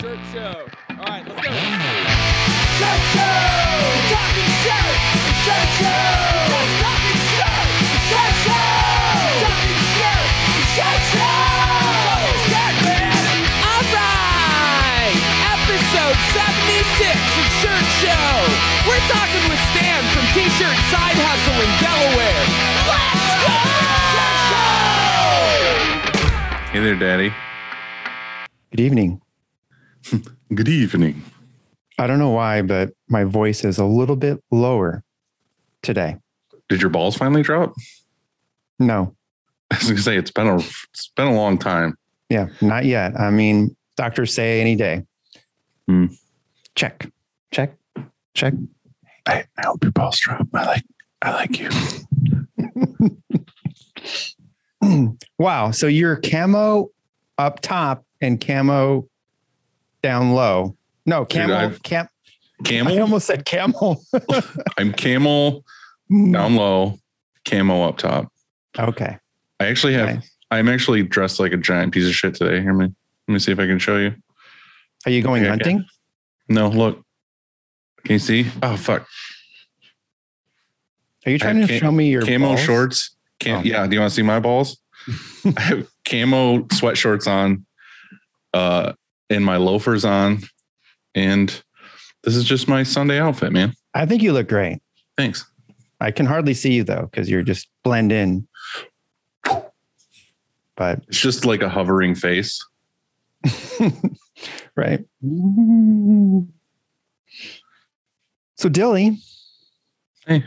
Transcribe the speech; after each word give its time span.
Shirt 0.00 0.22
Show. 0.32 0.54
All 0.94 1.10
right, 1.10 1.26
let's 1.26 1.42
go. 1.42 1.50
Shirt 2.78 3.02
Show! 3.10 3.34
Talking 4.14 4.50
shirt! 4.62 4.94
Shirt 5.42 5.70
Show! 5.74 6.14
Talking 6.78 7.18
shirt! 7.34 7.66
Shirt 8.06 8.34
Show! 8.46 8.78
Talking 9.42 9.82
shirt! 9.98 10.22
Shirt 10.78 11.02
Show! 11.10 11.50
Shirt 12.46 12.78
man! 12.86 13.42
All 13.66 13.82
right, 13.90 15.18
episode 15.50 16.14
76 16.30 17.18
of 17.18 17.48
Shirt 17.58 17.86
Show. 17.98 18.30
We're 18.86 19.02
talking 19.10 19.42
with 19.50 19.58
Stan 19.74 19.98
from 20.14 20.22
T-Shirt 20.30 20.78
Side 20.94 21.18
Hustle 21.26 21.58
in 21.58 21.74
Delaware. 21.82 22.46
Let's 22.86 23.34
go! 23.42 23.58
Hey 26.70 26.86
there, 26.86 26.94
Daddy. 26.94 27.34
Good 28.70 28.78
evening. 28.78 29.20
Good 30.54 30.68
evening. 30.68 31.22
I 31.98 32.06
don't 32.06 32.18
know 32.18 32.30
why, 32.30 32.62
but 32.62 32.92
my 33.08 33.24
voice 33.24 33.64
is 33.64 33.78
a 33.78 33.84
little 33.84 34.16
bit 34.16 34.42
lower 34.50 35.02
today. 35.82 36.16
Did 36.68 36.80
your 36.80 36.90
balls 36.90 37.16
finally 37.16 37.42
drop? 37.42 37.74
No, 38.78 39.14
I 39.70 39.76
was 39.76 39.88
gonna 39.88 39.98
say 40.00 40.16
it's 40.16 40.30
been 40.30 40.46
a 40.46 40.56
it's 40.56 41.10
been 41.16 41.26
a 41.26 41.34
long 41.34 41.58
time. 41.58 41.96
yeah, 42.28 42.48
not 42.60 42.84
yet. 42.84 43.18
I 43.18 43.30
mean, 43.30 43.74
doctors 43.96 44.34
say 44.34 44.60
any 44.60 44.76
day. 44.76 45.04
Hmm. 45.86 46.06
Check, 46.74 47.10
check, 47.50 47.74
check. 48.34 48.54
I, 49.26 49.44
I 49.58 49.66
hope 49.66 49.82
your 49.82 49.92
balls 49.92 50.18
drop. 50.18 50.46
I 50.54 50.64
like 50.64 50.84
I 51.22 51.30
like 51.32 51.58
you. 51.58 51.70
wow. 55.38 55.70
So 55.72 55.86
you're 55.86 56.16
camo 56.16 56.90
up 57.36 57.60
top 57.60 58.04
and 58.20 58.40
camo 58.40 59.08
down 60.02 60.32
low. 60.32 60.76
No, 61.06 61.24
camel. 61.24 61.56
I've- 61.56 61.78
cam. 61.82 62.08
I 62.88 62.98
almost 62.98 63.26
said 63.26 63.44
camel. 63.44 64.02
I'm 64.78 64.92
camel 64.92 65.64
down 66.10 66.56
low, 66.56 66.98
camo 67.44 67.82
up 67.88 67.98
top. 67.98 68.32
okay. 68.78 69.16
I 69.60 69.66
actually 69.66 69.94
have. 69.94 70.14
Nice. 70.16 70.30
I'm 70.50 70.68
actually 70.68 71.02
dressed 71.02 71.38
like 71.40 71.52
a 71.52 71.56
giant 71.56 71.92
piece 71.92 72.06
of 72.08 72.14
shit 72.14 72.34
today. 72.34 72.56
Let 72.64 72.74
me 72.74 72.84
let 73.28 73.32
me 73.32 73.38
see 73.38 73.52
if 73.52 73.58
I 73.60 73.66
can 73.66 73.78
show 73.78 73.96
you. 73.98 74.14
Are 75.06 75.10
you 75.12 75.22
going 75.22 75.42
Okay, 75.42 75.50
hunting? 75.50 75.84
No, 76.48 76.68
look. 76.68 77.04
Can 78.04 78.14
you 78.14 78.18
see? 78.18 78.46
Oh 78.62 78.76
fuck. 78.76 79.06
Are 81.26 81.30
you 81.30 81.38
trying 81.38 81.60
to 81.60 81.66
ca- 81.66 81.78
show 81.78 81.92
me 81.92 82.08
your 82.10 82.22
camo 82.22 82.48
balls? 82.48 82.60
shorts. 82.60 83.16
Cam- 83.38 83.60
Oh. 83.60 83.62
Yeah. 83.62 83.86
Do 83.86 83.94
you 83.94 84.00
want 84.00 84.10
to 84.10 84.14
see 84.16 84.22
my 84.22 84.40
balls? 84.40 84.78
I 85.56 85.60
have 85.60 85.88
camo 86.08 86.66
sweat 86.72 86.96
shorts 86.96 87.26
on, 87.26 87.66
uh, 88.54 88.92
and 89.30 89.44
my 89.44 89.56
loafers 89.56 90.04
on, 90.04 90.40
and 91.14 91.62
this 92.24 92.34
is 92.36 92.44
just 92.44 92.68
my 92.68 92.82
Sunday 92.82 93.18
outfit, 93.18 93.52
man. 93.52 93.72
I 93.94 94.06
think 94.06 94.22
you 94.22 94.32
look 94.32 94.48
great. 94.48 94.78
Thanks. 95.16 95.44
I 96.00 96.10
can 96.10 96.26
hardly 96.26 96.54
see 96.54 96.72
you 96.74 96.84
though 96.84 97.08
because 97.10 97.28
you're 97.28 97.42
just 97.42 97.68
blend 97.84 98.12
in. 98.12 98.46
But 100.76 101.02
It's 101.08 101.20
just 101.20 101.44
like 101.44 101.60
a 101.62 101.68
hovering 101.68 102.14
face. 102.14 102.64
right. 104.76 105.04
So 108.56 108.68
Dilly, 108.68 109.18
Hey. 110.26 110.44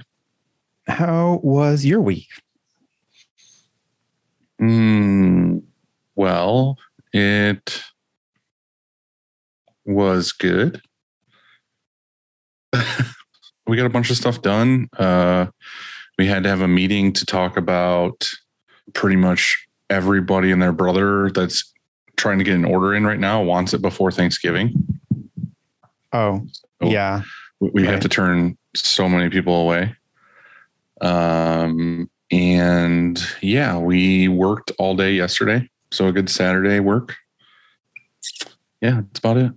how 0.88 1.40
was 1.44 1.86
your 1.86 2.00
week? 2.02 2.28
Mm, 4.62 5.64
well, 6.16 6.78
it 7.14 7.84
was 9.86 10.32
good. 10.32 10.82
we 13.68 13.78
got 13.78 13.86
a 13.86 13.90
bunch 13.90 14.10
of 14.10 14.18
stuff 14.18 14.42
done. 14.42 14.90
Uh, 14.98 15.48
we 16.18 16.28
had 16.28 16.44
to 16.44 16.50
have 16.50 16.62
a 16.62 16.68
meeting 16.68 17.14
to 17.14 17.26
talk 17.26 17.58
about 17.58 18.30
pretty 18.94 19.16
much 19.16 19.68
everybody 19.90 20.52
and 20.52 20.62
their 20.62 20.72
brother 20.72 21.30
that's 21.32 21.72
trying 22.18 22.38
to 22.38 22.44
get 22.44 22.56
an 22.56 22.66
order 22.66 22.94
in 22.94 23.06
right 23.06 23.20
now 23.20 23.42
wants 23.42 23.74
it 23.74 23.82
before 23.82 24.12
Thanksgiving. 24.12 24.74
Oh, 26.14 26.46
Oh. 26.82 26.90
yeah. 26.90 27.22
We, 27.60 27.70
we 27.74 27.86
have 27.86 28.00
to 28.02 28.10
turn 28.10 28.58
so 28.76 29.08
many 29.08 29.30
people 29.30 29.56
away. 29.56 29.96
Um, 31.02 32.10
and 32.32 33.22
yeah, 33.42 33.78
we 33.78 34.28
worked 34.28 34.72
all 34.80 34.96
day 34.96 35.14
yesterday. 35.14 35.70
So 35.92 36.08
a 36.08 36.12
good 36.12 36.30
Saturday 36.30 36.80
work. 36.80 37.16
Yeah, 38.82 39.02
that's 39.02 39.20
about 39.20 39.38
it. 39.38 39.52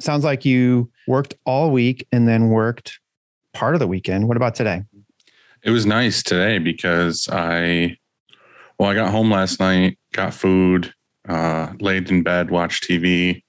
Sounds 0.00 0.24
like 0.24 0.44
you 0.44 0.90
worked 1.06 1.34
all 1.44 1.70
week 1.70 2.06
and 2.12 2.28
then 2.28 2.48
worked 2.48 2.98
part 3.54 3.74
of 3.74 3.80
the 3.80 3.86
weekend. 3.86 4.28
What 4.28 4.36
about 4.36 4.54
today? 4.54 4.82
It 5.62 5.70
was 5.70 5.86
nice 5.86 6.22
today 6.22 6.58
because 6.58 7.28
I, 7.30 7.96
well, 8.78 8.90
I 8.90 8.94
got 8.94 9.10
home 9.10 9.30
last 9.30 9.60
night, 9.60 9.98
got 10.12 10.34
food, 10.34 10.92
uh, 11.28 11.72
laid 11.80 12.10
in 12.10 12.22
bed, 12.22 12.50
watched 12.50 12.84
TV, 12.84 13.42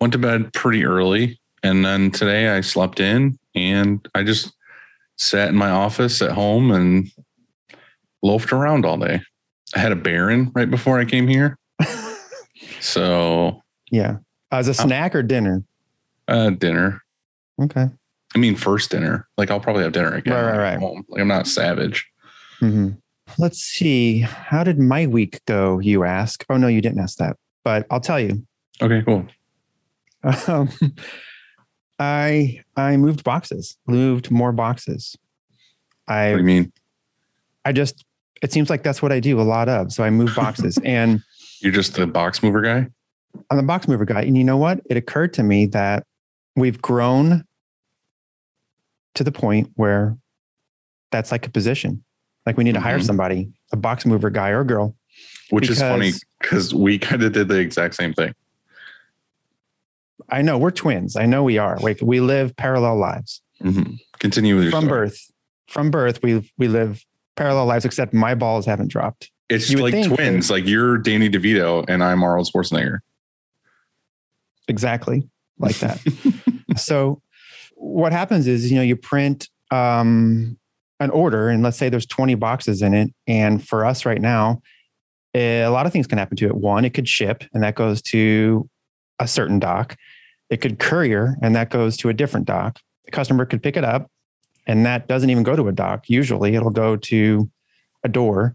went 0.00 0.12
to 0.12 0.18
bed 0.18 0.52
pretty 0.52 0.84
early. 0.84 1.38
And 1.62 1.84
then 1.84 2.10
today 2.10 2.48
I 2.48 2.60
slept 2.60 3.00
in 3.00 3.38
and 3.54 4.06
I 4.14 4.22
just 4.22 4.52
sat 5.16 5.48
in 5.48 5.56
my 5.56 5.70
office 5.70 6.20
at 6.22 6.32
home 6.32 6.70
and 6.70 7.08
loafed 8.22 8.52
around 8.52 8.84
all 8.84 8.98
day. 8.98 9.20
I 9.74 9.78
had 9.78 9.92
a 9.92 9.96
Baron 9.96 10.50
right 10.54 10.70
before 10.70 10.98
I 10.98 11.04
came 11.04 11.28
here. 11.28 11.58
So, 12.80 13.62
Yeah. 13.90 14.18
As 14.58 14.68
a 14.68 14.74
snack 14.74 15.14
or 15.14 15.22
dinner? 15.22 15.62
uh, 16.28 16.50
dinner. 16.50 17.02
Okay. 17.60 17.86
I 18.34 18.38
mean, 18.38 18.56
first 18.56 18.90
dinner. 18.90 19.28
Like 19.36 19.50
I'll 19.50 19.60
probably 19.60 19.82
have 19.84 19.92
dinner 19.92 20.14
again. 20.14 20.34
Right, 20.34 20.42
right, 20.42 20.54
I 20.54 20.76
right. 20.76 21.04
Like 21.08 21.20
I'm 21.20 21.28
not 21.28 21.46
savage. 21.46 22.06
hmm 22.58 22.90
Let's 23.38 23.58
see. 23.58 24.20
How 24.20 24.64
did 24.64 24.78
my 24.78 25.06
week 25.06 25.40
go? 25.46 25.78
You 25.78 26.04
ask. 26.04 26.44
Oh, 26.50 26.56
no, 26.58 26.66
you 26.68 26.80
didn't 26.82 27.00
ask 27.00 27.16
that. 27.18 27.36
But 27.64 27.86
I'll 27.90 28.00
tell 28.00 28.20
you. 28.20 28.46
Okay, 28.82 29.02
cool. 29.02 29.26
Um, 30.46 30.68
I 31.98 32.60
I 32.76 32.96
moved 32.96 33.24
boxes, 33.24 33.76
moved 33.86 34.30
more 34.30 34.52
boxes. 34.52 35.16
What 36.06 36.14
do 36.14 36.20
I 36.20 36.36
you 36.36 36.42
mean? 36.42 36.72
I 37.64 37.72
just 37.72 38.04
it 38.42 38.52
seems 38.52 38.68
like 38.68 38.82
that's 38.82 39.00
what 39.00 39.12
I 39.12 39.20
do 39.20 39.40
a 39.40 39.42
lot 39.42 39.68
of. 39.68 39.92
So 39.92 40.04
I 40.04 40.10
move 40.10 40.34
boxes 40.34 40.78
and 40.84 41.22
You're 41.60 41.72
just 41.72 41.94
the 41.94 42.06
box 42.06 42.42
mover 42.42 42.60
guy? 42.60 42.88
I'm 43.50 43.56
the 43.56 43.62
box 43.62 43.88
mover 43.88 44.04
guy. 44.04 44.22
And 44.22 44.36
you 44.36 44.44
know 44.44 44.56
what? 44.56 44.80
It 44.88 44.96
occurred 44.96 45.32
to 45.34 45.42
me 45.42 45.66
that 45.66 46.06
we've 46.56 46.80
grown 46.80 47.44
to 49.14 49.24
the 49.24 49.32
point 49.32 49.70
where 49.74 50.16
that's 51.10 51.30
like 51.32 51.46
a 51.46 51.50
position. 51.50 52.04
Like 52.46 52.56
we 52.56 52.64
need 52.64 52.74
to 52.74 52.80
hire 52.80 52.98
Mhm. 52.98 53.04
somebody, 53.06 53.52
a 53.72 53.76
box 53.76 54.04
mover 54.06 54.30
guy 54.30 54.50
or 54.50 54.64
girl. 54.64 54.94
Which 55.50 55.68
is 55.70 55.78
funny 55.78 56.12
Because- 56.40 56.74
we 56.74 56.98
kind 56.98 57.22
of 57.22 57.32
did 57.32 57.48
the 57.48 57.58
exact 57.58 57.94
same 57.94 58.12
thing. 58.14 58.34
I 60.28 60.42
know 60.42 60.58
we're 60.58 60.70
twins. 60.70 61.16
I 61.16 61.26
know 61.26 61.42
we 61.42 61.58
are. 61.58 61.78
Like 61.78 61.98
we 62.02 62.20
live 62.20 62.56
parallel 62.56 62.96
lives. 62.96 63.42
Mhm. 63.62 63.98
Continue 64.18 64.54
with 64.56 64.64
your 64.64 64.70
From 64.72 64.84
story. 64.86 65.06
birth. 65.08 65.30
From 65.68 65.90
birth, 65.90 66.20
we 66.22 66.50
we 66.58 66.68
live 66.68 67.04
parallel 67.36 67.66
lives, 67.66 67.84
except 67.84 68.14
my 68.14 68.34
balls 68.34 68.66
haven't 68.66 68.88
dropped. 68.88 69.30
It's 69.50 69.72
like 69.74 70.06
twins. 70.06 70.50
Like 70.50 70.66
you're 70.66 70.98
Danny 70.98 71.28
DeVito 71.28 71.84
and 71.88 72.02
I'm 72.02 72.22
Arnold 72.22 72.48
Schwarzenegger. 72.52 72.98
Exactly 74.68 75.28
like 75.58 75.78
that. 75.78 76.00
so 76.76 77.20
what 77.74 78.12
happens 78.12 78.46
is, 78.46 78.70
you 78.70 78.76
know, 78.76 78.82
you 78.82 78.96
print 78.96 79.48
um, 79.70 80.58
an 81.00 81.10
order 81.10 81.48
and 81.48 81.62
let's 81.62 81.76
say 81.76 81.88
there's 81.88 82.06
20 82.06 82.34
boxes 82.34 82.82
in 82.82 82.94
it. 82.94 83.10
And 83.26 83.66
for 83.66 83.84
us 83.84 84.04
right 84.04 84.20
now, 84.20 84.62
eh, 85.34 85.64
a 85.64 85.70
lot 85.70 85.86
of 85.86 85.92
things 85.92 86.06
can 86.06 86.18
happen 86.18 86.36
to 86.38 86.46
it. 86.46 86.56
One, 86.56 86.84
it 86.84 86.94
could 86.94 87.08
ship 87.08 87.44
and 87.52 87.62
that 87.62 87.74
goes 87.74 88.00
to 88.02 88.68
a 89.18 89.28
certain 89.28 89.58
dock. 89.58 89.96
It 90.50 90.60
could 90.60 90.78
courier 90.78 91.36
and 91.42 91.54
that 91.56 91.70
goes 91.70 91.96
to 91.98 92.08
a 92.08 92.14
different 92.14 92.46
dock. 92.46 92.80
The 93.04 93.10
customer 93.10 93.44
could 93.44 93.62
pick 93.62 93.76
it 93.76 93.84
up 93.84 94.10
and 94.66 94.86
that 94.86 95.08
doesn't 95.08 95.30
even 95.30 95.42
go 95.42 95.56
to 95.56 95.68
a 95.68 95.72
dock. 95.72 96.08
Usually 96.08 96.54
it'll 96.54 96.70
go 96.70 96.96
to 96.96 97.50
a 98.02 98.08
door. 98.08 98.54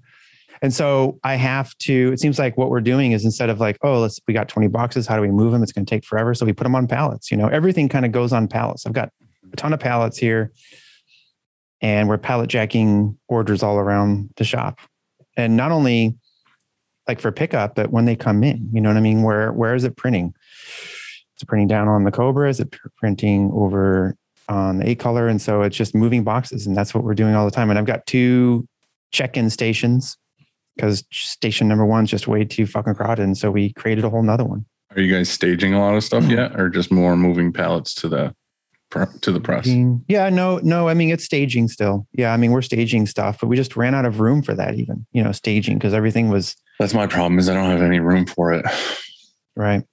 And 0.61 0.73
so 0.73 1.19
I 1.23 1.35
have 1.35 1.75
to, 1.79 2.11
it 2.11 2.19
seems 2.19 2.37
like 2.37 2.57
what 2.57 2.69
we're 2.69 2.81
doing 2.81 3.13
is 3.13 3.23
instead 3.23 3.49
of 3.49 3.59
like, 3.59 3.77
oh, 3.81 3.99
let's, 3.99 4.19
we 4.27 4.33
got 4.33 4.49
20 4.49 4.67
boxes. 4.67 5.07
How 5.07 5.15
do 5.15 5.21
we 5.21 5.29
move 5.29 5.53
them? 5.53 5.63
It's 5.63 5.71
going 5.71 5.85
to 5.85 5.89
take 5.89 6.03
forever. 6.03 6.33
So 6.33 6.45
we 6.45 6.53
put 6.53 6.63
them 6.63 6.75
on 6.75 6.87
pallets. 6.87 7.31
You 7.31 7.37
know, 7.37 7.47
everything 7.47 7.87
kind 7.87 8.05
of 8.05 8.11
goes 8.11 8.33
on 8.33 8.47
pallets. 8.47 8.85
I've 8.85 8.93
got 8.93 9.09
a 9.51 9.55
ton 9.55 9.73
of 9.73 9.79
pallets 9.79 10.17
here 10.17 10.51
and 11.81 12.09
we're 12.09 12.17
pallet 12.17 12.49
jacking 12.49 13.17
orders 13.27 13.63
all 13.63 13.77
around 13.77 14.31
the 14.35 14.43
shop. 14.43 14.79
And 15.37 15.55
not 15.55 15.71
only 15.71 16.17
like 17.07 17.21
for 17.21 17.31
pickup, 17.31 17.75
but 17.75 17.91
when 17.91 18.05
they 18.05 18.15
come 18.15 18.43
in, 18.43 18.69
you 18.73 18.81
know 18.81 18.89
what 18.89 18.97
I 18.97 19.01
mean? 19.01 19.23
Where, 19.23 19.53
where 19.53 19.75
is 19.75 19.85
it 19.85 19.95
printing? 19.95 20.33
It's 21.35 21.43
printing 21.45 21.69
down 21.69 21.87
on 21.87 22.03
the 22.03 22.11
Cobra? 22.11 22.49
Is 22.49 22.59
it 22.59 22.75
printing 22.97 23.49
over 23.53 24.15
on 24.49 24.79
the 24.79 24.89
eight 24.89 24.99
color? 24.99 25.29
And 25.29 25.41
so 25.41 25.61
it's 25.61 25.77
just 25.77 25.95
moving 25.95 26.25
boxes. 26.25 26.67
And 26.67 26.75
that's 26.75 26.93
what 26.93 27.05
we're 27.05 27.15
doing 27.15 27.33
all 27.33 27.45
the 27.45 27.51
time. 27.51 27.69
And 27.69 27.79
I've 27.79 27.85
got 27.85 28.05
two 28.05 28.67
check-in 29.11 29.49
stations 29.49 30.17
because 30.79 31.03
station 31.11 31.67
number 31.67 31.85
one's 31.85 32.09
just 32.09 32.27
way 32.27 32.45
too 32.45 32.65
fucking 32.65 32.95
crowded. 32.95 33.23
And 33.23 33.37
so 33.37 33.51
we 33.51 33.73
created 33.73 34.05
a 34.05 34.09
whole 34.09 34.23
nother 34.23 34.45
one. 34.45 34.65
Are 34.95 35.01
you 35.01 35.13
guys 35.13 35.29
staging 35.29 35.73
a 35.73 35.79
lot 35.79 35.95
of 35.95 36.03
stuff 36.03 36.23
mm-hmm. 36.23 36.31
yet, 36.31 36.59
or 36.59 36.69
just 36.69 36.89
more 36.89 37.17
moving 37.17 37.51
pallets 37.51 37.93
to 37.95 38.07
the 38.09 38.33
to 39.21 39.31
the 39.31 39.39
press? 39.39 39.67
Yeah, 40.07 40.29
no, 40.29 40.57
no. 40.63 40.87
I 40.87 40.93
mean, 40.93 41.11
it's 41.11 41.25
staging 41.25 41.67
still. 41.67 42.07
Yeah, 42.13 42.33
I 42.33 42.37
mean, 42.37 42.51
we're 42.51 42.61
staging 42.61 43.05
stuff, 43.05 43.39
but 43.39 43.47
we 43.47 43.55
just 43.55 43.75
ran 43.75 43.93
out 43.93 44.05
of 44.05 44.19
room 44.19 44.41
for 44.41 44.55
that. 44.55 44.75
Even 44.75 45.05
you 45.11 45.21
know, 45.21 45.31
staging 45.31 45.77
because 45.77 45.93
everything 45.93 46.29
was 46.29 46.55
That's 46.79 46.93
my 46.93 47.05
problem. 47.05 47.37
Is 47.37 47.49
I 47.49 47.53
don't 47.53 47.69
have 47.69 47.81
any 47.81 47.99
room 47.99 48.25
for 48.25 48.53
it. 48.53 48.65
right. 49.55 49.83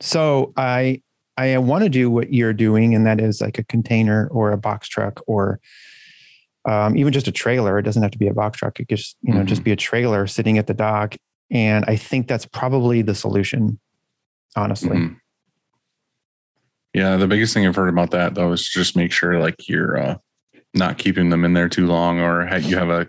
So 0.00 0.52
I 0.56 1.00
I 1.36 1.58
want 1.58 1.82
to 1.82 1.90
do 1.90 2.10
what 2.10 2.32
you're 2.32 2.52
doing, 2.52 2.94
and 2.94 3.06
that 3.06 3.20
is 3.20 3.40
like 3.40 3.58
a 3.58 3.64
container 3.64 4.28
or 4.28 4.52
a 4.52 4.58
box 4.58 4.88
truck 4.88 5.20
or 5.26 5.58
um, 6.64 6.96
even 6.96 7.12
just 7.12 7.28
a 7.28 7.32
trailer. 7.32 7.78
It 7.78 7.82
doesn't 7.82 8.02
have 8.02 8.12
to 8.12 8.18
be 8.18 8.28
a 8.28 8.34
box 8.34 8.58
truck. 8.58 8.78
It 8.80 8.88
could 8.88 8.96
just 8.96 9.16
you 9.22 9.34
know 9.34 9.44
just 9.44 9.64
be 9.64 9.72
a 9.72 9.76
trailer 9.76 10.26
sitting 10.26 10.58
at 10.58 10.66
the 10.66 10.74
dock. 10.74 11.16
And 11.50 11.84
I 11.86 11.96
think 11.96 12.26
that's 12.26 12.46
probably 12.46 13.02
the 13.02 13.14
solution, 13.14 13.78
honestly. 14.56 14.96
Mhm. 14.96 15.16
Yeah, 16.94 17.16
the 17.16 17.26
biggest 17.26 17.52
thing 17.52 17.66
I've 17.66 17.76
heard 17.76 17.88
about 17.88 18.12
that 18.12 18.34
though 18.34 18.52
is 18.52 18.66
just 18.68 18.96
make 18.96 19.12
sure 19.12 19.40
like 19.40 19.68
you're 19.68 19.98
uh, 19.98 20.16
not 20.74 20.98
keeping 20.98 21.30
them 21.30 21.44
in 21.44 21.52
there 21.52 21.68
too 21.68 21.86
long, 21.86 22.20
or 22.20 22.42
you 22.58 22.76
have 22.76 22.88
a 22.88 23.08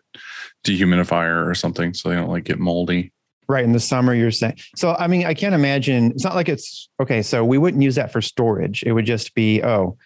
dehumidifier 0.66 1.46
or 1.48 1.54
something 1.56 1.94
so 1.94 2.10
they 2.10 2.16
don't 2.16 2.30
like 2.30 2.44
get 2.44 2.60
moldy. 2.60 3.12
Right. 3.48 3.63
In 3.63 3.74
the 3.74 3.80
summer, 3.80 4.16
you're 4.16 4.31
saying. 4.31 4.58
So, 4.75 4.96
I 4.96 5.06
mean, 5.06 5.28
I 5.28 5.36
can't 5.36 5.54
imagine. 5.54 6.12
It's 6.12 6.24
not 6.24 6.34
like 6.34 6.50
it's 6.50 6.90
okay. 7.00 7.22
So, 7.22 7.46
we 7.46 7.60
wouldn't 7.60 7.84
use 7.84 7.94
that 7.94 8.12
for 8.12 8.19
storage. 8.19 8.81
It 8.81 8.92
would 8.92 9.06
just 9.06 9.36
be, 9.36 9.62
oh, 9.63 9.98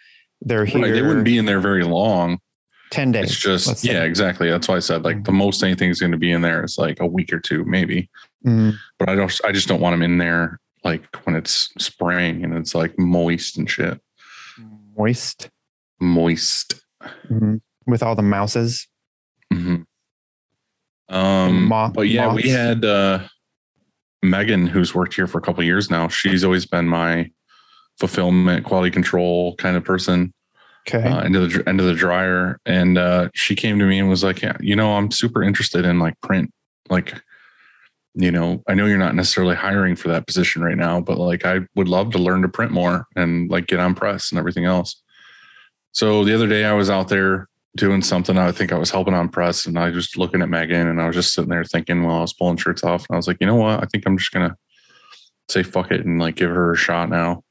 they're 0.42 0.66
here. 0.66 0.82
Right, 0.82 0.92
they 0.92 1.00
wouldn't 1.00 1.24
be 1.24 1.38
in 1.38 1.46
there 1.46 1.60
very 1.60 1.82
long. 1.82 2.38
10 2.90 3.12
days. 3.12 3.24
It's 3.30 3.38
just 3.38 3.84
yeah, 3.84 4.02
exactly. 4.04 4.50
That's 4.50 4.68
why 4.68 4.76
I 4.76 4.80
said 4.80 5.04
like 5.04 5.24
the 5.24 5.32
most 5.32 5.62
anything 5.62 5.90
is 5.90 6.00
going 6.00 6.12
to 6.12 6.18
be 6.18 6.32
in 6.32 6.42
there 6.42 6.64
is 6.64 6.76
like 6.78 7.00
a 7.00 7.06
week 7.06 7.32
or 7.32 7.38
two, 7.40 7.64
maybe. 7.64 8.10
Mhm. 8.46 8.74
But 8.98 9.08
I 9.08 9.14
don't. 9.14 9.32
I 9.44 9.52
just 9.52 9.68
don't 9.68 9.80
want 9.80 9.94
them 9.94 10.02
in 10.02 10.18
there 10.18 10.58
like 10.82 11.14
when 11.26 11.36
it's 11.36 11.68
spring 11.78 12.42
and 12.44 12.56
it's 12.56 12.74
like 12.74 12.98
moist 12.98 13.58
and 13.58 13.70
shit. 13.70 14.00
Moist 14.96 15.48
Moist. 16.00 16.74
Mhm. 17.30 17.60
with 17.86 18.02
all 18.02 18.14
the 18.14 18.22
mouses. 18.22 18.86
hmm 19.52 19.76
Um, 21.08 21.64
Moth- 21.68 21.94
but 21.94 22.08
yeah, 22.08 22.32
we 22.32 22.48
had 22.50 22.84
uh, 22.84 23.20
Megan, 24.22 24.66
who's 24.66 24.94
worked 24.94 25.14
here 25.14 25.26
for 25.26 25.38
a 25.38 25.40
couple 25.40 25.60
of 25.60 25.66
years 25.66 25.90
now. 25.90 26.08
She's 26.08 26.44
always 26.44 26.66
been 26.66 26.86
my 26.88 27.30
fulfillment, 27.98 28.64
quality 28.64 28.90
control 28.90 29.56
kind 29.56 29.76
of 29.76 29.84
person. 29.84 30.32
Okay. 30.88 31.06
uh, 31.06 31.22
into 31.24 31.40
the 31.40 31.48
dr- 31.48 31.68
into 31.68 31.84
the 31.84 31.94
dryer, 31.94 32.58
and 32.64 32.96
uh, 32.98 33.28
she 33.34 33.54
came 33.54 33.78
to 33.78 33.84
me 33.84 33.98
and 33.98 34.08
was 34.08 34.24
like, 34.24 34.42
"Yeah, 34.42 34.56
you 34.60 34.74
know, 34.74 34.94
I'm 34.94 35.10
super 35.10 35.42
interested 35.42 35.84
in 35.84 35.98
like 35.98 36.20
print. 36.22 36.52
Like, 36.88 37.20
you 38.14 38.30
know, 38.32 38.62
I 38.68 38.74
know 38.74 38.86
you're 38.86 38.98
not 38.98 39.14
necessarily 39.14 39.54
hiring 39.54 39.94
for 39.94 40.08
that 40.08 40.26
position 40.26 40.62
right 40.62 40.76
now, 40.76 41.00
but 41.00 41.18
like, 41.18 41.44
I 41.44 41.60
would 41.76 41.88
love 41.88 42.10
to 42.12 42.18
learn 42.18 42.42
to 42.42 42.48
print 42.48 42.72
more 42.72 43.06
and 43.14 43.50
like 43.50 43.66
get 43.66 43.78
on 43.78 43.94
press 43.94 44.30
and 44.30 44.38
everything 44.38 44.64
else." 44.64 45.00
So 45.92 46.24
the 46.24 46.34
other 46.34 46.48
day, 46.48 46.64
I 46.64 46.72
was 46.72 46.88
out 46.90 47.08
there 47.08 47.48
doing 47.76 48.02
something. 48.02 48.36
I 48.38 48.50
think 48.52 48.72
I 48.72 48.78
was 48.78 48.90
helping 48.90 49.14
on 49.14 49.28
press, 49.28 49.66
and 49.66 49.78
I 49.78 49.90
was 49.90 50.06
just 50.06 50.16
looking 50.16 50.42
at 50.42 50.48
Megan, 50.48 50.88
and 50.88 51.00
I 51.00 51.06
was 51.06 51.16
just 51.16 51.34
sitting 51.34 51.50
there 51.50 51.64
thinking 51.64 52.02
while 52.04 52.16
I 52.16 52.20
was 52.22 52.32
pulling 52.32 52.56
shirts 52.56 52.82
off, 52.84 53.06
and 53.08 53.14
I 53.14 53.18
was 53.18 53.28
like, 53.28 53.38
"You 53.40 53.46
know 53.46 53.56
what? 53.56 53.82
I 53.82 53.86
think 53.86 54.04
I'm 54.06 54.18
just 54.18 54.32
gonna 54.32 54.56
say 55.50 55.62
fuck 55.62 55.90
it 55.90 56.04
and 56.06 56.18
like 56.18 56.36
give 56.36 56.50
her 56.50 56.72
a 56.72 56.76
shot 56.76 57.10
now." 57.10 57.44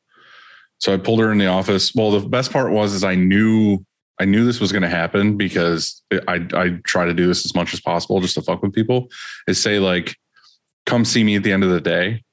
So 0.80 0.94
I 0.94 0.98
pulled 0.98 1.20
her 1.20 1.31
in 1.31 1.38
the 1.38 1.48
office. 1.48 1.94
Well, 1.94 2.12
the 2.12 2.28
best 2.28 2.52
part 2.52 2.72
was 2.72 2.94
is 2.94 3.04
I 3.04 3.16
knew 3.16 3.80
I 4.22 4.26
knew 4.26 4.44
this 4.46 4.60
was 4.60 4.72
going 4.72 4.81
to 4.81 4.90
happen 4.90 5.38
because 5.38 6.02
I 6.28 6.46
I 6.54 6.80
try 6.86 7.06
to 7.06 7.14
do 7.14 7.28
this 7.28 7.46
as 7.46 7.54
much 7.56 7.74
as 7.74 7.80
possible 7.81 8.20
just 8.22 8.36
to 8.36 8.42
fuck 8.42 8.62
with 8.62 8.74
people. 8.74 9.10
Is 9.48 9.62
say 9.62 9.80
like, 9.80 10.16
come 10.86 11.06
see 11.06 11.24
me 11.24 11.36
at 11.36 11.44
the 11.44 11.52
end 11.52 11.64
of 11.64 11.70
the 11.70 11.81
day. 11.81 12.24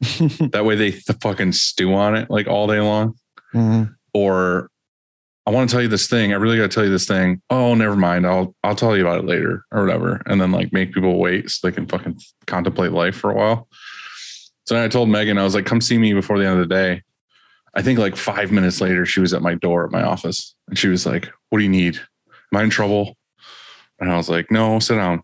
That 0.52 0.64
way 0.64 0.76
they 0.76 0.92
th- 0.92 1.18
fucking 1.20 1.52
stew 1.52 1.92
on 1.94 2.14
it 2.16 2.30
like 2.30 2.46
all 2.46 2.66
day 2.66 2.80
long. 2.80 3.14
Mhm. 3.54 3.94
Or 4.14 4.70
I 5.46 5.50
want 5.50 5.68
to 5.70 5.74
tell 5.74 5.82
you 5.82 5.88
this 5.88 6.06
thing. 6.06 6.32
I 6.32 6.36
really 6.36 6.56
got 6.58 6.70
to 6.70 6.74
tell 6.74 6.84
you 6.84 6.90
this 6.90 7.06
thing. 7.06 7.40
Oh, 7.50 7.74
never 7.74 7.96
mind. 7.96 8.26
I'll 8.26 8.54
I'll 8.62 8.74
tell 8.76 8.94
you 8.96 9.02
about 9.02 9.18
it 9.18 9.24
later 9.24 9.64
or 9.72 9.82
whatever. 9.82 10.22
And 10.26 10.40
then 10.40 10.52
like 10.52 10.72
make 10.72 10.92
people 10.92 11.18
wait 11.18 11.48
so 11.50 11.66
they 11.66 11.74
can 11.74 11.86
fucking 11.86 12.18
contemplate 12.46 12.92
life 12.92 13.16
for 13.16 13.30
a 13.30 13.34
while. 13.34 13.66
So 14.66 14.74
then 14.74 14.84
I 14.84 14.88
told 14.88 15.08
Megan, 15.08 15.38
I 15.38 15.44
was 15.44 15.54
like, 15.54 15.64
come 15.64 15.80
see 15.80 15.96
me 15.96 16.12
before 16.12 16.38
the 16.38 16.44
end 16.46 16.60
of 16.60 16.68
the 16.68 16.74
day. 16.74 17.02
I 17.78 17.82
think 17.82 18.00
like 18.00 18.16
five 18.16 18.50
minutes 18.50 18.80
later, 18.80 19.06
she 19.06 19.20
was 19.20 19.32
at 19.32 19.40
my 19.40 19.54
door 19.54 19.84
at 19.84 19.92
my 19.92 20.02
office 20.02 20.56
and 20.66 20.76
she 20.76 20.88
was 20.88 21.06
like, 21.06 21.28
What 21.50 21.58
do 21.58 21.64
you 21.64 21.70
need? 21.70 21.94
Am 22.52 22.58
I 22.58 22.64
in 22.64 22.70
trouble? 22.70 23.16
And 24.00 24.10
I 24.10 24.16
was 24.16 24.28
like, 24.28 24.50
No, 24.50 24.80
sit 24.80 24.96
down. 24.96 25.22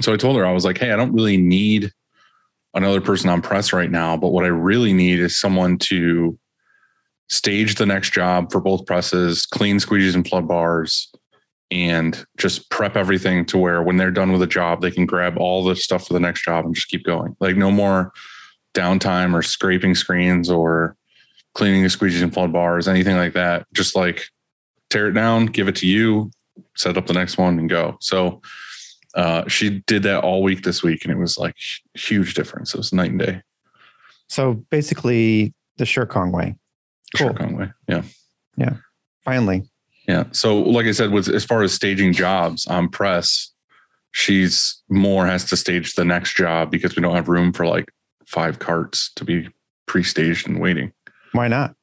So 0.00 0.12
I 0.12 0.16
told 0.16 0.36
her, 0.36 0.46
I 0.46 0.52
was 0.52 0.64
like, 0.64 0.78
Hey, 0.78 0.92
I 0.92 0.96
don't 0.96 1.12
really 1.12 1.36
need 1.36 1.90
another 2.74 3.00
person 3.00 3.28
on 3.28 3.42
press 3.42 3.72
right 3.72 3.90
now, 3.90 4.16
but 4.16 4.28
what 4.28 4.44
I 4.44 4.48
really 4.48 4.92
need 4.92 5.18
is 5.18 5.36
someone 5.36 5.78
to 5.78 6.38
stage 7.28 7.74
the 7.74 7.86
next 7.86 8.12
job 8.12 8.52
for 8.52 8.60
both 8.60 8.86
presses, 8.86 9.44
clean 9.44 9.78
squeegees 9.78 10.14
and 10.14 10.26
flood 10.26 10.46
bars, 10.46 11.10
and 11.72 12.24
just 12.36 12.70
prep 12.70 12.96
everything 12.96 13.44
to 13.46 13.58
where 13.58 13.82
when 13.82 13.96
they're 13.96 14.12
done 14.12 14.30
with 14.30 14.42
a 14.42 14.46
job, 14.46 14.80
they 14.80 14.92
can 14.92 15.06
grab 15.06 15.36
all 15.38 15.64
the 15.64 15.74
stuff 15.74 16.06
for 16.06 16.12
the 16.12 16.20
next 16.20 16.44
job 16.44 16.64
and 16.64 16.74
just 16.76 16.86
keep 16.86 17.02
going. 17.02 17.34
Like 17.40 17.56
no 17.56 17.72
more 17.72 18.12
downtime 18.74 19.34
or 19.34 19.42
scraping 19.42 19.96
screens 19.96 20.48
or 20.48 20.96
cleaning 21.54 21.82
the 21.82 21.88
squeegees 21.88 22.22
and 22.22 22.32
flood 22.32 22.52
bars, 22.52 22.88
anything 22.88 23.16
like 23.16 23.34
that. 23.34 23.66
Just 23.72 23.94
like 23.94 24.24
tear 24.90 25.08
it 25.08 25.12
down, 25.12 25.46
give 25.46 25.68
it 25.68 25.76
to 25.76 25.86
you, 25.86 26.30
set 26.76 26.96
up 26.96 27.06
the 27.06 27.12
next 27.12 27.38
one 27.38 27.58
and 27.58 27.68
go. 27.68 27.96
So 28.00 28.42
uh, 29.14 29.46
she 29.48 29.82
did 29.86 30.02
that 30.04 30.24
all 30.24 30.42
week 30.42 30.62
this 30.62 30.82
week 30.82 31.04
and 31.04 31.12
it 31.12 31.18
was 31.18 31.38
like 31.38 31.56
huge 31.94 32.34
difference. 32.34 32.74
It 32.74 32.78
was 32.78 32.92
night 32.92 33.10
and 33.10 33.18
day. 33.18 33.42
So 34.28 34.54
basically, 34.70 35.52
the 35.76 35.84
Sure 35.84 36.06
Kong 36.06 36.32
way. 36.32 36.54
Cool. 37.16 37.34
Conway. 37.34 37.70
Yeah. 37.88 38.02
Finally. 39.24 39.64
Yeah. 40.08 40.24
So, 40.32 40.58
like 40.58 40.86
I 40.86 40.92
said, 40.92 41.10
with 41.10 41.28
as 41.28 41.44
far 41.44 41.62
as 41.62 41.72
staging 41.72 42.12
jobs 42.12 42.66
on 42.66 42.88
press, 42.88 43.52
she's 44.12 44.82
more 44.88 45.26
has 45.26 45.44
to 45.46 45.56
stage 45.56 45.94
the 45.94 46.04
next 46.04 46.36
job 46.36 46.70
because 46.70 46.96
we 46.96 47.02
don't 47.02 47.14
have 47.14 47.28
room 47.28 47.52
for 47.52 47.66
like 47.66 47.90
five 48.26 48.58
carts 48.58 49.12
to 49.16 49.24
be 49.24 49.48
pre-staged 49.86 50.48
and 50.48 50.60
waiting. 50.60 50.92
Why 51.32 51.48
not? 51.48 51.74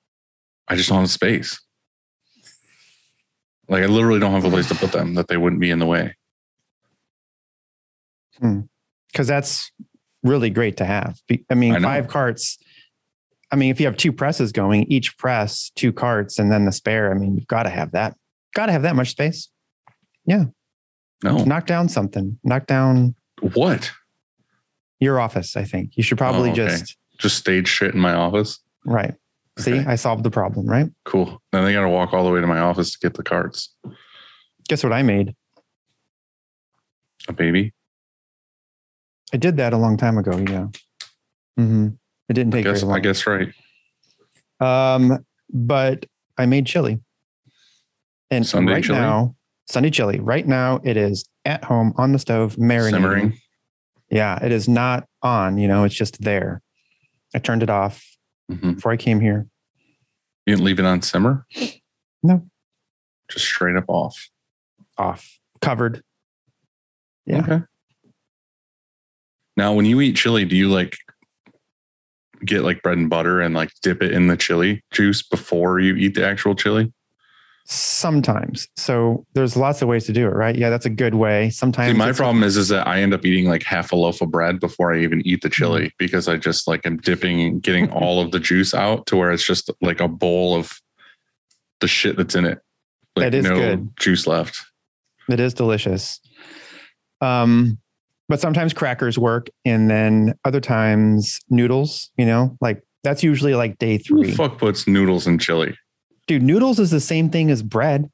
I 0.68 0.76
just 0.76 0.90
don't 0.90 1.00
have 1.00 1.10
space. 1.10 1.60
Like 3.68 3.84
I 3.84 3.88
literally 3.88 4.20
don't 4.20 4.34
have 4.34 4.46
a 4.46 4.50
place 4.50 4.68
to 4.70 4.76
put 4.76 4.92
them 4.92 5.16
that 5.16 5.28
they 5.28 5.38
wouldn't 5.38 5.62
be 5.62 5.70
in 5.72 5.80
the 5.80 5.86
way. 5.86 6.16
Hmm. 8.40 8.62
Because 9.12 9.28
that's 9.28 9.72
really 10.24 10.50
great 10.50 10.78
to 10.78 10.86
have. 10.86 11.20
I 11.50 11.56
mean, 11.56 11.76
I 11.76 11.80
five 11.80 12.08
carts. 12.08 12.58
I 13.52 13.56
mean, 13.56 13.72
if 13.72 13.80
you 13.80 13.88
have 13.88 13.98
two 13.98 14.12
presses 14.12 14.52
going, 14.52 14.84
each 14.92 15.18
press, 15.18 15.72
two 15.76 15.92
carts, 15.92 16.38
and 16.38 16.52
then 16.52 16.66
the 16.66 16.72
spare, 16.72 17.12
I 17.12 17.16
mean, 17.16 17.36
you've 17.36 17.48
got 17.48 17.64
to 17.64 17.70
have 17.70 17.92
that. 17.94 18.16
Got 18.54 18.68
to 18.68 18.72
have 18.72 18.84
that 18.84 18.96
much 18.96 19.10
space. 19.10 19.50
Yeah. 20.26 20.46
No. 21.24 21.44
Knock 21.44 21.66
down 21.66 21.90
something. 21.90 22.40
Knock 22.44 22.68
down 22.68 23.16
What? 23.54 23.92
your 25.00 25.20
office, 25.20 25.56
I 25.58 25.64
think. 25.64 25.98
You 25.98 26.04
should 26.04 26.18
probably 26.20 26.50
Oh, 26.50 26.54
okay. 26.54 26.68
just, 26.68 26.98
Just 27.18 27.38
stage 27.38 27.68
shit 27.68 27.94
in 27.96 28.00
my 28.00 28.14
office? 28.14 28.60
right. 28.86 29.16
See, 29.60 29.74
Okay. 29.80 29.86
I 29.86 29.96
solved 29.96 30.24
the 30.24 30.32
problem, 30.32 30.66
right? 30.68 30.88
Cool. 31.06 31.42
Then 31.52 31.66
they 31.66 31.74
got 31.74 31.82
to 31.82 31.90
walk 31.90 32.14
all 32.14 32.24
the 32.24 32.32
way 32.32 32.40
to 32.42 32.48
my 32.48 32.60
office 32.60 32.92
to 32.92 33.00
get 33.00 33.14
the 33.16 33.24
carts. 33.24 33.76
Guess 34.68 34.84
what 34.84 34.94
I 34.94 35.02
made? 35.04 35.36
A 37.28 37.34
baby. 37.34 37.74
I 39.34 39.38
did 39.38 39.58
that 39.58 39.74
a 39.74 39.78
long 39.78 39.98
time 39.98 40.18
ago. 40.18 40.38
Yeah. 40.50 40.68
hmm 41.58 41.90
It 42.30 42.34
didn't 42.34 42.54
I 42.54 42.58
take 42.58 42.66
guess. 42.66 42.80
very 42.82 42.90
long. 42.90 42.98
I 42.98 43.00
guess 43.02 43.28
right. 43.28 43.50
Um, 44.62 45.26
but 45.52 46.06
I 46.38 46.46
made 46.46 46.66
chili. 46.66 47.00
And 48.32 48.46
Sunday 48.46 48.74
right 48.74 48.84
chili? 48.84 49.00
now, 49.00 49.36
Sunday 49.68 49.90
chili. 49.90 50.20
Right 50.20 50.48
now, 50.48 50.80
it 50.84 50.96
is 50.98 51.26
at 51.46 51.64
home 51.64 51.94
on 51.98 52.12
the 52.14 52.20
stove, 52.20 52.56
marinating. 52.56 52.92
Simmering. 52.92 53.38
Yeah, 54.12 54.44
it 54.44 54.52
is 54.52 54.68
not 54.68 55.08
on. 55.22 55.58
You 55.58 55.68
know, 55.68 55.84
it's 55.84 55.96
just 55.96 56.22
there. 56.22 56.62
I 57.36 57.40
turned 57.40 57.64
it 57.64 57.70
off 57.70 58.04
Mhm. 58.50 58.76
before 58.76 58.92
I 58.92 58.98
came 58.98 59.20
here. 59.20 59.48
You 60.46 60.56
didn't 60.56 60.66
leave 60.66 60.80
it 60.80 60.86
on 60.86 61.02
simmer. 61.02 61.46
No. 62.24 62.50
Just 63.30 63.46
straight 63.46 63.76
up 63.76 63.86
off. 63.88 64.30
Off, 64.98 65.40
covered. 65.62 66.04
Yeah. 67.26 67.42
Okay. 67.42 67.62
Now, 69.56 69.74
when 69.74 69.86
you 69.86 70.02
eat 70.02 70.16
chili, 70.16 70.46
do 70.46 70.56
you 70.56 70.70
like 70.70 70.98
get 72.46 72.64
like 72.64 72.82
bread 72.82 72.98
and 72.98 73.10
butter 73.10 73.42
and 73.42 73.54
like 73.54 73.72
dip 73.82 74.02
it 74.02 74.14
in 74.14 74.28
the 74.28 74.38
chili 74.38 74.84
juice 74.92 75.22
before 75.22 75.80
you 75.80 75.96
eat 75.96 76.16
the 76.16 76.26
actual 76.26 76.56
chili? 76.56 76.92
Sometimes. 77.72 78.68
So 78.78 79.28
there's 79.36 79.56
lots 79.56 79.84
of 79.84 79.88
ways 79.88 80.06
to 80.06 80.12
do 80.12 80.26
it, 80.26 80.32
right? 80.34 80.56
Yeah, 80.56 80.72
that's 80.72 80.88
a 80.88 80.90
good 80.90 81.14
way. 81.14 81.52
Sometimes 81.52 81.92
See, 81.92 81.98
my 81.98 82.12
problem 82.12 82.44
is 82.44 82.58
is 82.58 82.70
that 82.70 82.88
I 82.88 83.00
end 83.02 83.14
up 83.14 83.24
eating 83.24 83.46
like 83.48 83.62
half 83.62 83.92
a 83.92 83.96
loaf 83.96 84.22
of 84.22 84.32
bread 84.32 84.60
before 84.60 84.92
I 84.92 85.02
even 85.02 85.22
eat 85.26 85.42
the 85.44 85.50
chili 85.50 85.82
Mm-hmm. 85.84 85.96
because 86.00 86.28
I 86.28 86.38
just 86.38 86.68
like 86.68 86.84
am 86.88 86.98
dipping 86.98 87.40
and 87.42 87.62
getting 87.62 87.90
all 87.92 88.22
of 88.22 88.32
the 88.32 88.40
juice 88.40 88.74
out 88.74 89.06
to 89.08 89.18
where 89.18 89.32
it's 89.32 89.46
just 89.46 89.70
like 89.82 90.00
a 90.02 90.08
bowl 90.08 90.56
of 90.56 90.82
the 91.80 91.88
shit 91.88 92.18
that's 92.18 92.34
in 92.34 92.44
it. 92.46 92.58
Like 93.16 93.26
That 93.32 93.36
is 93.36 93.44
no 93.46 93.56
good. 93.56 93.90
juice 94.00 94.26
left. 94.26 94.60
It 95.30 95.40
is 95.40 95.54
delicious. 95.54 96.20
Um, 97.22 97.78
but 98.30 98.40
sometimes 98.40 98.74
crackers 98.74 99.20
work, 99.20 99.48
and 99.64 99.90
then 99.92 100.34
other 100.44 100.60
times 100.62 101.40
noodles. 101.52 102.10
You 102.18 102.26
know, 102.26 102.58
like 102.62 102.82
that's 103.04 103.22
usually 103.22 103.54
like 103.54 103.78
day 103.78 103.98
Who 103.98 104.04
three. 104.24 104.32
the 104.32 104.36
fuck 104.36 104.58
puts 104.58 104.88
noodles 104.88 105.28
in 105.28 105.38
chili? 105.38 105.78
Dude, 106.30 106.44
noodles 106.44 106.80
is 106.80 106.92
the 106.92 107.00
same 107.00 107.32
thing 107.32 107.50
as 107.50 107.64
bread. 107.64 108.08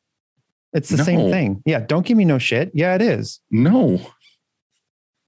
It's 0.72 0.88
the 0.88 1.04
same 1.04 1.30
thing. 1.30 1.62
Yeah, 1.66 1.82
don't 1.82 2.06
give 2.06 2.16
me 2.16 2.24
no 2.24 2.38
shit. 2.38 2.72
Yeah, 2.74 2.96
it 2.96 3.02
is. 3.02 3.42
No. 3.52 4.00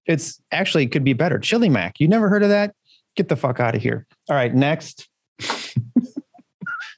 It's 0.06 0.42
actually 0.54 0.86
it 0.86 0.94
could 0.94 1.04
be 1.04 1.12
better. 1.12 1.38
Chili 1.38 1.68
mac. 1.68 2.00
You 2.00 2.08
never 2.08 2.30
heard 2.30 2.44
of 2.44 2.50
that? 2.50 2.74
Get 3.18 3.28
the 3.28 3.36
fuck 3.36 3.60
out 3.60 3.76
of 3.76 3.82
here. 3.82 4.08
All 4.30 4.38
right, 4.38 4.56
next. 4.56 5.10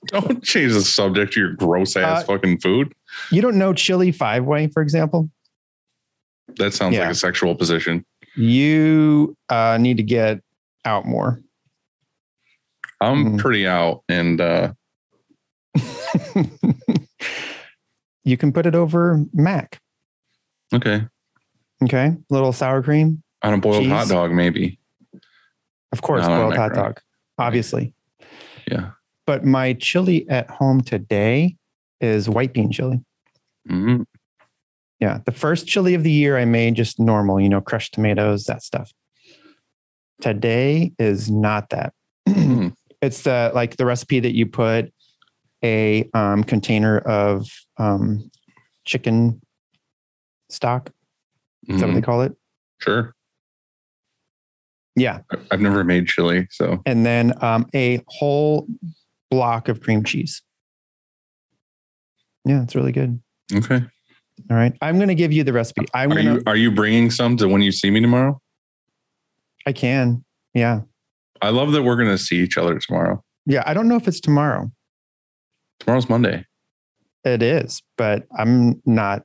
Don't 0.06 0.44
change 0.44 0.74
the 0.74 0.82
subject 0.84 1.34
to 1.34 1.40
your 1.40 1.54
gross 1.54 1.96
ass 1.98 2.22
Uh, 2.22 2.26
fucking 2.26 2.60
food. 2.60 2.94
You 3.32 3.42
don't 3.42 3.58
know 3.58 3.74
chili 3.74 4.12
five 4.12 4.46
way, 4.46 4.68
for 4.68 4.84
example? 4.84 5.32
That 6.58 6.76
sounds 6.76 6.94
yeah. 6.94 7.02
like 7.02 7.12
a 7.12 7.16
sexual 7.16 7.56
position. 7.56 8.06
You 8.36 9.36
uh, 9.50 9.80
need 9.82 9.98
to 9.98 10.04
get 10.04 10.42
out 10.86 11.06
more. 11.08 11.42
I'm 13.02 13.34
Mhm. 13.34 13.40
pretty 13.40 13.66
out 13.66 14.04
and 14.08 14.40
uh 14.40 14.74
you 18.24 18.38
can 18.38 18.52
put 18.52 18.66
it 18.66 18.76
over 18.76 19.24
mac. 19.34 19.80
okay. 20.74 21.06
Okay, 21.82 22.08
A 22.08 22.18
little 22.30 22.52
sour 22.52 22.84
cream, 22.84 23.24
On 23.42 23.54
a 23.54 23.58
boiled 23.58 23.88
hot 23.88 24.10
dog, 24.10 24.32
maybe. 24.34 24.78
of 25.94 26.02
course, 26.02 26.24
not 26.28 26.38
boiled 26.42 26.56
hot 26.58 26.74
dog, 26.74 27.00
obviously. 27.38 27.94
Yeah. 28.70 28.92
But 29.26 29.46
my 29.46 29.74
chili 29.74 30.28
at 30.30 30.50
home 30.50 30.82
today 30.82 31.56
is 32.02 32.28
white 32.30 32.52
bean 32.54 32.70
chili. 32.72 33.00
Mhm. 33.70 34.06
Yeah, 35.00 35.20
the 35.26 35.32
first 35.32 35.68
chili 35.68 35.94
of 35.94 36.04
the 36.04 36.12
year 36.12 36.38
I 36.38 36.44
made 36.44 36.76
just 36.76 37.00
normal, 37.00 37.40
you 37.40 37.48
know, 37.48 37.62
crushed 37.62 37.94
tomatoes, 37.94 38.44
that 38.46 38.62
stuff. 38.62 38.92
Today 40.22 40.92
is 41.00 41.32
not 41.32 41.70
that. 41.70 41.94
Mm. 42.30 42.74
it's 43.02 43.22
the 43.24 43.52
like 43.56 43.78
the 43.78 43.86
recipe 43.86 44.20
that 44.20 44.36
you 44.36 44.46
put 44.46 44.92
a 45.64 46.10
um, 46.14 46.44
container 46.44 47.00
of 47.00 47.50
um, 47.78 48.30
chicken 48.86 49.42
stock. 50.50 50.92
Is 51.68 51.82
that 51.82 51.88
what 51.88 51.96
they 51.96 52.02
call 52.02 52.22
it? 52.22 52.34
Sure. 52.80 53.14
Yeah, 54.96 55.20
I've 55.52 55.62
never 55.62 55.84
made 55.84 56.08
chili, 56.08 56.48
so 56.52 56.82
and 56.86 57.06
then 57.06 57.34
um, 57.44 57.68
a 57.74 58.04
whole 58.08 58.68
block 59.30 59.70
of 59.70 59.82
cream 59.82 60.04
cheese. 60.04 60.42
Yeah, 62.44 62.64
it's 62.64 62.76
really 62.76 62.92
good. 62.92 63.22
okay. 63.54 63.82
All 64.50 64.58
right, 64.58 64.74
I'm 64.82 64.96
going 64.98 65.10
to 65.10 65.16
give 65.16 65.32
you 65.32 65.44
the 65.44 65.54
recipe. 65.54 65.86
I'm 65.94 66.12
Are 66.12 66.16
going 66.16 66.26
to. 66.26 66.34
you 66.34 66.44
are 66.48 66.56
you 66.56 66.72
bringing 66.72 67.12
some 67.12 67.38
to 67.38 67.48
when 67.48 67.62
you 67.62 67.72
see 67.72 67.92
me 67.92 68.02
tomorrow? 68.02 68.42
I 69.66 69.72
can. 69.74 70.26
Yeah, 70.54 70.82
I 71.42 71.50
love 71.50 71.72
that 71.74 71.84
we're 71.84 71.96
gonna 71.96 72.18
see 72.18 72.40
each 72.40 72.58
other 72.58 72.78
tomorrow. 72.80 73.24
yeah. 73.46 73.64
I 73.66 73.74
don't 73.74 73.88
know 73.88 73.96
if 73.96 74.08
it's 74.08 74.20
tomorrow. 74.20 74.72
Tomorrow's 75.80 76.10
Monday. 76.10 76.46
It 77.24 77.42
is, 77.42 77.82
but 77.98 78.26
I'm 78.38 78.82
not 78.86 79.24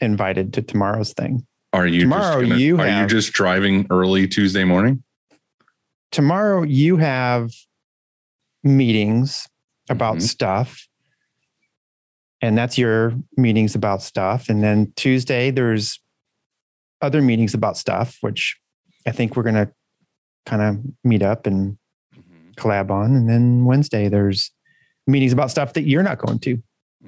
invited 0.00 0.52
to 0.54 0.62
tomorrow's 0.62 1.12
thing. 1.12 1.46
Are 1.72 1.86
you 1.86 2.02
Tomorrow 2.02 2.40
just 2.40 2.48
gonna, 2.50 2.60
you 2.60 2.78
are 2.80 3.02
you 3.02 3.06
just 3.06 3.32
driving 3.32 3.86
early 3.90 4.26
Tuesday 4.28 4.64
morning? 4.64 5.02
tomorrow 6.12 6.62
you 6.62 6.96
have 6.96 7.50
meetings 8.62 9.48
about 9.90 10.16
Mhm. 10.16 10.22
stuff 10.22 10.86
and 12.40 12.56
that's 12.56 12.78
your 12.78 13.12
meetings 13.36 13.74
about 13.74 14.00
stuff 14.02 14.48
and 14.48 14.62
then 14.62 14.92
tuesday 14.96 15.50
there's 15.50 16.00
other 17.02 17.20
meetings 17.20 17.54
about 17.54 17.76
stuff 17.76 18.16
which 18.20 18.56
i 19.04 19.10
think 19.10 19.36
we're 19.36 19.42
going 19.42 19.54
to 19.56 19.70
kind 20.46 20.62
of 20.62 20.78
meet 21.04 21.22
up 21.22 21.44
and 21.46 21.76
collab 22.56 22.88
on 22.90 23.14
and 23.14 23.28
then 23.28 23.64
wednesday 23.64 24.08
there's 24.08 24.52
meetings 25.06 25.32
about 25.32 25.50
stuff 25.50 25.72
that 25.74 25.82
you're 25.82 26.02
not 26.02 26.18
going 26.18 26.38
to 26.40 26.60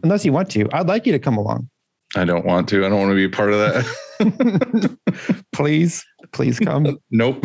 unless 0.03 0.25
you 0.25 0.33
want 0.33 0.51
to 0.51 0.69
i'd 0.75 0.87
like 0.87 1.07
you 1.07 1.13
to 1.13 1.19
come 1.19 1.37
along 1.37 1.69
I 2.17 2.25
don't 2.25 2.47
want 2.47 2.71
to. 2.71 2.87
I 2.87 2.89
don't 2.89 2.99
want 3.01 3.11
to 3.11 3.15
be 3.15 3.25
a 3.25 3.29
part 3.29 3.53
of 3.53 3.59
that. 3.59 4.97
please 5.53 6.03
please 6.33 6.59
come 6.59 6.99
nope. 7.11 7.45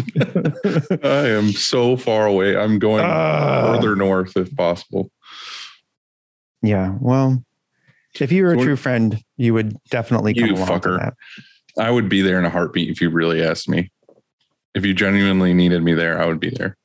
I 1.03 1.27
am 1.27 1.51
so 1.51 1.97
far 1.97 2.27
away. 2.27 2.55
I'm 2.55 2.79
going 2.79 3.03
Ah. 3.05 3.73
further 3.75 3.97
north 3.97 4.37
if 4.37 4.55
possible. 4.55 5.11
yeah 6.61 6.95
well 7.01 7.43
if 8.21 8.31
you 8.31 8.43
were 8.43 8.53
a 8.53 8.57
So 8.57 8.63
true 8.63 8.75
friend 8.77 9.21
you 9.35 9.53
would 9.53 9.75
definitely 9.89 10.33
come 10.33 10.47
You 10.47 10.55
along 10.55 10.67
fucker. 10.69 10.97
that. 10.97 11.13
I 11.77 11.91
would 11.91 12.07
be 12.07 12.21
there 12.21 12.39
in 12.39 12.45
a 12.45 12.49
heartbeat 12.49 12.89
if 12.89 13.01
you 13.01 13.09
really 13.09 13.43
asked 13.43 13.67
me. 13.67 13.91
If 14.75 14.85
you 14.85 14.93
genuinely 14.93 15.53
needed 15.53 15.83
me 15.83 15.93
there, 15.93 16.21
I 16.21 16.25
would 16.25 16.39
be 16.39 16.51
there. 16.51 16.77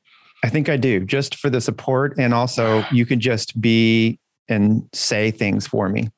I 0.45 0.49
think 0.49 0.69
I 0.69 0.77
do, 0.77 1.05
just 1.05 1.37
for 1.37 1.51
the 1.51 1.61
support. 1.61 2.15
And 2.19 2.33
also, 2.33 2.85
you 2.93 3.07
could 3.07 3.21
just 3.21 3.61
be 3.61 4.19
and 4.49 4.89
say 4.93 5.31
things 5.31 5.67
for 5.67 5.89
me. 5.89 6.11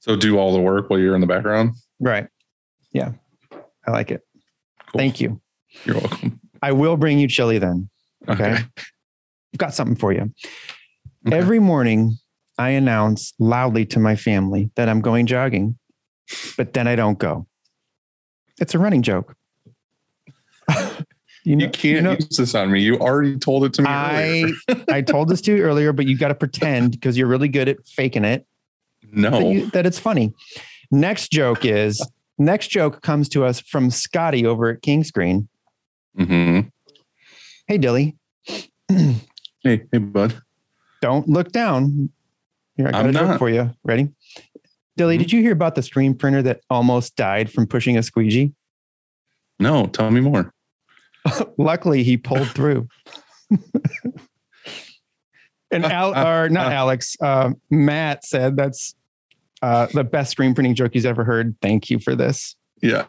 So 0.00 0.16
do 0.16 0.38
all 0.38 0.52
the 0.52 0.60
work 0.60 0.90
while 0.90 0.98
you're 0.98 1.14
in 1.14 1.20
the 1.20 1.26
background. 1.26 1.74
Right. 1.98 2.28
Yeah. 2.92 3.12
I 3.86 3.90
like 3.90 4.10
it. 4.10 4.22
Cool. 4.92 4.98
Thank 4.98 5.20
you. 5.20 5.40
You're 5.84 5.96
welcome. 5.96 6.40
I 6.62 6.72
will 6.72 6.96
bring 6.96 7.18
you 7.18 7.26
chili 7.26 7.58
then. 7.58 7.88
Okay. 8.28 8.52
Okay. 8.52 8.64
I've 9.54 9.58
got 9.58 9.74
something 9.74 9.96
for 9.96 10.12
you. 10.12 10.32
Okay. 11.26 11.36
Every 11.36 11.58
morning, 11.58 12.18
I 12.58 12.70
announce 12.70 13.32
loudly 13.38 13.86
to 13.86 13.98
my 13.98 14.16
family 14.16 14.70
that 14.76 14.88
I'm 14.88 15.00
going 15.00 15.26
jogging, 15.26 15.78
but 16.56 16.72
then 16.72 16.86
I 16.86 16.96
don't 16.96 17.18
go. 17.18 17.46
It's 18.60 18.74
a 18.74 18.78
running 18.78 19.02
joke. 19.02 19.34
You 21.44 21.56
You 21.58 21.68
can't 21.70 22.04
know- 22.04 22.12
use 22.12 22.28
this 22.36 22.54
on 22.54 22.70
me. 22.72 22.80
You 22.82 22.98
already 22.98 23.36
told 23.38 23.64
it 23.64 23.72
to 23.74 23.82
me. 23.82 23.88
I. 23.88 24.52
I 24.90 25.00
told 25.02 25.28
this 25.28 25.40
to 25.42 25.54
you 25.56 25.62
earlier, 25.62 25.92
but 25.92 26.06
you 26.06 26.16
got 26.18 26.28
to 26.28 26.34
pretend 26.34 26.90
because 26.92 27.16
you're 27.16 27.26
really 27.28 27.48
good 27.48 27.68
at 27.68 27.86
faking 27.86 28.24
it. 28.24 28.46
that, 29.12 29.12
no. 29.32 29.50
you, 29.50 29.70
that 29.70 29.86
it's 29.86 29.98
funny. 29.98 30.32
Next 30.90 31.30
joke 31.30 31.64
is 31.64 32.04
next 32.38 32.68
joke 32.68 33.02
comes 33.02 33.28
to 33.30 33.44
us 33.44 33.60
from 33.60 33.90
Scotty 33.90 34.44
over 34.46 34.70
at 34.70 34.82
King 34.82 35.04
Screen. 35.04 35.48
hmm 36.16 36.60
Hey 37.66 37.78
Dilly, 37.78 38.16
Hey, 38.88 39.16
hey, 39.62 39.98
bud. 39.98 40.40
don't 41.00 41.28
look 41.28 41.50
down. 41.52 42.10
Here, 42.76 42.88
I 42.88 42.90
got 42.92 43.00
I'm 43.04 43.10
a 43.10 43.12
joke 43.12 43.28
not. 43.28 43.38
for 43.38 43.48
you. 43.48 43.70
Ready? 43.84 44.08
Dilly, 44.96 45.16
Mhm. 45.16 45.20
did 45.20 45.32
you 45.32 45.40
hear 45.42 45.52
about 45.52 45.74
the 45.74 45.82
screen 45.82 46.14
printer 46.14 46.42
that 46.42 46.60
almost 46.70 47.16
died 47.16 47.50
from 47.50 47.66
pushing 47.66 47.96
a 47.96 48.02
squeegee? 48.02 48.52
No, 49.58 49.86
tell 49.86 50.10
me 50.10 50.20
more. 50.20 50.52
Luckily, 51.58 52.02
he 52.02 52.16
pulled 52.16 52.48
through. 52.50 52.88
and 55.70 55.84
Al, 55.84 56.14
or 56.16 56.48
not 56.48 56.72
Alex, 56.72 57.16
uh, 57.20 57.50
Matt 57.70 58.24
said 58.24 58.56
that's 58.56 58.94
uh, 59.62 59.86
the 59.92 60.04
best 60.04 60.30
screen 60.32 60.54
printing 60.54 60.74
joke 60.74 60.92
he's 60.92 61.06
ever 61.06 61.24
heard. 61.24 61.56
Thank 61.62 61.90
you 61.90 61.98
for 61.98 62.14
this. 62.14 62.56
Yeah, 62.82 63.06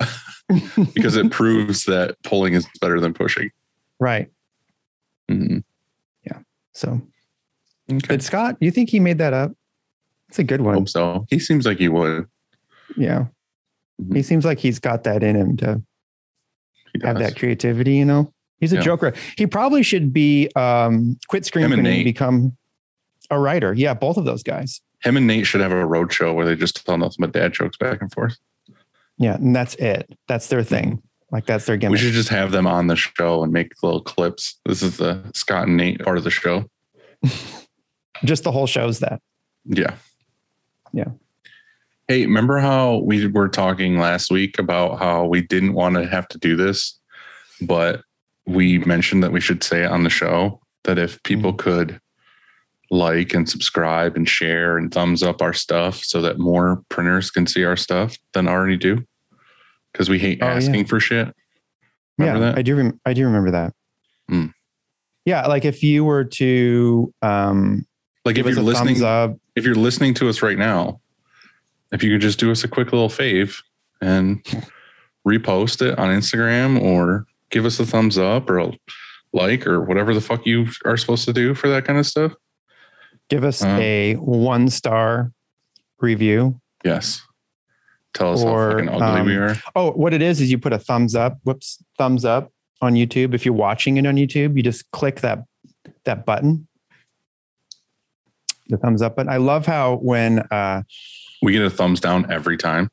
because 0.93 1.17
it 1.17 1.31
proves 1.31 1.85
that 1.85 2.15
pulling 2.23 2.53
is 2.53 2.65
better 2.79 2.99
than 2.99 3.13
pushing. 3.13 3.51
Right. 3.99 4.29
Mhm. 5.29 5.63
So, 6.73 7.01
Okay. 7.89 7.99
did 8.07 8.21
Scott? 8.21 8.57
You 8.59 8.69
think 8.69 8.89
he 8.89 8.99
made 8.99 9.17
that 9.19 9.31
up? 9.31 9.53
It's 10.27 10.39
a 10.39 10.43
good 10.43 10.59
I 10.59 10.63
one. 10.63 10.73
hope 10.73 10.89
so. 10.89 11.25
He 11.29 11.39
seems 11.39 11.65
like 11.65 11.77
he 11.77 11.87
would. 11.87 12.27
Yeah. 12.97 13.27
Mhm. 14.01 14.13
He 14.17 14.21
seems 14.21 14.43
like 14.43 14.59
he's 14.59 14.77
got 14.77 15.05
that 15.05 15.23
in 15.23 15.37
him 15.37 15.55
to 15.57 15.81
have 17.03 17.19
that 17.19 17.35
creativity, 17.37 17.95
you 17.95 18.05
know? 18.05 18.31
He's 18.59 18.71
a 18.73 18.77
Yeah. 18.77 18.81
joker. 18.81 19.13
He 19.37 19.47
probably 19.47 19.83
should 19.83 20.13
be 20.13 20.49
um 20.55 21.17
quit 21.27 21.45
screaming 21.45 21.79
and 21.79 21.87
and 21.87 22.03
become 22.03 22.55
a 23.29 23.39
writer. 23.39 23.73
Yeah, 23.73 23.93
both 23.93 24.17
of 24.17 24.25
those 24.25 24.43
guys. 24.43 24.81
Him 25.03 25.17
and 25.17 25.27
Nate 25.27 25.45
should 25.45 25.61
have 25.61 25.71
a 25.71 25.85
road 25.85 26.11
show 26.13 26.33
where 26.33 26.45
they 26.45 26.55
just 26.55 26.85
tell 26.85 26.97
nothing 26.97 27.17
but 27.19 27.31
dad 27.33 27.53
jokes 27.53 27.77
back 27.77 28.01
and 28.01 28.11
forth. 28.11 28.37
Yeah, 29.17 29.35
and 29.35 29.55
that's 29.55 29.75
it. 29.75 30.17
That's 30.27 30.47
their 30.47 30.63
thing. 30.63 31.01
Like 31.31 31.45
that's 31.45 31.65
their 31.65 31.75
gimmick. 31.77 31.93
We 31.93 31.97
should 31.97 32.13
just 32.13 32.29
have 32.29 32.51
them 32.51 32.65
on 32.67 32.87
the 32.87 32.95
show 32.95 33.43
and 33.43 33.51
make 33.51 33.71
little 33.83 34.01
clips. 34.01 34.59
This 34.65 34.81
is 34.81 34.97
the 34.97 35.21
Scott 35.33 35.67
and 35.67 35.75
Nate 35.77 35.99
part 36.03 36.17
of 36.17 36.23
the 36.23 36.31
show. 36.31 36.69
Just 38.23 38.43
the 38.43 38.51
whole 38.51 38.67
show's 38.67 38.99
that. 38.99 39.21
Yeah. 39.65 39.95
Yeah. 40.93 41.09
Hey, 42.07 42.25
remember 42.25 42.59
how 42.59 42.97
we 42.97 43.25
were 43.27 43.49
talking 43.49 43.97
last 43.97 44.29
week 44.31 44.59
about 44.59 44.99
how 44.99 45.25
we 45.25 45.41
didn't 45.41 45.73
want 45.73 45.95
to 45.95 46.05
have 46.05 46.27
to 46.29 46.37
do 46.37 46.55
this, 46.55 46.99
but 47.61 48.01
we 48.45 48.77
mentioned 48.79 49.23
that 49.23 49.31
we 49.31 49.41
should 49.41 49.63
say 49.63 49.83
it 49.83 49.91
on 49.91 50.03
the 50.03 50.09
show 50.09 50.59
that 50.83 50.99
if 50.99 51.21
people 51.23 51.51
Mm-hmm. 51.51 51.69
could 51.69 51.99
like 52.91 53.33
and 53.33 53.49
subscribe 53.49 54.15
and 54.15 54.29
share 54.29 54.77
and 54.77 54.93
thumbs 54.93 55.23
up 55.23 55.41
our 55.41 55.53
stuff 55.53 56.03
so 56.03 56.21
that 56.21 56.37
more 56.37 56.83
printers 56.89 57.31
can 57.31 57.47
see 57.47 57.63
our 57.63 57.75
stuff 57.75 58.15
than 58.33 58.47
already 58.47 58.77
do. 58.77 59.03
Because 59.91 60.07
we 60.07 60.19
hate 60.19 60.37
Oh, 60.43 60.45
yeah. 60.45 60.53
asking 60.53 60.85
for 60.85 60.99
shit. 60.99 61.33
Remember 62.19 62.39
yeah, 62.45 62.51
that? 62.51 62.59
I 62.59 62.61
do. 62.61 62.75
Rem- 62.75 62.99
I 63.03 63.13
do 63.13 63.25
remember 63.25 63.49
that. 63.51 63.73
Hmm. 64.29 64.45
Yeah, 65.25 65.47
like 65.47 65.65
if 65.65 65.81
you 65.81 66.03
were 66.05 66.25
to 66.25 67.11
um, 67.23 67.87
Like 68.23 68.37
if 68.37 68.45
you're 68.45 68.61
listening, 68.61 69.01
up, 69.03 69.35
if 69.55 69.65
you're 69.65 69.73
listening 69.73 70.13
to 70.15 70.29
us 70.29 70.43
right 70.43 70.57
now, 70.57 71.01
if 71.95 72.03
you 72.03 72.11
could 72.11 72.21
just 72.21 72.39
do 72.39 72.51
us 72.51 72.63
a 72.63 72.67
quick 72.67 72.91
little 72.91 73.07
fave 73.07 73.63
and 74.01 74.43
repost 75.25 75.81
it 75.81 75.97
on 75.97 76.09
Instagram 76.09 76.79
or 76.81 77.25
give 77.49 77.65
us 77.65 77.79
a 77.79 77.85
thumbs 77.85 78.17
up 78.17 78.49
or 78.49 78.59
a 78.59 78.71
like 79.31 79.65
or 79.65 79.81
whatever 79.81 80.13
the 80.13 80.19
fuck 80.19 80.45
you 80.45 80.67
are 80.83 80.97
supposed 80.97 81.23
to 81.25 81.33
do 81.33 81.53
for 81.55 81.69
that 81.69 81.85
kind 81.85 81.97
of 81.97 82.05
stuff. 82.05 82.33
Give 83.29 83.45
us 83.45 83.63
Uh. 83.63 83.77
a 83.79 84.13
one 84.15 84.69
star 84.69 85.31
review. 85.99 86.59
Yes. 86.83 87.21
Tell 88.13 88.33
us 88.33 88.43
Or, 88.43 88.71
how 88.71 88.77
fucking 88.77 88.89
ugly 88.89 89.21
we 89.23 89.37
um, 89.37 89.43
are. 89.43 89.55
Oh, 89.75 89.91
what 89.91 90.13
it 90.13 90.21
is 90.21 90.41
is 90.41 90.51
you 90.51 90.57
put 90.57 90.73
a 90.73 90.79
thumbs 90.79 91.15
up. 91.15 91.37
Whoops, 91.43 91.81
thumbs 91.97 92.25
up 92.25 92.51
on 92.81 92.93
YouTube. 92.93 93.33
If 93.33 93.45
you're 93.45 93.53
watching 93.53 93.97
it 93.97 94.05
on 94.05 94.15
YouTube, 94.15 94.57
you 94.57 94.63
just 94.63 94.89
click 94.91 95.21
that 95.21 95.43
that 96.03 96.25
button, 96.25 96.67
the 98.67 98.77
thumbs 98.77 99.01
up 99.01 99.15
button. 99.15 99.31
I 99.31 99.37
love 99.37 99.65
how 99.65 99.95
when 99.95 100.39
uh, 100.51 100.83
We 101.45 101.51
get 101.51 101.61
a 101.61 101.69
thumbs 101.69 101.99
down 101.99 102.31
every 102.31 102.57
time. 102.57 102.89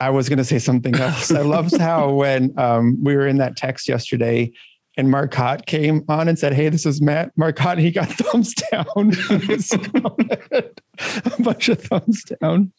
I 0.00 0.08
was 0.08 0.30
going 0.30 0.38
to 0.38 0.46
say 0.46 0.58
something 0.58 0.94
else. 0.94 1.30
I 1.30 1.42
loved 1.42 1.76
how 1.78 2.10
when 2.10 2.58
um, 2.58 2.96
we 3.04 3.14
were 3.14 3.26
in 3.26 3.36
that 3.36 3.58
text 3.58 3.86
yesterday. 3.86 4.50
And 4.96 5.10
Marcotte 5.10 5.66
came 5.66 6.02
on 6.08 6.26
and 6.26 6.38
said, 6.38 6.54
Hey, 6.54 6.70
this 6.70 6.86
is 6.86 7.02
Matt. 7.02 7.32
Marcotte, 7.36 7.76
he 7.76 7.90
got 7.90 8.08
thumbs 8.12 8.54
down. 8.54 8.86
on 8.96 9.10
his 9.12 9.68
comment. 9.68 10.80
a 11.26 11.42
bunch 11.42 11.68
of 11.68 11.82
thumbs 11.82 12.24
down. 12.40 12.72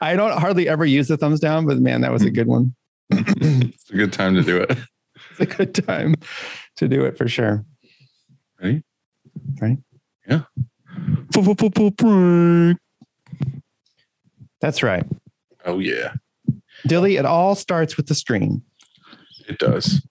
I 0.00 0.14
don't 0.14 0.38
hardly 0.38 0.68
ever 0.68 0.86
use 0.86 1.08
the 1.08 1.16
thumbs 1.16 1.40
down, 1.40 1.66
but 1.66 1.78
man, 1.78 2.02
that 2.02 2.12
was 2.12 2.22
a 2.22 2.30
good 2.30 2.46
one. 2.46 2.76
It's 3.10 3.90
a 3.90 3.96
good 3.96 4.12
time 4.12 4.36
to 4.36 4.42
do 4.42 4.58
it. 4.58 4.78
it's 5.32 5.40
a 5.40 5.46
good 5.46 5.74
time 5.74 6.14
to 6.76 6.86
do 6.86 7.04
it 7.04 7.18
for 7.18 7.26
sure. 7.26 7.64
Ready? 8.62 8.84
Ready? 9.60 9.78
Yeah. 10.28 10.42
That's 14.60 14.82
right. 14.82 15.04
Oh 15.64 15.78
yeah, 15.78 16.14
Dilly, 16.86 17.16
it 17.16 17.24
all 17.24 17.54
starts 17.54 17.96
with 17.96 18.06
the 18.06 18.14
stream. 18.14 18.62
it 19.48 19.58
does. 19.58 20.06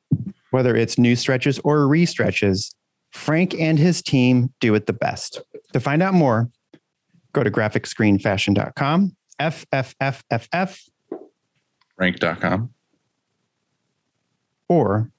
Whether 0.51 0.75
it's 0.75 0.97
new 0.97 1.15
stretches 1.15 1.59
or 1.59 1.87
re-stretches, 1.87 2.73
Frank 3.11 3.53
and 3.53 3.77
his 3.77 4.01
team 4.01 4.51
do 4.59 4.73
it 4.75 4.87
the 4.87 4.93
best. 4.93 5.41
To 5.73 5.79
find 5.79 6.01
out 6.01 6.13
more, 6.15 6.49
go 7.33 7.43
to 7.43 7.51
graphicscreenfashion.com, 7.51 9.15
FFFFF, 9.39 10.79
Rank.com. 11.97 12.69
or 14.67 15.11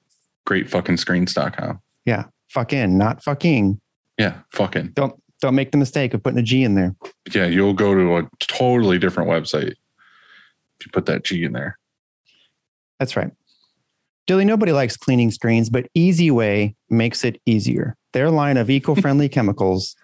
Greatfuckingscreens.com. 0.47 1.79
yeah, 2.05 2.25
fuck 2.49 2.73
in, 2.73 2.97
not 2.97 3.23
fucking. 3.23 3.79
Yeah, 4.17 4.39
fucking. 4.51 4.91
Don't 4.93 5.21
don't 5.41 5.55
make 5.55 5.71
the 5.71 5.77
mistake 5.77 6.13
of 6.13 6.23
putting 6.23 6.39
a 6.39 6.43
G 6.43 6.63
in 6.63 6.75
there. 6.75 6.95
Yeah, 7.33 7.45
you'll 7.47 7.73
go 7.73 7.93
to 7.93 8.17
a 8.17 8.29
totally 8.39 8.97
different 8.99 9.29
website 9.29 9.71
if 9.71 10.85
you 10.85 10.91
put 10.93 11.05
that 11.07 11.23
G 11.23 11.43
in 11.43 11.51
there. 11.53 11.77
That's 12.99 13.15
right. 13.17 13.31
Dilly, 14.27 14.45
nobody 14.45 14.71
likes 14.71 14.95
cleaning 14.95 15.31
screens, 15.31 15.69
but 15.69 15.87
Easy 15.95 16.29
Way 16.31 16.75
makes 16.89 17.25
it 17.25 17.41
easier. 17.45 17.97
Their 18.13 18.29
line 18.29 18.57
of 18.57 18.69
eco-friendly 18.69 19.29
chemicals 19.35 19.95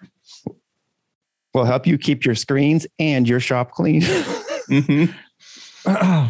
will 1.54 1.64
help 1.64 1.86
you 1.86 1.96
keep 1.96 2.24
your 2.24 2.34
screens 2.34 2.86
and 2.98 3.28
your 3.28 3.40
shop 3.40 3.70
clean. 3.70 4.02
Mm-hmm. 4.02 5.04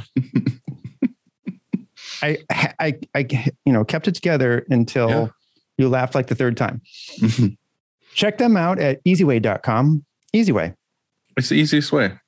I, 2.22 2.38
I, 2.50 2.98
I, 3.14 3.26
you 3.64 3.72
know, 3.72 3.84
kept 3.84 4.08
it 4.08 4.14
together 4.14 4.66
until 4.70 5.08
Yeah. 5.08 5.26
you 5.78 5.88
laughed 5.88 6.14
like 6.14 6.26
the 6.26 6.34
third 6.34 6.56
time. 6.56 6.82
Check 8.18 8.38
them 8.38 8.56
out 8.56 8.80
at 8.80 9.02
easyway.com. 9.04 10.04
Easy 10.32 10.50
Way. 10.50 10.74
It's 11.36 11.50
the 11.50 11.54
easiest 11.54 11.92
way. 11.92 12.18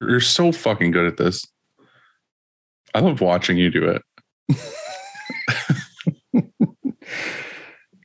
You're 0.00 0.18
so 0.18 0.50
fucking 0.50 0.90
good 0.90 1.06
at 1.06 1.18
this. 1.18 1.46
I 2.96 2.98
love 2.98 3.20
watching 3.20 3.56
you 3.56 3.70
do 3.70 3.88
it. 3.88 4.02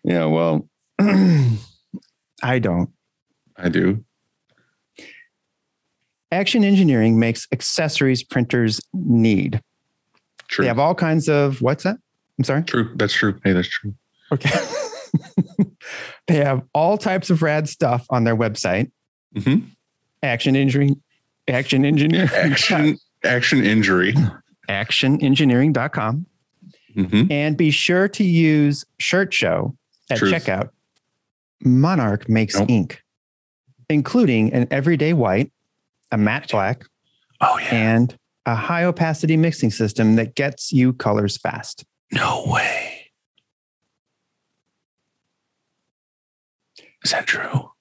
Yeah, 0.04 0.26
well, 0.26 0.68
I 1.00 2.58
don't. 2.60 2.90
I 3.58 3.70
do. 3.70 4.04
Action 6.32 6.64
Engineering 6.64 7.20
makes 7.20 7.48
accessories 7.52 8.24
printers 8.24 8.82
need. 8.94 9.62
True. 10.48 10.64
They 10.64 10.68
have 10.68 10.80
all 10.80 10.96
kinds 10.96 11.30
of 11.30 11.62
what's 11.62 11.84
that? 11.84 11.98
I'm 12.40 12.44
sorry. 12.44 12.64
true. 12.64 12.92
That's 12.96 13.14
true. 13.14 13.40
Hey, 13.44 13.54
that's 13.54 13.68
true. 13.68 13.94
Okay. 14.32 14.50
they 16.28 16.36
have 16.36 16.62
all 16.74 16.98
types 16.98 17.30
of 17.30 17.42
rad 17.42 17.68
stuff 17.70 18.06
on 18.10 18.24
their 18.24 18.36
website. 18.36 18.92
Mhm. 19.36 19.70
Action 20.24 20.56
injury, 20.56 20.96
Action 21.48 21.86
Engineering, 21.86 22.30
Action 22.34 22.98
action 23.24 23.64
injury. 23.66 24.14
actionengineering.com. 24.70 26.26
Mhm. 26.96 27.32
And 27.32 27.58
be 27.58 27.72
sure 27.72 28.08
to 28.10 28.24
use 28.24 28.86
Shirt 29.00 29.34
Show 29.34 29.76
at 30.10 30.18
Truth. 30.18 30.34
checkout. 30.34 30.70
Monarch 31.64 32.28
makes 32.30 32.56
Nope. 32.58 32.70
ink, 32.70 33.02
including 33.90 34.54
an 34.54 34.68
everyday 34.72 35.14
white, 35.14 35.52
a 36.12 36.18
matte 36.18 36.50
black, 36.52 36.84
Oh 37.42 37.58
yeah. 37.60 37.76
and 37.76 38.16
a 38.46 38.56
high 38.56 38.84
opacity 38.84 39.38
mixing 39.38 39.70
system 39.72 40.16
that 40.16 40.36
gets 40.36 40.72
you 40.72 40.94
colors 40.94 41.38
fast. 41.38 41.86
No 42.12 42.44
way. 42.48 42.89
Is 47.04 47.12
that 47.12 47.28
true? 47.28 47.72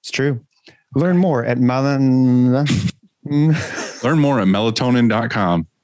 It's 0.00 0.10
true. 0.10 0.40
Learn 0.94 1.18
more 1.18 1.44
at 1.44 1.58
Melon. 1.58 2.52
Learn 2.52 4.18
more 4.18 4.40
at 4.40 4.48
melatonin.com. 4.48 5.66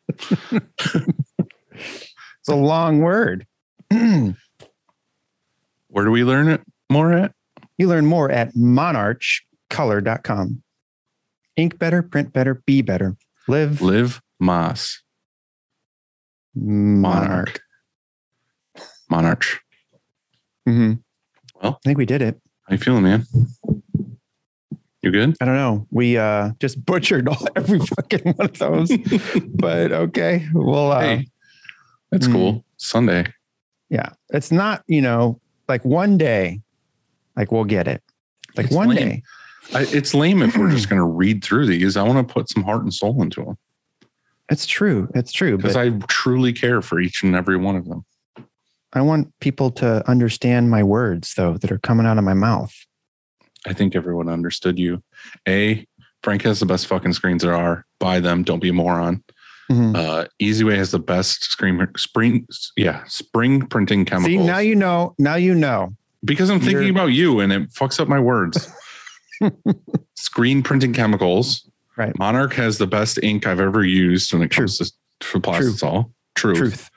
It's 2.46 2.52
a 2.52 2.54
long 2.54 3.00
word. 3.00 3.44
Where 3.90 4.36
do 6.04 6.12
we 6.12 6.22
learn 6.22 6.46
it 6.46 6.60
more 6.88 7.12
at? 7.12 7.32
You 7.76 7.88
learn 7.88 8.06
more 8.06 8.30
at 8.30 8.54
monarchcolor.com. 8.54 10.62
Ink 11.56 11.78
better, 11.80 12.04
print 12.04 12.32
better, 12.32 12.54
be 12.54 12.82
better. 12.82 13.16
Live 13.48 13.82
Live 13.82 14.22
Moss. 14.38 15.02
Monarch. 16.54 17.60
Monarch. 19.10 19.44
hmm 20.64 20.92
Well. 21.62 21.80
I 21.84 21.88
think 21.88 21.98
we 21.98 22.06
did 22.06 22.22
it. 22.22 22.40
How 22.64 22.74
you 22.74 22.78
feeling, 22.78 23.02
man? 23.04 23.26
You 25.02 25.10
good? 25.12 25.36
I 25.40 25.44
don't 25.44 25.56
know. 25.56 25.86
We 25.90 26.16
uh 26.16 26.50
just 26.58 26.84
butchered 26.84 27.28
all, 27.28 27.46
every 27.56 27.78
fucking 27.78 28.32
one 28.34 28.46
of 28.48 28.58
those. 28.58 28.90
but 29.54 29.92
okay. 29.92 30.46
Well, 30.52 30.92
uh, 30.92 31.00
hey, 31.00 31.28
that's 32.10 32.26
mm. 32.26 32.32
cool. 32.32 32.64
Sunday. 32.76 33.26
yeah. 33.88 34.10
It's 34.30 34.50
not, 34.50 34.82
you 34.86 35.00
know, 35.00 35.40
like 35.68 35.84
one 35.84 36.18
day, 36.18 36.60
like 37.36 37.52
we'll 37.52 37.64
get 37.64 37.86
it. 37.88 38.02
Like 38.56 38.66
It's 38.66 38.74
one 38.74 38.88
lame. 38.88 38.96
day. 38.96 39.22
I, 39.74 39.82
it's 39.90 40.12
lame 40.14 40.42
if 40.42 40.56
we're 40.56 40.70
just 40.70 40.88
going 40.90 41.00
to 41.00 41.06
read 41.06 41.42
through 41.44 41.66
these. 41.66 41.96
I 41.96 42.02
want 42.02 42.26
to 42.26 42.32
put 42.32 42.48
some 42.48 42.62
heart 42.64 42.82
and 42.82 42.92
soul 42.92 43.20
into 43.22 43.44
them 43.44 43.58
It's 44.48 44.66
true. 44.66 45.08
It's 45.14 45.32
true. 45.32 45.56
because 45.56 45.76
I 45.76 45.90
truly 46.08 46.52
care 46.52 46.82
for 46.82 47.00
each 47.00 47.22
and 47.22 47.34
every 47.34 47.56
one 47.56 47.76
of 47.76 47.86
them. 47.86 48.04
I 48.96 49.02
want 49.02 49.32
people 49.40 49.70
to 49.72 50.08
understand 50.08 50.70
my 50.70 50.82
words, 50.82 51.34
though, 51.34 51.58
that 51.58 51.70
are 51.70 51.78
coming 51.78 52.06
out 52.06 52.16
of 52.18 52.24
my 52.24 52.32
mouth. 52.34 52.74
I 53.66 53.74
think 53.74 53.94
everyone 53.94 54.28
understood 54.28 54.78
you. 54.78 55.02
A, 55.46 55.86
Frank 56.22 56.42
has 56.42 56.60
the 56.60 56.66
best 56.66 56.86
fucking 56.86 57.12
screens 57.12 57.42
there 57.42 57.54
are. 57.54 57.84
Buy 58.00 58.20
them. 58.20 58.42
Don't 58.42 58.60
be 58.60 58.70
a 58.70 58.72
moron. 58.72 59.22
Mhm. 59.70 59.96
Uh, 59.96 60.26
Easyway 60.40 60.76
has 60.76 60.92
the 60.92 60.98
best 60.98 61.44
screen 61.44 61.86
spring. 61.96 62.46
Yeah, 62.76 63.02
spring 63.06 63.66
printing 63.66 64.04
chemicals. 64.06 64.40
See, 64.40 64.46
now 64.46 64.58
you 64.58 64.76
know. 64.76 65.14
Now 65.18 65.34
you 65.34 65.54
know. 65.54 65.94
because 66.24 66.48
I'm 66.50 66.58
thinking 66.60 66.78
You're- 66.78 66.90
about 66.90 67.06
you 67.12 67.40
and 67.40 67.52
it 67.52 67.70
fucks 67.72 68.00
up 68.00 68.08
my 68.08 68.18
words. 68.20 68.68
Screen 70.16 70.62
printing 70.62 70.92
chemicals. 70.92 71.68
Right. 71.96 72.16
Monarch 72.18 72.54
has 72.54 72.78
the 72.78 72.86
best 72.86 73.18
ink 73.22 73.46
I've 73.46 73.60
ever 73.60 73.84
used 73.84 74.32
when 74.32 74.42
it 74.42 74.50
comes 74.50 74.78
to 74.78 74.90
for 75.22 75.38
plastisol. 75.40 76.12
Truth. 76.34 76.56
Truth. 76.58 76.90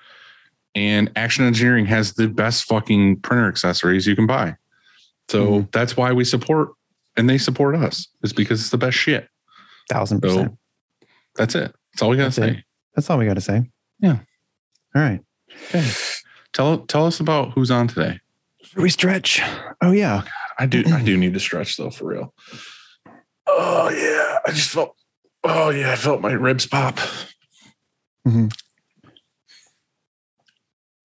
And 0.80 1.12
Action 1.18 1.44
Engineering 1.44 1.86
has 1.88 2.14
the 2.14 2.30
best 2.30 2.64
fucking 2.64 3.20
printer 3.20 3.50
accessories 3.50 4.08
you 4.08 4.16
can 4.16 4.26
buy. 4.28 4.56
So 5.28 5.46
Mm-hmm. 5.46 5.70
that's 5.74 5.98
why 5.98 6.14
we 6.14 6.24
support 6.24 6.70
and 7.18 7.30
they 7.30 7.38
support 7.38 7.76
us. 7.76 8.08
Is 8.24 8.32
because 8.32 8.62
it's 8.62 8.70
the 8.70 8.78
best 8.78 8.96
shit. 8.96 9.28
Thousand 9.90 10.22
So 10.22 10.28
percent. 10.30 10.58
that's 11.36 11.56
it. 11.56 11.76
That's 11.92 12.02
all 12.02 12.10
we 12.10 12.16
gotta 12.16 12.28
That's 12.28 12.36
say. 12.38 12.64
That's 12.96 13.10
all 13.10 13.18
we 13.18 13.26
got 13.26 13.34
to 13.34 13.42
say. 13.42 13.64
Yeah. 14.00 14.20
All 14.96 15.02
right. 15.02 15.20
Okay. 15.68 15.86
Tell 16.54 16.78
tell 16.80 17.06
us 17.06 17.20
about 17.20 17.52
who's 17.54 17.72
on 17.72 17.88
today. 17.90 18.22
Should 18.64 18.78
we 18.82 18.90
stretch? 18.90 19.42
Oh 19.84 19.92
yeah. 19.92 20.24
I 20.58 20.66
do 20.66 20.84
I 20.94 21.02
do 21.04 21.18
need 21.18 21.34
to 21.34 21.40
stretch 21.42 21.76
though 21.76 21.90
for 21.90 22.06
real. 22.06 22.34
Oh 23.48 23.90
yeah. 23.90 24.38
I 24.48 24.52
just 24.56 24.70
felt 24.70 24.96
oh 25.44 25.72
yeah, 25.72 25.92
I 25.92 25.96
felt 25.98 26.22
my 26.22 26.32
ribs 26.32 26.66
pop. 26.68 27.00
Mhm. 28.26 28.54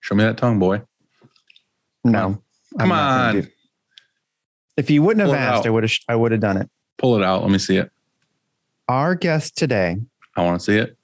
Show 0.04 0.14
me 0.16 0.24
that 0.24 0.36
tongue, 0.36 0.58
boy. 0.58 0.82
No. 2.04 2.42
Come 2.78 2.92
I'm 2.92 3.36
on. 3.36 3.48
If 4.76 4.90
you 4.90 5.02
wouldn't 5.02 5.26
have 5.26 5.28
Pull 5.28 5.34
it 5.34 5.42
asked, 5.42 5.60
out. 5.60 5.66
I 5.66 5.70
would 5.70 5.82
have. 5.82 5.92
I 6.10 6.14
would 6.14 6.32
have 6.32 6.42
done 6.42 6.58
it. 6.58 6.68
Pull 6.98 7.16
it 7.16 7.24
out. 7.24 7.40
Let 7.40 7.50
me 7.50 7.56
see 7.56 7.78
it. 7.78 7.90
Our 8.86 9.14
guest 9.14 9.56
today 9.56 9.96
I 10.36 10.44
want 10.44 10.60
to 10.60 10.64
see 10.64 10.76
it. 10.76 10.98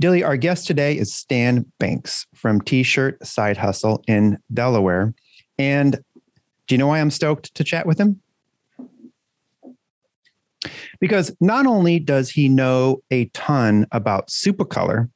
Dilly, 0.00 0.24
our 0.24 0.36
guest 0.36 0.66
today 0.66 0.98
is 0.98 1.14
Stan 1.14 1.64
Banks 1.78 2.26
from 2.34 2.60
T 2.60 2.82
shirt 2.82 3.24
Side 3.24 3.56
Hustle 3.56 4.02
in 4.08 4.38
Delaware. 4.52 5.14
And 5.56 6.02
do 6.66 6.74
you 6.74 6.78
know 6.78 6.88
why 6.88 6.98
I'm 6.98 7.12
stoked 7.12 7.54
to 7.54 7.62
chat 7.62 7.86
with 7.86 8.00
him? 8.00 8.20
Because 10.98 11.30
not 11.40 11.64
only 11.64 12.00
does 12.00 12.28
he 12.30 12.48
know 12.48 13.04
a 13.12 13.26
ton 13.26 13.86
about 13.92 14.30
supercolor, 14.30 15.10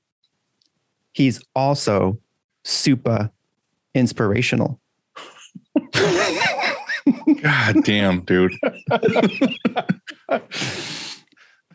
he's 1.11 1.42
also 1.57 2.20
super 2.64 3.31
inspirational. 3.94 4.81
God 7.42 7.77
damn, 7.85 8.20
dude. 8.22 8.53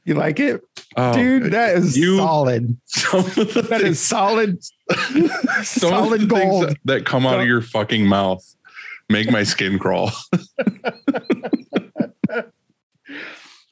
You 0.05 0.15
like 0.15 0.39
it? 0.39 0.61
Oh, 0.97 1.13
Dude, 1.13 1.51
that 1.53 1.75
is 1.77 1.95
you- 1.97 2.17
solid. 2.17 2.75
some 2.85 3.19
of 3.19 3.35
the 3.35 3.61
That 3.69 3.81
is 3.81 3.99
solid, 3.99 4.63
some 4.63 4.89
of 4.91 5.13
the 5.13 5.63
solid 5.65 6.19
things 6.21 6.31
gold. 6.31 6.63
that, 6.69 6.77
that 6.85 7.05
come 7.05 7.27
out 7.27 7.39
of 7.39 7.45
your 7.45 7.61
fucking 7.61 8.07
mouth 8.07 8.43
make 9.07 9.29
my 9.31 9.43
skin 9.43 9.77
crawl. 9.77 10.11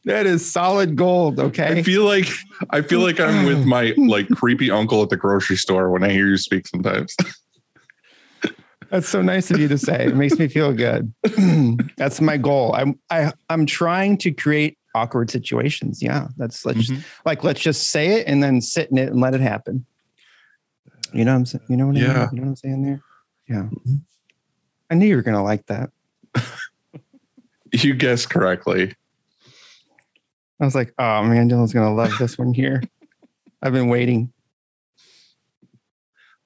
That 0.07 0.25
is 0.25 0.49
solid 0.49 0.95
gold. 0.95 1.37
Okay. 1.37 1.79
I 1.79 1.83
feel 1.83 2.05
like 2.05 2.27
I 2.69 2.81
feel 2.81 3.01
like 3.01 3.19
I'm 3.19 3.45
with 3.45 3.65
my 3.65 3.93
like 3.97 4.29
creepy 4.29 4.71
uncle 4.71 5.03
at 5.03 5.09
the 5.09 5.17
grocery 5.17 5.57
store 5.57 5.91
when 5.91 6.01
I 6.03 6.09
hear 6.09 6.27
you 6.27 6.37
speak 6.37 6.65
sometimes. 6.67 7.15
That's 8.89 9.09
so 9.09 9.21
nice 9.21 9.51
of 9.51 9.59
you 9.59 9.67
to 9.67 9.77
say. 9.77 10.05
It 10.07 10.15
makes 10.15 10.39
me 10.39 10.47
feel 10.47 10.71
good. 10.71 11.13
that's 11.97 12.21
my 12.21 12.37
goal. 12.37 12.73
I'm 12.73 12.97
I 13.09 13.33
I'm 13.49 13.65
trying 13.65 14.17
to 14.19 14.31
create 14.31 14.77
awkward 14.95 15.29
situations. 15.29 16.01
Yeah. 16.01 16.29
That's 16.37 16.65
let's 16.65 16.89
Mhm. 16.89 17.03
like 17.25 17.43
let's 17.43 17.59
just 17.59 17.91
say 17.91 18.21
it 18.21 18.27
and 18.27 18.41
then 18.41 18.61
sit 18.61 18.89
in 18.89 18.97
it 18.97 19.09
and 19.09 19.19
let 19.19 19.33
it 19.35 19.41
happen. 19.41 19.85
You 21.11 21.25
know 21.25 21.33
what 21.33 21.39
I'm 21.39 21.45
saying? 21.47 21.63
You 21.67 21.75
know 21.75 21.87
what 21.87 21.97
I 21.97 21.99
mean? 21.99 22.09
Yeah. 22.09 22.29
You 22.31 22.37
know 22.37 22.43
what 22.43 22.49
I'm 22.49 22.55
saying 22.55 22.83
there? 22.83 23.01
Yeah. 23.49 23.67
I 24.89 24.95
knew 24.95 25.05
you 25.05 25.17
were 25.17 25.21
gonna 25.21 25.43
like 25.43 25.65
that. 25.65 25.89
You 27.73 27.93
guessed 27.93 28.29
correctly. 28.29 28.95
I 30.59 30.65
was 30.65 30.75
like, 30.75 30.93
oh 30.97 31.23
man, 31.23 31.49
Dylan's 31.49 31.73
gonna 31.73 31.93
love 31.93 32.17
this 32.17 32.37
one 32.37 32.53
here. 32.53 32.81
I've 33.61 33.73
been 33.73 33.89
waiting. 33.89 34.31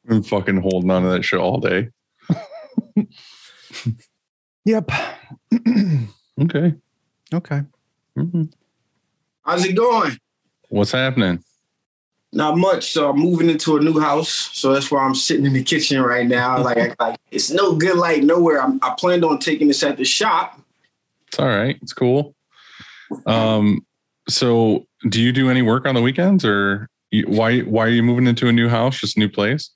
I've 0.03 0.09
been 0.09 0.23
fucking 0.23 0.61
holding 0.61 0.89
on 0.91 1.03
to 1.03 1.09
that 1.09 1.23
shit 1.23 1.39
all 1.39 1.59
day. 1.59 1.89
Yep. 4.65 4.91
Okay. 6.41 6.73
okay. 7.33 7.61
Mhm. 8.17 8.51
How's 9.43 9.63
it 9.65 9.73
going? 9.73 10.17
What's 10.69 10.91
happening? 10.91 11.43
Not 12.33 12.57
much. 12.57 12.91
So 12.91 13.09
I'm 13.09 13.19
moving 13.19 13.49
into 13.49 13.77
a 13.77 13.79
new 13.79 13.99
house. 13.99 14.49
So 14.53 14.73
that's 14.73 14.89
why 14.89 15.03
I'm 15.03 15.13
sitting 15.13 15.45
in 15.45 15.53
the 15.53 15.61
kitchen 15.63 16.01
right 16.01 16.25
now. 16.25 16.57
Like, 16.63 16.99
like 16.99 17.19
it's 17.29 17.51
no 17.51 17.75
good 17.75 17.97
light 17.97 18.23
nowhere. 18.23 18.61
I'm, 18.61 18.79
I 18.81 18.95
planned 18.97 19.23
on 19.23 19.37
taking 19.37 19.67
this 19.67 19.83
at 19.83 19.97
the 19.97 20.05
shop. 20.05 20.59
It's 21.27 21.37
all 21.37 21.47
right. 21.47 21.77
It's 21.81 21.93
cool. 21.93 22.33
Um, 23.27 23.85
so 24.29 24.85
do 25.09 25.21
you 25.21 25.31
do 25.31 25.49
any 25.49 25.61
work 25.61 25.85
on 25.85 25.95
the 25.95 26.01
weekends 26.01 26.45
or 26.45 26.87
you, 27.11 27.25
why 27.27 27.59
why 27.61 27.85
are 27.85 27.89
you 27.89 28.03
moving 28.03 28.27
into 28.27 28.47
a 28.47 28.51
new 28.51 28.69
house, 28.69 28.99
just 28.99 29.17
a 29.17 29.19
new 29.19 29.29
place? 29.29 29.71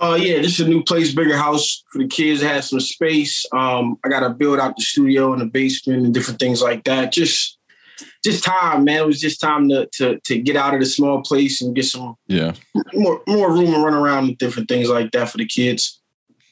Uh, 0.00 0.16
yeah, 0.20 0.36
this 0.36 0.60
is 0.60 0.60
a 0.60 0.68
new 0.68 0.82
place, 0.84 1.12
bigger 1.12 1.36
house 1.36 1.82
for 1.92 1.98
the 1.98 2.06
kids. 2.06 2.40
Has 2.40 2.70
some 2.70 2.78
space. 2.80 3.44
Um, 3.52 3.96
I 4.04 4.08
got 4.08 4.20
to 4.20 4.30
build 4.30 4.60
out 4.60 4.76
the 4.76 4.82
studio 4.82 5.32
and 5.32 5.42
the 5.42 5.46
basement 5.46 6.04
and 6.04 6.14
different 6.14 6.38
things 6.38 6.62
like 6.62 6.84
that. 6.84 7.10
Just, 7.10 7.58
just 8.24 8.44
time, 8.44 8.84
man. 8.84 8.98
It 9.02 9.06
was 9.06 9.20
just 9.20 9.40
time 9.40 9.68
to 9.70 9.88
to 9.94 10.20
to 10.24 10.38
get 10.38 10.54
out 10.54 10.72
of 10.74 10.80
the 10.80 10.86
small 10.86 11.22
place 11.22 11.60
and 11.60 11.74
get 11.74 11.84
some 11.84 12.14
Yeah. 12.28 12.52
more 12.94 13.20
more 13.26 13.52
room 13.52 13.72
to 13.72 13.78
run 13.80 13.94
around 13.94 14.28
and 14.28 14.38
different 14.38 14.68
things 14.68 14.88
like 14.88 15.10
that 15.12 15.30
for 15.30 15.38
the 15.38 15.46
kids. 15.46 15.97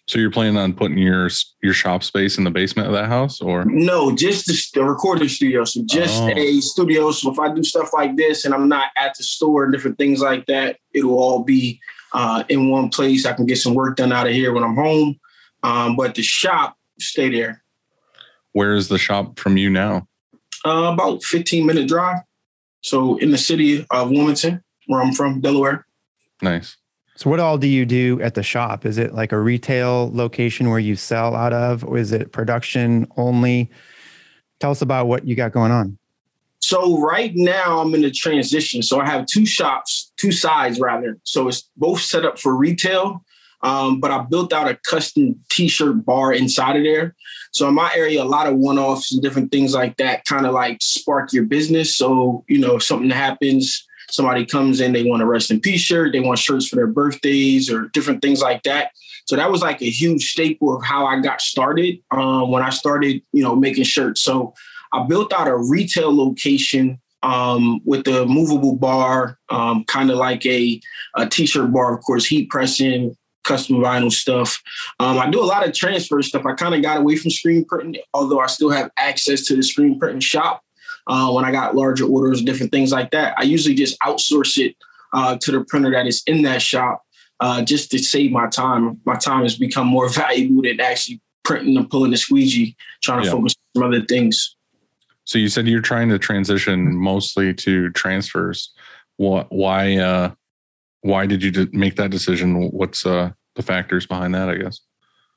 So 0.08 0.20
you're 0.20 0.30
planning 0.30 0.56
on 0.56 0.72
putting 0.72 0.98
your 0.98 1.28
your 1.62 1.72
shop 1.72 2.04
space 2.04 2.38
in 2.38 2.44
the 2.44 2.50
basement 2.50 2.86
of 2.86 2.94
that 2.94 3.06
house 3.08 3.40
or 3.40 3.64
No, 3.64 4.14
just 4.14 4.46
the, 4.46 4.80
the 4.80 4.84
recording 4.84 5.28
studio. 5.28 5.64
So 5.64 5.82
just 5.84 6.22
Oh. 6.22 6.28
a 6.28 6.60
studio. 6.60 7.10
So 7.10 7.32
if 7.32 7.38
I 7.40 7.52
do 7.52 7.62
stuff 7.64 7.90
like 7.92 8.16
this 8.16 8.44
and 8.44 8.54
I'm 8.54 8.68
not 8.68 8.90
at 8.96 9.16
the 9.16 9.24
store 9.24 9.64
and 9.64 9.72
different 9.72 9.98
things 9.98 10.20
like 10.20 10.46
that, 10.46 10.76
it'll 10.94 11.18
all 11.18 11.42
be 11.42 11.80
uh, 12.12 12.44
in 12.48 12.70
one 12.70 12.88
place. 12.88 13.26
I 13.26 13.32
can 13.32 13.46
get 13.46 13.58
some 13.58 13.74
work 13.74 13.96
done 13.96 14.12
out 14.12 14.28
of 14.28 14.32
here 14.32 14.52
when 14.52 14.62
I'm 14.62 14.76
home. 14.76 15.18
Um, 15.64 15.96
but 15.96 16.14
the 16.14 16.22
shop 16.22 16.76
stay 17.00 17.28
there. 17.28 17.62
where 18.52 18.74
is 18.74 18.88
the 18.88 18.98
shop 18.98 19.38
from 19.40 19.56
you 19.56 19.68
now? 19.70 20.06
Uh, 20.64 20.90
about 20.94 21.22
15 21.24 21.66
minute 21.66 21.88
drive. 21.88 22.18
So 22.80 23.16
in 23.16 23.32
the 23.32 23.38
city 23.38 23.84
of 23.90 24.10
Wilmington, 24.10 24.62
where 24.86 25.02
I'm 25.02 25.12
from, 25.12 25.40
Delaware. 25.40 25.84
Nice. 26.40 26.76
So 27.16 27.30
what 27.30 27.40
all 27.40 27.56
do 27.56 27.66
you 27.66 27.86
do 27.86 28.20
at 28.20 28.34
the 28.34 28.42
shop? 28.42 28.84
Is 28.84 28.98
it 28.98 29.14
like 29.14 29.32
a 29.32 29.40
retail 29.40 30.10
location 30.12 30.68
where 30.68 30.78
you 30.78 30.96
sell 30.96 31.34
out 31.34 31.54
of, 31.54 31.82
or 31.82 31.96
is 31.96 32.12
it 32.12 32.30
production 32.30 33.06
only? 33.16 33.70
Tell 34.60 34.70
us 34.70 34.82
about 34.82 35.06
what 35.06 35.26
you 35.26 35.34
got 35.34 35.52
going 35.52 35.72
on. 35.72 35.96
So 36.60 37.00
right 37.00 37.32
now 37.34 37.80
I'm 37.80 37.94
in 37.94 38.04
a 38.04 38.10
transition. 38.10 38.82
So 38.82 39.00
I 39.00 39.06
have 39.06 39.24
two 39.26 39.46
shops, 39.46 40.12
two 40.16 40.32
sides 40.32 40.78
rather. 40.78 41.18
So 41.22 41.48
it's 41.48 41.70
both 41.76 42.00
set 42.00 42.26
up 42.26 42.38
for 42.38 42.54
retail, 42.54 43.24
um, 43.62 43.98
but 44.00 44.10
I 44.10 44.22
built 44.22 44.52
out 44.52 44.68
a 44.68 44.74
custom 44.74 45.40
t-shirt 45.48 46.04
bar 46.04 46.34
inside 46.34 46.76
of 46.76 46.82
there. 46.82 47.14
So 47.52 47.68
in 47.68 47.74
my 47.74 47.92
area, 47.94 48.22
a 48.22 48.24
lot 48.24 48.46
of 48.46 48.56
one-offs 48.56 49.12
and 49.12 49.22
different 49.22 49.50
things 49.50 49.74
like 49.74 49.96
that 49.96 50.24
kind 50.24 50.44
of 50.44 50.52
like 50.52 50.78
spark 50.82 51.32
your 51.32 51.44
business. 51.44 51.94
So 51.94 52.44
you 52.48 52.58
know, 52.58 52.78
something 52.78 53.10
happens, 53.10 53.86
somebody 54.10 54.44
comes 54.44 54.80
in, 54.80 54.92
they 54.92 55.04
want 55.04 55.22
a 55.22 55.26
rest 55.26 55.50
in 55.50 55.60
peace 55.60 55.80
shirt, 55.80 56.12
they 56.12 56.20
want 56.20 56.38
shirts 56.38 56.68
for 56.68 56.76
their 56.76 56.86
birthdays 56.86 57.70
or 57.70 57.88
different 57.88 58.22
things 58.22 58.40
like 58.40 58.62
that. 58.64 58.92
So 59.26 59.36
that 59.36 59.50
was 59.50 59.60
like 59.60 59.82
a 59.82 59.90
huge 59.90 60.30
staple 60.30 60.76
of 60.76 60.84
how 60.84 61.06
I 61.06 61.20
got 61.20 61.40
started 61.40 61.98
um, 62.12 62.50
when 62.50 62.62
I 62.62 62.70
started, 62.70 63.22
you 63.32 63.42
know, 63.42 63.56
making 63.56 63.84
shirts. 63.84 64.22
So 64.22 64.54
I 64.92 65.04
built 65.04 65.32
out 65.32 65.48
a 65.48 65.56
retail 65.56 66.16
location 66.16 67.00
um, 67.22 67.80
with 67.84 68.04
the 68.04 68.24
movable 68.24 68.76
bar, 68.76 69.38
um, 69.48 69.84
kind 69.84 70.10
of 70.10 70.18
like 70.18 70.46
a, 70.46 70.80
a 71.16 71.26
t-shirt 71.26 71.72
bar, 71.72 71.96
of 71.96 72.04
course, 72.04 72.24
heat 72.24 72.48
pressing, 72.50 73.16
custom 73.42 73.76
vinyl 73.76 74.12
stuff. 74.12 74.62
Um, 75.00 75.18
I 75.18 75.28
do 75.28 75.40
a 75.40 75.44
lot 75.44 75.66
of 75.66 75.74
transfer 75.74 76.22
stuff. 76.22 76.46
I 76.46 76.54
kind 76.54 76.74
of 76.74 76.82
got 76.82 76.98
away 76.98 77.16
from 77.16 77.30
screen 77.30 77.64
printing, 77.64 78.00
although 78.14 78.40
I 78.40 78.46
still 78.46 78.70
have 78.70 78.90
access 78.96 79.42
to 79.46 79.56
the 79.56 79.62
screen 79.62 79.98
printing 79.98 80.20
shop 80.20 80.62
uh, 81.06 81.30
when 81.32 81.44
I 81.44 81.52
got 81.52 81.76
larger 81.76 82.04
orders, 82.04 82.42
different 82.42 82.72
things 82.72 82.92
like 82.92 83.10
that. 83.12 83.34
I 83.38 83.42
usually 83.42 83.74
just 83.74 83.98
outsource 84.00 84.58
it 84.58 84.76
uh, 85.12 85.36
to 85.40 85.52
the 85.52 85.64
printer 85.64 85.90
that 85.92 86.06
is 86.06 86.22
in 86.26 86.42
that 86.42 86.62
shop 86.62 87.02
uh, 87.40 87.62
just 87.62 87.90
to 87.92 87.98
save 87.98 88.32
my 88.32 88.48
time. 88.48 89.00
My 89.04 89.16
time 89.16 89.42
has 89.42 89.56
become 89.56 89.86
more 89.86 90.08
valuable 90.22 90.62
than 90.62 90.80
actually 90.80 91.20
printing 91.44 91.76
and 91.76 91.88
pulling 91.88 92.10
the 92.10 92.16
squeegee, 92.16 92.76
trying 93.02 93.20
to 93.20 93.26
Yeah. 93.26 93.32
focus 93.32 93.54
on 93.74 93.82
some 93.82 93.88
other 93.88 94.04
things. 94.04 94.56
So 95.24 95.38
you 95.38 95.48
said 95.48 95.66
you're 95.66 95.80
trying 95.80 96.08
to 96.10 96.18
transition 96.18 96.96
mostly 96.96 97.52
to 97.54 97.90
transfers. 97.90 98.72
What 99.16 99.50
why 99.50 99.96
uh 99.96 100.32
why 101.00 101.26
did 101.26 101.42
you 101.42 101.68
make 101.72 101.96
that 101.96 102.10
decision? 102.10 102.70
What's 102.70 103.04
uh 103.04 103.30
the 103.56 103.62
factors 103.62 104.06
behind 104.06 104.34
that, 104.34 104.48
I 104.48 104.56
guess? 104.56 104.80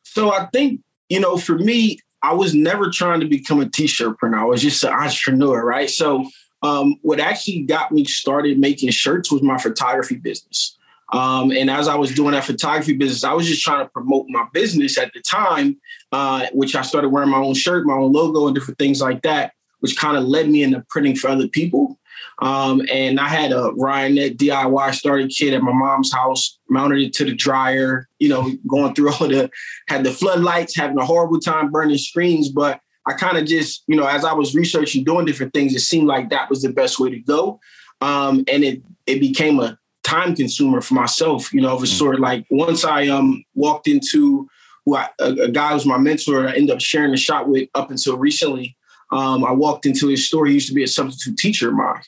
So 0.04 0.32
I 0.32 0.48
think, 0.54 0.82
you 1.10 1.20
know, 1.20 1.38
for 1.38 1.58
me, 1.58 2.00
I 2.22 2.34
was 2.34 2.54
never 2.54 2.90
trying 2.90 3.22
to 3.22 3.28
become 3.28 3.62
a 3.62 3.70
t-shirt 3.70 4.18
printer. 4.18 4.40
I 4.40 4.44
was 4.44 4.62
just 4.62 4.84
an 4.84 4.94
entrepreneur, 4.94 5.64
right? 5.64 5.90
So 5.90 6.26
um, 6.62 6.96
what 7.02 7.20
actually 7.20 7.62
got 7.62 7.92
me 7.92 8.06
started 8.06 8.60
making 8.60 8.90
shirts 8.92 9.32
was 9.32 9.42
my 9.42 9.58
photography 9.58 10.16
business. 10.16 10.78
Um, 11.12 11.52
and 11.52 11.70
as 11.70 11.88
I 11.88 11.96
was 11.96 12.14
doing 12.14 12.34
that 12.34 12.44
photography 12.44 12.94
business, 12.94 13.24
I 13.24 13.34
was 13.34 13.48
just 13.48 13.64
trying 13.64 13.84
to 13.84 13.90
promote 13.90 14.28
my 14.30 14.46
business 14.54 14.98
at 14.98 15.12
the 15.14 15.22
time, 15.22 15.80
uh, 16.12 16.48
which 16.54 16.76
I 16.76 16.82
started 16.84 17.10
wearing 17.10 17.30
my 17.30 17.40
own 17.40 17.56
shirt, 17.56 17.86
my 17.86 17.96
own 17.96 18.12
logo, 18.12 18.46
and 18.46 18.56
different 18.56 18.78
things 18.78 19.02
like 19.02 19.24
that, 19.24 19.54
which 19.80 19.98
kind 19.98 20.18
of 20.18 20.26
led 20.26 20.50
me 20.50 20.62
into 20.62 20.86
printing 20.90 21.16
for 21.16 21.30
other 21.30 21.48
people. 21.48 21.99
Um, 22.42 22.82
and 22.92 23.20
I 23.20 23.28
had 23.28 23.52
a 23.52 23.72
Ryonet 23.72 24.38
DIY 24.38 24.94
starter 24.94 25.28
kit 25.28 25.54
at 25.54 25.62
my 25.62 25.74
mom's 25.74 26.14
house, 26.14 26.58
mounted 26.70 27.00
it 27.00 27.14
to 27.14 27.26
the 27.26 27.34
dryer, 27.34 28.08
you 28.18 28.30
know, 28.30 28.52
going 28.68 28.96
through 28.96 29.12
all 29.14 29.28
the, 29.28 29.50
had 29.88 30.04
the 30.04 30.12
floodlights, 30.12 30.76
having 30.76 30.98
a 30.98 31.06
horrible 31.06 31.40
time 31.40 31.70
burning 31.70 31.98
screens. 31.98 32.50
But 32.50 32.80
I 33.06 33.14
kind 33.14 33.38
of 33.38 33.46
just, 33.46 33.84
you 33.88 33.96
know, 33.96 34.06
as 34.06 34.24
I 34.24 34.34
was 34.34 34.56
researching, 34.56 35.04
doing 35.04 35.26
different 35.26 35.54
things, 35.54 35.74
it 35.76 35.80
seemed 35.80 36.08
like 36.08 36.30
that 36.30 36.50
was 36.50 36.62
the 36.62 36.72
best 36.72 37.00
way 37.00 37.10
to 37.10 37.20
go. 37.20 37.60
Um, 38.02 38.46
and 38.52 38.64
it, 38.64 38.82
it 39.06 39.20
became 39.20 39.60
a 39.60 39.78
time 40.04 40.36
consumer 40.36 40.80
for 40.80 40.94
myself, 40.94 41.54
you 41.54 41.62
know, 41.62 41.76
of 41.76 41.84
a 41.84 41.88
sort. 41.88 42.20
Like 42.20 42.46
once 42.50 42.86
I 42.86 43.08
um, 43.08 43.44
walked 43.54 43.88
into 43.88 44.48
who 44.86 44.96
I, 44.96 45.10
a, 45.20 45.32
a 45.32 45.52
guy 45.52 45.70
who 45.70 45.74
was 45.76 45.86
my 45.86 45.98
mentor, 45.98 46.48
I 46.48 46.54
ended 46.54 46.72
up 46.72 46.82
sharing 46.82 47.12
the 47.12 47.18
shot 47.18 47.50
with 47.50 47.68
up 47.76 47.92
until 47.92 48.18
recently. 48.18 48.78
Um, 49.12 49.44
I 49.44 49.52
walked 49.52 49.86
into 49.86 50.08
his 50.08 50.28
store. 50.28 50.46
He 50.46 50.54
used 50.54 50.70
to 50.70 50.74
be 50.74 50.84
a 50.84 50.88
substitute 50.88 51.38
teacher 51.38 51.70
of 51.70 51.76
mine. 51.76 52.02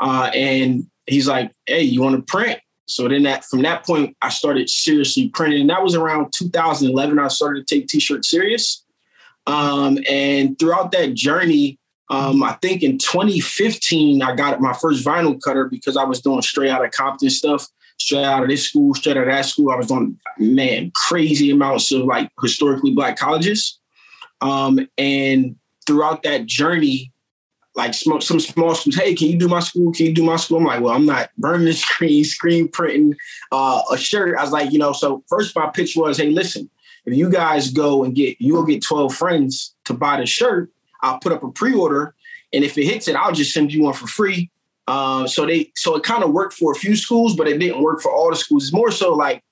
Uh, 0.00 0.30
and 0.34 0.86
he's 1.06 1.28
like, 1.28 1.52
"Hey, 1.66 1.82
you 1.82 2.02
want 2.02 2.16
to 2.16 2.22
print?" 2.22 2.60
So 2.86 3.06
then 3.06 3.22
that 3.24 3.44
from 3.44 3.62
that 3.62 3.84
point, 3.84 4.16
I 4.22 4.30
started 4.30 4.70
seriously 4.70 5.28
printing. 5.28 5.62
And 5.62 5.70
that 5.70 5.82
was 5.82 5.94
around 5.94 6.32
2011. 6.32 7.18
I 7.18 7.28
started 7.28 7.66
to 7.66 7.74
take 7.74 7.86
t-shirts 7.86 8.30
serious. 8.30 8.84
Um, 9.46 9.98
and 10.08 10.58
throughout 10.58 10.92
that 10.92 11.14
journey, 11.14 11.78
um, 12.10 12.42
I 12.42 12.52
think 12.62 12.82
in 12.82 12.98
2015, 12.98 14.22
I 14.22 14.34
got 14.34 14.60
my 14.60 14.72
first 14.72 15.04
vinyl 15.04 15.38
cutter 15.42 15.68
because 15.68 15.96
I 15.96 16.04
was 16.04 16.22
doing 16.22 16.40
straight 16.42 16.70
out 16.70 16.84
of 16.84 16.90
Compton 16.90 17.30
stuff. 17.30 17.66
straight 17.98 18.24
out 18.24 18.42
of 18.42 18.48
this 18.48 18.66
school, 18.66 18.94
straight 18.94 19.16
out 19.16 19.26
of 19.26 19.34
that 19.34 19.44
school. 19.44 19.70
I 19.70 19.76
was 19.76 19.88
doing 19.88 20.18
man 20.38 20.92
crazy 20.94 21.50
amounts 21.50 21.92
of 21.92 22.04
like 22.04 22.30
historically 22.40 22.94
black 22.94 23.18
colleges, 23.18 23.78
um, 24.40 24.78
and 24.96 25.56
throughout 25.86 26.22
that 26.22 26.46
journey, 26.46 27.12
like 27.78 27.94
some, 27.94 28.20
some 28.20 28.40
small 28.40 28.74
schools, 28.74 28.96
hey, 28.96 29.14
can 29.14 29.28
you 29.28 29.38
do 29.38 29.46
my 29.46 29.60
school? 29.60 29.92
Can 29.92 30.06
you 30.06 30.12
do 30.12 30.24
my 30.24 30.34
school? 30.34 30.58
I'm 30.58 30.64
like, 30.64 30.80
well, 30.80 30.94
I'm 30.94 31.06
not 31.06 31.30
burning 31.38 31.64
the 31.64 31.72
screen, 31.86 32.24
screen 32.24 32.68
printing 32.68 33.14
uh, 33.52 33.80
a 33.90 33.96
shirt. 33.96 34.36
I 34.36 34.42
was 34.42 34.50
like, 34.50 34.72
you 34.72 34.78
know, 34.78 34.92
so 34.92 35.22
first 35.28 35.54
my 35.54 35.70
pitch 35.70 35.94
was, 35.96 36.18
hey, 36.18 36.30
listen, 36.30 36.68
if 37.06 37.14
you 37.14 37.30
guys 37.30 37.70
go 37.70 38.02
and 38.02 38.16
get, 38.16 38.38
you 38.40 38.54
will 38.54 38.64
get 38.64 38.82
12 38.82 39.14
friends 39.14 39.76
to 39.84 39.94
buy 39.94 40.18
the 40.18 40.26
shirt, 40.26 40.70
I'll 41.02 41.20
put 41.20 41.30
up 41.30 41.44
a 41.44 41.52
pre-order. 41.52 42.14
And 42.52 42.64
if 42.64 42.76
it 42.76 42.84
hits 42.84 43.06
it, 43.06 43.14
I'll 43.14 43.32
just 43.32 43.54
send 43.54 43.72
you 43.72 43.84
one 43.84 43.94
for 43.94 44.08
free. 44.08 44.50
Uh, 44.88 45.28
so 45.28 45.46
they, 45.46 45.70
so 45.76 45.94
it 45.94 46.02
kind 46.02 46.24
of 46.24 46.32
worked 46.32 46.54
for 46.54 46.72
a 46.72 46.74
few 46.74 46.96
schools, 46.96 47.36
but 47.36 47.46
it 47.46 47.58
didn't 47.58 47.80
work 47.80 48.00
for 48.00 48.10
all 48.10 48.30
the 48.30 48.36
schools. 48.36 48.64
It's 48.64 48.72
more 48.72 48.90
so 48.90 49.14
like 49.14 49.44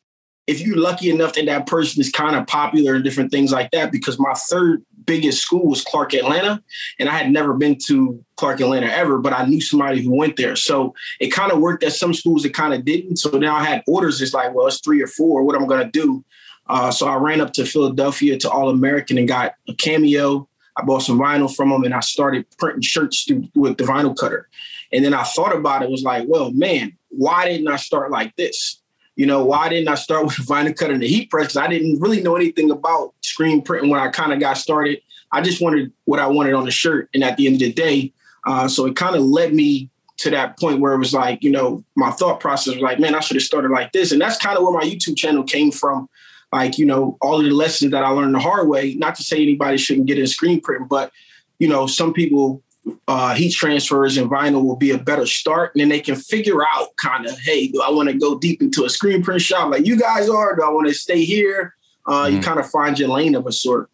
if 0.48 0.60
you're 0.60 0.76
lucky 0.76 1.10
enough 1.10 1.34
that 1.34 1.46
that 1.46 1.66
person 1.66 2.00
is 2.00 2.10
kind 2.10 2.34
of 2.34 2.46
popular 2.48 2.94
and 2.94 3.04
different 3.04 3.30
things 3.30 3.52
like 3.52 3.70
that, 3.70 3.92
because 3.92 4.18
my 4.18 4.32
third 4.34 4.84
biggest 5.06 5.42
school 5.42 5.66
was 5.66 5.82
Clark 5.82 6.14
Atlanta, 6.14 6.62
and 6.98 7.08
I 7.08 7.12
had 7.12 7.30
never 7.30 7.54
been 7.54 7.78
to 7.86 8.22
Clark 8.36 8.60
Atlanta 8.60 8.86
ever, 8.86 9.18
but 9.18 9.32
I 9.32 9.46
knew 9.46 9.60
somebody 9.60 10.02
who 10.02 10.14
went 10.14 10.36
there. 10.36 10.56
So 10.56 10.94
it 11.20 11.28
kind 11.28 11.52
of 11.52 11.60
worked 11.60 11.84
at 11.84 11.92
some 11.92 12.12
schools, 12.12 12.44
it 12.44 12.50
kind 12.50 12.74
of 12.74 12.84
didn't. 12.84 13.16
So 13.16 13.30
now 13.30 13.56
I 13.56 13.64
had 13.64 13.82
orders. 13.86 14.20
It's 14.20 14.34
like, 14.34 14.54
well, 14.54 14.66
it's 14.66 14.80
three 14.80 15.02
or 15.02 15.06
four. 15.06 15.42
What 15.42 15.56
am 15.56 15.64
I 15.64 15.66
going 15.66 15.84
to 15.84 15.90
do? 15.90 16.24
Uh, 16.68 16.90
so 16.90 17.06
I 17.06 17.16
ran 17.16 17.40
up 17.40 17.52
to 17.54 17.64
Philadelphia 17.64 18.36
to 18.38 18.50
All 18.50 18.68
American 18.68 19.18
and 19.18 19.28
got 19.28 19.54
a 19.68 19.74
cameo. 19.74 20.48
I 20.76 20.82
bought 20.82 21.02
some 21.02 21.18
vinyl 21.18 21.54
from 21.54 21.70
them 21.70 21.84
and 21.84 21.94
I 21.94 22.00
started 22.00 22.44
printing 22.58 22.82
shirts 22.82 23.26
with 23.54 23.78
the 23.78 23.84
vinyl 23.84 24.16
cutter. 24.16 24.48
And 24.92 25.04
then 25.04 25.14
I 25.14 25.22
thought 25.22 25.54
about 25.54 25.82
it, 25.82 25.90
was 25.90 26.02
like, 26.02 26.24
well, 26.28 26.50
man, 26.52 26.96
why 27.08 27.48
didn't 27.48 27.68
I 27.68 27.76
start 27.76 28.10
like 28.10 28.36
this? 28.36 28.82
You 29.16 29.26
know, 29.26 29.44
why 29.44 29.68
didn't 29.68 29.88
I 29.88 29.96
start 29.96 30.24
with 30.26 30.36
the 30.36 30.42
vinyl 30.42 30.76
cut 30.76 30.90
and 30.90 31.02
the 31.02 31.08
heat 31.08 31.30
press? 31.30 31.56
I 31.56 31.66
didn't 31.66 32.00
really 32.00 32.22
know 32.22 32.36
anything 32.36 32.70
about 32.70 33.14
screen 33.22 33.62
printing 33.62 33.90
when 33.90 34.00
I 34.00 34.08
kind 34.08 34.32
of 34.32 34.38
got 34.38 34.58
started. 34.58 35.00
I 35.32 35.40
just 35.40 35.60
wanted 35.60 35.92
what 36.04 36.20
I 36.20 36.28
wanted 36.28 36.54
on 36.54 36.64
the 36.64 36.70
shirt. 36.70 37.10
And 37.12 37.24
at 37.24 37.36
the 37.36 37.46
end 37.46 37.56
of 37.56 37.60
the 37.60 37.72
day, 37.72 38.12
uh, 38.46 38.68
so 38.68 38.86
it 38.86 38.94
kind 38.94 39.16
of 39.16 39.22
led 39.22 39.52
me 39.52 39.90
to 40.18 40.30
that 40.30 40.58
point 40.58 40.80
where 40.80 40.92
it 40.92 40.98
was 40.98 41.12
like, 41.12 41.42
you 41.42 41.50
know, 41.50 41.84
my 41.94 42.10
thought 42.10 42.40
process 42.40 42.74
was 42.74 42.82
like, 42.82 42.98
man, 42.98 43.14
I 43.14 43.20
should 43.20 43.36
have 43.36 43.42
started 43.42 43.70
like 43.70 43.92
this. 43.92 44.12
And 44.12 44.20
that's 44.20 44.38
kind 44.38 44.56
of 44.56 44.62
where 44.62 44.72
my 44.72 44.84
YouTube 44.84 45.16
channel 45.16 45.42
came 45.42 45.70
from. 45.70 46.08
Like, 46.52 46.78
you 46.78 46.86
know, 46.86 47.18
all 47.20 47.38
of 47.38 47.44
the 47.44 47.50
lessons 47.50 47.90
that 47.90 48.04
I 48.04 48.08
learned 48.08 48.34
the 48.34 48.38
hard 48.38 48.68
way, 48.68 48.94
not 48.94 49.16
to 49.16 49.24
say 49.24 49.42
anybody 49.42 49.76
shouldn't 49.76 50.06
get 50.06 50.18
in 50.18 50.26
screen 50.26 50.60
print, 50.60 50.88
but, 50.88 51.12
you 51.58 51.68
know, 51.68 51.86
some 51.86 52.14
people 52.14 52.62
uh, 53.08 53.34
heat 53.34 53.52
transfers 53.52 54.16
and 54.16 54.30
vinyl 54.30 54.64
will 54.64 54.76
be 54.76 54.90
a 54.90 54.98
better 54.98 55.26
start. 55.26 55.74
And 55.74 55.80
then 55.80 55.88
they 55.88 56.00
can 56.00 56.16
figure 56.16 56.64
out 56.64 56.96
kind 56.96 57.26
of, 57.26 57.38
hey, 57.40 57.68
do 57.68 57.82
I 57.82 57.90
want 57.90 58.08
to 58.08 58.16
go 58.16 58.38
deep 58.38 58.62
into 58.62 58.84
a 58.84 58.90
screen 58.90 59.22
print 59.22 59.42
shop 59.42 59.70
like 59.70 59.86
you 59.86 59.98
guys 59.98 60.28
are? 60.28 60.56
Do 60.56 60.62
I 60.62 60.70
want 60.70 60.88
to 60.88 60.94
stay 60.94 61.24
here? 61.24 61.74
Uh, 62.06 62.24
mm-hmm. 62.24 62.36
You 62.36 62.42
kind 62.42 62.60
of 62.60 62.70
find 62.70 62.98
your 62.98 63.08
lane 63.08 63.34
of 63.34 63.46
a 63.46 63.52
sort. 63.52 63.90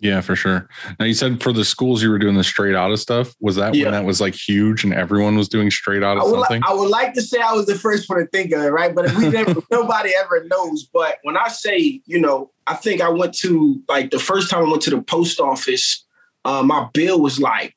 Yeah, 0.00 0.20
for 0.20 0.36
sure. 0.36 0.68
Now 1.00 1.06
you 1.06 1.14
said 1.14 1.42
for 1.42 1.52
the 1.52 1.64
schools 1.64 2.02
you 2.02 2.10
were 2.10 2.20
doing 2.20 2.36
the 2.36 2.44
straight 2.44 2.76
out 2.76 2.92
of 2.92 3.00
stuff. 3.00 3.34
Was 3.40 3.56
that 3.56 3.74
yeah. 3.74 3.86
when 3.86 3.92
that 3.92 4.04
was 4.04 4.20
like 4.20 4.34
huge 4.34 4.84
and 4.84 4.94
everyone 4.94 5.36
was 5.36 5.48
doing 5.48 5.70
straight 5.72 6.04
out 6.04 6.16
of 6.16 6.22
I 6.22 6.30
something? 6.30 6.62
I 6.64 6.72
would 6.72 6.88
like 6.88 7.14
to 7.14 7.22
say 7.22 7.40
I 7.40 7.52
was 7.52 7.66
the 7.66 7.74
first 7.74 8.08
one 8.08 8.20
to 8.20 8.26
think 8.26 8.52
of 8.52 8.62
it, 8.62 8.68
right? 8.68 8.94
But 8.94 9.12
we 9.16 9.28
never, 9.28 9.60
nobody 9.72 10.12
ever 10.16 10.44
knows. 10.44 10.84
But 10.92 11.18
when 11.24 11.36
I 11.36 11.48
say, 11.48 12.00
you 12.06 12.20
know, 12.20 12.52
I 12.68 12.74
think 12.74 13.00
I 13.00 13.08
went 13.08 13.34
to 13.38 13.82
like 13.88 14.10
the 14.10 14.20
first 14.20 14.50
time 14.50 14.66
I 14.66 14.70
went 14.70 14.82
to 14.82 14.90
the 14.90 15.02
post 15.02 15.40
office, 15.40 16.04
uh, 16.44 16.62
my 16.62 16.88
bill 16.92 17.20
was 17.20 17.40
like 17.40 17.74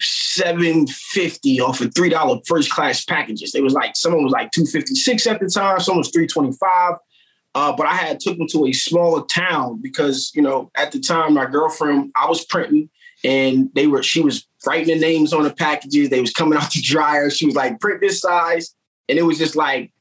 seven 0.00 0.86
fifty 0.86 1.60
off 1.60 1.80
of 1.80 1.94
three 1.94 2.08
dollar 2.08 2.38
first 2.46 2.70
class 2.70 3.04
packages. 3.04 3.54
It 3.54 3.62
was 3.62 3.72
like 3.72 3.96
someone 3.96 4.24
was 4.24 4.32
like 4.32 4.50
two 4.52 4.66
fifty 4.66 4.94
six 4.94 5.26
at 5.26 5.40
the 5.40 5.48
time, 5.48 5.80
someone 5.80 6.00
was 6.00 6.10
three 6.10 6.26
twenty 6.26 6.52
five. 6.52 6.94
Uh, 7.54 7.72
but 7.72 7.86
I 7.86 7.94
had 7.94 8.20
took 8.20 8.36
them 8.38 8.46
to 8.52 8.66
a 8.66 8.72
small 8.72 9.22
town 9.22 9.80
because 9.82 10.30
you 10.34 10.42
know 10.42 10.70
at 10.76 10.92
the 10.92 11.00
time 11.00 11.34
my 11.34 11.46
girlfriend 11.46 12.12
I 12.14 12.28
was 12.28 12.44
printing 12.44 12.90
and 13.24 13.70
they 13.74 13.86
were 13.86 14.02
she 14.02 14.20
was 14.20 14.46
writing 14.66 14.94
the 14.94 15.00
names 15.00 15.32
on 15.32 15.42
the 15.42 15.52
packages. 15.52 16.08
They 16.08 16.20
was 16.20 16.32
coming 16.32 16.58
out 16.60 16.72
the 16.72 16.82
dryer. 16.82 17.30
She 17.30 17.46
was 17.46 17.54
like 17.54 17.80
print 17.80 18.00
this 18.00 18.20
size, 18.20 18.74
and 19.08 19.18
it 19.18 19.22
was 19.22 19.38
just 19.38 19.56
like 19.56 19.92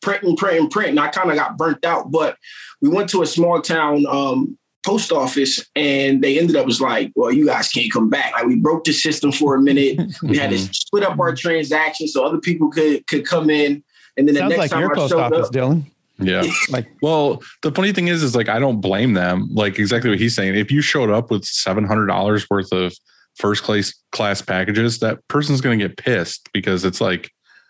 printing, 0.00 0.36
printing, 0.36 0.68
printing. 0.68 0.98
I 0.98 1.08
kind 1.08 1.30
of 1.30 1.36
got 1.36 1.56
burnt 1.56 1.84
out, 1.84 2.10
but 2.10 2.36
we 2.80 2.88
went 2.88 3.10
to 3.10 3.22
a 3.22 3.26
small 3.26 3.60
town 3.60 4.04
um, 4.08 4.58
post 4.84 5.12
office 5.12 5.64
and 5.76 6.22
they 6.22 6.38
ended 6.38 6.56
up 6.56 6.66
was 6.66 6.80
like, 6.80 7.12
well, 7.14 7.32
you 7.32 7.46
guys 7.46 7.68
can't 7.68 7.92
come 7.92 8.10
back. 8.10 8.32
Like 8.32 8.46
we 8.46 8.56
broke 8.56 8.84
the 8.84 8.92
system 8.92 9.32
for 9.32 9.54
a 9.54 9.60
minute. 9.60 9.98
we 10.22 10.36
had 10.36 10.50
to 10.50 10.56
mm-hmm. 10.56 10.72
split 10.72 11.04
up 11.04 11.18
our 11.18 11.34
transactions 11.34 12.12
so 12.12 12.24
other 12.24 12.38
people 12.38 12.70
could 12.70 13.06
could 13.06 13.26
come 13.26 13.50
in. 13.50 13.82
And 14.16 14.28
then 14.28 14.34
Sounds 14.34 14.52
the 14.52 14.58
next 14.58 14.58
like 14.58 14.70
time 14.70 14.80
your 14.80 14.92
I 14.92 14.94
post 14.94 15.14
office, 15.14 15.46
up, 15.46 15.52
Dylan. 15.52 15.84
Yeah. 16.18 16.42
like, 16.70 16.88
well, 17.00 17.42
the 17.62 17.72
funny 17.72 17.92
thing 17.92 18.08
is, 18.08 18.22
is 18.22 18.36
like, 18.36 18.48
I 18.48 18.58
don't 18.58 18.80
blame 18.80 19.14
them. 19.14 19.48
Like 19.52 19.78
exactly 19.78 20.10
what 20.10 20.18
he's 20.18 20.34
saying. 20.34 20.54
If 20.54 20.70
you 20.70 20.82
showed 20.82 21.10
up 21.10 21.30
with 21.30 21.42
$700 21.42 22.50
worth 22.50 22.72
of 22.72 22.94
first 23.36 23.62
class 23.62 23.94
class 24.12 24.42
packages, 24.42 24.98
that 24.98 25.26
person's 25.28 25.60
going 25.60 25.78
to 25.78 25.88
get 25.88 25.96
pissed 25.96 26.50
because 26.52 26.84
it's 26.84 27.00
like, 27.00 27.22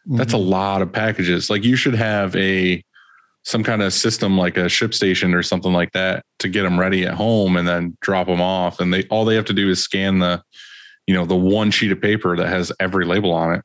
mm-hmm. 0.07 0.17
that's 0.17 0.33
a 0.33 0.37
mm-hmm. 0.37 0.51
lot 0.51 0.83
of 0.83 0.93
packages. 0.93 1.51
Like 1.51 1.65
you 1.65 1.77
should 1.77 1.95
have 1.95 2.35
a, 2.37 2.83
some 3.45 3.65
kind 3.65 3.83
of 3.83 3.93
system 3.93 4.39
like 4.39 4.57
a 4.57 4.65
ShipStation 4.67 5.35
or 5.35 5.43
something 5.43 5.73
like 5.73 5.93
that 5.93 6.25
to 6.39 6.49
get 6.49 6.63
them 6.63 6.79
ready 6.79 7.05
at 7.05 7.15
home 7.15 7.57
and 7.57 7.67
then 7.67 7.97
drop 8.01 8.27
them 8.27 8.41
off 8.41 8.81
and 8.81 8.93
they 8.93 9.05
all 9.05 9.25
they 9.25 9.35
have 9.35 9.45
to 9.47 9.53
do 9.53 9.69
is 9.69 9.83
scan 9.83 10.21
the 10.21 10.43
you 11.07 11.15
know 11.15 11.25
the 11.25 11.37
one 11.37 11.71
sheet 11.71 11.93
of 11.93 12.01
paper 12.01 12.37
that 12.37 12.49
has 12.49 12.73
every 12.79 13.05
label 13.05 13.33
on 13.33 13.55
it 13.55 13.65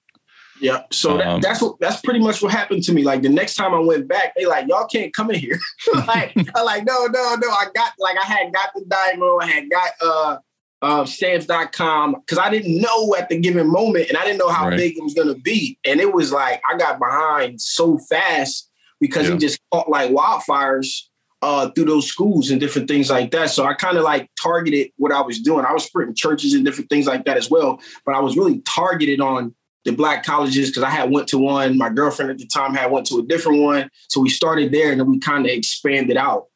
yeah 0.59 0.83
so 0.91 1.21
um, 1.21 1.41
that, 1.41 1.41
that's 1.41 1.61
what 1.61 1.79
that's 1.79 2.01
pretty 2.01 2.19
much 2.19 2.41
what 2.41 2.51
happened 2.51 2.81
to 2.83 2.91
me 2.91 3.03
like 3.03 3.21
the 3.21 3.29
next 3.29 3.53
time 3.53 3.73
i 3.75 3.79
went 3.79 4.07
back 4.07 4.33
they 4.35 4.45
like 4.45 4.67
y'all 4.67 4.87
can't 4.87 5.13
come 5.13 5.29
in 5.29 5.39
here 5.39 5.59
like 6.07 6.33
i 6.55 6.61
like 6.61 6.83
no 6.83 7.05
no 7.05 7.35
no 7.35 7.49
i 7.49 7.65
got 7.75 7.93
like 7.99 8.17
i 8.21 8.25
had 8.25 8.51
got 8.51 8.69
the 8.73 8.83
dymo 8.85 9.41
i 9.41 9.45
had 9.45 9.69
got 9.69 9.91
uh 10.01 10.37
uh, 10.79 11.03
stamps.com 11.05 12.13
because 12.13 12.37
I 12.37 12.51
didn't 12.51 12.79
know 12.79 13.15
at 13.15 13.29
the 13.29 13.39
given 13.39 13.67
moment 13.67 14.09
and 14.09 14.17
I 14.17 14.23
didn't 14.23 14.37
know 14.37 14.49
how 14.49 14.69
right. 14.69 14.77
big 14.77 14.95
it 14.95 15.03
was 15.03 15.15
going 15.15 15.27
to 15.27 15.41
be. 15.41 15.77
And 15.83 15.99
it 15.99 16.13
was 16.13 16.31
like 16.31 16.61
I 16.69 16.77
got 16.77 16.99
behind 16.99 17.59
so 17.59 17.97
fast 17.97 18.66
because 18.99 19.27
yeah. 19.27 19.33
he 19.33 19.39
just 19.39 19.59
caught 19.71 19.89
like 19.89 20.11
wildfires 20.11 21.03
uh, 21.41 21.69
through 21.71 21.85
those 21.85 22.07
schools 22.07 22.49
and 22.49 22.59
different 22.59 22.87
things 22.87 23.09
like 23.09 23.31
that. 23.31 23.49
So 23.49 23.65
I 23.65 23.73
kind 23.73 23.97
of 23.97 24.03
like 24.03 24.29
targeted 24.41 24.91
what 24.97 25.11
I 25.11 25.21
was 25.21 25.39
doing. 25.39 25.65
I 25.65 25.73
was 25.73 25.85
sprinting 25.85 26.15
churches 26.15 26.53
and 26.53 26.65
different 26.65 26.89
things 26.89 27.05
like 27.05 27.25
that 27.25 27.37
as 27.37 27.49
well, 27.49 27.79
but 28.05 28.15
I 28.15 28.19
was 28.19 28.35
really 28.35 28.59
targeted 28.61 29.21
on 29.21 29.53
the 29.85 29.91
black 29.91 30.25
colleges 30.25 30.69
because 30.69 30.83
I 30.83 30.89
had 30.89 31.11
went 31.11 31.27
to 31.29 31.37
one. 31.37 31.77
My 31.77 31.89
girlfriend 31.89 32.31
at 32.31 32.37
the 32.39 32.47
time 32.47 32.73
had 32.73 32.91
went 32.91 33.05
to 33.07 33.19
a 33.19 33.23
different 33.23 33.61
one, 33.61 33.89
so 34.09 34.19
we 34.19 34.29
started 34.29 34.71
there 34.71 34.91
and 34.91 34.99
then 34.99 35.09
we 35.09 35.19
kind 35.19 35.45
of 35.45 35.51
expanded 35.51 36.17
out. 36.17 36.47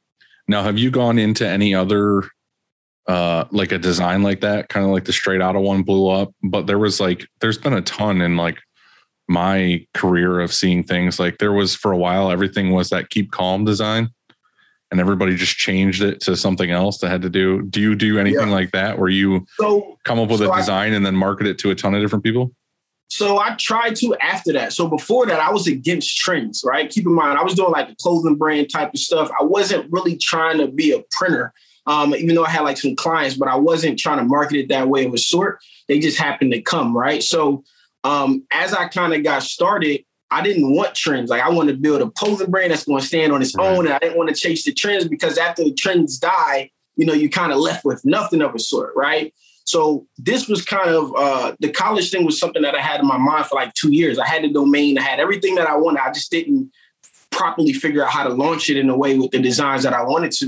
Now, 0.47 0.63
have 0.63 0.77
you 0.77 0.91
gone 0.91 1.17
into 1.17 1.47
any 1.47 1.73
other 1.73 2.23
uh 3.08 3.45
like 3.51 3.71
a 3.71 3.80
design 3.80 4.21
like 4.21 4.41
that 4.41 4.69
kind 4.69 4.86
of 4.86 4.91
like 4.91 5.06
the 5.06 5.12
straight 5.12 5.41
out 5.41 5.56
of 5.56 5.63
one 5.63 5.82
blew 5.82 6.08
up 6.08 6.32
but 6.43 6.67
there 6.67 6.77
was 6.77 6.99
like 6.99 7.25
there's 7.39 7.58
been 7.58 7.73
a 7.73 7.82
ton 7.82 8.21
in 8.21 8.38
like 8.38 8.60
my 9.27 9.86
career 9.93 10.39
of 10.39 10.53
seeing 10.53 10.84
things 10.84 11.19
like 11.19 11.38
there 11.38 11.53
was 11.53 11.73
for 11.75 11.91
a 11.91 11.97
while 11.97 12.31
everything 12.31 12.71
was 12.71 12.89
that 12.89 13.10
keep 13.10 13.31
calm 13.31 13.63
design 13.63 14.10
and 14.91 14.99
everybody 14.99 15.36
just 15.36 15.57
changed 15.57 16.03
it 16.03 16.19
to 16.19 16.36
something 16.36 16.69
else 16.69 16.99
that 16.99 17.10
had 17.10 17.21
to 17.21 17.29
do 17.29 17.62
do 17.63 17.79
you 17.79 17.95
do 17.95 18.19
anything 18.19 18.49
yeah. 18.49 18.53
like 18.53 18.71
that? 18.71 18.99
Where 18.99 19.10
you 19.10 19.45
so, 19.60 19.97
come 20.03 20.19
up 20.19 20.29
with 20.29 20.39
so 20.39 20.53
a 20.53 20.57
design 20.57 20.91
I, 20.91 20.95
and 20.97 21.05
then 21.05 21.15
market 21.15 21.47
it 21.47 21.57
to 21.60 21.71
a 21.71 21.75
ton 21.75 21.95
of 21.95 22.01
different 22.01 22.23
people? 22.23 22.51
So 23.07 23.39
i 23.39 23.55
tried 23.55 23.95
to 23.97 24.15
after 24.21 24.53
that. 24.53 24.73
So 24.73 24.88
before 24.88 25.25
that 25.25 25.39
i 25.39 25.49
was 25.51 25.67
against 25.67 26.17
trends 26.17 26.63
right? 26.65 26.89
Keep 26.89 27.05
in 27.05 27.13
mind 27.13 27.39
i 27.39 27.43
was 27.43 27.55
doing 27.55 27.71
like 27.71 27.89
a 27.89 27.95
clothing 27.95 28.36
brand 28.36 28.69
type 28.71 28.93
of 28.93 28.99
stuff. 28.99 29.31
I 29.39 29.43
wasn't 29.43 29.91
really 29.91 30.17
trying 30.17 30.57
to 30.60 30.67
be 30.67 30.91
a 30.91 31.01
printer 31.12 31.53
um, 31.88 32.13
even 32.13 32.36
though 32.36 32.45
i 32.45 32.49
had 32.49 32.62
like 32.62 32.77
some 32.77 32.95
clients 32.95 33.36
but 33.36 33.47
i 33.47 33.55
wasn't 33.55 33.97
trying 33.97 34.19
to 34.19 34.23
market 34.23 34.57
it 34.57 34.69
that 34.69 34.89
way 34.89 35.03
it 35.03 35.12
was 35.12 35.25
sort. 35.25 35.60
They 35.88 35.99
just 35.99 36.19
happened 36.19 36.51
to 36.51 36.62
come 36.62 36.95
right? 36.95 37.23
So 37.23 37.63
um, 38.03 38.45
as 38.51 38.73
I 38.73 38.87
kind 38.87 39.13
of 39.13 39.23
got 39.23 39.43
started, 39.43 40.03
I 40.29 40.41
didn't 40.41 40.73
want 40.73 40.95
trends. 40.95 41.29
Like 41.29 41.41
I 41.41 41.49
wanted 41.49 41.73
to 41.73 41.77
build 41.77 42.01
a 42.01 42.09
clothing 42.11 42.49
brand 42.49 42.71
that's 42.71 42.85
going 42.85 43.01
to 43.01 43.05
stand 43.05 43.33
on 43.33 43.41
its 43.41 43.55
right. 43.55 43.67
own, 43.67 43.85
and 43.85 43.93
I 43.93 43.99
didn't 43.99 44.17
want 44.17 44.29
to 44.29 44.35
chase 44.35 44.63
the 44.63 44.73
trends 44.73 45.07
because 45.07 45.37
after 45.37 45.63
the 45.63 45.73
trends 45.73 46.17
die, 46.17 46.71
you 46.95 47.05
know, 47.05 47.13
you 47.13 47.29
kind 47.29 47.51
of 47.51 47.59
left 47.59 47.83
with 47.83 48.03
nothing 48.05 48.41
of 48.41 48.55
a 48.55 48.59
sort, 48.59 48.93
right? 48.95 49.33
So 49.65 50.07
this 50.17 50.47
was 50.47 50.63
kind 50.65 50.89
of 50.89 51.13
uh, 51.15 51.55
the 51.59 51.69
college 51.69 52.11
thing 52.11 52.25
was 52.25 52.39
something 52.39 52.61
that 52.61 52.75
I 52.75 52.81
had 52.81 52.99
in 53.01 53.07
my 53.07 53.17
mind 53.17 53.45
for 53.45 53.55
like 53.55 53.73
two 53.73 53.93
years. 53.93 54.17
I 54.17 54.25
had 54.25 54.43
the 54.43 54.51
domain, 54.51 54.97
I 54.97 55.01
had 55.01 55.19
everything 55.19 55.55
that 55.55 55.67
I 55.67 55.75
wanted. 55.75 56.01
I 56.01 56.11
just 56.11 56.31
didn't 56.31 56.71
properly 57.29 57.73
figure 57.73 58.03
out 58.03 58.11
how 58.11 58.23
to 58.23 58.33
launch 58.33 58.69
it 58.69 58.77
in 58.77 58.89
a 58.89 58.97
way 58.97 59.17
with 59.17 59.31
the 59.31 59.39
designs 59.39 59.83
that 59.83 59.93
I 59.93 60.03
wanted 60.03 60.31
to. 60.33 60.47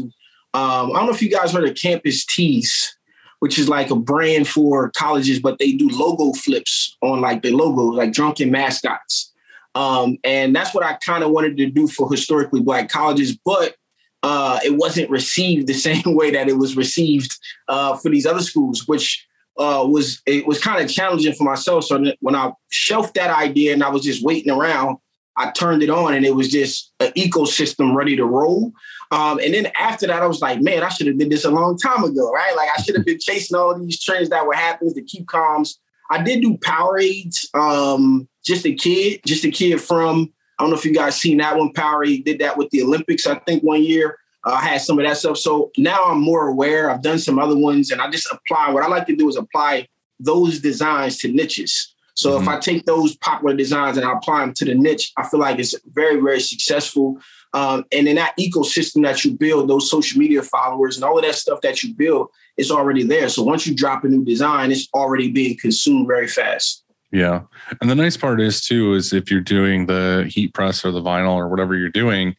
Um, 0.55 0.91
I 0.91 0.99
don't 0.99 1.07
know 1.07 1.13
if 1.13 1.21
you 1.21 1.29
guys 1.29 1.53
heard 1.53 1.67
of 1.67 1.75
Campus 1.75 2.25
Tees 2.25 2.95
which 3.43 3.59
is 3.59 3.67
like 3.67 3.91
a 3.91 3.95
brand 3.97 4.47
for 4.47 4.89
colleges, 4.91 5.37
but 5.37 5.59
they 5.59 5.73
do 5.73 5.89
logo 5.89 6.31
flips 6.31 6.95
on 7.01 7.19
like 7.19 7.41
the 7.41 7.51
logos, 7.51 7.93
like 7.93 8.13
drunken 8.13 8.49
mascots. 8.49 9.33
Um, 9.75 10.17
and 10.23 10.55
that's 10.55 10.73
what 10.73 10.85
I 10.85 10.93
kind 11.05 11.25
of 11.25 11.31
wanted 11.31 11.57
to 11.57 11.65
do 11.65 11.89
for 11.89 12.09
historically 12.09 12.61
black 12.61 12.87
colleges, 12.87 13.37
but 13.43 13.75
uh, 14.23 14.61
it 14.63 14.77
wasn't 14.77 15.09
received 15.09 15.67
the 15.67 15.73
same 15.89 16.15
way 16.15 16.31
that 16.31 16.47
it 16.47 16.57
was 16.57 16.77
received 16.77 17.35
uh, 17.67 17.97
for 17.97 18.07
these 18.07 18.25
other 18.25 18.39
schools, 18.41 18.87
which 18.87 19.27
uh, 19.59 19.83
was 19.85 20.21
it 20.25 20.47
was 20.47 20.61
kind 20.61 20.81
of 20.81 20.89
challenging 20.89 21.33
for 21.33 21.43
myself. 21.43 21.83
So 21.83 22.01
when 22.21 22.35
I 22.35 22.53
shelved 22.69 23.13
that 23.15 23.29
idea 23.29 23.73
and 23.73 23.83
I 23.83 23.89
was 23.89 24.03
just 24.03 24.23
waiting 24.23 24.53
around, 24.53 24.99
I 25.35 25.51
turned 25.51 25.83
it 25.83 25.89
on 25.89 26.13
and 26.13 26.25
it 26.25 26.33
was 26.33 26.47
just 26.47 26.93
an 27.01 27.11
ecosystem 27.17 27.93
ready 27.93 28.15
to 28.15 28.25
roll. 28.25 28.71
Um, 29.13 29.39
and 29.43 29.53
then 29.53 29.71
after 29.79 30.07
that, 30.07 30.23
I 30.23 30.25
was 30.25 30.41
like, 30.41 30.59
man, 30.59 30.81
I 30.81 30.89
should 30.89 31.05
have 31.05 31.19
did 31.19 31.29
this 31.29 31.45
a 31.45 31.51
long 31.51 31.77
time 31.77 32.03
ago, 32.03 32.31
right? 32.31 32.55
Like 32.55 32.69
I 32.75 32.81
should 32.81 32.95
have 32.95 33.05
been 33.05 33.19
chasing 33.19 33.55
all 33.55 33.77
these 33.77 34.01
trends 34.01 34.29
that 34.29 34.47
were 34.47 34.55
happening 34.55 34.91
to 34.95 35.03
keep 35.03 35.27
comms. 35.27 35.75
I 36.09 36.23
did 36.23 36.41
do 36.41 36.57
Powerades, 36.57 37.45
um, 37.53 38.27
just 38.43 38.65
a 38.65 38.73
kid, 38.73 39.21
just 39.23 39.45
a 39.45 39.51
kid 39.51 39.79
from, 39.79 40.33
I 40.57 40.63
don't 40.63 40.71
know 40.71 40.77
if 40.77 40.83
you 40.83 40.95
guys 40.95 41.15
seen 41.15 41.37
that 41.37 41.55
one. 41.55 41.73
Powerade 41.73 42.25
did 42.25 42.39
that 42.39 42.57
with 42.57 42.71
the 42.71 42.81
Olympics, 42.81 43.27
I 43.27 43.35
think 43.35 43.61
one 43.61 43.83
year. 43.83 44.17
Uh, 44.43 44.53
I 44.53 44.61
had 44.61 44.81
some 44.81 44.97
of 44.97 45.05
that 45.05 45.17
stuff. 45.17 45.37
So 45.37 45.71
now 45.77 46.05
I'm 46.05 46.19
more 46.19 46.47
aware. 46.47 46.89
I've 46.89 47.03
done 47.03 47.19
some 47.19 47.37
other 47.37 47.55
ones 47.55 47.91
and 47.91 48.01
I 48.01 48.09
just 48.09 48.27
apply. 48.31 48.71
What 48.71 48.83
I 48.83 48.87
like 48.87 49.05
to 49.07 49.15
do 49.15 49.29
is 49.29 49.37
apply 49.37 49.87
those 50.19 50.59
designs 50.59 51.19
to 51.19 51.31
niches. 51.31 51.93
So 52.15 52.31
mm-hmm. 52.31 52.43
if 52.43 52.49
I 52.49 52.59
take 52.59 52.85
those 52.85 53.15
popular 53.17 53.55
designs 53.55 53.97
and 53.97 54.05
I 54.07 54.13
apply 54.13 54.39
them 54.39 54.53
to 54.55 54.65
the 54.65 54.73
niche, 54.73 55.11
I 55.17 55.27
feel 55.27 55.39
like 55.39 55.59
it's 55.59 55.75
very, 55.93 56.19
very 56.19 56.39
successful. 56.39 57.19
Um, 57.53 57.85
and 57.91 58.07
in 58.07 58.15
that 58.15 58.35
ecosystem 58.39 59.03
that 59.03 59.23
you 59.23 59.31
build, 59.31 59.69
those 59.69 59.89
social 59.89 60.19
media 60.19 60.41
followers 60.41 60.95
and 60.95 61.03
all 61.03 61.17
of 61.17 61.23
that 61.23 61.35
stuff 61.35 61.61
that 61.61 61.83
you 61.83 61.93
build, 61.93 62.29
it's 62.57 62.71
already 62.71 63.03
there. 63.03 63.29
So 63.29 63.43
once 63.43 63.67
you 63.67 63.75
drop 63.75 64.03
a 64.03 64.07
new 64.07 64.25
design, 64.25 64.71
it's 64.71 64.89
already 64.93 65.31
being 65.31 65.57
consumed 65.57 66.07
very 66.07 66.27
fast. 66.27 66.83
Yeah. 67.11 67.41
And 67.79 67.89
the 67.89 67.95
nice 67.95 68.17
part 68.17 68.41
is 68.41 68.61
too, 68.61 68.95
is 68.95 69.13
if 69.13 69.29
you're 69.29 69.39
doing 69.39 69.85
the 69.85 70.27
heat 70.27 70.53
press 70.55 70.83
or 70.83 70.91
the 70.91 71.01
vinyl 71.01 71.35
or 71.35 71.47
whatever 71.47 71.75
you're 71.75 71.89
doing, 71.89 72.35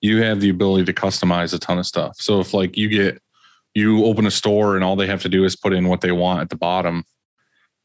you 0.00 0.22
have 0.22 0.40
the 0.40 0.50
ability 0.50 0.84
to 0.86 0.92
customize 0.92 1.54
a 1.54 1.58
ton 1.58 1.78
of 1.78 1.86
stuff. 1.86 2.16
So 2.18 2.40
if 2.40 2.52
like 2.52 2.76
you 2.76 2.88
get 2.88 3.22
you 3.74 4.04
open 4.04 4.26
a 4.26 4.30
store 4.30 4.74
and 4.74 4.82
all 4.82 4.96
they 4.96 5.06
have 5.06 5.22
to 5.22 5.28
do 5.28 5.44
is 5.44 5.54
put 5.54 5.72
in 5.72 5.88
what 5.88 6.00
they 6.00 6.10
want 6.10 6.40
at 6.40 6.50
the 6.50 6.56
bottom, 6.56 7.04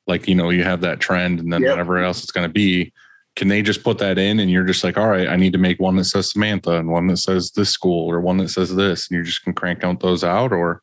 like 0.07 0.27
you 0.27 0.33
know, 0.33 0.49
you 0.49 0.63
have 0.63 0.81
that 0.81 0.99
trend 0.99 1.39
and 1.39 1.53
then 1.53 1.61
yep. 1.61 1.71
whatever 1.71 1.99
else 1.99 2.23
it's 2.23 2.31
going 2.31 2.47
to 2.47 2.53
be, 2.53 2.91
can 3.35 3.47
they 3.47 3.61
just 3.61 3.83
put 3.83 3.97
that 3.99 4.17
in 4.17 4.39
and 4.39 4.51
you're 4.51 4.65
just 4.65 4.83
like, 4.83 4.97
all 4.97 5.07
right, 5.07 5.27
I 5.27 5.35
need 5.35 5.53
to 5.53 5.59
make 5.59 5.79
one 5.79 5.95
that 5.95 6.05
says 6.05 6.31
Samantha 6.31 6.77
and 6.77 6.89
one 6.89 7.07
that 7.07 7.17
says 7.17 7.51
this 7.51 7.69
school 7.69 8.11
or 8.11 8.19
one 8.19 8.37
that 8.37 8.49
says 8.49 8.75
this, 8.75 9.07
and 9.07 9.15
you're 9.15 9.23
just 9.23 9.43
can 9.43 9.53
crank 9.53 9.83
out 9.83 10.01
those 10.01 10.23
out, 10.23 10.51
or 10.51 10.81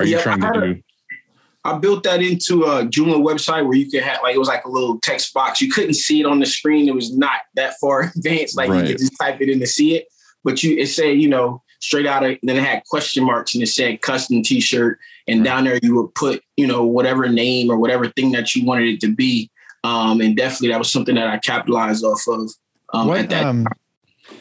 are 0.00 0.06
you 0.06 0.20
trying 0.20 0.40
to 0.40 0.52
do? 0.52 0.82
I 1.64 1.76
built 1.76 2.04
that 2.04 2.22
into 2.22 2.64
a 2.64 2.84
Joomla 2.84 3.20
website 3.20 3.64
where 3.64 3.76
you 3.76 3.90
could 3.90 4.02
have 4.02 4.22
like 4.22 4.34
it 4.34 4.38
was 4.38 4.48
like 4.48 4.64
a 4.64 4.70
little 4.70 4.98
text 5.00 5.34
box. 5.34 5.60
You 5.60 5.70
couldn't 5.70 5.94
see 5.94 6.20
it 6.20 6.26
on 6.26 6.38
the 6.38 6.46
screen. 6.46 6.88
It 6.88 6.94
was 6.94 7.16
not 7.16 7.40
that 7.54 7.74
far 7.80 8.00
advanced. 8.16 8.56
Like 8.56 8.70
right. 8.70 8.82
you 8.82 8.88
could 8.88 8.98
just 8.98 9.18
type 9.20 9.40
it 9.40 9.48
in 9.48 9.60
to 9.60 9.66
see 9.66 9.96
it. 9.96 10.06
But 10.44 10.62
you 10.62 10.76
it 10.76 10.86
said, 10.86 11.18
you 11.18 11.28
know, 11.28 11.62
straight 11.80 12.06
out 12.06 12.24
of 12.24 12.38
then 12.42 12.56
it 12.56 12.64
had 12.64 12.84
question 12.84 13.24
marks 13.24 13.54
and 13.54 13.62
it 13.62 13.68
said 13.68 14.00
custom 14.00 14.42
t-shirt. 14.42 14.98
And 15.26 15.40
right. 15.40 15.44
down 15.44 15.64
there 15.64 15.78
you 15.82 15.96
would 15.96 16.14
put, 16.14 16.42
you 16.56 16.66
know, 16.66 16.84
whatever 16.84 17.28
name 17.28 17.70
or 17.70 17.76
whatever 17.76 18.08
thing 18.08 18.32
that 18.32 18.54
you 18.54 18.64
wanted 18.64 18.88
it 18.88 19.00
to 19.00 19.14
be. 19.14 19.50
Um, 19.84 20.20
and 20.20 20.36
definitely 20.36 20.68
that 20.68 20.78
was 20.78 20.90
something 20.90 21.14
that 21.14 21.28
I 21.28 21.38
capitalized 21.38 22.04
off 22.04 22.22
of 22.28 22.50
um, 22.92 23.08
what, 23.08 23.18
at 23.18 23.30
that 23.30 23.44
um, 23.44 23.66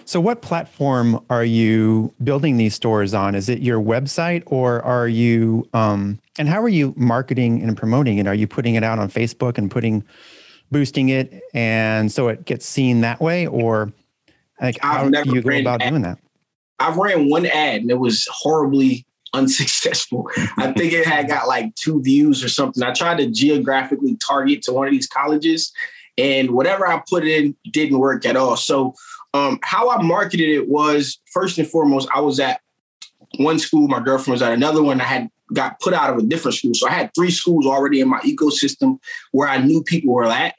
so, 0.05 0.19
what 0.19 0.41
platform 0.41 1.23
are 1.29 1.43
you 1.43 2.13
building 2.23 2.57
these 2.57 2.73
stores 2.73 3.13
on? 3.13 3.35
Is 3.35 3.49
it 3.49 3.59
your 3.59 3.81
website, 3.81 4.43
or 4.45 4.81
are 4.83 5.07
you? 5.07 5.67
Um, 5.73 6.19
and 6.37 6.47
how 6.47 6.61
are 6.61 6.69
you 6.69 6.93
marketing 6.97 7.61
and 7.61 7.75
promoting 7.75 8.17
it? 8.17 8.27
Are 8.27 8.35
you 8.35 8.47
putting 8.47 8.75
it 8.75 8.83
out 8.83 8.99
on 8.99 9.09
Facebook 9.09 9.57
and 9.57 9.69
putting, 9.71 10.03
boosting 10.71 11.09
it, 11.09 11.41
and 11.53 12.11
so 12.11 12.27
it 12.27 12.45
gets 12.45 12.65
seen 12.65 13.01
that 13.01 13.19
way, 13.19 13.47
or 13.47 13.91
like 14.61 14.77
how 14.81 15.09
do 15.09 15.23
you 15.25 15.41
go 15.41 15.57
about 15.57 15.81
ad. 15.81 15.89
doing 15.89 16.01
that? 16.03 16.19
I 16.79 16.93
ran 16.93 17.29
one 17.29 17.45
ad 17.45 17.81
and 17.81 17.89
it 17.89 17.99
was 17.99 18.27
horribly 18.29 19.05
unsuccessful. 19.37 20.29
I 20.57 20.71
think 20.73 20.93
it 20.93 21.05
had 21.05 21.27
got 21.27 21.47
like 21.47 21.73
two 21.75 22.01
views 22.01 22.43
or 22.43 22.49
something. 22.49 22.83
I 22.83 22.93
tried 22.93 23.17
to 23.19 23.29
geographically 23.29 24.17
target 24.17 24.61
to 24.63 24.73
one 24.73 24.87
of 24.87 24.93
these 24.93 25.07
colleges, 25.07 25.71
and 26.17 26.51
whatever 26.51 26.87
I 26.87 27.01
put 27.07 27.25
in 27.25 27.55
didn't 27.71 27.99
work 27.99 28.25
at 28.25 28.35
all. 28.35 28.57
So, 28.57 28.95
um, 29.33 29.59
how 29.63 29.89
I 29.89 30.01
marketed 30.01 30.49
it 30.49 30.67
was 30.67 31.19
first 31.31 31.57
and 31.57 31.67
foremost, 31.67 32.09
I 32.13 32.21
was 32.21 32.39
at 32.39 32.61
one 33.37 33.59
school, 33.59 33.87
my 33.87 33.99
girlfriend 33.99 34.35
was 34.35 34.41
at 34.41 34.53
another 34.53 34.81
one. 34.81 34.99
I 34.99 35.05
had 35.05 35.29
got 35.53 35.79
put 35.79 35.93
out 35.93 36.09
of 36.09 36.17
a 36.17 36.23
different 36.23 36.55
school, 36.55 36.73
so 36.73 36.87
I 36.87 36.91
had 36.91 37.11
three 37.13 37.31
schools 37.31 37.65
already 37.65 38.01
in 38.01 38.09
my 38.09 38.19
ecosystem 38.21 38.99
where 39.31 39.47
I 39.47 39.57
knew 39.59 39.83
people 39.83 40.13
were 40.13 40.25
at. 40.25 40.55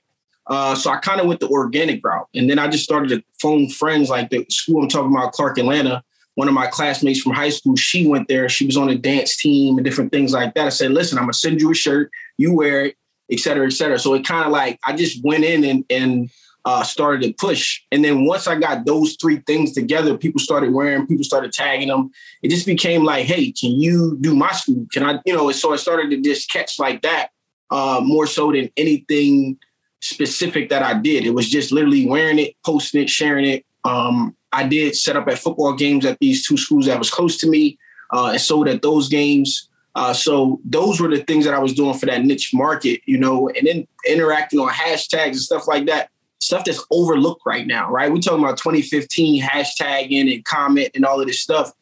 Uh, 0.46 0.74
so 0.74 0.90
I 0.90 0.96
kind 0.96 1.20
of 1.20 1.26
went 1.26 1.40
the 1.40 1.48
organic 1.48 2.02
route, 2.02 2.28
and 2.34 2.48
then 2.48 2.58
I 2.58 2.68
just 2.68 2.84
started 2.84 3.08
to 3.10 3.22
phone 3.40 3.68
friends 3.68 4.08
like 4.08 4.30
the 4.30 4.46
school 4.48 4.82
I'm 4.82 4.88
talking 4.88 5.14
about, 5.14 5.32
Clark 5.32 5.58
Atlanta 5.58 6.02
one 6.38 6.46
of 6.46 6.54
my 6.54 6.68
classmates 6.68 7.20
from 7.20 7.32
high 7.32 7.48
school, 7.48 7.74
she 7.74 8.06
went 8.06 8.28
there. 8.28 8.48
She 8.48 8.64
was 8.64 8.76
on 8.76 8.88
a 8.88 8.94
dance 8.94 9.36
team 9.36 9.76
and 9.76 9.84
different 9.84 10.12
things 10.12 10.32
like 10.32 10.54
that. 10.54 10.66
I 10.66 10.68
said, 10.68 10.92
listen, 10.92 11.18
I'm 11.18 11.24
gonna 11.24 11.32
send 11.32 11.60
you 11.60 11.72
a 11.72 11.74
shirt, 11.74 12.12
you 12.36 12.54
wear 12.54 12.84
it, 12.84 12.96
et 13.28 13.40
cetera, 13.40 13.66
et 13.66 13.72
cetera. 13.72 13.98
So 13.98 14.14
it 14.14 14.24
kind 14.24 14.46
of 14.46 14.52
like 14.52 14.78
I 14.86 14.94
just 14.94 15.24
went 15.24 15.42
in 15.42 15.64
and 15.64 15.84
and 15.90 16.30
uh, 16.64 16.84
started 16.84 17.22
to 17.26 17.32
push. 17.32 17.82
And 17.90 18.04
then 18.04 18.24
once 18.24 18.46
I 18.46 18.56
got 18.56 18.86
those 18.86 19.16
three 19.20 19.38
things 19.48 19.72
together, 19.72 20.16
people 20.16 20.38
started 20.38 20.72
wearing, 20.72 21.08
people 21.08 21.24
started 21.24 21.52
tagging 21.52 21.88
them. 21.88 22.12
It 22.44 22.50
just 22.50 22.66
became 22.66 23.02
like, 23.02 23.26
hey, 23.26 23.50
can 23.50 23.72
you 23.72 24.16
do 24.20 24.36
my 24.36 24.52
school? 24.52 24.86
Can 24.92 25.02
I, 25.02 25.18
you 25.26 25.34
know, 25.34 25.50
so 25.50 25.72
I 25.72 25.76
started 25.76 26.08
to 26.10 26.20
just 26.20 26.52
catch 26.52 26.78
like 26.78 27.02
that 27.02 27.30
uh, 27.72 28.00
more 28.04 28.28
so 28.28 28.52
than 28.52 28.70
anything 28.76 29.58
specific 30.02 30.68
that 30.68 30.84
I 30.84 30.94
did. 30.94 31.26
It 31.26 31.34
was 31.34 31.50
just 31.50 31.72
literally 31.72 32.06
wearing 32.06 32.38
it, 32.38 32.54
posting 32.64 33.02
it, 33.02 33.10
sharing 33.10 33.44
it. 33.44 33.66
Um, 33.84 34.36
I 34.52 34.66
did 34.66 34.96
set 34.96 35.16
up 35.16 35.28
at 35.28 35.38
football 35.38 35.74
games 35.74 36.04
at 36.04 36.18
these 36.20 36.46
two 36.46 36.56
schools 36.56 36.86
that 36.86 36.98
was 36.98 37.10
close 37.10 37.36
to 37.38 37.48
me 37.48 37.78
uh, 38.12 38.30
and 38.32 38.40
sold 38.40 38.68
at 38.68 38.82
those 38.82 39.08
games. 39.08 39.68
Uh, 39.94 40.12
so 40.12 40.60
those 40.64 41.00
were 41.00 41.08
the 41.08 41.22
things 41.24 41.44
that 41.44 41.54
I 41.54 41.58
was 41.58 41.74
doing 41.74 41.98
for 41.98 42.06
that 42.06 42.24
niche 42.24 42.52
market, 42.54 43.00
you 43.06 43.18
know, 43.18 43.48
and 43.48 43.66
then 43.66 43.86
interacting 44.06 44.60
on 44.60 44.68
hashtags 44.68 45.26
and 45.26 45.40
stuff 45.40 45.66
like 45.66 45.86
that. 45.86 46.10
Stuff 46.40 46.64
that's 46.64 46.84
overlooked 46.92 47.42
right 47.44 47.66
now, 47.66 47.90
right? 47.90 48.10
We're 48.12 48.20
talking 48.20 48.44
about 48.44 48.58
2015 48.58 49.42
hashtagging 49.42 50.32
and 50.32 50.44
comment 50.44 50.90
and 50.94 51.04
all 51.04 51.20
of 51.20 51.26
this 51.26 51.40
stuff. 51.40 51.72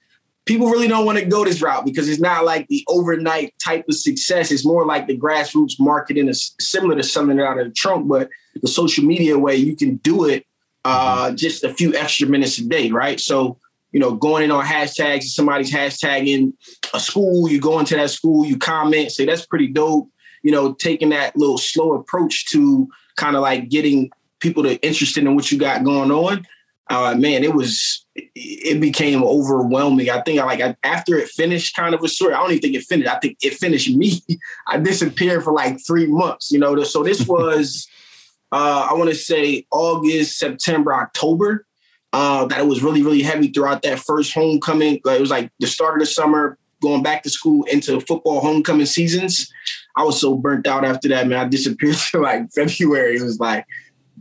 People 0.47 0.71
really 0.71 0.89
don't 0.89 1.05
want 1.05 1.19
to 1.19 1.27
go 1.27 1.45
this 1.45 1.61
route 1.61 1.85
because 1.85 2.09
it's 2.09 2.21
not 2.21 2.45
like 2.45 2.67
the 2.69 2.83
overnight 2.89 3.53
type 3.63 3.85
of 3.89 3.97
success. 3.97 4.51
It's 4.51 4.65
more 4.65 4.87
like 4.87 5.09
the 5.09 5.19
grassroots 5.19 5.75
marketing 5.79 6.29
is 6.29 6.55
similar 6.59 6.97
to 6.97 7.03
something 7.03 7.39
out 7.39 7.59
of 7.59 7.75
trunk, 7.75 8.09
but 8.09 8.31
the 8.63 8.69
social 8.69 9.05
media 9.05 9.39
way 9.39 9.57
you 9.57 9.77
can 9.77 9.97
do 9.97 10.25
it 10.25 10.47
uh, 10.87 11.33
just 11.33 11.65
a 11.65 11.75
few 11.75 11.95
extra 11.97 12.29
minutes 12.29 12.59
a 12.59 12.69
day, 12.69 12.93
right? 12.93 13.19
So, 13.19 13.59
you 13.91 13.99
know, 13.99 14.15
going 14.15 14.45
in 14.45 14.53
on 14.53 14.65
hashtags, 14.65 15.25
somebody's 15.25 15.73
hashtagging 15.73 16.53
a 16.95 17.01
school, 17.01 17.51
you 17.51 17.61
go 17.61 17.81
into 17.81 17.97
that 17.97 18.11
school, 18.11 18.47
you 18.47 18.57
comment, 18.57 19.11
say 19.11 19.25
that's 19.25 19.47
pretty 19.47 19.67
dope. 19.67 20.09
You 20.45 20.53
know, 20.53 20.75
taking 20.75 21.09
that 21.09 21.37
little 21.37 21.59
slow 21.59 21.95
approach 21.95 22.47
to 22.53 22.89
kind 23.17 23.35
of 23.35 23.43
like 23.43 23.69
getting 23.69 24.11
people 24.39 24.63
to 24.63 24.77
interested 24.77 25.25
in 25.25 25.35
what 25.35 25.51
you 25.51 25.59
got 25.59 25.83
going 25.83 26.13
on. 26.13 26.47
Uh, 26.89 27.17
man, 27.17 27.43
it 27.43 27.53
was 27.53 28.07
it 28.15 28.81
became 28.81 29.25
overwhelming. 29.25 30.09
I 30.09 30.21
think 30.21 30.39
I 30.39 30.45
like 30.45 30.77
after 30.85 31.19
it 31.19 31.29
finished, 31.31 31.75
kind 31.75 31.97
of 31.97 32.05
a 32.05 32.09
story. 32.09 32.33
I 32.33 32.39
don't 32.39 32.51
even 32.51 32.63
think 32.63 32.77
it 32.77 32.85
finished. 32.85 33.11
I 33.11 33.19
think 33.19 33.39
it 33.43 33.55
finished 33.55 33.91
me. 33.91 34.23
I 34.69 34.79
disappeared 34.79 35.43
for 35.43 35.53
like 35.53 35.85
three 35.85 36.07
months. 36.07 36.53
You 36.53 36.61
know, 36.61 36.81
so 36.85 37.03
this 37.03 37.27
was 37.27 37.89
uh, 38.53 38.89
I 38.91 38.95
want 38.95 39.11
to 39.11 39.17
say 39.17 39.67
August, 39.71 40.39
September, 40.39 40.95
October. 40.95 41.67
Uh, 42.13 42.47
that 42.47 42.61
it 42.61 42.67
was 42.67 42.83
really, 42.83 43.03
really 43.03 43.21
heavy 43.21 43.49
throughout 43.49 43.83
that 43.83 43.99
first 43.99 44.33
homecoming. 44.33 45.01
It 45.05 45.21
was 45.21 45.31
like 45.31 45.51
the 45.59 45.67
start 45.67 45.95
of 45.95 46.01
the 46.01 46.07
summer, 46.07 46.57
going 46.81 47.03
back 47.03 47.23
to 47.25 47.31
school 47.31 47.65
into 47.65 48.01
football 48.01 48.41
homecoming 48.41 48.87
seasons. 48.87 49.53
I 49.97 50.05
was 50.05 50.19
so 50.21 50.37
burnt 50.37 50.67
out 50.67 50.85
after 50.85 51.09
that, 51.09 51.27
man. 51.27 51.39
I 51.39 51.49
disappeared 51.49 51.97
to 52.13 52.21
like 52.21 52.51
February. 52.53 53.17
It 53.17 53.23
was 53.23 53.39
like, 53.39 53.67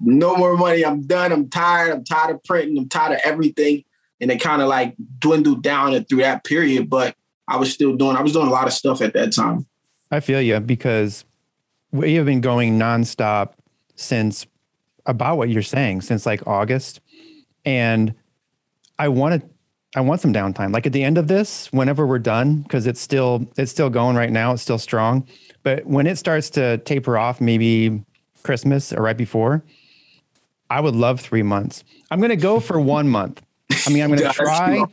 no 0.02 0.36
more 0.36 0.58
money. 0.58 0.84
I'm 0.84 1.02
done. 1.04 1.32
I'm 1.32 1.50
tired. 1.50 1.94
I'm 1.94 2.04
tired 2.04 2.36
of 2.36 2.44
printing. 2.44 2.78
I'm 2.78 2.90
tired 2.90 3.14
of 3.14 3.20
everything. 3.24 3.84
And 4.20 4.32
it 4.32 4.42
kind 4.42 4.62
of 4.62 4.68
like 4.68 4.96
dwindled 5.20 5.64
down 5.64 6.04
through 6.06 6.20
that 6.20 6.44
period. 6.44 6.90
But 6.90 7.16
I 7.48 7.58
was 7.58 7.72
still 7.72 7.96
doing, 7.96 8.18
I 8.18 8.22
was 8.22 8.34
doing 8.34 8.48
a 8.48 8.52
lot 8.52 8.68
of 8.68 8.74
stuff 8.74 9.02
at 9.02 9.14
that 9.14 9.34
time. 9.34 9.66
I 10.12 10.20
feel 10.20 10.42
you 10.42 10.60
because 10.60 11.26
we 11.92 12.16
have 12.16 12.26
been 12.26 12.42
going 12.42 12.80
nonstop 12.80 13.54
since 13.96 14.46
about 15.06 15.38
what 15.38 15.50
you're 15.50 15.62
saying 15.62 16.02
since 16.02 16.26
like 16.26 16.46
August. 16.48 17.02
And 17.64 18.14
I 18.98 19.10
want 19.10 19.42
to 19.42 19.50
I 19.96 20.02
want 20.02 20.20
some 20.20 20.34
downtime. 20.34 20.74
Like 20.74 20.86
at 20.86 20.94
the 20.94 21.04
end 21.04 21.18
of 21.18 21.28
this, 21.28 21.72
whenever 21.72 22.06
we're 22.06 22.20
done, 22.20 22.62
because 22.62 22.86
it's 22.86 23.00
still 23.00 23.48
it's 23.58 23.72
still 23.72 23.90
going 23.90 24.16
right 24.16 24.32
now, 24.32 24.54
it's 24.54 24.62
still 24.62 24.78
strong. 24.78 25.26
But 25.64 25.86
when 25.86 26.06
it 26.06 26.18
starts 26.18 26.50
to 26.52 26.78
taper 26.80 27.18
off, 27.18 27.40
maybe 27.40 28.04
Christmas 28.44 28.92
or 28.92 29.02
right 29.02 29.18
before, 29.18 29.64
I 30.70 30.82
would 30.82 30.96
love 30.96 31.22
three 31.22 31.44
months. 31.44 31.84
I'm 32.12 32.20
gonna 32.20 32.36
go 32.36 32.60
for 32.60 32.80
one 32.98 33.08
month. 33.08 33.42
I 33.88 33.90
mean, 33.90 34.04
I'm 34.04 34.10
gonna 34.10 34.34
try. 34.34 34.84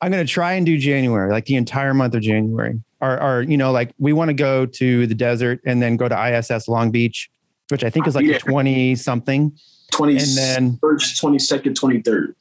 I'm 0.00 0.12
gonna 0.12 0.24
try 0.24 0.52
and 0.52 0.66
do 0.66 0.78
January, 0.78 1.32
like 1.32 1.46
the 1.46 1.56
entire 1.56 1.94
month 1.94 2.14
of 2.14 2.22
January. 2.22 2.80
Or, 3.00 3.22
or 3.22 3.42
you 3.42 3.56
know, 3.56 3.70
like 3.70 3.92
we 3.98 4.12
want 4.12 4.28
to 4.28 4.34
go 4.34 4.66
to 4.66 5.06
the 5.06 5.14
desert 5.14 5.60
and 5.64 5.80
then 5.80 5.96
go 5.96 6.08
to 6.08 6.36
ISS 6.36 6.66
Long 6.66 6.90
Beach 6.90 7.30
which 7.68 7.84
I 7.84 7.90
think 7.90 8.06
is 8.06 8.14
like 8.14 8.26
yeah. 8.26 8.38
20 8.38 8.94
something. 8.94 9.52
20 9.92 10.12
and 10.12 10.36
then 10.36 10.78
first, 10.80 11.22
22nd, 11.22 11.74
23rd. 11.74 12.34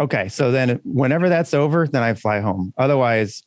Okay. 0.00 0.28
So 0.28 0.50
then 0.50 0.80
whenever 0.84 1.28
that's 1.28 1.54
over, 1.54 1.86
then 1.86 2.02
I 2.02 2.14
fly 2.14 2.40
home. 2.40 2.72
Otherwise, 2.78 3.42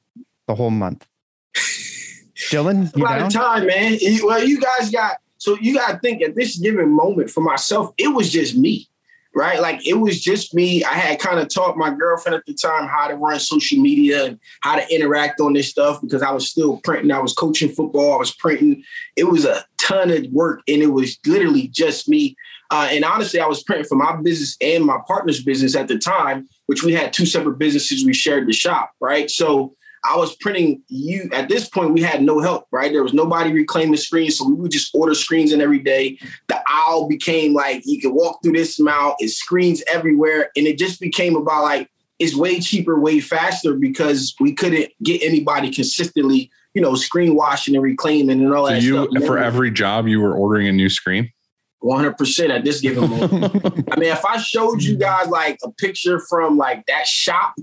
the 0.47 0.55
whole 0.55 0.69
month. 0.69 1.05
Dylan, 1.55 2.95
you 2.95 3.03
down? 3.03 3.29
time, 3.29 3.65
man. 3.65 3.97
Well, 4.23 4.43
you 4.43 4.61
guys 4.61 4.89
got 4.91 5.17
so 5.37 5.57
you 5.59 5.75
got 5.75 5.91
to 5.91 5.99
think 5.99 6.21
at 6.21 6.35
this 6.35 6.57
given 6.57 6.89
moment 6.89 7.29
for 7.29 7.41
myself, 7.41 7.93
it 7.97 8.09
was 8.09 8.31
just 8.31 8.55
me, 8.55 8.87
right? 9.37 9.61
Like 9.61 9.85
it 9.85 9.93
was 9.93 10.19
just 10.19 10.55
me. 10.55 10.83
I 10.83 10.93
had 10.93 11.19
kind 11.19 11.39
of 11.39 11.47
taught 11.47 11.77
my 11.77 11.93
girlfriend 11.93 12.35
at 12.35 12.45
the 12.47 12.55
time 12.55 12.87
how 12.87 13.07
to 13.07 13.15
run 13.15 13.39
social 13.39 13.77
media 13.79 14.25
and 14.25 14.39
how 14.61 14.75
to 14.75 14.93
interact 14.93 15.39
on 15.39 15.53
this 15.53 15.69
stuff 15.69 16.01
because 16.01 16.23
I 16.23 16.31
was 16.31 16.49
still 16.49 16.77
printing. 16.83 17.11
I 17.11 17.19
was 17.19 17.33
coaching 17.33 17.69
football. 17.69 18.15
I 18.15 18.17
was 18.17 18.33
printing. 18.33 18.83
It 19.15 19.25
was 19.25 19.45
a 19.45 19.63
ton 19.79 20.09
of 20.09 20.25
work, 20.31 20.61
and 20.67 20.81
it 20.81 20.87
was 20.87 21.19
literally 21.25 21.67
just 21.67 22.09
me. 22.09 22.35
Uh, 22.71 22.89
and 22.91 23.05
honestly, 23.05 23.39
I 23.39 23.45
was 23.47 23.63
printing 23.63 23.87
for 23.87 23.95
my 23.95 24.15
business 24.21 24.57
and 24.59 24.83
my 24.83 24.97
partner's 25.07 25.43
business 25.43 25.75
at 25.75 25.87
the 25.87 25.99
time, 25.99 26.49
which 26.65 26.83
we 26.83 26.93
had 26.93 27.13
two 27.13 27.27
separate 27.27 27.59
businesses. 27.59 28.05
We 28.05 28.13
shared 28.13 28.47
the 28.47 28.53
shop, 28.53 28.91
right? 28.99 29.29
So 29.29 29.76
I 30.09 30.15
was 30.17 30.35
printing 30.37 30.81
you 30.87 31.29
at 31.33 31.49
this 31.49 31.67
point, 31.67 31.93
we 31.93 32.01
had 32.01 32.21
no 32.23 32.39
help, 32.39 32.67
right? 32.71 32.91
There 32.91 33.03
was 33.03 33.13
nobody 33.13 33.51
reclaiming 33.51 33.97
screens. 33.97 34.37
So 34.37 34.47
we 34.47 34.53
would 34.53 34.71
just 34.71 34.93
order 34.95 35.13
screens 35.13 35.51
in 35.51 35.61
every 35.61 35.79
day. 35.79 36.17
The 36.47 36.61
aisle 36.67 37.07
became 37.07 37.53
like 37.53 37.83
you 37.85 37.99
could 38.01 38.13
walk 38.13 38.39
through 38.43 38.53
this 38.53 38.79
amount, 38.79 39.15
it's 39.19 39.35
screens 39.35 39.83
everywhere. 39.91 40.49
And 40.55 40.65
it 40.67 40.77
just 40.77 40.99
became 40.99 41.35
about 41.35 41.63
like 41.63 41.89
it's 42.19 42.35
way 42.35 42.59
cheaper, 42.59 42.99
way 42.99 43.19
faster 43.19 43.75
because 43.75 44.33
we 44.39 44.53
couldn't 44.53 44.91
get 45.03 45.21
anybody 45.21 45.71
consistently, 45.71 46.49
you 46.73 46.81
know, 46.81 46.95
screen 46.95 47.35
washing 47.35 47.75
and 47.75 47.83
reclaiming 47.83 48.41
and 48.41 48.53
all 48.53 48.65
So 48.67 48.73
that 48.73 48.81
you 48.81 49.07
stuff. 49.11 49.25
for 49.25 49.37
every 49.37 49.71
job 49.71 50.07
you 50.07 50.21
were 50.21 50.33
ordering 50.33 50.67
a 50.67 50.71
new 50.71 50.89
screen. 50.89 51.31
100% 51.83 52.49
at 52.49 52.63
this 52.63 52.81
given 52.81 53.09
moment. 53.09 53.65
I 53.91 53.99
mean, 53.99 54.11
if 54.11 54.25
I 54.25 54.37
showed 54.37 54.81
you 54.81 54.97
guys 54.97 55.27
like 55.27 55.59
a 55.63 55.71
picture 55.71 56.19
from 56.19 56.57
like 56.57 56.85
that 56.87 57.05
shop, 57.05 57.53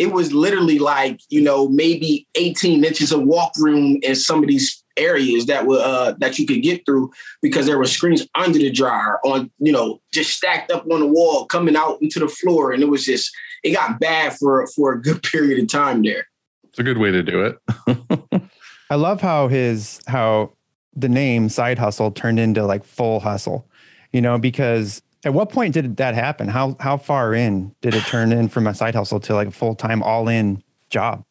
it 0.00 0.12
was 0.12 0.32
literally 0.32 0.78
like, 0.78 1.20
you 1.28 1.42
know, 1.42 1.68
maybe 1.68 2.26
18 2.34 2.82
inches 2.82 3.12
of 3.12 3.22
walk 3.22 3.52
room 3.58 3.98
in 4.02 4.16
some 4.16 4.42
of 4.42 4.48
these 4.48 4.82
areas 4.96 5.46
that 5.46 5.66
were 5.66 5.78
uh 5.78 6.12
that 6.18 6.38
you 6.38 6.46
could 6.46 6.62
get 6.62 6.84
through 6.84 7.10
because 7.42 7.66
there 7.66 7.78
were 7.78 7.84
screens 7.84 8.26
under 8.34 8.58
the 8.58 8.70
dryer 8.70 9.18
on, 9.24 9.50
you 9.58 9.70
know, 9.70 10.00
just 10.12 10.30
stacked 10.30 10.72
up 10.72 10.86
on 10.90 11.00
the 11.00 11.06
wall, 11.06 11.44
coming 11.44 11.76
out 11.76 11.98
into 12.00 12.18
the 12.18 12.28
floor. 12.28 12.72
And 12.72 12.82
it 12.82 12.88
was 12.88 13.04
just 13.04 13.30
it 13.62 13.72
got 13.72 14.00
bad 14.00 14.32
for 14.38 14.66
for 14.68 14.92
a 14.92 15.02
good 15.02 15.22
period 15.32 15.62
of 15.62 15.68
time 15.68 16.02
there. 16.02 16.26
It's 16.64 16.78
a 16.78 16.82
good 16.82 16.98
way 16.98 17.10
to 17.10 17.22
do 17.22 17.44
it. 17.44 18.42
I 18.90 18.94
love 18.94 19.20
how 19.20 19.48
his 19.48 20.00
how 20.06 20.52
the 20.96 21.10
name 21.10 21.50
side 21.50 21.78
hustle 21.78 22.10
turned 22.10 22.40
into 22.40 22.64
like 22.64 22.84
full 22.84 23.20
hustle, 23.20 23.68
you 24.12 24.22
know, 24.22 24.38
because 24.38 25.02
at 25.24 25.34
what 25.34 25.50
point 25.50 25.74
did 25.74 25.96
that 25.98 26.14
happen? 26.14 26.48
How 26.48 26.76
how 26.80 26.96
far 26.96 27.34
in 27.34 27.74
did 27.82 27.94
it 27.94 28.04
turn 28.04 28.32
in 28.32 28.48
from 28.48 28.66
a 28.66 28.74
side 28.74 28.94
hustle 28.94 29.20
to 29.20 29.34
like 29.34 29.48
a 29.48 29.52
full 29.52 29.74
time 29.74 30.02
all 30.02 30.28
in 30.28 30.62
job? 30.88 31.24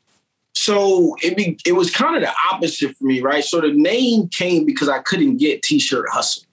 So 0.54 1.16
it 1.24 1.36
be 1.36 1.58
it 1.66 1.74
was 1.74 1.90
kind 1.90 2.16
of 2.16 2.22
the 2.22 2.34
opposite 2.52 2.96
for 2.98 3.06
me, 3.06 3.22
right? 3.22 3.44
So 3.44 3.62
the 3.62 3.72
name 3.72 4.28
came 4.28 4.66
because 4.66 4.90
I 4.90 5.00
couldn't 5.00 5.38
get 5.38 5.64
T-shirt 5.64 6.08
hustle, 6.10 6.44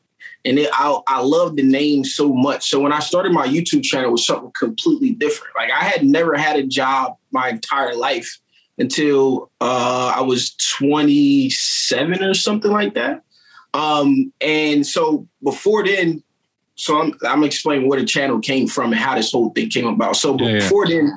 and 0.44 0.58
it, 0.58 0.70
I 0.72 0.98
I 1.06 1.20
love 1.20 1.56
the 1.56 1.62
name 1.62 2.04
so 2.04 2.32
much. 2.32 2.70
So 2.70 2.80
when 2.80 2.92
I 2.92 3.00
started 3.00 3.32
my 3.32 3.46
YouTube 3.46 3.82
channel, 3.82 4.08
it 4.08 4.12
was 4.12 4.26
something 4.26 4.52
completely 4.58 5.10
different. 5.10 5.54
Like 5.56 5.70
I 5.70 5.84
had 5.84 6.04
never 6.04 6.36
had 6.36 6.56
a 6.56 6.66
job 6.66 7.16
my 7.32 7.50
entire 7.50 7.94
life 7.94 8.38
until 8.78 9.50
uh, 9.60 10.12
I 10.14 10.20
was 10.20 10.54
27 10.78 12.22
or 12.22 12.34
something 12.34 12.70
like 12.70 12.94
that. 12.94 13.22
Um, 13.72 14.32
and 14.40 14.86
so 14.86 15.26
before 15.42 15.84
then, 15.84 16.22
so 16.76 17.00
I'm 17.00 17.14
I'm 17.26 17.42
explaining 17.42 17.88
where 17.88 17.98
the 17.98 18.06
channel 18.06 18.38
came 18.38 18.68
from 18.68 18.92
and 18.92 19.00
how 19.00 19.16
this 19.16 19.32
whole 19.32 19.50
thing 19.50 19.68
came 19.70 19.86
about. 19.86 20.16
So 20.16 20.36
Yeah, 20.38 20.48
yeah. 20.48 20.58
before 20.60 20.86
then, 20.86 21.12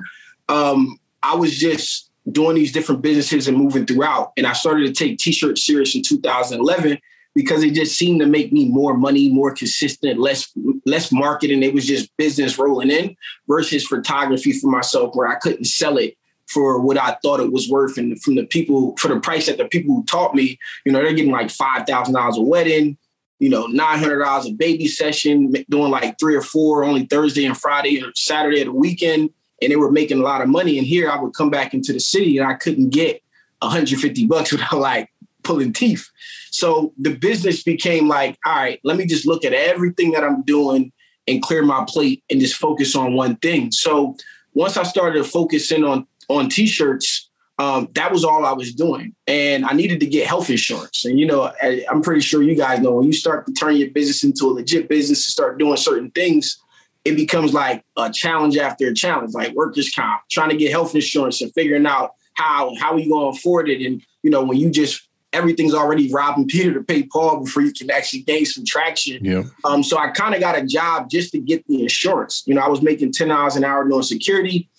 um, 0.48 1.00
I 1.22 1.36
was 1.36 1.58
just 1.58 2.10
doing 2.32 2.56
these 2.56 2.72
different 2.72 3.02
businesses 3.02 3.48
and 3.48 3.58
moving 3.58 3.86
throughout. 3.86 4.32
And 4.38 4.48
I 4.48 4.54
started 4.54 4.88
to 4.88 4.94
take 4.94 5.18
t-shirts 5.18 5.66
serious 5.66 5.96
in 5.96 6.04
2011 6.04 7.00
because 7.36 7.64
it 7.64 7.74
just 7.74 7.98
seemed 7.98 8.20
to 8.20 8.26
make 8.26 8.52
me 8.52 8.68
more 8.70 8.96
money, 8.96 9.30
more 9.30 9.54
consistent, 9.54 10.20
less 10.20 10.52
less 10.86 11.12
marketing. 11.12 11.64
It 11.64 11.74
was 11.74 11.86
just 11.86 12.16
business 12.18 12.58
rolling 12.58 12.90
in 12.90 13.16
versus 13.48 13.86
photography 13.86 14.54
for 14.54 14.68
myself 14.68 15.16
where 15.16 15.28
I 15.28 15.36
couldn't 15.36 15.66
sell 15.66 15.98
it 15.98 16.18
for 16.48 16.80
what 16.80 16.98
I 16.98 17.16
thought 17.22 17.40
it 17.40 17.52
was 17.52 17.70
worth. 17.70 17.98
And 17.98 18.20
from 18.22 18.36
the 18.36 18.46
people, 18.46 18.96
for 18.98 19.08
the 19.08 19.20
price 19.20 19.46
that 19.46 19.58
the 19.58 19.66
people 19.66 19.96
who 19.96 20.04
taught 20.06 20.34
me, 20.34 20.58
you 20.84 20.92
know, 20.92 21.02
they're 21.02 21.14
getting 21.14 21.32
like 21.32 21.48
$5,000 21.48 22.38
a 22.38 22.42
wedding, 22.42 22.98
you 23.40 23.50
know, 23.50 23.68
$900 23.68 24.48
a 24.48 24.54
baby 24.54 24.88
session, 24.88 25.54
doing 25.70 25.92
like 25.92 26.20
three 26.20 26.36
or 26.36 26.42
four 26.42 26.84
only 26.84 27.06
Thursday 27.06 27.46
and 27.46 27.58
Friday 27.58 28.04
or 28.04 28.12
Saturday 28.16 28.62
of 28.62 28.68
the 28.68 28.74
weekend. 28.74 29.30
And 29.62 29.72
they 29.72 29.76
were 29.76 29.92
making 29.92 30.20
a 30.20 30.24
lot 30.24 30.42
of 30.42 30.48
money. 30.48 30.78
And 30.78 30.86
here 30.86 31.10
I 31.10 31.20
would 31.22 31.34
come 31.34 31.50
back 31.50 31.74
into 31.74 31.92
the 31.92 32.00
city 32.00 32.38
and 32.38 32.48
I 32.48 32.54
couldn't 32.54 32.90
get 32.90 33.22
150 33.62 34.26
bucks 34.28 34.52
without 34.52 34.80
like 34.80 35.10
pulling 35.44 35.74
teeth. 35.74 36.10
So 36.52 36.94
the 36.98 37.16
business 37.16 37.64
became 37.64 38.08
like, 38.08 38.38
all 38.46 38.56
right, 38.56 38.80
let 38.84 38.98
me 38.98 39.06
just 39.06 39.26
look 39.26 39.46
at 39.46 39.54
everything 39.54 40.12
that 40.12 40.24
I'm 40.24 40.44
doing 40.44 40.92
and 41.28 41.42
clear 41.42 41.64
my 41.64 41.86
plate 41.88 42.24
and 42.30 42.40
just 42.40 42.56
focus 42.56 42.96
on 42.96 43.14
one 43.14 43.38
thing. 43.38 43.72
So 43.72 44.16
once 44.54 44.78
I 44.78 44.84
started 44.84 45.24
to 45.24 45.30
focus 45.30 45.72
in 45.72 45.84
on 45.84 46.08
on 46.28 46.48
t-shirts, 46.48 47.29
um, 47.60 47.90
that 47.94 48.12
was 48.12 48.24
all 48.24 48.46
I 48.46 48.54
was 48.54 48.74
doing, 48.74 49.14
and 49.28 49.66
I 49.66 49.74
needed 49.74 50.00
to 50.00 50.06
get 50.08 50.26
health 50.26 50.50
insurance. 50.50 51.04
And 51.04 51.20
you 51.20 51.26
know, 51.26 51.52
I, 51.62 51.86
I'm 51.92 52.02
pretty 52.02 52.22
sure 52.22 52.42
you 52.42 52.56
guys 52.56 52.80
know 52.80 52.94
when 52.94 53.06
you 53.06 53.14
start 53.14 53.46
to 53.46 53.54
turn 53.54 53.76
your 53.76 53.92
business 53.92 54.24
into 54.24 54.46
a 54.46 54.54
legit 54.54 54.88
business 54.88 55.26
and 55.26 55.32
start 55.32 55.60
doing 55.60 55.76
certain 55.76 56.10
things, 56.12 56.58
it 57.04 57.16
becomes 57.16 57.54
like 57.54 57.84
a 57.98 58.10
challenge 58.10 58.58
after 58.58 58.88
a 58.88 58.94
challenge, 58.94 59.34
like 59.34 59.54
workers' 59.54 59.94
comp, 59.94 60.22
trying 60.32 60.50
to 60.50 60.58
get 60.58 60.72
health 60.72 60.96
insurance 60.96 61.42
and 61.42 61.54
figuring 61.54 61.86
out 61.86 62.14
how 62.36 62.74
how 62.80 62.94
are 62.94 63.00
you 63.00 63.10
going 63.10 63.34
to 63.34 63.38
afford 63.38 63.70
it. 63.70 63.86
And 63.86 64.02
you 64.24 64.32
know, 64.32 64.42
when 64.42 64.58
you 64.58 64.70
just 64.70 65.10
everything's 65.34 65.74
already 65.74 66.12
robbing 66.12 66.48
Peter 66.48 66.74
to 66.74 66.82
pay 66.82 67.04
Paul 67.04 67.44
before 67.44 67.62
you 67.62 67.74
can 67.74 67.92
actually 67.92 68.22
gain 68.22 68.46
some 68.46 68.64
traction. 68.66 69.24
Yeah. 69.24 69.44
Um, 69.64 69.84
so 69.84 69.98
I 69.98 70.10
kind 70.10 70.34
of 70.34 70.40
got 70.40 70.58
a 70.58 70.66
job 70.66 71.10
just 71.10 71.32
to 71.34 71.40
get 71.40 71.68
the 71.68 71.84
insurance. 71.84 72.44
You 72.48 72.56
know, 72.56 72.62
I 72.62 72.70
was 72.70 72.82
making 72.82 73.12
ten 73.12 73.28
dollars 73.28 73.58
an 73.58 73.66
hour 73.66 73.88
doing 73.88 74.02
security. 74.04 74.70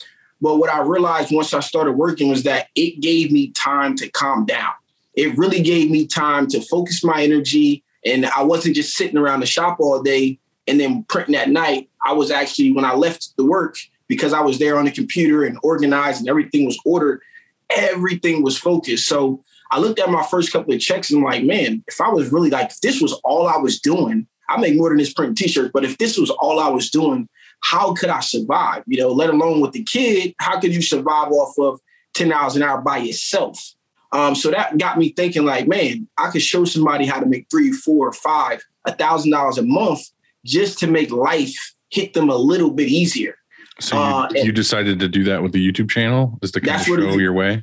But 0.41 0.57
what 0.57 0.71
I 0.71 0.81
realized 0.81 1.33
once 1.33 1.53
I 1.53 1.61
started 1.61 1.93
working 1.93 2.29
was 2.29 2.45
that 2.45 2.69
it 2.75 3.01
gave 3.01 3.31
me 3.31 3.51
time 3.51 3.95
to 3.97 4.09
calm 4.09 4.47
down. 4.47 4.73
It 5.15 5.37
really 5.37 5.61
gave 5.63 5.91
me 5.91 6.07
time 6.07 6.47
to 6.49 6.61
focus 6.63 7.05
my 7.05 7.23
energy. 7.23 7.83
And 8.07 8.25
I 8.27 8.43
wasn't 8.43 8.77
just 8.77 8.95
sitting 8.95 9.19
around 9.19 9.41
the 9.41 9.47
shop 9.47 9.79
all 9.81 10.03
day 10.03 10.39
and 10.67 10.81
then 10.81 11.05
printing 11.05 11.35
at 11.35 11.51
night. 11.51 11.91
I 12.07 12.13
was 12.13 12.31
actually, 12.31 12.73
when 12.73 12.85
I 12.85 12.95
left 12.95 13.37
the 13.37 13.45
work, 13.45 13.77
because 14.09 14.33
I 14.33 14.41
was 14.41 14.59
there 14.59 14.79
on 14.79 14.87
the 14.87 14.91
computer 14.91 15.45
and 15.45 15.59
organized 15.63 16.21
and 16.21 16.29
everything 16.29 16.65
was 16.65 16.79
ordered, 16.85 17.21
everything 17.69 18.43
was 18.43 18.59
focused. 18.59 19.07
So 19.07 19.45
I 19.71 19.79
looked 19.79 20.01
at 20.01 20.11
my 20.11 20.25
first 20.25 20.53
couple 20.53 20.75
of 20.75 20.81
checks 20.81 21.11
and 21.11 21.19
I'm 21.19 21.25
like, 21.25 21.45
man, 21.45 21.85
if 21.87 22.01
I 22.01 22.09
was 22.09 22.33
really 22.33 22.51
like, 22.51 22.71
if 22.71 22.81
this 22.81 23.01
was 23.01 23.13
all 23.25 23.47
I 23.47 23.59
was 23.59 23.79
doing, 23.79 24.27
I 24.49 24.59
make 24.59 24.77
more 24.77 24.89
than 24.89 24.99
this 24.99 25.13
printing 25.13 25.37
t-shirts, 25.37 25.71
but 25.73 25.85
if 25.85 25.97
this 25.99 26.19
was 26.19 26.31
all 26.31 26.59
I 26.59 26.69
was 26.69 26.91
doing, 26.91 27.29
how 27.63 27.95
could 27.95 28.11
I 28.11 28.21
survive? 28.21 28.83
You 28.87 28.99
know, 28.99 29.09
let 29.09 29.31
alone 29.31 29.61
with 29.61 29.73
the 29.73 29.83
kid, 29.83 30.35
how 30.39 30.59
could 30.61 30.75
you 30.75 30.83
survive 30.83 31.31
off 31.33 31.59
of 31.59 31.81
ten 32.15 32.29
dollars 32.29 32.57
an 32.57 32.63
hour 32.63 32.81
by 32.81 32.99
yourself? 32.99 33.75
Um, 34.13 34.35
so 34.35 34.51
that 34.51 34.77
got 34.77 34.99
me 34.99 35.11
thinking, 35.11 35.45
like, 35.45 35.69
man, 35.69 36.09
I 36.19 36.31
could 36.31 36.43
show 36.43 36.65
somebody 36.65 37.07
how 37.07 37.21
to 37.21 37.27
make 37.27 37.47
three, 37.51 37.71
four, 37.71 38.13
five, 38.13 38.61
a 38.85 38.93
thousand 38.93 39.31
dollars 39.31 39.59
a 39.59 39.63
month 39.63 40.01
just 40.45 40.79
to 40.81 40.87
make 40.87 41.11
life 41.11 41.55
hit 41.91 42.15
them 42.15 42.29
a 42.29 42.37
little 42.37 42.71
bit 42.71 42.89
easier. 42.89 43.37
So 43.79 43.97
you, 43.97 44.03
Uh, 44.03 44.29
you 44.35 44.53
decided 44.53 44.99
to 45.01 45.09
do 45.09 45.25
that 45.25 45.43
with 45.43 45.53
the 45.53 45.65
YouTube 45.67 45.91
channel, 45.91 46.39
just 46.43 46.55
to 46.55 46.61
kind 46.61 46.81
of 46.81 46.87
show 46.87 46.95
is. 46.95 47.17
your 47.17 47.33
way. 47.33 47.63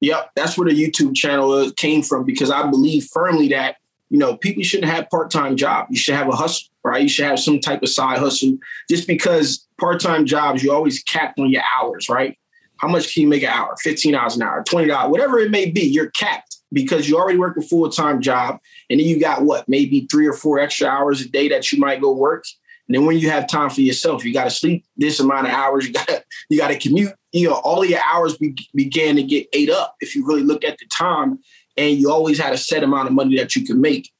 Yep, 0.00 0.30
that's 0.36 0.56
where 0.56 0.68
the 0.68 0.80
YouTube 0.80 1.14
channel 1.16 1.50
uh, 1.52 1.70
came 1.76 2.02
from 2.02 2.24
because 2.24 2.50
I 2.50 2.68
believe 2.70 3.08
firmly 3.12 3.48
that 3.48 3.76
you 4.10 4.18
know 4.18 4.36
people 4.36 4.62
shouldn't 4.62 4.90
have 4.90 5.10
part-time 5.10 5.56
job. 5.56 5.88
You 5.90 5.96
should 5.96 6.14
have 6.14 6.28
a 6.28 6.36
hustle, 6.36 6.68
right? 6.88 7.02
You 7.02 7.08
should 7.08 7.26
have 7.26 7.38
some 7.38 7.60
type 7.60 7.82
of 7.82 7.88
side 7.88 8.18
hustle. 8.18 8.58
Just 8.88 9.06
because 9.06 9.66
part-time 9.80 10.26
jobs, 10.26 10.62
you 10.62 10.72
always 10.72 11.02
capped 11.02 11.38
on 11.38 11.50
your 11.50 11.62
hours, 11.76 12.08
right? 12.08 12.38
How 12.78 12.88
much 12.88 13.12
can 13.12 13.22
you 13.22 13.28
make 13.28 13.42
an 13.42 13.50
hour? 13.50 13.74
Fifteen 13.80 14.14
hours 14.14 14.36
an 14.36 14.42
hour, 14.42 14.62
twenty 14.62 14.88
dollars, 14.88 15.10
whatever 15.10 15.38
it 15.38 15.50
may 15.50 15.70
be. 15.70 15.82
You're 15.82 16.10
capped 16.10 16.56
because 16.72 17.08
you 17.08 17.16
already 17.16 17.38
work 17.38 17.56
a 17.56 17.62
full-time 17.62 18.20
job, 18.20 18.58
and 18.88 19.00
then 19.00 19.06
you 19.06 19.18
got 19.18 19.42
what 19.42 19.68
maybe 19.68 20.06
three 20.10 20.26
or 20.26 20.32
four 20.32 20.58
extra 20.58 20.86
hours 20.88 21.20
a 21.20 21.28
day 21.28 21.48
that 21.48 21.72
you 21.72 21.78
might 21.78 22.00
go 22.00 22.12
work. 22.12 22.44
And 22.86 22.94
then 22.94 23.04
when 23.04 23.18
you 23.18 23.30
have 23.30 23.48
time 23.48 23.68
for 23.68 23.82
yourself, 23.82 24.24
you 24.24 24.32
got 24.32 24.44
to 24.44 24.50
sleep 24.50 24.86
this 24.96 25.20
amount 25.20 25.46
of 25.46 25.52
hours. 25.52 25.86
You 25.86 25.92
got 25.92 26.08
to 26.08 26.24
you 26.48 26.58
got 26.58 26.68
to 26.68 26.78
commute. 26.78 27.12
You 27.32 27.48
know, 27.48 27.56
all 27.56 27.82
of 27.82 27.90
your 27.90 28.00
hours 28.00 28.38
be, 28.38 28.56
began 28.74 29.16
to 29.16 29.22
get 29.22 29.46
ate 29.52 29.70
up 29.70 29.96
if 30.00 30.14
you 30.14 30.26
really 30.26 30.42
look 30.42 30.64
at 30.64 30.78
the 30.78 30.86
time. 30.86 31.38
And 31.76 31.96
you 31.96 32.10
always 32.10 32.38
had 32.38 32.52
a 32.52 32.58
set 32.58 32.82
amount 32.82 33.08
of 33.08 33.14
money 33.14 33.36
that 33.36 33.54
you 33.54 33.66
could 33.66 33.76
make. 33.78 34.10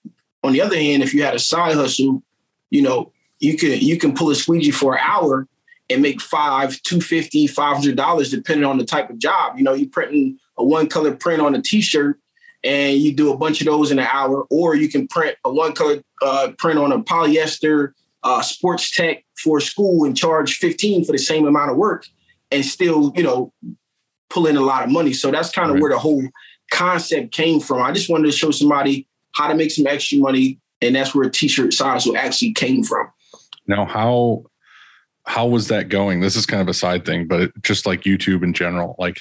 On 0.44 0.52
the 0.52 0.60
other 0.60 0.76
hand, 0.76 1.02
if 1.02 1.14
you 1.14 1.22
had 1.22 1.34
a 1.34 1.38
side 1.38 1.74
hustle, 1.74 2.22
you 2.70 2.82
know, 2.82 3.12
you 3.40 3.56
can 3.56 3.78
you 3.80 3.96
can 3.98 4.14
pull 4.14 4.30
a 4.30 4.34
squeegee 4.34 4.70
for 4.70 4.94
an 4.94 5.00
hour 5.02 5.46
and 5.90 6.02
make 6.02 6.20
five, 6.20 6.80
two 6.82 7.00
fifty, 7.00 7.46
five 7.46 7.76
hundred 7.76 7.96
dollars, 7.96 8.30
depending 8.30 8.64
on 8.64 8.78
the 8.78 8.84
type 8.84 9.10
of 9.10 9.18
job. 9.18 9.56
You 9.56 9.64
know, 9.64 9.74
you're 9.74 9.88
printing 9.88 10.38
a 10.58 10.64
one 10.64 10.88
color 10.88 11.14
print 11.14 11.40
on 11.40 11.54
a 11.54 11.62
t-shirt 11.62 12.18
and 12.64 12.96
you 12.98 13.14
do 13.14 13.32
a 13.32 13.36
bunch 13.36 13.60
of 13.60 13.66
those 13.66 13.90
in 13.90 13.98
an 13.98 14.08
hour, 14.10 14.44
or 14.50 14.74
you 14.74 14.88
can 14.88 15.06
print 15.06 15.36
a 15.44 15.52
one 15.52 15.72
color 15.72 16.02
uh, 16.22 16.50
print 16.58 16.78
on 16.78 16.90
a 16.92 16.98
polyester 16.98 17.92
uh, 18.24 18.42
sports 18.42 18.90
tech 18.94 19.24
for 19.36 19.60
school 19.60 20.04
and 20.04 20.16
charge 20.16 20.56
15 20.56 21.04
for 21.04 21.12
the 21.12 21.18
same 21.18 21.46
amount 21.46 21.70
of 21.70 21.76
work 21.76 22.06
and 22.50 22.64
still, 22.64 23.12
you 23.14 23.22
know, 23.22 23.52
pull 24.28 24.46
in 24.46 24.56
a 24.56 24.60
lot 24.60 24.82
of 24.84 24.90
money. 24.90 25.12
So 25.12 25.30
that's 25.30 25.50
kind 25.50 25.68
of 25.70 25.74
Right. 25.74 25.82
where 25.82 25.92
the 25.92 25.98
whole 25.98 26.24
concept 26.72 27.32
came 27.32 27.60
from. 27.60 27.80
I 27.82 27.92
just 27.92 28.10
wanted 28.10 28.26
to 28.26 28.36
show 28.36 28.50
somebody 28.50 29.06
how 29.32 29.46
to 29.48 29.54
make 29.54 29.70
some 29.70 29.86
extra 29.86 30.18
money. 30.18 30.58
And 30.80 30.94
that's 30.94 31.14
where 31.14 31.28
t-shirt 31.28 31.72
side 31.74 31.92
hustle 31.92 32.16
actually 32.16 32.52
came 32.52 32.84
from. 32.84 33.08
Now, 33.66 33.84
how 33.84 34.44
how 35.26 35.46
was 35.46 35.68
that 35.68 35.90
going? 35.90 36.20
This 36.20 36.36
is 36.36 36.46
kind 36.46 36.62
of 36.62 36.68
a 36.68 36.74
side 36.74 37.04
thing, 37.04 37.26
but 37.26 37.50
just 37.62 37.84
like 37.84 38.02
YouTube 38.02 38.42
in 38.42 38.54
general, 38.54 38.96
like 38.98 39.18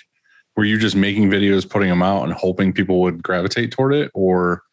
were 0.56 0.66
you 0.66 0.80
just 0.80 0.96
making 0.96 1.30
videos, 1.30 1.70
putting 1.70 1.90
them 1.90 2.02
out 2.02 2.24
and 2.24 2.34
hoping 2.34 2.74
people 2.74 3.02
would 3.02 3.22
gravitate 3.22 3.72
toward 3.72 3.94
it? 3.94 4.10
Or 4.14 4.64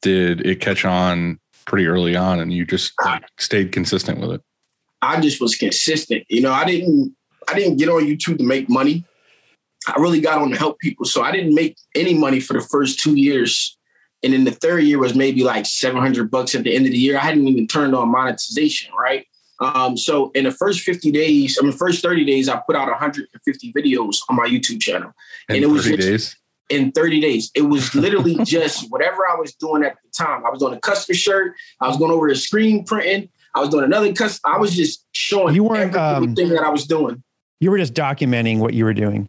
did 0.00 0.46
it 0.46 0.60
catch 0.60 0.84
on 0.84 1.40
pretty 1.66 1.86
early 1.86 2.14
on 2.14 2.38
and 2.38 2.52
you 2.52 2.64
just 2.64 2.92
like, 3.04 3.24
stayed 3.38 3.72
consistent 3.72 4.20
with 4.20 4.30
it? 4.30 4.42
I 5.02 5.20
just 5.20 5.40
was 5.40 5.56
consistent. 5.56 6.24
You 6.28 6.40
know, 6.40 6.52
I 6.52 6.64
didn't 6.64 7.14
I 7.48 7.54
didn't 7.54 7.76
get 7.76 7.88
on 7.88 8.04
YouTube 8.04 8.38
to 8.38 8.44
make 8.44 8.70
money. 8.70 9.04
I 9.86 10.00
really 10.00 10.20
got 10.20 10.40
on 10.40 10.50
to 10.50 10.56
help 10.56 10.78
people. 10.78 11.04
So 11.04 11.22
I 11.22 11.30
didn't 11.30 11.54
make 11.54 11.76
any 11.94 12.14
money 12.14 12.40
for 12.40 12.54
the 12.54 12.60
first 12.60 13.00
two 13.00 13.16
years. 13.16 13.76
And 14.24 14.32
then 14.32 14.44
the 14.44 14.50
third 14.50 14.82
year 14.84 14.98
was 14.98 15.14
maybe 15.14 15.44
like 15.44 15.66
700 15.66 16.30
bucks 16.30 16.54
at 16.54 16.64
the 16.64 16.74
end 16.74 16.86
of 16.86 16.92
the 16.92 16.98
year. 16.98 17.16
I 17.16 17.20
hadn't 17.20 17.46
even 17.46 17.66
turned 17.66 17.94
on 17.94 18.08
monetization, 18.08 18.92
right? 18.98 19.26
Um, 19.60 19.96
so 19.96 20.30
in 20.34 20.44
the 20.44 20.50
first 20.50 20.80
50 20.80 21.12
days, 21.12 21.58
I 21.60 21.64
mean, 21.64 21.72
first 21.72 22.02
30 22.02 22.24
days, 22.24 22.48
I 22.48 22.60
put 22.66 22.74
out 22.74 22.88
150 22.88 23.72
videos 23.72 24.16
on 24.28 24.36
my 24.36 24.46
YouTube 24.46 24.80
channel. 24.80 25.12
In 25.48 25.56
and 25.56 25.64
it 25.64 25.68
was 25.68 25.84
30 25.84 25.96
just- 25.96 26.08
days? 26.08 26.36
in 26.70 26.92
30 26.92 27.20
days. 27.20 27.50
It 27.54 27.62
was 27.62 27.94
literally 27.94 28.36
just 28.44 28.90
whatever 28.90 29.28
I 29.30 29.38
was 29.38 29.54
doing 29.54 29.84
at 29.84 29.96
the 30.02 30.10
time. 30.16 30.44
I 30.46 30.50
was 30.50 30.60
doing 30.60 30.74
a 30.74 30.80
custom 30.80 31.14
shirt. 31.14 31.54
I 31.80 31.88
was 31.88 31.98
going 31.98 32.10
over 32.10 32.28
to 32.28 32.34
screen 32.34 32.84
printing. 32.84 33.28
I 33.54 33.60
was 33.60 33.68
doing 33.68 33.84
another 33.84 34.12
custom. 34.12 34.50
I 34.50 34.58
was 34.58 34.74
just 34.74 35.06
showing 35.12 35.54
You 35.54 35.64
weren't, 35.64 35.94
every 35.94 36.00
single 36.00 36.28
um, 36.28 36.34
thing 36.34 36.48
that 36.48 36.64
I 36.64 36.70
was 36.70 36.86
doing. 36.86 37.22
You 37.60 37.70
were 37.70 37.78
just 37.78 37.94
documenting 37.94 38.58
what 38.58 38.74
you 38.74 38.84
were 38.84 38.94
doing. 38.94 39.28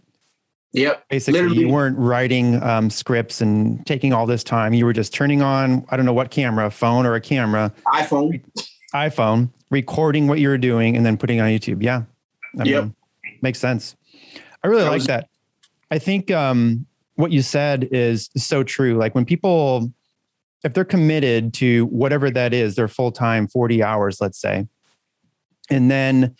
Yep. 0.75 1.05
Basically, 1.09 1.41
Literally. 1.41 1.61
you 1.61 1.69
weren't 1.69 1.97
writing 1.97 2.61
um, 2.61 2.89
scripts 2.89 3.39
and 3.41 3.85
taking 3.85 4.11
all 4.13 4.25
this 4.25 4.43
time. 4.43 4.73
You 4.73 4.85
were 4.85 4.93
just 4.93 5.13
turning 5.13 5.41
on, 5.41 5.85
I 5.89 5.95
don't 5.97 6.05
know 6.05 6.13
what 6.13 6.31
camera, 6.31 6.65
a 6.67 6.71
phone 6.71 7.05
or 7.05 7.15
a 7.15 7.21
camera, 7.21 7.71
iPhone. 7.87 8.41
iPhone, 8.93 9.49
recording 9.71 10.27
what 10.27 10.39
you 10.39 10.49
were 10.49 10.57
doing 10.57 10.97
and 10.97 11.05
then 11.05 11.15
putting 11.17 11.39
on 11.39 11.47
YouTube. 11.49 11.81
Yeah. 11.81 12.03
I 12.59 12.63
Yep. 12.63 12.83
mean, 12.83 12.95
makes 13.41 13.59
sense. 13.59 13.95
I 14.63 14.67
really 14.67 14.83
That 14.83 14.89
like 14.89 14.97
was- 14.97 15.07
that. 15.07 15.29
I 15.91 15.99
think 15.99 16.29
um, 16.31 16.85
what 17.15 17.31
you 17.31 17.41
said 17.41 17.87
is 17.91 18.29
so 18.35 18.63
true. 18.63 18.95
Like 18.97 19.15
when 19.15 19.23
people, 19.23 19.91
if 20.63 20.73
they're 20.73 20.83
committed 20.83 21.53
to 21.55 21.85
whatever 21.85 22.29
that 22.31 22.53
is, 22.53 22.75
their 22.75 22.87
full 22.89 23.11
time 23.11 23.47
40 23.47 23.81
hours, 23.83 24.19
let's 24.19 24.41
say, 24.41 24.65
and 25.69 25.89
then 25.89 26.35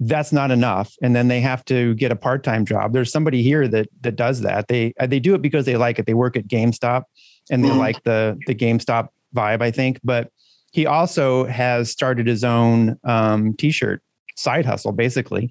that's 0.00 0.32
not 0.32 0.50
enough. 0.50 0.94
And 1.02 1.16
then 1.16 1.28
they 1.28 1.40
have 1.40 1.64
to 1.66 1.94
get 1.94 2.12
a 2.12 2.16
part-time 2.16 2.66
job. 2.66 2.92
There's 2.92 3.10
somebody 3.10 3.42
here 3.42 3.66
that 3.68 3.88
that 4.02 4.16
does 4.16 4.40
that. 4.42 4.68
They 4.68 4.92
uh, 5.00 5.06
they 5.06 5.20
do 5.20 5.34
it 5.34 5.42
because 5.42 5.64
they 5.64 5.76
like 5.76 5.98
it. 5.98 6.06
They 6.06 6.14
work 6.14 6.36
at 6.36 6.46
GameStop 6.46 7.04
and 7.50 7.64
they 7.64 7.70
Mhm. 7.70 7.78
like 7.78 8.02
the 8.04 8.38
the 8.46 8.54
GameStop 8.54 9.08
vibe 9.34 9.62
I 9.62 9.70
think. 9.70 10.00
But 10.04 10.30
he 10.72 10.84
also 10.86 11.44
has 11.46 11.90
started 11.90 12.26
his 12.26 12.44
own 12.44 12.98
um, 13.04 13.54
t-shirt 13.54 14.02
side 14.36 14.66
hustle 14.66 14.92
basically. 14.92 15.50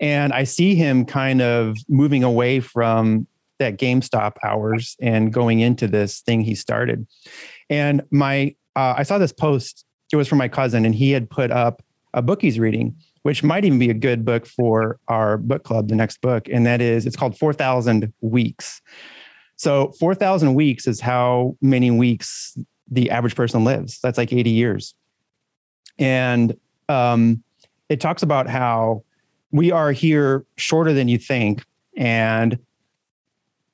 And 0.00 0.32
I 0.32 0.44
see 0.44 0.74
him 0.74 1.04
kind 1.06 1.40
of 1.40 1.76
moving 1.88 2.22
away 2.22 2.60
from 2.60 3.26
that 3.58 3.78
GameStop 3.78 4.34
hours 4.44 4.96
and 5.00 5.32
going 5.32 5.60
into 5.60 5.88
this 5.88 6.20
thing 6.20 6.42
he 6.42 6.54
started. 6.54 7.06
And 7.70 8.02
my 8.10 8.54
uh, 8.76 8.94
I 8.98 9.02
saw 9.02 9.18
this 9.18 9.32
post. 9.32 9.84
It 10.12 10.16
was 10.16 10.28
from 10.28 10.38
my 10.38 10.48
cousin 10.48 10.84
and 10.84 10.94
he 10.94 11.10
had 11.10 11.28
put 11.30 11.50
up 11.50 11.82
a 12.14 12.22
book 12.22 12.40
he's 12.42 12.58
reading 12.58 12.96
which 13.22 13.42
might 13.42 13.64
even 13.64 13.78
be 13.78 13.90
a 13.90 13.94
good 13.94 14.24
book 14.24 14.46
for 14.46 14.98
our 15.08 15.36
book 15.36 15.64
club, 15.64 15.88
the 15.88 15.94
next 15.94 16.20
book. 16.20 16.48
And 16.48 16.66
that 16.66 16.80
is, 16.80 17.06
it's 17.06 17.16
called 17.16 17.38
4,000 17.38 18.12
Weeks. 18.20 18.80
So 19.56 19.92
4,000 19.98 20.54
weeks 20.54 20.86
is 20.86 21.00
how 21.00 21.56
many 21.60 21.90
weeks 21.90 22.56
the 22.90 23.10
average 23.10 23.34
person 23.34 23.64
lives. 23.64 23.98
That's 24.00 24.16
like 24.16 24.32
80 24.32 24.50
years. 24.50 24.94
And 25.98 26.56
um, 26.88 27.42
it 27.88 28.00
talks 28.00 28.22
about 28.22 28.48
how 28.48 29.02
we 29.50 29.72
are 29.72 29.90
here 29.90 30.44
shorter 30.56 30.92
than 30.92 31.08
you 31.08 31.18
think. 31.18 31.64
And 31.96 32.58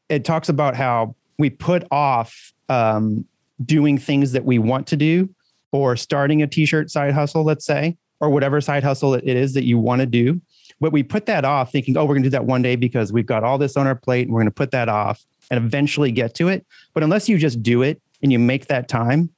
it 0.09 0.25
talks 0.25 0.49
about 0.49 0.75
how 0.75 1.17
we 1.39 1.51
put 1.51 1.85
off 1.91 2.55
um, 2.71 3.27
doing 3.63 3.99
things 3.99 4.33
that 4.33 4.45
we 4.45 4.59
want 4.59 4.87
to 4.87 4.97
do 4.97 5.29
or 5.71 5.97
starting 5.97 6.41
a 6.41 6.47
t 6.47 6.65
shirt 6.65 6.91
side 6.91 7.13
hustle, 7.13 7.45
let's 7.45 7.67
say 7.67 7.99
or 8.21 8.31
whatever 8.31 8.61
side 8.61 8.83
hustle 8.83 9.15
it 9.15 9.25
is 9.25 9.55
that 9.55 9.65
you 9.65 9.79
want 9.79 10.01
to 10.01 10.07
do. 10.07 10.41
But 10.81 10.93
we 10.93 11.03
put 11.03 11.27
that 11.27 11.45
off 11.45 11.73
thinking, 11.73 11.97
oh, 11.97 12.05
we're 12.05 12.15
going 12.15 12.23
to 12.25 12.29
do 12.29 12.33
that 12.33 12.45
one 12.45 12.63
day 12.63 12.77
because 12.77 13.13
we've 13.13 13.27
got 13.27 13.45
all 13.45 13.59
this 13.59 13.77
on 13.77 13.87
our 13.87 13.95
plate 13.95 14.27
and 14.27 14.35
we're 14.35 14.41
going 14.41 14.49
to 14.49 14.55
put 14.55 14.71
that 14.73 14.89
off 14.89 15.25
and 15.51 15.65
eventually 15.65 16.11
get 16.11 16.35
to 16.37 16.49
it. 16.49 16.67
But 16.93 17.03
unless 17.03 17.29
you 17.29 17.39
just 17.39 17.63
do 17.63 17.83
it 17.83 18.01
and 18.23 18.33
you 18.33 18.39
make 18.39 18.67
that 18.67 18.89
time 18.89 19.31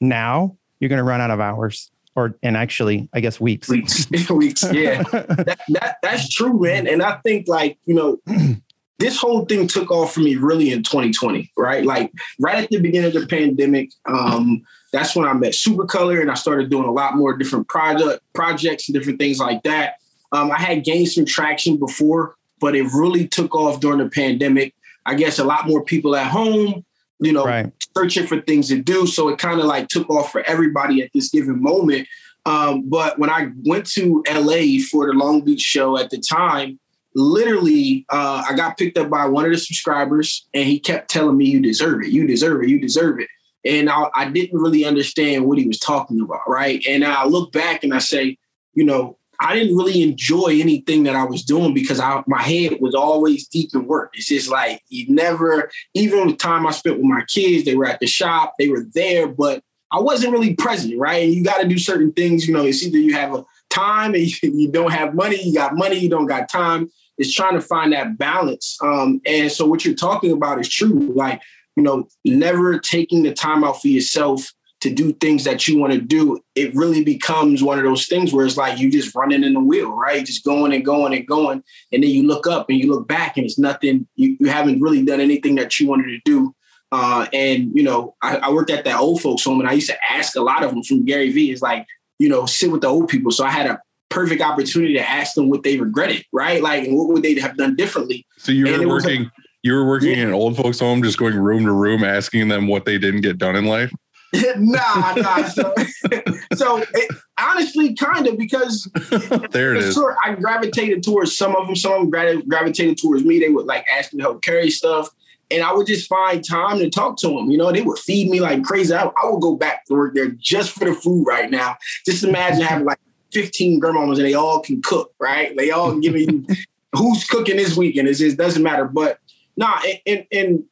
now, 0.00 0.56
you're 0.80 0.88
going 0.88 0.98
to 0.98 1.04
run 1.04 1.20
out 1.20 1.30
of 1.30 1.40
hours 1.40 1.90
or, 2.14 2.36
and 2.42 2.56
actually, 2.56 3.08
I 3.12 3.20
guess 3.20 3.40
weeks. 3.40 3.68
Weeks. 3.68 4.08
Weeks. 4.30 4.64
Yeah. 4.72 5.02
that, 5.04 5.60
that 5.68 5.96
that's 6.02 6.28
true, 6.28 6.60
man. 6.60 6.86
And 6.86 7.02
I 7.02 7.18
think 7.24 7.48
like, 7.48 7.78
you 7.86 7.94
know, 7.94 8.18
this 8.98 9.16
whole 9.16 9.44
thing 9.44 9.68
took 9.68 9.90
off 9.90 10.14
for 10.14 10.20
me 10.20 10.36
really 10.36 10.72
in 10.72 10.82
2020, 10.82 11.52
right? 11.56 11.84
Like 11.84 12.12
right 12.40 12.64
at 12.64 12.70
the 12.70 12.80
beginning 12.80 13.16
of 13.16 13.20
the 13.20 13.26
pandemic. 13.26 13.90
Um, 14.06 14.62
that's 14.92 15.14
when 15.14 15.26
I 15.26 15.32
met 15.34 15.52
Supacolor 15.52 16.20
and 16.20 16.30
I 16.30 16.34
started 16.34 16.70
doing 16.70 16.84
a 16.84 16.92
lot 16.92 17.16
more 17.16 17.36
different 17.36 17.68
project 17.68 18.22
projects 18.32 18.88
and 18.88 18.94
different 18.94 19.18
things 19.18 19.38
like 19.38 19.62
that. 19.64 19.94
Um, 20.32 20.50
I 20.50 20.58
had 20.58 20.84
gained 20.84 21.08
some 21.08 21.24
traction 21.24 21.76
before, 21.76 22.36
but 22.60 22.74
it 22.74 22.84
really 22.94 23.26
took 23.26 23.54
off 23.54 23.80
during 23.80 23.98
the 23.98 24.08
pandemic. 24.08 24.74
I 25.06 25.14
guess 25.14 25.38
a 25.38 25.44
lot 25.44 25.66
more 25.66 25.82
people 25.84 26.14
at 26.16 26.30
home, 26.30 26.84
you 27.18 27.32
know, 27.32 27.44
right. 27.44 27.72
searching 27.96 28.26
for 28.26 28.40
things 28.42 28.68
to 28.68 28.80
do. 28.80 29.06
So 29.06 29.28
it 29.28 29.38
kind 29.38 29.60
of 29.60 29.66
like 29.66 29.88
took 29.88 30.08
off 30.10 30.32
for 30.32 30.42
everybody 30.42 31.02
at 31.02 31.10
this 31.14 31.30
given 31.30 31.62
moment. 31.62 32.06
Um, 32.46 32.88
but 32.88 33.18
when 33.18 33.30
I 33.30 33.50
went 33.64 33.86
to 33.92 34.22
LA 34.30 34.80
for 34.90 35.06
the 35.06 35.12
Long 35.14 35.42
Beach 35.42 35.60
show 35.60 35.98
at 35.98 36.10
the 36.10 36.18
time, 36.18 36.78
literally, 37.14 38.06
uh, 38.10 38.44
I 38.48 38.54
got 38.54 38.78
picked 38.78 38.96
up 38.96 39.10
by 39.10 39.26
one 39.26 39.44
of 39.44 39.50
the 39.50 39.58
subscribers 39.58 40.46
and 40.54 40.66
he 40.66 40.78
kept 40.78 41.10
telling 41.10 41.36
me, 41.36 41.46
You 41.46 41.60
deserve 41.60 42.02
it, 42.02 42.08
you 42.08 42.26
deserve 42.26 42.62
it, 42.62 42.68
you 42.68 42.80
deserve 42.80 43.20
it. 43.20 43.28
And 43.64 43.90
I, 43.90 44.08
I 44.14 44.28
didn't 44.28 44.58
really 44.58 44.84
understand 44.84 45.46
what 45.46 45.58
he 45.58 45.66
was 45.66 45.78
talking 45.78 46.20
about. 46.20 46.48
Right. 46.48 46.84
And 46.88 47.04
I 47.04 47.24
look 47.26 47.52
back 47.52 47.84
and 47.84 47.92
I 47.92 47.98
say, 47.98 48.38
You 48.74 48.84
know, 48.84 49.18
I 49.40 49.54
didn't 49.54 49.76
really 49.76 50.02
enjoy 50.02 50.58
anything 50.60 51.04
that 51.04 51.14
I 51.14 51.24
was 51.24 51.44
doing 51.44 51.72
because 51.72 52.00
I, 52.00 52.22
my 52.26 52.42
head 52.42 52.78
was 52.80 52.94
always 52.94 53.46
deep 53.46 53.70
in 53.72 53.86
work. 53.86 54.10
It's 54.14 54.28
just 54.28 54.48
like 54.48 54.82
you 54.88 55.06
never, 55.12 55.70
even 55.94 56.28
the 56.28 56.36
time 56.36 56.66
I 56.66 56.72
spent 56.72 56.96
with 56.96 57.04
my 57.04 57.24
kids, 57.28 57.64
they 57.64 57.76
were 57.76 57.86
at 57.86 58.00
the 58.00 58.06
shop, 58.06 58.54
they 58.58 58.68
were 58.68 58.84
there, 58.94 59.28
but 59.28 59.62
I 59.92 60.00
wasn't 60.00 60.32
really 60.32 60.54
present, 60.54 60.98
right? 60.98 61.22
And 61.22 61.32
you 61.32 61.44
got 61.44 61.62
to 61.62 61.68
do 61.68 61.78
certain 61.78 62.12
things. 62.12 62.46
You 62.46 62.54
know, 62.54 62.64
it's 62.64 62.82
either 62.82 62.98
you 62.98 63.14
have 63.14 63.34
a 63.34 63.44
time 63.70 64.14
and 64.14 64.22
you, 64.42 64.50
you 64.52 64.70
don't 64.70 64.92
have 64.92 65.14
money, 65.14 65.40
you 65.42 65.54
got 65.54 65.76
money, 65.76 65.96
you 65.96 66.08
don't 66.08 66.26
got 66.26 66.50
time. 66.50 66.90
It's 67.16 67.32
trying 67.32 67.54
to 67.54 67.60
find 67.60 67.92
that 67.92 68.18
balance. 68.18 68.76
Um, 68.82 69.20
and 69.26 69.50
so 69.50 69.66
what 69.66 69.84
you're 69.84 69.94
talking 69.94 70.32
about 70.32 70.60
is 70.60 70.68
true. 70.68 71.12
Like, 71.14 71.40
you 71.78 71.84
know, 71.84 72.08
never 72.24 72.76
taking 72.80 73.22
the 73.22 73.32
time 73.32 73.62
out 73.62 73.80
for 73.80 73.86
yourself 73.86 74.52
to 74.80 74.90
do 74.92 75.12
things 75.12 75.44
that 75.44 75.68
you 75.68 75.78
want 75.78 75.92
to 75.92 76.00
do, 76.00 76.40
it 76.56 76.74
really 76.74 77.04
becomes 77.04 77.62
one 77.62 77.78
of 77.78 77.84
those 77.84 78.06
things 78.06 78.32
where 78.32 78.44
it's 78.44 78.56
like 78.56 78.80
you 78.80 78.90
just 78.90 79.14
running 79.14 79.44
in 79.44 79.54
the 79.54 79.60
wheel, 79.60 79.92
right? 79.92 80.26
Just 80.26 80.44
going 80.44 80.72
and 80.72 80.84
going 80.84 81.14
and 81.14 81.24
going. 81.24 81.62
And 81.92 82.02
then 82.02 82.10
you 82.10 82.26
look 82.26 82.48
up 82.48 82.68
and 82.68 82.78
you 82.78 82.90
look 82.90 83.06
back 83.06 83.36
and 83.36 83.46
it's 83.46 83.60
nothing, 83.60 84.08
you, 84.16 84.36
you 84.40 84.48
haven't 84.48 84.80
really 84.80 85.04
done 85.04 85.20
anything 85.20 85.54
that 85.54 85.78
you 85.78 85.88
wanted 85.88 86.08
to 86.08 86.20
do. 86.24 86.52
Uh, 86.90 87.26
and, 87.32 87.70
you 87.74 87.84
know, 87.84 88.16
I, 88.22 88.38
I 88.38 88.50
worked 88.50 88.70
at 88.70 88.84
that 88.84 88.98
old 88.98 89.22
folks 89.22 89.44
home 89.44 89.60
and 89.60 89.68
I 89.68 89.74
used 89.74 89.90
to 89.90 89.96
ask 90.10 90.34
a 90.34 90.42
lot 90.42 90.64
of 90.64 90.70
them 90.70 90.82
from 90.82 91.04
Gary 91.04 91.30
Vee 91.30 91.52
is 91.52 91.62
like, 91.62 91.86
you 92.18 92.28
know, 92.28 92.44
sit 92.44 92.72
with 92.72 92.80
the 92.80 92.88
old 92.88 93.08
people. 93.08 93.30
So 93.30 93.44
I 93.44 93.50
had 93.50 93.66
a 93.66 93.80
perfect 94.08 94.42
opportunity 94.42 94.94
to 94.94 95.08
ask 95.08 95.34
them 95.34 95.48
what 95.48 95.62
they 95.62 95.78
regretted, 95.78 96.24
right? 96.32 96.60
Like, 96.60 96.88
what 96.88 97.08
would 97.08 97.22
they 97.22 97.38
have 97.38 97.56
done 97.56 97.76
differently? 97.76 98.26
So 98.38 98.50
you 98.50 98.64
were 98.64 98.88
working, 98.88 99.30
you 99.62 99.72
were 99.72 99.86
working 99.86 100.10
Yeah. 100.10 100.22
in 100.22 100.28
an 100.28 100.34
old 100.34 100.56
folks 100.56 100.80
home, 100.80 101.02
just 101.02 101.18
going 101.18 101.36
room 101.36 101.64
to 101.64 101.72
room, 101.72 102.04
asking 102.04 102.48
them 102.48 102.66
what 102.66 102.84
they 102.84 102.98
didn't 102.98 103.22
get 103.22 103.38
done 103.38 103.56
in 103.56 103.66
life. 103.66 103.92
nah, 104.58 105.14
nah. 105.14 105.44
So, 105.48 105.74
so 106.54 106.84
it, 106.94 107.16
honestly, 107.40 107.94
kind 107.94 108.26
of 108.26 108.36
because 108.36 108.84
there 109.50 109.74
it 109.74 109.82
is. 109.82 109.98
I 110.24 110.34
gravitated 110.34 111.02
towards 111.02 111.36
some 111.36 111.56
of 111.56 111.66
them. 111.66 111.74
Some 111.76 111.92
of 111.92 112.00
them 112.00 112.10
gra- 112.10 112.42
gravitated 112.42 112.98
towards 112.98 113.24
me. 113.24 113.38
They 113.38 113.48
would 113.48 113.66
like 113.66 113.86
ask 113.90 114.12
me 114.12 114.18
to 114.18 114.24
help 114.24 114.42
carry 114.42 114.70
stuff, 114.70 115.08
and 115.50 115.62
I 115.62 115.72
would 115.72 115.86
just 115.86 116.08
find 116.08 116.46
time 116.46 116.78
to 116.78 116.90
talk 116.90 117.16
to 117.18 117.28
them. 117.28 117.50
You 117.50 117.56
know, 117.56 117.72
they 117.72 117.80
would 117.80 117.98
feed 117.98 118.28
me 118.28 118.40
like 118.40 118.64
crazy. 118.64 118.94
I, 118.94 119.04
I 119.04 119.30
would 119.30 119.40
go 119.40 119.56
back 119.56 119.86
to 119.86 119.94
work 119.94 120.14
there 120.14 120.28
just 120.28 120.72
for 120.72 120.84
the 120.84 120.94
food 120.94 121.24
right 121.26 121.50
now. 121.50 121.76
Just 122.04 122.22
imagine 122.22 122.60
having 122.60 122.84
like 122.84 122.98
15 123.32 123.80
grandmamas 123.80 124.16
and 124.16 124.26
they 124.26 124.34
all 124.34 124.60
can 124.60 124.82
cook, 124.82 125.12
right? 125.18 125.56
They 125.56 125.70
all 125.70 125.98
giving 125.98 126.44
you 126.48 126.56
who's 126.94 127.24
cooking 127.24 127.56
this 127.56 127.76
weekend. 127.76 128.08
It 128.08 128.14
just 128.14 128.36
doesn't 128.36 128.62
matter. 128.62 128.84
But 128.84 129.18
nah, 129.58 129.80
and, 130.06 130.24
and 130.32 130.64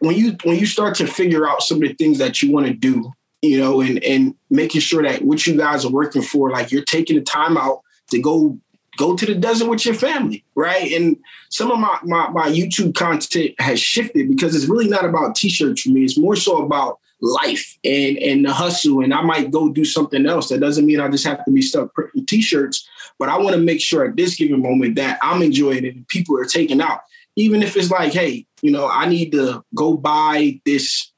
when 0.00 0.14
you 0.14 0.36
when 0.44 0.58
you 0.58 0.66
start 0.66 0.94
to 0.96 1.06
figure 1.06 1.48
out 1.48 1.62
some 1.62 1.82
of 1.82 1.88
the 1.88 1.94
things 1.94 2.18
that 2.18 2.42
you 2.42 2.52
want 2.52 2.66
to 2.66 2.74
do, 2.74 3.12
you 3.42 3.58
know, 3.58 3.80
and 3.80 4.02
and 4.04 4.34
making 4.50 4.80
sure 4.80 5.02
that 5.02 5.22
what 5.22 5.46
you 5.46 5.56
guys 5.56 5.84
are 5.84 5.90
working 5.90 6.22
for, 6.22 6.50
like 6.50 6.70
you're 6.70 6.84
taking 6.84 7.16
the 7.16 7.22
time 7.22 7.56
out 7.56 7.80
to 8.10 8.20
go 8.20 8.58
go 8.96 9.16
to 9.16 9.24
the 9.24 9.34
desert 9.34 9.68
with 9.68 9.86
your 9.86 9.94
family, 9.94 10.44
right? 10.54 10.92
And 10.92 11.16
some 11.48 11.70
of 11.70 11.78
my 11.78 11.98
my, 12.02 12.28
my 12.30 12.48
YouTube 12.48 12.94
content 12.94 13.54
has 13.58 13.80
shifted 13.80 14.28
because 14.28 14.54
it's 14.54 14.66
really 14.66 14.88
not 14.88 15.04
about 15.04 15.34
t-shirts 15.36 15.82
for 15.82 15.90
me. 15.90 16.04
It's 16.04 16.18
more 16.18 16.36
so 16.36 16.62
about 16.64 16.98
life 17.22 17.78
and 17.84 18.16
and 18.18 18.44
the 18.44 18.52
hustle. 18.52 19.02
And 19.02 19.12
I 19.14 19.20
might 19.22 19.50
go 19.50 19.70
do 19.70 19.84
something 19.84 20.26
else. 20.26 20.48
That 20.48 20.60
doesn't 20.60 20.86
mean 20.86 21.00
I 21.00 21.08
just 21.08 21.26
have 21.26 21.44
to 21.44 21.50
be 21.50 21.62
stuck 21.62 21.94
printing 21.94 22.26
t-shirts. 22.26 22.86
but 23.18 23.28
I 23.28 23.38
want 23.38 23.54
to 23.54 23.62
make 23.62 23.80
sure 23.80 24.04
at 24.04 24.16
this 24.16 24.34
given 24.34 24.62
moment 24.62 24.96
that 24.96 25.18
I'm 25.22 25.42
enjoying 25.42 25.84
it 25.84 25.94
and 25.94 26.08
people 26.08 26.38
are 26.38 26.44
taking 26.44 26.80
out. 26.80 27.00
Even 27.36 27.62
if 27.62 27.76
it's 27.76 27.90
like, 27.90 28.12
hey, 28.12 28.46
you 28.62 28.70
know, 28.70 28.88
I 28.88 29.06
need 29.06 29.32
to 29.32 29.64
go 29.74 29.96
buy 29.96 30.60
this 30.64 31.12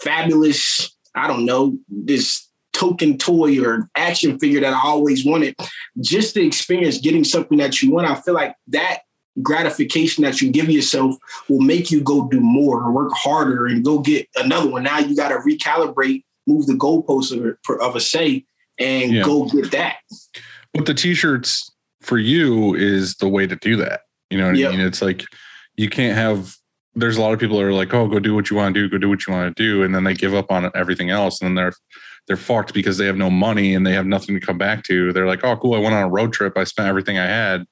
fabulous, 0.00 0.94
I 1.14 1.26
don't 1.26 1.44
know, 1.44 1.76
this 1.88 2.48
token 2.72 3.18
toy 3.18 3.62
or 3.62 3.90
action 3.96 4.38
figure 4.38 4.60
that 4.60 4.72
I 4.72 4.80
always 4.84 5.24
wanted, 5.24 5.54
just 6.00 6.34
the 6.34 6.46
experience 6.46 6.98
getting 6.98 7.24
something 7.24 7.58
that 7.58 7.82
you 7.82 7.92
want. 7.92 8.06
I 8.06 8.14
feel 8.14 8.34
like 8.34 8.54
that 8.68 9.00
gratification 9.42 10.24
that 10.24 10.40
you 10.40 10.50
give 10.50 10.70
yourself 10.70 11.16
will 11.48 11.60
make 11.60 11.90
you 11.90 12.00
go 12.00 12.28
do 12.28 12.40
more 12.40 12.82
or 12.82 12.92
work 12.92 13.12
harder 13.12 13.66
and 13.66 13.84
go 13.84 13.98
get 13.98 14.28
another 14.36 14.68
one. 14.70 14.82
Now 14.84 14.98
you 14.98 15.14
got 15.14 15.28
to 15.28 15.36
recalibrate, 15.36 16.24
move 16.46 16.66
the 16.66 16.74
goalposts 16.74 17.32
of, 17.32 17.80
of 17.80 17.96
a 17.96 18.00
say, 18.00 18.44
and 18.78 19.12
Yeah. 19.12 19.24
go 19.24 19.46
get 19.46 19.70
that. 19.72 19.96
But 20.72 20.86
the 20.86 20.94
t-shirts 20.94 21.70
for 22.00 22.18
you 22.18 22.74
is 22.74 23.16
the 23.16 23.28
way 23.28 23.46
to 23.46 23.56
do 23.56 23.76
that. 23.76 24.02
You 24.30 24.38
know 24.38 24.46
what 24.48 24.56
Yep. 24.56 24.72
I 24.72 24.76
mean? 24.76 24.86
It's 24.86 25.02
like 25.02 25.24
you 25.76 25.88
can't 25.88 26.16
have 26.16 26.54
there's 26.94 27.16
a 27.16 27.20
lot 27.20 27.32
of 27.32 27.38
people 27.38 27.58
that 27.58 27.64
are 27.64 27.72
like, 27.72 27.94
oh, 27.94 28.08
go 28.08 28.18
do 28.18 28.34
what 28.34 28.50
you 28.50 28.56
want 28.56 28.74
to 28.74 28.80
do, 28.80 28.88
go 28.88 28.98
do 28.98 29.08
what 29.08 29.26
you 29.26 29.32
want 29.32 29.56
to 29.56 29.62
do, 29.62 29.82
and 29.82 29.94
then 29.94 30.04
they 30.04 30.14
give 30.14 30.34
up 30.34 30.50
on 30.50 30.70
everything 30.74 31.10
else, 31.10 31.40
and 31.40 31.48
then 31.48 31.54
they're 31.54 31.72
they're 32.26 32.36
fucked 32.36 32.74
because 32.74 32.98
they 32.98 33.06
have 33.06 33.16
no 33.16 33.30
money 33.30 33.74
and 33.74 33.86
they 33.86 33.92
have 33.92 34.06
nothing 34.06 34.38
to 34.38 34.44
come 34.44 34.58
back 34.58 34.84
to. 34.84 35.12
They're 35.12 35.26
like, 35.26 35.42
oh, 35.42 35.56
cool, 35.56 35.74
I 35.74 35.78
went 35.78 35.94
on 35.94 36.04
a 36.04 36.08
road 36.08 36.32
trip, 36.32 36.56
I 36.56 36.64
spent 36.64 36.88
everything 36.88 37.18
I 37.18 37.26
had, 37.26 37.64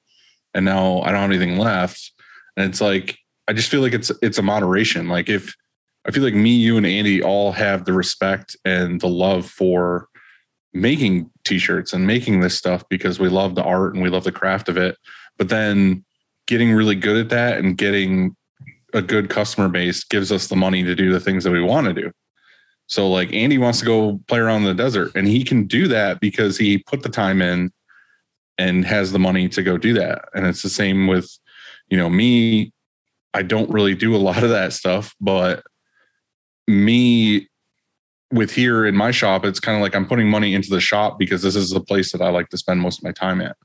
and 0.53 0.65
now 0.65 1.01
I 1.01 1.11
don't 1.11 1.21
have 1.21 1.31
anything 1.31 1.57
left. 1.57 2.11
And 2.57 2.69
it's 2.69 2.81
like, 2.81 3.17
I 3.47 3.53
just 3.53 3.69
feel 3.69 3.81
like 3.81 3.93
it's 3.93 4.11
it's 4.21 4.37
a 4.37 4.43
moderation. 4.43 5.07
Like 5.07 5.29
if 5.29 5.53
I 6.07 6.11
feel 6.11 6.23
like 6.23 6.33
me, 6.33 6.51
you, 6.51 6.77
and 6.77 6.85
Andy 6.85 7.21
all 7.21 7.51
have 7.51 7.85
the 7.85 7.93
respect 7.93 8.55
and 8.65 8.99
the 9.01 9.07
love 9.07 9.45
for 9.45 10.07
making 10.73 11.29
t-shirts 11.43 11.93
and 11.93 12.05
making 12.05 12.39
this 12.39 12.57
stuff 12.57 12.83
because 12.89 13.19
we 13.19 13.27
love 13.27 13.55
the 13.55 13.63
art 13.63 13.93
and 13.93 14.03
we 14.03 14.09
love 14.09 14.23
the 14.23 14.31
craft 14.31 14.69
of 14.69 14.77
it. 14.77 14.97
But 15.37 15.49
then 15.49 16.05
getting 16.49 16.73
really 16.73 16.95
good 16.95 17.15
at 17.15 17.29
that 17.29 17.59
and 17.59 17.77
getting 17.77 18.35
a 18.95 19.03
good 19.03 19.29
customer 19.29 19.69
base 19.69 20.03
gives 20.03 20.31
us 20.31 20.47
the 20.47 20.55
money 20.55 20.83
to 20.83 20.95
do 20.95 21.13
the 21.13 21.19
things 21.19 21.43
that 21.43 21.51
we 21.51 21.61
want 21.61 21.85
to 21.85 21.93
do. 21.93 22.11
So 22.87 23.07
like 23.07 23.31
Andy 23.31 23.59
wants 23.59 23.79
to 23.79 23.85
go 23.85 24.19
play 24.27 24.39
around 24.39 24.63
in 24.63 24.75
the 24.75 24.83
desert 24.83 25.11
and 25.13 25.27
he 25.27 25.43
can 25.43 25.67
do 25.67 25.87
that 25.89 26.19
because 26.19 26.57
he 26.57 26.79
put 26.79 27.03
the 27.03 27.09
time 27.09 27.43
in 27.43 27.71
and 28.57 28.83
has 28.83 29.11
the 29.11 29.19
money 29.19 29.47
to 29.47 29.61
go 29.61 29.77
do 29.77 29.93
that. 29.93 30.25
And 30.33 30.47
it's 30.47 30.63
the 30.63 30.69
same 30.69 31.05
with, 31.05 31.31
you 31.87 31.97
know, 31.97 32.09
me. 32.09 32.73
I 33.35 33.43
don't 33.43 33.69
really 33.69 33.93
do 33.93 34.15
a 34.15 34.17
lot 34.29 34.43
of 34.43 34.49
that 34.49 34.73
stuff, 34.73 35.15
but 35.21 35.63
me 36.67 37.47
with 38.33 38.49
here 38.51 38.87
in 38.87 38.95
my 38.95 39.11
shop, 39.11 39.45
it's 39.45 39.59
kind 39.59 39.75
of 39.75 39.83
like 39.83 39.95
I'm 39.95 40.07
putting 40.07 40.27
money 40.27 40.55
into 40.55 40.71
the 40.71 40.81
shop 40.81 41.19
because 41.19 41.43
this 41.43 41.55
is 41.55 41.69
the 41.69 41.79
place 41.79 42.11
that 42.11 42.21
I 42.21 42.29
like 42.29 42.49
to 42.49 42.57
spend 42.57 42.81
most 42.81 42.97
of 42.97 43.03
my 43.03 43.11
time 43.11 43.39
at. 43.39 43.55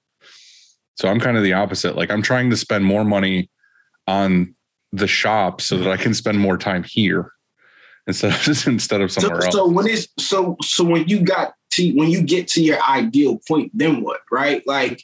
So 0.96 1.08
I'm 1.08 1.20
kind 1.20 1.36
of 1.36 1.42
the 1.42 1.52
opposite. 1.52 1.96
Like 1.96 2.10
I'm 2.10 2.22
trying 2.22 2.50
to 2.50 2.56
spend 2.56 2.84
more 2.84 3.04
money 3.04 3.50
on 4.06 4.54
the 4.92 5.06
shop 5.06 5.60
so 5.60 5.76
that 5.78 5.90
I 5.90 5.96
can 5.96 6.14
spend 6.14 6.38
more 6.38 6.56
time 6.56 6.84
here 6.84 7.32
instead 8.06 8.32
of 8.32 8.40
just 8.40 8.66
instead 8.66 9.00
of 9.00 9.10
somewhere 9.12 9.40
so, 9.40 9.46
else. 9.46 9.54
so 9.54 9.68
when 9.68 9.86
it's 9.86 10.08
so 10.18 10.56
so 10.62 10.84
when 10.84 11.08
you 11.08 11.20
got 11.20 11.54
to 11.72 11.92
when 11.94 12.10
you 12.10 12.22
get 12.22 12.48
to 12.48 12.62
your 12.62 12.80
ideal 12.82 13.40
point, 13.48 13.70
then 13.74 14.02
what? 14.02 14.20
Right? 14.30 14.66
Like 14.66 15.02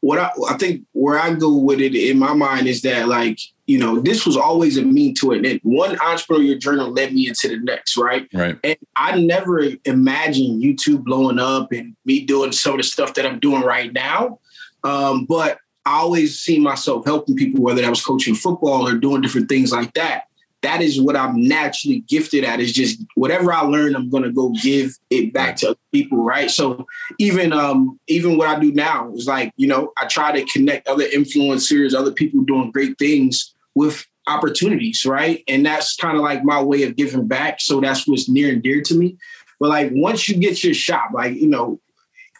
what 0.00 0.18
I, 0.18 0.30
I 0.48 0.56
think 0.56 0.82
where 0.92 1.18
I 1.18 1.34
go 1.34 1.54
with 1.56 1.80
it 1.80 1.94
in 1.94 2.18
my 2.18 2.32
mind 2.32 2.66
is 2.66 2.82
that 2.82 3.08
like 3.08 3.38
you 3.66 3.78
know 3.78 4.00
this 4.00 4.26
was 4.26 4.36
always 4.36 4.76
a 4.76 4.82
mean 4.82 5.14
to 5.16 5.32
it. 5.32 5.46
And 5.46 5.60
one 5.62 5.96
entrepreneurial 5.96 6.58
journal 6.58 6.90
led 6.90 7.14
me 7.14 7.28
into 7.28 7.48
the 7.48 7.58
next, 7.58 7.96
right? 7.96 8.28
right. 8.34 8.58
And 8.64 8.76
I 8.96 9.18
never 9.20 9.62
imagined 9.84 10.62
YouTube 10.62 11.04
blowing 11.04 11.38
up 11.38 11.72
and 11.72 11.96
me 12.04 12.24
doing 12.24 12.52
some 12.52 12.72
of 12.72 12.78
the 12.78 12.84
stuff 12.84 13.14
that 13.14 13.24
I'm 13.24 13.38
doing 13.38 13.62
right 13.62 13.92
now. 13.92 14.39
Um, 14.84 15.24
but 15.24 15.58
I 15.86 15.98
always 16.00 16.38
see 16.38 16.58
myself 16.58 17.04
helping 17.04 17.36
people, 17.36 17.62
whether 17.62 17.82
that 17.82 17.90
was 17.90 18.04
coaching 18.04 18.34
football 18.34 18.86
or 18.86 18.94
doing 18.94 19.22
different 19.22 19.48
things 19.48 19.72
like 19.72 19.94
that. 19.94 20.24
That 20.62 20.82
is 20.82 21.00
what 21.00 21.16
I'm 21.16 21.42
naturally 21.42 22.00
gifted 22.00 22.44
at. 22.44 22.60
Is 22.60 22.72
just 22.72 23.02
whatever 23.14 23.50
I 23.50 23.62
learn, 23.62 23.96
I'm 23.96 24.10
gonna 24.10 24.30
go 24.30 24.50
give 24.62 24.94
it 25.08 25.32
back 25.32 25.56
to 25.56 25.70
other 25.70 25.78
people, 25.90 26.22
right? 26.22 26.50
So 26.50 26.86
even 27.18 27.52
um, 27.52 27.98
even 28.08 28.36
what 28.36 28.48
I 28.48 28.58
do 28.58 28.70
now 28.70 29.10
is 29.14 29.26
like, 29.26 29.52
you 29.56 29.66
know, 29.66 29.92
I 29.96 30.06
try 30.06 30.32
to 30.32 30.44
connect 30.52 30.86
other 30.86 31.04
influencers, 31.08 31.94
other 31.94 32.12
people 32.12 32.42
doing 32.42 32.70
great 32.72 32.98
things 32.98 33.54
with 33.74 34.06
opportunities, 34.26 35.06
right? 35.06 35.42
And 35.48 35.64
that's 35.64 35.96
kind 35.96 36.16
of 36.16 36.22
like 36.22 36.44
my 36.44 36.62
way 36.62 36.82
of 36.82 36.94
giving 36.96 37.26
back. 37.26 37.60
So 37.60 37.80
that's 37.80 38.06
what's 38.06 38.28
near 38.28 38.52
and 38.52 38.62
dear 38.62 38.82
to 38.82 38.94
me. 38.94 39.16
But 39.58 39.70
like 39.70 39.90
once 39.92 40.28
you 40.28 40.36
get 40.36 40.62
your 40.62 40.74
shop, 40.74 41.10
like, 41.12 41.34
you 41.34 41.48
know, 41.48 41.80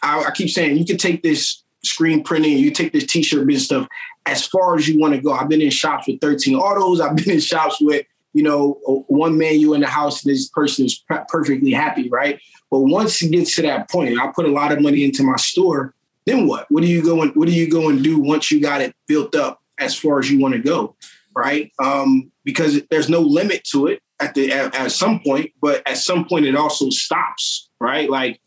I, 0.02 0.24
I 0.24 0.30
keep 0.30 0.50
saying 0.50 0.78
you 0.78 0.84
can 0.84 0.98
take 0.98 1.22
this 1.22 1.62
screen 1.82 2.22
printing, 2.22 2.58
you 2.58 2.70
take 2.70 2.92
this 2.92 3.06
t-shirt 3.06 3.46
business 3.46 3.64
stuff 3.64 3.88
as 4.26 4.46
far 4.46 4.76
as 4.76 4.88
you 4.88 5.00
want 5.00 5.14
to 5.14 5.20
go. 5.20 5.32
I've 5.32 5.48
been 5.48 5.62
in 5.62 5.70
shops 5.70 6.06
with 6.06 6.20
13 6.20 6.54
autos. 6.54 7.00
I've 7.00 7.16
been 7.16 7.30
in 7.30 7.40
shops 7.40 7.78
with, 7.80 8.04
you 8.32 8.42
know, 8.42 8.72
one 9.08 9.38
man 9.38 9.58
you 9.58 9.74
in 9.74 9.80
the 9.80 9.86
house 9.86 10.24
and 10.24 10.32
this 10.32 10.48
person 10.48 10.84
is 10.86 10.98
per- 11.08 11.24
perfectly 11.28 11.72
happy, 11.72 12.08
right? 12.08 12.40
But 12.70 12.80
once 12.80 13.20
it 13.22 13.32
gets 13.32 13.56
to 13.56 13.62
that 13.62 13.90
point, 13.90 14.20
I 14.20 14.28
put 14.28 14.44
a 14.46 14.50
lot 14.52 14.72
of 14.72 14.80
money 14.80 15.04
into 15.04 15.22
my 15.22 15.36
store. 15.36 15.94
Then 16.26 16.46
what? 16.46 16.66
What 16.70 16.82
do 16.82 16.86
you 16.86 17.02
go 17.02 17.22
and 17.22 17.34
what 17.34 17.48
do 17.48 17.54
you 17.54 17.68
go 17.68 17.88
and 17.88 18.04
do 18.04 18.20
once 18.20 18.50
you 18.50 18.60
got 18.60 18.80
it 18.80 18.94
built 19.08 19.34
up 19.34 19.60
as 19.78 19.96
far 19.96 20.18
as 20.18 20.30
you 20.30 20.38
want 20.38 20.54
to 20.54 20.60
go, 20.60 20.94
right? 21.34 21.72
Um, 21.82 22.30
because 22.44 22.80
there's 22.90 23.08
no 23.08 23.20
limit 23.20 23.64
to 23.72 23.86
it 23.88 24.00
at 24.20 24.34
the 24.34 24.52
at, 24.52 24.74
at 24.74 24.92
some 24.92 25.20
point, 25.20 25.50
but 25.60 25.82
at 25.88 25.96
some 25.96 26.26
point 26.26 26.44
it 26.44 26.54
also 26.54 26.90
stops, 26.90 27.70
right? 27.80 28.08
Like, 28.08 28.40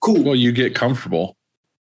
cool, 0.00 0.24
Well, 0.24 0.34
you 0.34 0.50
get 0.52 0.74
comfortable. 0.74 1.36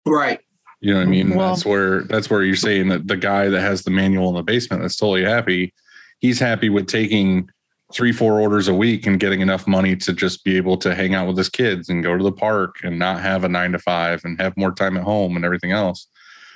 right? 0.05 0.39
You 0.79 0.93
know 0.93 0.99
what 0.99 1.07
I 1.07 1.11
mean? 1.11 1.35
Well- 1.35 1.49
that's 1.49 1.65
where 1.65 2.03
that's 2.03 2.29
where 2.29 2.43
you're 2.43 2.55
saying 2.55 2.89
that 2.89 3.07
the 3.07 3.17
guy 3.17 3.49
that 3.49 3.61
has 3.61 3.83
the 3.83 3.91
manual 3.91 4.29
in 4.29 4.35
the 4.35 4.43
basement 4.43 4.81
that's 4.81 4.97
totally 4.97 5.23
happy, 5.23 5.73
he's 6.19 6.39
happy 6.39 6.69
with 6.69 6.87
taking 6.87 7.49
three, 7.93 8.11
four 8.11 8.39
orders 8.39 8.67
a 8.67 8.73
week 8.73 9.07
and 9.07 9.19
getting 9.19 9.39
enough 9.39 9.65
money 9.65 9.95
to 9.95 10.13
just 10.13 10.43
be 10.43 10.57
able 10.57 10.77
to 10.77 10.93
hang 10.93 11.15
out 11.15 11.27
with 11.27 11.37
his 11.37 11.49
kids 11.49 11.87
and 11.89 12.03
go 12.03 12.17
to 12.17 12.23
the 12.23 12.31
park 12.31 12.75
and 12.83 12.99
not 12.99 13.21
have 13.21 13.43
a 13.43 13.49
nine 13.49 13.71
to 13.71 13.79
five 13.79 14.21
and 14.25 14.39
have 14.41 14.57
more 14.57 14.73
time 14.73 14.97
at 14.97 15.03
home 15.03 15.35
and 15.35 15.45
everything 15.45 15.71
else. 15.71 16.07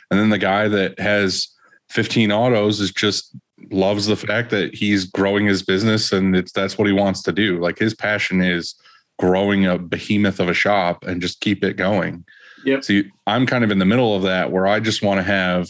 And 0.09 0.19
then 0.19 0.29
the 0.29 0.37
guy 0.37 0.67
that 0.67 0.99
has 0.99 1.47
15 1.89 2.31
autos 2.31 2.81
is 2.81 2.91
just 2.91 3.35
loves 3.71 4.07
the 4.07 4.17
fact 4.17 4.49
that 4.49 4.75
he's 4.75 5.05
growing 5.05 5.45
his 5.45 5.63
business 5.63 6.11
and 6.11 6.35
it's 6.35 6.51
that's 6.51 6.77
what 6.77 6.87
he 6.87 6.93
wants 6.93 7.21
to 7.23 7.31
do. 7.31 7.59
Like 7.59 7.79
his 7.79 7.93
passion 7.93 8.41
is 8.41 8.75
growing 9.17 9.65
a 9.65 9.77
behemoth 9.77 10.39
of 10.39 10.49
a 10.49 10.53
shop 10.53 11.05
and 11.05 11.21
just 11.21 11.39
keep 11.39 11.63
it 11.63 11.77
going. 11.77 12.25
Yep. 12.65 12.83
See, 12.83 13.11
I'm 13.27 13.45
kind 13.45 13.63
of 13.63 13.71
in 13.71 13.79
the 13.79 13.85
middle 13.85 14.15
of 14.15 14.23
that 14.23 14.51
where 14.51 14.67
I 14.67 14.79
just 14.79 15.01
want 15.01 15.19
to 15.19 15.23
have 15.23 15.69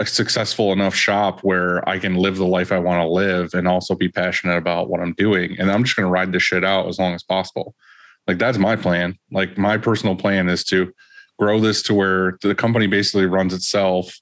a 0.00 0.06
successful 0.06 0.72
enough 0.72 0.94
shop 0.94 1.40
where 1.40 1.86
I 1.88 1.98
can 1.98 2.16
live 2.16 2.36
the 2.36 2.46
life 2.46 2.72
I 2.72 2.78
want 2.78 3.00
to 3.00 3.08
live 3.08 3.54
and 3.54 3.68
also 3.68 3.94
be 3.94 4.08
passionate 4.08 4.56
about 4.56 4.88
what 4.88 5.00
I'm 5.00 5.14
doing. 5.14 5.56
And 5.58 5.70
I'm 5.70 5.84
just 5.84 5.96
going 5.96 6.06
to 6.06 6.10
ride 6.10 6.32
this 6.32 6.42
shit 6.42 6.64
out 6.64 6.88
as 6.88 6.98
long 6.98 7.14
as 7.14 7.22
possible. 7.22 7.74
Like 8.26 8.38
that's 8.38 8.58
my 8.58 8.74
plan. 8.76 9.16
Like 9.30 9.56
my 9.56 9.78
personal 9.78 10.16
plan 10.16 10.48
is 10.48 10.64
to 10.64 10.92
grow 11.38 11.60
this 11.60 11.82
to 11.82 11.94
where 11.94 12.38
the 12.42 12.54
company 12.54 12.86
basically 12.86 13.26
runs 13.26 13.54
itself. 13.54 14.18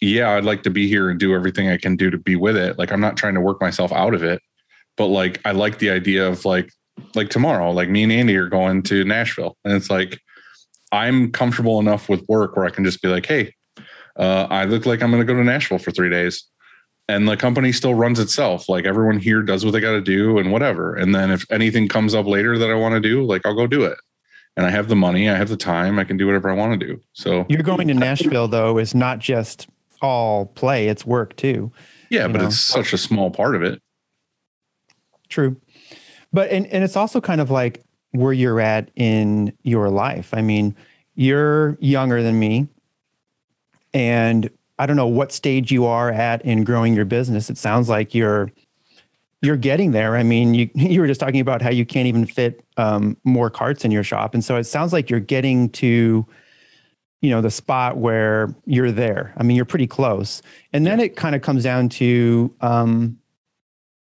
Yeah, 0.00 0.32
I'd 0.32 0.44
like 0.44 0.62
to 0.64 0.70
be 0.70 0.88
here 0.88 1.08
and 1.08 1.18
do 1.18 1.34
everything 1.34 1.70
I 1.70 1.78
can 1.78 1.96
do 1.96 2.10
to 2.10 2.18
be 2.18 2.36
with 2.36 2.56
it. 2.56 2.78
Like 2.78 2.92
I'm 2.92 3.00
not 3.00 3.16
trying 3.16 3.34
to 3.34 3.40
work 3.40 3.60
myself 3.60 3.92
out 3.92 4.14
of 4.14 4.22
it, 4.22 4.42
but 4.96 5.06
like 5.06 5.40
I 5.46 5.52
like 5.52 5.78
the 5.78 5.90
idea 5.90 6.28
of 6.28 6.44
like 6.44 6.70
like 7.14 7.30
tomorrow, 7.30 7.70
like 7.70 7.88
me 7.88 8.02
and 8.02 8.12
Andy 8.12 8.36
are 8.36 8.48
going 8.48 8.82
to 8.84 9.04
Nashville, 9.04 9.56
and 9.64 9.74
it's 9.74 9.90
like 9.90 10.20
I'm 10.96 11.30
comfortable 11.30 11.78
enough 11.78 12.08
with 12.08 12.26
work 12.28 12.56
where 12.56 12.64
I 12.64 12.70
can 12.70 12.84
just 12.84 13.02
be 13.02 13.08
like, 13.08 13.26
hey, 13.26 13.54
uh, 14.16 14.46
I 14.48 14.64
look 14.64 14.86
like 14.86 15.02
I'm 15.02 15.10
going 15.10 15.20
to 15.20 15.30
go 15.30 15.38
to 15.38 15.44
Nashville 15.44 15.78
for 15.78 15.90
three 15.90 16.08
days. 16.08 16.44
And 17.08 17.28
the 17.28 17.36
company 17.36 17.70
still 17.70 17.94
runs 17.94 18.18
itself. 18.18 18.68
Like 18.68 18.84
everyone 18.84 19.20
here 19.20 19.42
does 19.42 19.64
what 19.64 19.72
they 19.72 19.80
got 19.80 19.92
to 19.92 20.00
do 20.00 20.38
and 20.38 20.50
whatever. 20.50 20.96
And 20.96 21.14
then 21.14 21.30
if 21.30 21.44
anything 21.52 21.86
comes 21.86 22.14
up 22.14 22.26
later 22.26 22.58
that 22.58 22.70
I 22.70 22.74
want 22.74 22.94
to 22.94 23.00
do, 23.00 23.22
like 23.24 23.44
I'll 23.44 23.54
go 23.54 23.66
do 23.66 23.84
it. 23.84 23.98
And 24.56 24.64
I 24.64 24.70
have 24.70 24.88
the 24.88 24.96
money, 24.96 25.28
I 25.28 25.36
have 25.36 25.50
the 25.50 25.56
time, 25.56 25.98
I 25.98 26.04
can 26.04 26.16
do 26.16 26.26
whatever 26.26 26.50
I 26.50 26.54
want 26.54 26.80
to 26.80 26.86
do. 26.86 27.00
So 27.12 27.44
You're 27.48 27.62
going 27.62 27.88
to 27.88 27.94
Nashville 27.94 28.48
though 28.48 28.78
is 28.78 28.94
not 28.94 29.18
just 29.18 29.68
all 30.00 30.46
play; 30.46 30.88
it's 30.88 31.04
work 31.04 31.36
too. 31.36 31.70
yeah, 32.10 32.26
but 32.26 32.40
know. 32.40 32.46
it's 32.46 32.58
such 32.58 32.94
a 32.94 32.98
small 32.98 33.30
part 33.30 33.54
of 33.54 33.62
it. 33.62 33.82
True. 35.28 35.60
But 36.32 36.50
and, 36.50 36.66
and 36.68 36.82
it's 36.82 36.96
also 36.96 37.20
kind 37.20 37.42
of 37.42 37.50
like 37.50 37.82
where 38.16 38.32
you're 38.32 38.60
at 38.60 38.90
in 38.96 39.52
your 39.62 39.88
life. 39.88 40.32
I 40.32 40.42
mean, 40.42 40.74
you're 41.14 41.76
younger 41.80 42.22
than 42.22 42.38
me. 42.38 42.68
And 43.94 44.50
I 44.78 44.86
don't 44.86 44.96
know 44.96 45.06
what 45.06 45.32
stage 45.32 45.72
you 45.72 45.86
are 45.86 46.10
at 46.10 46.44
in 46.44 46.64
growing 46.64 46.94
your 46.94 47.04
business. 47.04 47.48
It 47.48 47.58
sounds 47.58 47.88
like 47.88 48.14
you're 48.14 48.50
you're 49.42 49.56
getting 49.56 49.92
there. 49.92 50.16
I 50.16 50.22
mean, 50.22 50.54
you 50.54 50.70
you 50.74 51.00
were 51.00 51.06
just 51.06 51.20
talking 51.20 51.40
about 51.40 51.62
how 51.62 51.70
you 51.70 51.86
can't 51.86 52.06
even 52.06 52.26
fit 52.26 52.64
um, 52.76 53.16
more 53.24 53.50
carts 53.50 53.84
in 53.84 53.90
your 53.90 54.04
shop, 54.04 54.34
and 54.34 54.44
so 54.44 54.56
it 54.56 54.64
sounds 54.64 54.92
like 54.92 55.08
you're 55.08 55.20
getting 55.20 55.70
to, 55.70 56.26
you 57.22 57.30
know, 57.30 57.40
the 57.40 57.50
spot 57.50 57.96
where 57.96 58.54
you're 58.66 58.92
there. 58.92 59.32
I 59.36 59.42
mean, 59.42 59.56
you're 59.56 59.64
pretty 59.64 59.86
close, 59.86 60.42
and 60.72 60.86
then 60.86 61.00
it 61.00 61.16
kind 61.16 61.34
of 61.34 61.42
comes 61.42 61.62
down 61.62 61.88
to 61.90 62.54
um, 62.60 63.18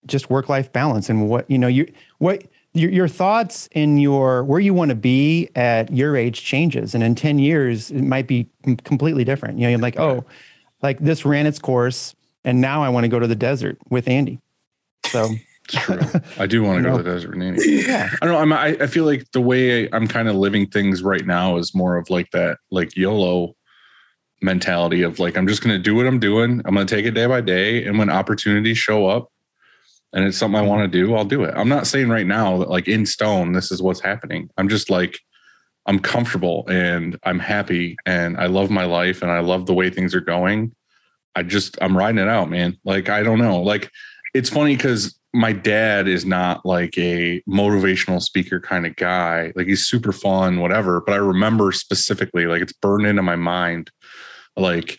just 0.07 0.29
work 0.29 0.49
life 0.49 0.73
balance 0.73 1.09
and 1.09 1.29
what 1.29 1.51
you 1.51 1.59
know 1.59 1.69
you 1.69 1.91
what 2.19 2.45
your, 2.79 2.91
your 2.91 3.09
thoughts 3.09 3.69
in 3.73 3.99
your 3.99 4.45
where 4.45 4.61
you 4.61 4.73
want 4.73 4.91
to 4.91 4.95
be 4.95 5.49
at 5.57 5.93
your 5.93 6.17
age 6.17 6.43
changes 6.45 6.95
and 6.95 7.03
in 7.05 7.15
10 7.15 7.39
years 7.39 7.91
it 7.91 8.03
might 8.03 8.27
be 8.27 8.47
completely 8.85 9.25
different 9.25 9.59
you 9.59 9.65
know 9.65 9.71
you're 9.71 9.79
like 9.79 9.99
oh 9.99 10.25
like 10.83 10.99
this 11.01 11.25
ran 11.25 11.47
its 11.47 11.59
course 11.59 12.15
and 12.45 12.61
now 12.61 12.83
i 12.83 12.89
want 12.89 13.05
to 13.05 13.09
go 13.09 13.19
to 13.19 13.27
the 13.27 13.35
desert 13.37 13.77
with 13.91 14.07
andy 14.09 14.39
so 15.07 15.29
It's 15.71 15.85
true. 15.85 16.01
I 16.39 16.47
do 16.47 16.63
want 16.63 16.79
to 16.83 16.83
go 16.83 16.91
No. 16.91 16.97
to 16.99 17.03
the 17.03 17.11
desert 17.11 17.31
with 17.37 17.43
Andy. 17.43 17.83
yeah 17.87 18.09
I 18.23 18.25
don't 18.27 18.35
know. 18.35 18.41
I'm, 18.41 18.53
I, 18.55 18.69
I 18.81 18.87
feel 18.87 19.05
like 19.05 19.31
the 19.33 19.41
way 19.41 19.89
I'm 19.93 20.07
kind 20.09 20.29
of 20.29 20.35
living 20.37 20.67
things 20.67 21.03
right 21.03 21.27
now 21.27 21.57
is 21.59 21.75
more 21.75 21.97
of 21.99 22.09
like 22.09 22.31
that, 22.31 22.57
like 22.71 22.97
YOLO 22.97 23.55
mentality 24.41 25.03
of 25.03 25.19
like, 25.19 25.37
I'm 25.37 25.47
just 25.47 25.63
going 25.63 25.77
to 25.77 25.83
do 25.83 25.95
what 25.95 26.07
I'm 26.07 26.19
doing. 26.19 26.63
I'm 26.65 26.75
going 26.75 26.87
to 26.87 26.95
take 26.95 27.05
it 27.05 27.11
day 27.13 27.27
by 27.27 27.41
day. 27.43 27.85
And 27.85 27.99
when 27.99 28.09
opportunities 28.09 28.79
show 28.79 29.07
up 29.07 29.31
and 30.13 30.25
it's 30.25 30.39
something 30.39 30.57
I 30.57 30.61
mm-hmm. 30.61 30.69
want 30.69 30.93
to 30.93 30.99
do, 30.99 31.15
I'll 31.15 31.25
do 31.25 31.45
it. 31.45 31.55
I'm 31.57 31.69
not 31.69 31.87
saying 31.87 32.09
right 32.09 32.27
now 32.27 32.59
that 32.59 32.71
like 32.71 32.89
in 32.89 33.07
stone, 33.07 33.53
this 33.53 33.71
is 33.71 33.83
what's 33.83 34.01
happening. 34.01 34.51
I'm 34.57 34.69
just 34.69 34.91
like, 34.91 35.19
I'm 35.87 35.99
comfortable 35.99 36.67
and 36.69 37.19
I'm 37.25 37.39
happy 37.39 37.97
and 38.05 38.37
I 38.37 38.47
love 38.47 38.71
my 38.71 38.85
life 38.85 39.23
and 39.23 39.31
I 39.31 39.41
love 39.41 39.67
the 39.67 39.75
way 39.75 39.91
things 39.91 40.15
are 40.15 40.21
going. 40.21 40.75
I 41.35 41.43
just, 41.43 41.79
I'm 41.81 41.97
riding 41.97 42.19
it 42.19 42.29
out, 42.29 42.51
man. 42.51 42.77
Like, 42.85 43.09
I 43.09 43.23
don't 43.23 43.39
know. 43.39 43.63
Like, 43.63 43.91
it's 44.35 44.51
funny 44.51 44.77
because 44.77 45.19
my 45.35 45.53
dad 45.53 46.09
is 46.09 46.25
not 46.25 46.65
like 46.65 46.97
a 46.99 47.43
motivational 47.49 48.21
speaker 48.21 48.61
kind 48.61 48.87
of 48.87 48.97
guy. 48.97 49.53
Like 49.55 49.67
he's 49.67 49.87
super 49.87 50.13
fun, 50.13 50.61
whatever. 50.61 51.01
But 51.01 51.13
I 51.13 51.19
remember 51.19 51.71
specifically, 51.73 52.47
like 52.47 52.63
it's 52.63 52.73
burned 52.73 53.07
into 53.07 53.23
my 53.23 53.37
mind. 53.37 53.91
Like 54.57 54.99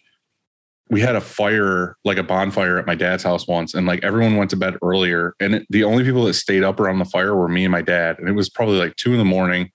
we 0.90 1.02
had 1.02 1.16
a 1.16 1.22
fire, 1.22 1.96
like 2.04 2.18
a 2.18 2.24
bonfire 2.24 2.78
at 2.78 2.88
my 2.88 2.96
dad's 2.96 3.24
house 3.24 3.48
once, 3.48 3.76
and 3.76 3.86
like 3.86 4.04
everyone 4.04 4.38
went 4.38 4.50
to 4.50 4.56
bed 4.56 4.76
earlier. 4.84 5.36
And 5.40 5.56
it, 5.56 5.68
the 5.70 5.84
only 5.84 6.04
people 6.04 6.26
that 6.26 6.34
stayed 6.34 6.64
up 6.64 6.80
around 6.80 7.00
the 7.00 7.06
fire 7.06 7.36
were 7.36 7.48
me 7.48 7.64
and 7.64 7.72
my 7.72 7.84
dad. 7.84 8.18
And 8.18 8.28
it 8.28 8.34
was 8.34 8.50
probably 8.50 8.78
like 8.78 8.96
two 8.96 9.12
in 9.12 9.20
the 9.20 9.26
morning. 9.26 9.72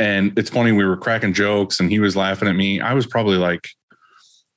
And 0.00 0.36
it's 0.38 0.50
funny, 0.50 0.72
we 0.72 0.84
were 0.84 0.96
cracking 0.96 1.34
jokes 1.34 1.80
and 1.80 1.90
he 1.90 1.98
was 1.98 2.16
laughing 2.16 2.48
at 2.48 2.54
me. 2.54 2.80
I 2.80 2.94
was 2.94 3.06
probably 3.06 3.36
like, 3.36 3.68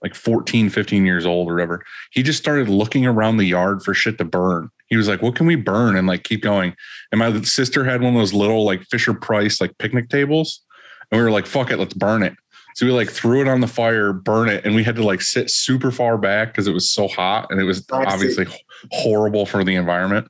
like 0.01 0.15
14, 0.15 0.69
15 0.69 1.05
years 1.05 1.25
old 1.25 1.49
or 1.49 1.55
whatever. 1.55 1.83
He 2.11 2.23
just 2.23 2.39
started 2.39 2.69
looking 2.69 3.05
around 3.05 3.37
the 3.37 3.45
yard 3.45 3.83
for 3.83 3.93
shit 3.93 4.17
to 4.19 4.25
burn. 4.25 4.69
He 4.87 4.97
was 4.97 5.07
like, 5.07 5.21
what 5.21 5.35
can 5.35 5.45
we 5.45 5.55
burn? 5.55 5.95
And 5.95 6.07
like 6.07 6.23
keep 6.23 6.41
going. 6.41 6.75
And 7.11 7.19
my 7.19 7.41
sister 7.41 7.83
had 7.83 8.01
one 8.01 8.13
of 8.13 8.19
those 8.19 8.33
little 8.33 8.65
like 8.65 8.83
Fisher 8.83 9.13
Price 9.13 9.59
like 9.59 9.77
picnic 9.77 10.09
tables. 10.09 10.61
And 11.11 11.19
we 11.19 11.23
were 11.23 11.31
like, 11.31 11.45
fuck 11.45 11.71
it, 11.71 11.77
let's 11.77 11.93
burn 11.93 12.23
it. 12.23 12.35
So 12.75 12.85
we 12.85 12.91
like 12.91 13.09
threw 13.09 13.41
it 13.41 13.47
on 13.47 13.61
the 13.61 13.67
fire, 13.67 14.13
burn 14.13 14.49
it, 14.49 14.65
and 14.65 14.75
we 14.75 14.83
had 14.83 14.95
to 14.95 15.03
like 15.03 15.21
sit 15.21 15.49
super 15.49 15.91
far 15.91 16.17
back 16.17 16.49
because 16.49 16.67
it 16.67 16.73
was 16.73 16.89
so 16.89 17.07
hot 17.07 17.47
and 17.51 17.59
it 17.59 17.63
was 17.65 17.85
obviously 17.91 18.45
horrible 18.91 19.45
for 19.45 19.63
the 19.63 19.75
environment. 19.75 20.27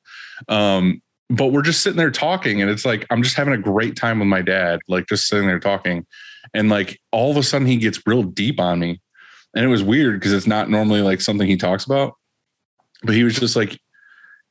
Um, 0.48 1.02
but 1.30 1.48
we're 1.48 1.62
just 1.62 1.82
sitting 1.82 1.98
there 1.98 2.12
talking, 2.12 2.62
and 2.62 2.70
it's 2.70 2.86
like 2.86 3.06
I'm 3.10 3.24
just 3.24 3.38
having 3.38 3.54
a 3.54 3.58
great 3.58 3.96
time 3.96 4.20
with 4.20 4.28
my 4.28 4.42
dad, 4.42 4.80
like 4.88 5.08
just 5.08 5.28
sitting 5.28 5.48
there 5.48 5.60
talking. 5.60 6.06
And 6.54 6.70
like 6.70 7.00
all 7.12 7.32
of 7.32 7.38
a 7.38 7.44
sudden 7.44 7.68
he 7.68 7.78
gets 7.78 8.06
real 8.06 8.24
deep 8.24 8.60
on 8.60 8.80
me. 8.80 9.00
And 9.56 9.66
it 9.66 9.70
was 9.70 9.84
weird 9.84 10.20
because 10.20 10.34
it's 10.34 10.48
not 10.48 10.70
normally 10.70 11.02
like 11.02 11.22
something 11.22 11.48
he 11.48 11.58
talks 11.58 11.86
about. 11.86 12.14
But 13.04 13.16
he 13.16 13.24
was 13.24 13.38
just 13.38 13.56
like, 13.56 13.80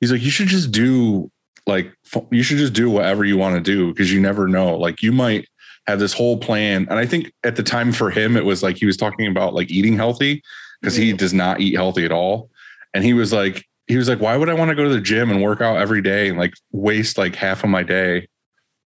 he's 0.01 0.13
like, 0.13 0.23
you 0.23 0.31
should 0.31 0.49
just 0.49 0.71
do 0.71 1.31
like 1.67 1.93
you 2.31 2.43
should 2.43 2.59
just 2.59 2.73
do 2.73 2.91
whatever 2.91 3.25
you 3.25 3.37
want 3.37 3.55
to 3.55 3.61
do 3.61 3.89
because 3.89 4.13
you 4.13 4.21
never 4.21 4.49
know. 4.49 4.77
Like 4.77 5.03
you 5.03 5.13
might 5.13 5.47
have 5.91 6.01
this 6.01 6.13
whole 6.13 6.39
plan. 6.39 6.87
And 6.89 6.99
I 6.99 7.07
think 7.07 7.33
at 7.45 7.57
the 7.57 7.63
time 7.63 7.93
for 7.93 8.11
him, 8.11 8.37
it 8.37 8.45
was 8.45 8.63
like 8.63 8.77
he 8.77 8.87
was 8.87 8.97
talking 8.97 9.27
about 9.27 9.55
like 9.55 9.71
eating 9.71 9.97
healthy 9.97 10.43
because 10.81 10.97
he 10.97 11.13
mm. 11.13 11.17
does 11.17 11.35
not 11.35 11.61
eat 11.61 11.75
healthy 11.75 12.05
at 12.05 12.13
all. 12.13 12.51
And 12.95 13.05
he 13.05 13.13
was 13.13 13.33
like, 13.33 13.67
he 13.87 13.97
was 13.97 14.09
like, 14.09 14.21
why 14.21 14.37
would 14.37 14.49
I 14.49 14.55
want 14.55 14.71
to 14.71 14.75
go 14.75 14.85
to 14.85 14.91
the 14.91 15.01
gym 15.01 15.31
and 15.31 15.43
work 15.43 15.61
out 15.61 15.77
every 15.77 16.01
day 16.01 16.29
and 16.29 16.39
like 16.39 16.55
waste 16.73 17.19
like 17.19 17.35
half 17.35 17.65
of 17.65 17.71
my 17.71 17.83
day 17.83 18.29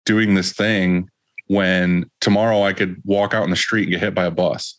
doing 0.04 0.34
this 0.34 0.52
thing 0.52 1.08
when 1.46 2.10
tomorrow 2.20 2.62
I 2.62 2.72
could 2.72 3.00
walk 3.04 3.32
out 3.32 3.44
in 3.44 3.50
the 3.50 3.56
street 3.56 3.84
and 3.84 3.92
get 3.92 4.00
hit 4.00 4.14
by 4.14 4.24
a 4.24 4.30
bus? 4.30 4.78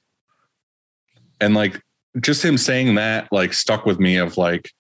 And 1.40 1.54
like 1.54 1.82
just 2.20 2.44
him 2.44 2.58
saying 2.58 2.96
that 2.96 3.28
like 3.32 3.54
stuck 3.54 3.86
with 3.86 4.00
me 4.00 4.18
of 4.18 4.38
like, 4.38 4.72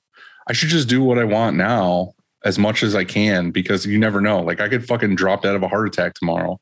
I 0.47 0.53
should 0.53 0.69
just 0.69 0.89
do 0.89 1.03
what 1.03 1.19
I 1.19 1.23
want 1.23 1.55
now 1.55 2.13
as 2.43 2.57
much 2.57 2.83
as 2.83 2.95
I 2.95 3.03
can 3.03 3.51
because 3.51 3.85
you 3.85 3.97
never 3.97 4.21
know. 4.21 4.41
Like 4.41 4.61
I 4.61 4.69
could 4.69 4.85
fucking 4.85 5.15
drop 5.15 5.43
dead 5.43 5.55
of 5.55 5.63
a 5.63 5.67
heart 5.67 5.87
attack 5.87 6.15
tomorrow, 6.15 6.59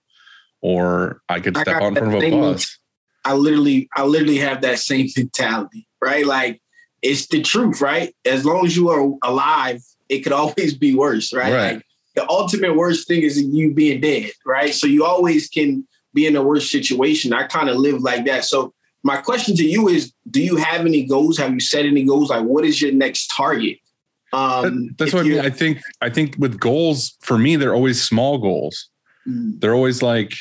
or 0.68 1.22
I 1.30 1.40
could 1.40 1.56
step 1.56 1.82
in 1.82 1.96
front 1.96 2.14
of 2.14 2.22
a 2.22 2.32
bus. 2.32 2.78
I 3.24 3.34
literally, 3.34 3.88
I 3.96 4.04
literally 4.04 4.38
have 4.40 4.62
that 4.62 4.80
same 4.80 5.08
mentality, 5.16 5.88
right? 6.02 6.26
Like 6.26 6.62
it's 7.02 7.28
the 7.28 7.42
truth, 7.42 7.80
right? 7.80 8.14
As 8.26 8.44
long 8.44 8.66
as 8.66 8.76
you 8.76 8.90
are 8.90 9.14
alive, 9.24 9.82
it 10.10 10.20
could 10.24 10.34
always 10.42 10.78
be 10.78 10.94
worse, 10.94 11.32
right? 11.32 11.54
Right. 11.54 11.74
Like 11.76 11.86
the 12.16 12.30
ultimate 12.30 12.76
worst 12.76 13.08
thing 13.08 13.22
is 13.22 13.42
you 13.42 13.74
being 13.74 14.02
dead, 14.02 14.32
right? 14.46 14.74
So 14.74 14.88
you 14.88 15.06
always 15.06 15.48
can 15.48 15.88
be 16.14 16.26
in 16.28 16.36
a 16.36 16.44
worse 16.44 16.70
situation. 16.70 17.32
I 17.32 17.48
kind 17.48 17.70
of 17.70 17.78
live 17.78 18.02
like 18.02 18.26
that. 18.26 18.44
So 18.44 18.74
my 19.04 19.18
question 19.18 19.56
to 19.56 19.64
you 19.64 19.88
is, 19.88 20.12
do 20.30 20.42
you 20.42 20.58
have 20.58 20.86
any 20.86 21.06
goals? 21.06 21.38
Have 21.38 21.54
you 21.54 21.62
set 21.62 21.86
any 21.86 22.04
goals? 22.04 22.30
Like 22.30 22.44
what 22.44 22.66
is 22.66 22.82
your 22.82 22.92
next 22.92 23.28
target? 23.28 23.78
Um, 24.34 24.64
That- 24.64 24.96
that's 24.98 25.14
what 25.14 25.26
I 25.26 25.30
mean. 25.30 25.40
I 25.40 25.50
think. 25.50 25.80
I 26.02 26.10
think 26.10 26.36
with 26.38 26.60
goals 26.60 27.16
for 27.22 27.38
me, 27.38 27.56
they're 27.56 27.74
always 27.74 28.04
small 28.04 28.38
goals. 28.38 28.90
Mm, 29.28 29.60
They're 29.60 29.76
always 29.76 30.02
like, 30.02 30.34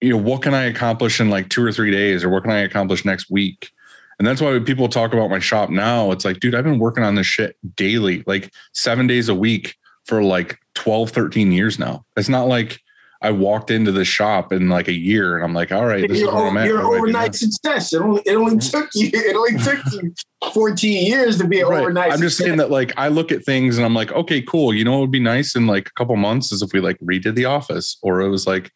you 0.00 0.10
know, 0.10 0.16
what 0.16 0.42
can 0.42 0.54
I 0.54 0.64
accomplish 0.64 1.20
in 1.20 1.30
like 1.30 1.48
two 1.48 1.64
or 1.64 1.72
three 1.72 1.90
days, 1.90 2.24
or 2.24 2.28
what 2.28 2.42
can 2.42 2.52
I 2.52 2.60
accomplish 2.60 3.04
next 3.04 3.30
week? 3.30 3.70
And 4.18 4.26
that's 4.26 4.40
why 4.40 4.50
when 4.50 4.64
people 4.64 4.88
talk 4.88 5.12
about 5.12 5.30
my 5.30 5.38
shop 5.38 5.70
now, 5.70 6.10
it's 6.10 6.24
like, 6.24 6.40
dude, 6.40 6.54
I've 6.54 6.64
been 6.64 6.80
working 6.80 7.04
on 7.04 7.14
this 7.14 7.26
shit 7.26 7.56
daily, 7.76 8.24
like 8.26 8.52
seven 8.72 9.06
days 9.06 9.28
a 9.28 9.34
week 9.34 9.76
for 10.06 10.22
like 10.22 10.58
12, 10.74 11.10
13 11.10 11.52
years 11.52 11.78
now. 11.78 12.04
It's 12.16 12.28
not 12.28 12.48
like 12.48 12.80
I 13.20 13.30
walked 13.30 13.70
into 13.70 13.92
the 13.92 14.04
shop 14.04 14.52
in 14.52 14.68
like 14.68 14.88
a 14.88 14.92
year 14.92 15.36
and 15.36 15.44
I'm 15.44 15.54
like, 15.54 15.70
all 15.70 15.86
right, 15.86 16.02
this 16.08 16.16
is 16.16 16.22
You're, 16.22 16.34
where 16.34 16.46
I'm 16.46 16.56
at. 16.56 16.66
you're 16.66 16.82
overnight 16.82 17.34
success. 17.34 17.92
It 17.92 18.00
only, 18.00 18.22
it 18.26 18.34
only 18.34 18.56
mm-hmm. 18.56 18.78
took 18.78 18.90
you. 18.94 19.10
It 19.14 19.36
only 19.36 19.58
took 19.58 19.84
you 19.92 20.14
14 20.52 21.06
years 21.06 21.38
to 21.38 21.46
be 21.46 21.60
an 21.60 21.68
Right. 21.68 21.80
overnight. 21.80 22.12
I'm 22.12 22.20
just 22.20 22.36
success. 22.36 22.46
saying 22.46 22.58
that 22.58 22.70
like 22.70 22.92
I 22.96 23.08
look 23.08 23.30
at 23.30 23.44
things 23.44 23.76
and 23.76 23.84
I'm 23.84 23.94
like, 23.94 24.12
okay, 24.12 24.42
cool. 24.42 24.74
You 24.74 24.84
know 24.84 24.92
what 24.92 25.00
would 25.00 25.12
be 25.12 25.20
nice 25.20 25.54
in 25.54 25.66
like 25.66 25.88
a 25.88 25.92
couple 25.92 26.14
months 26.16 26.50
is 26.52 26.62
if 26.62 26.72
we 26.72 26.80
like 26.80 26.98
redid 26.98 27.34
the 27.34 27.44
office 27.44 27.98
or 28.02 28.20
it 28.20 28.30
was 28.30 28.46
like, 28.48 28.72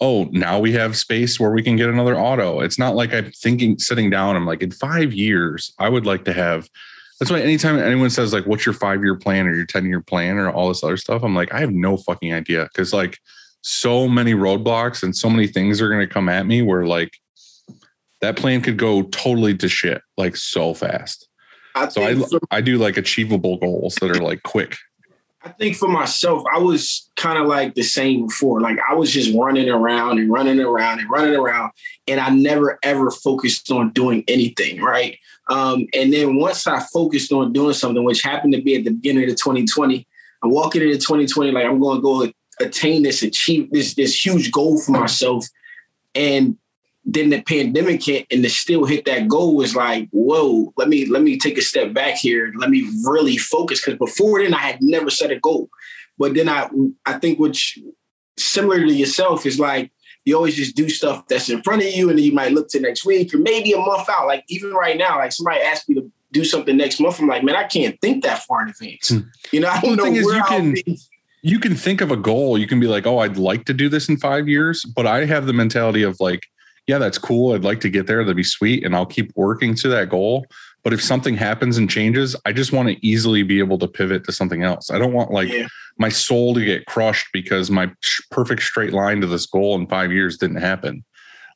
oh, 0.00 0.24
now 0.30 0.58
we 0.58 0.72
have 0.72 0.96
space 0.96 1.40
where 1.40 1.50
we 1.50 1.62
can 1.62 1.76
get 1.76 1.88
another 1.88 2.18
auto. 2.18 2.60
It's 2.60 2.78
not 2.78 2.94
like 2.94 3.14
I'm 3.14 3.30
thinking 3.32 3.78
sitting 3.78 4.10
down, 4.10 4.36
I'm 4.36 4.46
like, 4.46 4.62
in 4.62 4.70
five 4.70 5.12
years, 5.12 5.72
I 5.78 5.88
would 5.88 6.04
like 6.04 6.24
to 6.26 6.32
have 6.32 6.68
that's 7.18 7.30
why 7.30 7.40
anytime 7.40 7.78
anyone 7.78 8.10
says 8.10 8.32
like 8.32 8.44
what's 8.44 8.66
your 8.66 8.74
five 8.74 9.02
year 9.02 9.16
plan 9.16 9.46
or 9.46 9.54
your 9.54 9.64
10 9.64 9.86
year 9.86 10.00
plan 10.00 10.36
or 10.36 10.50
all 10.50 10.68
this 10.68 10.84
other 10.84 10.96
stuff, 10.96 11.22
I'm 11.22 11.34
like, 11.34 11.52
I 11.52 11.60
have 11.60 11.72
no 11.72 11.96
fucking 11.96 12.32
idea. 12.32 12.64
Because 12.64 12.92
like 12.92 13.18
so 13.62 14.06
many 14.06 14.34
roadblocks 14.34 15.02
and 15.02 15.16
so 15.16 15.30
many 15.30 15.46
things 15.46 15.80
are 15.80 15.88
gonna 15.88 16.06
come 16.06 16.28
at 16.28 16.46
me 16.46 16.62
where 16.62 16.86
like 16.86 17.16
that 18.20 18.36
plan 18.36 18.60
could 18.60 18.76
go 18.76 19.02
totally 19.02 19.56
to 19.56 19.68
shit 19.68 20.02
like 20.16 20.36
so 20.36 20.74
fast. 20.74 21.28
I 21.74 21.88
So 21.88 22.02
I 22.02 22.14
for, 22.14 22.40
I 22.50 22.60
do 22.60 22.78
like 22.78 22.96
achievable 22.96 23.56
goals 23.58 23.94
that 23.96 24.10
are 24.10 24.22
like 24.22 24.42
quick. 24.42 24.76
I 25.46 25.50
think 25.50 25.76
for 25.76 25.88
myself, 25.88 26.42
I 26.52 26.58
was 26.58 27.08
kind 27.14 27.38
of 27.38 27.46
like 27.46 27.74
the 27.74 27.84
same 27.84 28.26
before. 28.26 28.60
Like 28.60 28.78
I 28.90 28.94
was 28.94 29.12
just 29.12 29.32
running 29.32 29.68
around 29.68 30.18
and 30.18 30.28
running 30.28 30.58
around 30.58 30.98
and 30.98 31.08
running 31.08 31.36
around, 31.36 31.70
and 32.08 32.18
I 32.18 32.30
never 32.30 32.80
ever 32.82 33.12
focused 33.12 33.70
on 33.70 33.92
doing 33.92 34.24
anything. 34.26 34.82
Right. 34.82 35.20
Um, 35.48 35.86
and 35.94 36.12
then 36.12 36.40
once 36.40 36.66
I 36.66 36.80
focused 36.92 37.30
on 37.30 37.52
doing 37.52 37.74
something, 37.74 38.02
which 38.02 38.22
happened 38.22 38.54
to 38.54 38.60
be 38.60 38.74
at 38.74 38.82
the 38.82 38.90
beginning 38.90 39.30
of 39.30 39.36
2020, 39.36 40.04
I'm 40.42 40.50
walking 40.50 40.82
into 40.82 40.98
2020 40.98 41.52
like 41.52 41.64
I'm 41.64 41.78
going 41.78 41.98
to 41.98 42.02
go 42.02 42.32
attain 42.58 43.04
this, 43.04 43.22
achieve 43.22 43.70
this 43.70 43.94
this 43.94 44.26
huge 44.26 44.50
goal 44.50 44.80
for 44.80 44.90
myself, 44.90 45.46
and 46.16 46.58
then 47.08 47.30
the 47.30 47.40
pandemic 47.40 48.02
hit 48.02 48.26
and 48.32 48.42
to 48.42 48.50
still 48.50 48.84
hit 48.84 49.04
that 49.04 49.28
goal 49.28 49.54
was 49.54 49.76
like, 49.76 50.08
whoa, 50.10 50.72
let 50.76 50.88
me 50.88 51.06
let 51.06 51.22
me 51.22 51.38
take 51.38 51.56
a 51.56 51.62
step 51.62 51.94
back 51.94 52.16
here. 52.16 52.52
Let 52.56 52.68
me 52.68 52.90
really 53.04 53.36
focus. 53.36 53.82
Cause 53.82 53.94
before 53.96 54.42
then 54.42 54.52
I 54.52 54.58
had 54.58 54.82
never 54.82 55.08
set 55.08 55.30
a 55.30 55.38
goal. 55.38 55.70
But 56.18 56.34
then 56.34 56.48
I 56.48 56.68
I 57.06 57.14
think 57.14 57.38
which 57.38 57.78
similar 58.36 58.80
to 58.80 58.92
yourself 58.92 59.46
is 59.46 59.60
like 59.60 59.92
you 60.24 60.34
always 60.36 60.56
just 60.56 60.74
do 60.74 60.88
stuff 60.88 61.28
that's 61.28 61.48
in 61.48 61.62
front 61.62 61.82
of 61.82 61.88
you 61.88 62.10
and 62.10 62.18
then 62.18 62.24
you 62.24 62.32
might 62.32 62.52
look 62.52 62.68
to 62.70 62.80
next 62.80 63.06
week 63.06 63.32
or 63.32 63.38
maybe 63.38 63.72
a 63.72 63.78
month 63.78 64.08
out. 64.08 64.26
Like 64.26 64.44
even 64.48 64.72
right 64.72 64.98
now, 64.98 65.18
like 65.18 65.30
somebody 65.30 65.60
asked 65.60 65.88
me 65.88 65.94
to 65.94 66.10
do 66.32 66.44
something 66.44 66.76
next 66.76 66.98
month. 66.98 67.20
I'm 67.20 67.28
like, 67.28 67.44
man, 67.44 67.54
I 67.54 67.64
can't 67.64 67.98
think 68.00 68.24
that 68.24 68.42
far 68.42 68.62
in 68.62 68.70
advance. 68.70 69.10
Hmm. 69.10 69.20
You 69.52 69.60
know, 69.60 69.68
I 69.68 69.80
don't 69.80 69.92
the 69.92 69.96
know 69.96 70.02
thing 70.02 70.16
is, 70.16 70.26
where 70.26 70.34
you 70.34 70.42
I'll 70.42 70.48
can- 70.48 70.72
be. 70.74 70.98
You 71.42 71.60
can 71.60 71.76
think 71.76 72.00
of 72.00 72.10
a 72.10 72.16
goal. 72.16 72.58
You 72.58 72.66
can 72.66 72.80
be 72.80 72.88
like, 72.88 73.06
oh, 73.06 73.18
I'd 73.18 73.38
like 73.38 73.66
to 73.66 73.72
do 73.72 73.88
this 73.88 74.08
in 74.08 74.16
five 74.16 74.48
years. 74.48 74.84
But 74.84 75.06
I 75.06 75.26
have 75.26 75.46
the 75.46 75.52
mentality 75.52 76.02
of 76.02 76.16
like, 76.18 76.44
yeah, 76.86 76.98
that's 76.98 77.18
cool. 77.18 77.54
I'd 77.54 77.64
like 77.64 77.80
to 77.80 77.90
get 77.90 78.06
there. 78.06 78.22
That'd 78.22 78.36
be 78.36 78.42
sweet. 78.44 78.84
And 78.84 78.94
I'll 78.94 79.06
keep 79.06 79.32
working 79.36 79.74
to 79.76 79.88
that 79.88 80.08
goal. 80.08 80.46
But 80.84 80.92
if 80.92 81.02
something 81.02 81.36
happens 81.36 81.78
and 81.78 81.90
changes, 81.90 82.36
I 82.44 82.52
just 82.52 82.72
want 82.72 82.88
to 82.88 83.06
easily 83.06 83.42
be 83.42 83.58
able 83.58 83.78
to 83.78 83.88
pivot 83.88 84.22
to 84.24 84.32
something 84.32 84.62
else. 84.62 84.90
I 84.90 84.98
don't 84.98 85.12
want 85.12 85.32
like 85.32 85.48
Yeah. 85.50 85.66
my 85.98 86.08
soul 86.08 86.54
to 86.54 86.64
get 86.64 86.86
crushed 86.86 87.26
because 87.32 87.70
my 87.72 87.90
sh- 88.04 88.20
perfect 88.30 88.62
straight 88.62 88.92
line 88.92 89.20
to 89.22 89.26
this 89.26 89.46
goal 89.46 89.74
in 89.74 89.88
five 89.88 90.12
years 90.12 90.38
didn't 90.38 90.58
happen. 90.60 91.04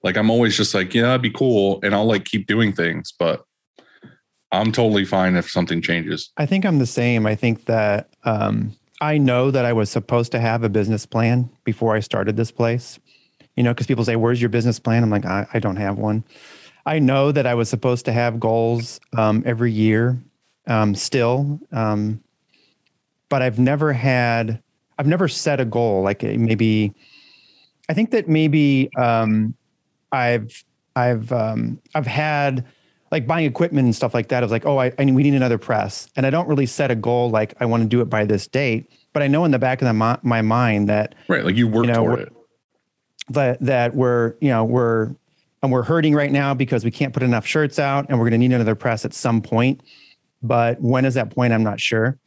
Like 0.03 0.17
I'm 0.17 0.31
always 0.31 0.57
just 0.57 0.75
like, 0.75 0.95
yeah, 0.95 1.03
that'd 1.03 1.23
be 1.23 1.31
cool. 1.31 1.79
And 1.85 1.95
I'll 1.95 2.07
like 2.07 2.25
keep 2.25 2.47
doing 2.49 2.73
things, 2.73 3.13
but 3.17 3.45
I'm 4.51 4.73
totally 4.73 5.05
fine 5.05 5.37
if 5.37 5.49
something 5.49 5.81
changes. 5.81 6.33
I 6.37 6.47
think 6.47 6.65
I'm 6.67 6.81
the 6.81 6.87
same. 6.87 7.25
I 7.25 7.37
think 7.37 7.67
that 7.67 8.09
um, 8.25 8.75
I 9.01 9.17
know 9.19 9.53
that 9.53 9.65
I 9.65 9.73
was 9.73 9.91
supposed 9.91 10.33
to 10.33 10.41
have 10.41 10.65
a 10.65 10.69
business 10.69 11.07
plan 11.07 11.51
before 11.63 11.95
I 11.95 12.01
started 12.01 12.37
this 12.37 12.51
place. 12.51 12.99
You 13.57 13.63
know, 13.63 13.73
because 13.73 13.87
people 13.87 14.05
say, 14.05 14.17
"Where's 14.17 14.41
your 14.41 14.49
business 14.49 14.79
plan?" 14.79 15.03
I'm 15.03 15.11
like, 15.11 15.27
I, 15.27 15.47
I, 15.53 15.59
don't 15.59 15.77
have 15.77 15.99
one. 15.99 16.25
I 16.87 16.99
know 16.99 17.33
that 17.33 17.47
I 17.47 17.55
was 17.55 17.69
supposed 17.69 18.05
to 18.07 18.13
have 18.13 18.41
goals 18.41 19.01
um, 19.17 19.43
every 19.45 19.73
year, 19.73 20.19
um, 20.67 20.95
still, 20.95 21.61
um, 21.73 22.23
but 23.29 23.43
I've 23.43 23.59
never 23.59 23.93
had. 23.93 24.63
I've 24.99 25.07
never 25.07 25.29
set 25.29 25.61
a 25.61 25.65
goal. 25.65 26.03
Like 26.03 26.23
maybe, 26.23 26.93
I 27.89 27.95
think 27.95 28.11
that 28.11 28.29
maybe 28.29 28.91
um, 28.97 29.55
I've 30.13 30.65
I've 30.97 31.33
um, 31.33 31.81
I've 31.95 32.07
had 32.07 32.65
like 33.11 33.27
buying 33.27 33.47
equipment 33.47 33.85
and 33.87 33.95
stuff 33.95 34.15
like 34.15 34.29
that. 34.29 34.43
I 34.43 34.47
was 34.47 34.53
like, 34.53 34.67
oh, 34.67 34.79
I, 34.79 34.93
I 34.99 35.05
we 35.05 35.23
need 35.23 35.35
another 35.35 35.59
press, 35.59 36.09
and 36.17 36.27
I 36.27 36.31
don't 36.31 36.49
really 36.49 36.67
set 36.67 36.91
a 36.91 36.95
goal 36.95 37.31
like 37.31 37.55
I 37.61 37.67
want 37.67 37.83
to 37.83 37.89
do 37.89 38.01
it 38.01 38.07
by 38.07 38.25
this 38.25 38.47
date. 38.47 38.91
But 39.13 39.23
I 39.23 39.27
know 39.27 39.45
in 39.45 39.51
the 39.51 39.59
back 39.59 39.83
of 39.83 39.87
the, 39.87 39.93
my, 39.93 40.19
my 40.23 40.41
mind 40.43 40.89
that 40.89 41.17
right, 41.29 41.45
like 41.45 41.57
you 41.57 41.67
work 41.67 41.87
you 41.87 41.93
know, 41.93 42.05
toward 42.05 42.21
it. 42.21 42.33
That 43.31 43.61
that 43.61 43.95
we're 43.95 44.35
you 44.41 44.49
know 44.49 44.65
we're 44.65 45.15
and 45.63 45.71
we're 45.71 45.83
hurting 45.83 46.15
right 46.15 46.33
now 46.33 46.55
because 46.55 46.85
we 46.85 46.91
can't 46.91 47.13
put 47.13 47.23
enough 47.23 47.47
shirts 47.47 47.79
out, 47.79 48.07
and 48.09 48.19
we're 48.19 48.25
going 48.25 48.41
to 48.41 48.49
need 48.49 48.55
another 48.55 48.75
press 48.75 49.05
at 49.05 49.15
some 49.15 49.43
point. 49.43 49.81
But 50.43 50.81
when 50.81 51.05
is 51.05 51.15
that 51.15 51.35
point? 51.35 51.53
I'm 51.53 51.63
not 51.63 51.81
sure. 51.81 52.19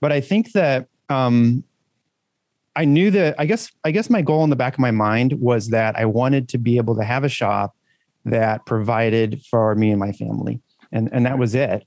But 0.00 0.12
I 0.12 0.20
think 0.20 0.52
that 0.52 0.88
um, 1.08 1.64
I 2.74 2.84
knew 2.84 3.10
that 3.12 3.36
I 3.38 3.46
guess 3.46 3.70
I 3.84 3.90
guess 3.90 4.10
my 4.10 4.22
goal 4.22 4.44
in 4.44 4.50
the 4.50 4.56
back 4.56 4.74
of 4.74 4.80
my 4.80 4.90
mind 4.90 5.34
was 5.34 5.68
that 5.68 5.96
I 5.96 6.06
wanted 6.06 6.48
to 6.50 6.58
be 6.58 6.76
able 6.76 6.96
to 6.96 7.04
have 7.04 7.24
a 7.24 7.28
shop 7.28 7.76
that 8.24 8.64
provided 8.66 9.42
for 9.50 9.74
me 9.74 9.90
and 9.90 10.00
my 10.00 10.12
family. 10.12 10.60
And, 10.92 11.08
and 11.12 11.26
that 11.26 11.38
was 11.38 11.54
it. 11.54 11.86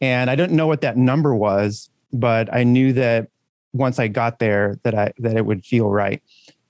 And 0.00 0.30
I 0.30 0.34
didn't 0.34 0.56
know 0.56 0.66
what 0.66 0.80
that 0.80 0.96
number 0.96 1.34
was, 1.34 1.90
but 2.12 2.52
I 2.52 2.64
knew 2.64 2.92
that 2.94 3.28
once 3.72 3.98
I 3.98 4.08
got 4.08 4.38
there 4.38 4.78
that 4.82 4.94
I 4.94 5.12
that 5.18 5.36
it 5.36 5.44
would 5.44 5.64
feel 5.64 5.90
right. 5.90 6.22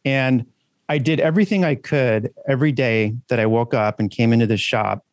And 0.05 0.47
I 0.89 0.99
did 0.99 1.21
everything 1.21 1.65
I 1.65 1.75
could 1.75 2.33
every 2.49 2.73
day 2.73 3.15
that 3.29 3.41
I 3.41 3.47
woke 3.47 3.75
up 3.75 3.99
and 3.99 4.11
came 4.11 4.33
into 4.33 4.47
the 4.47 4.57
shop 4.57 5.05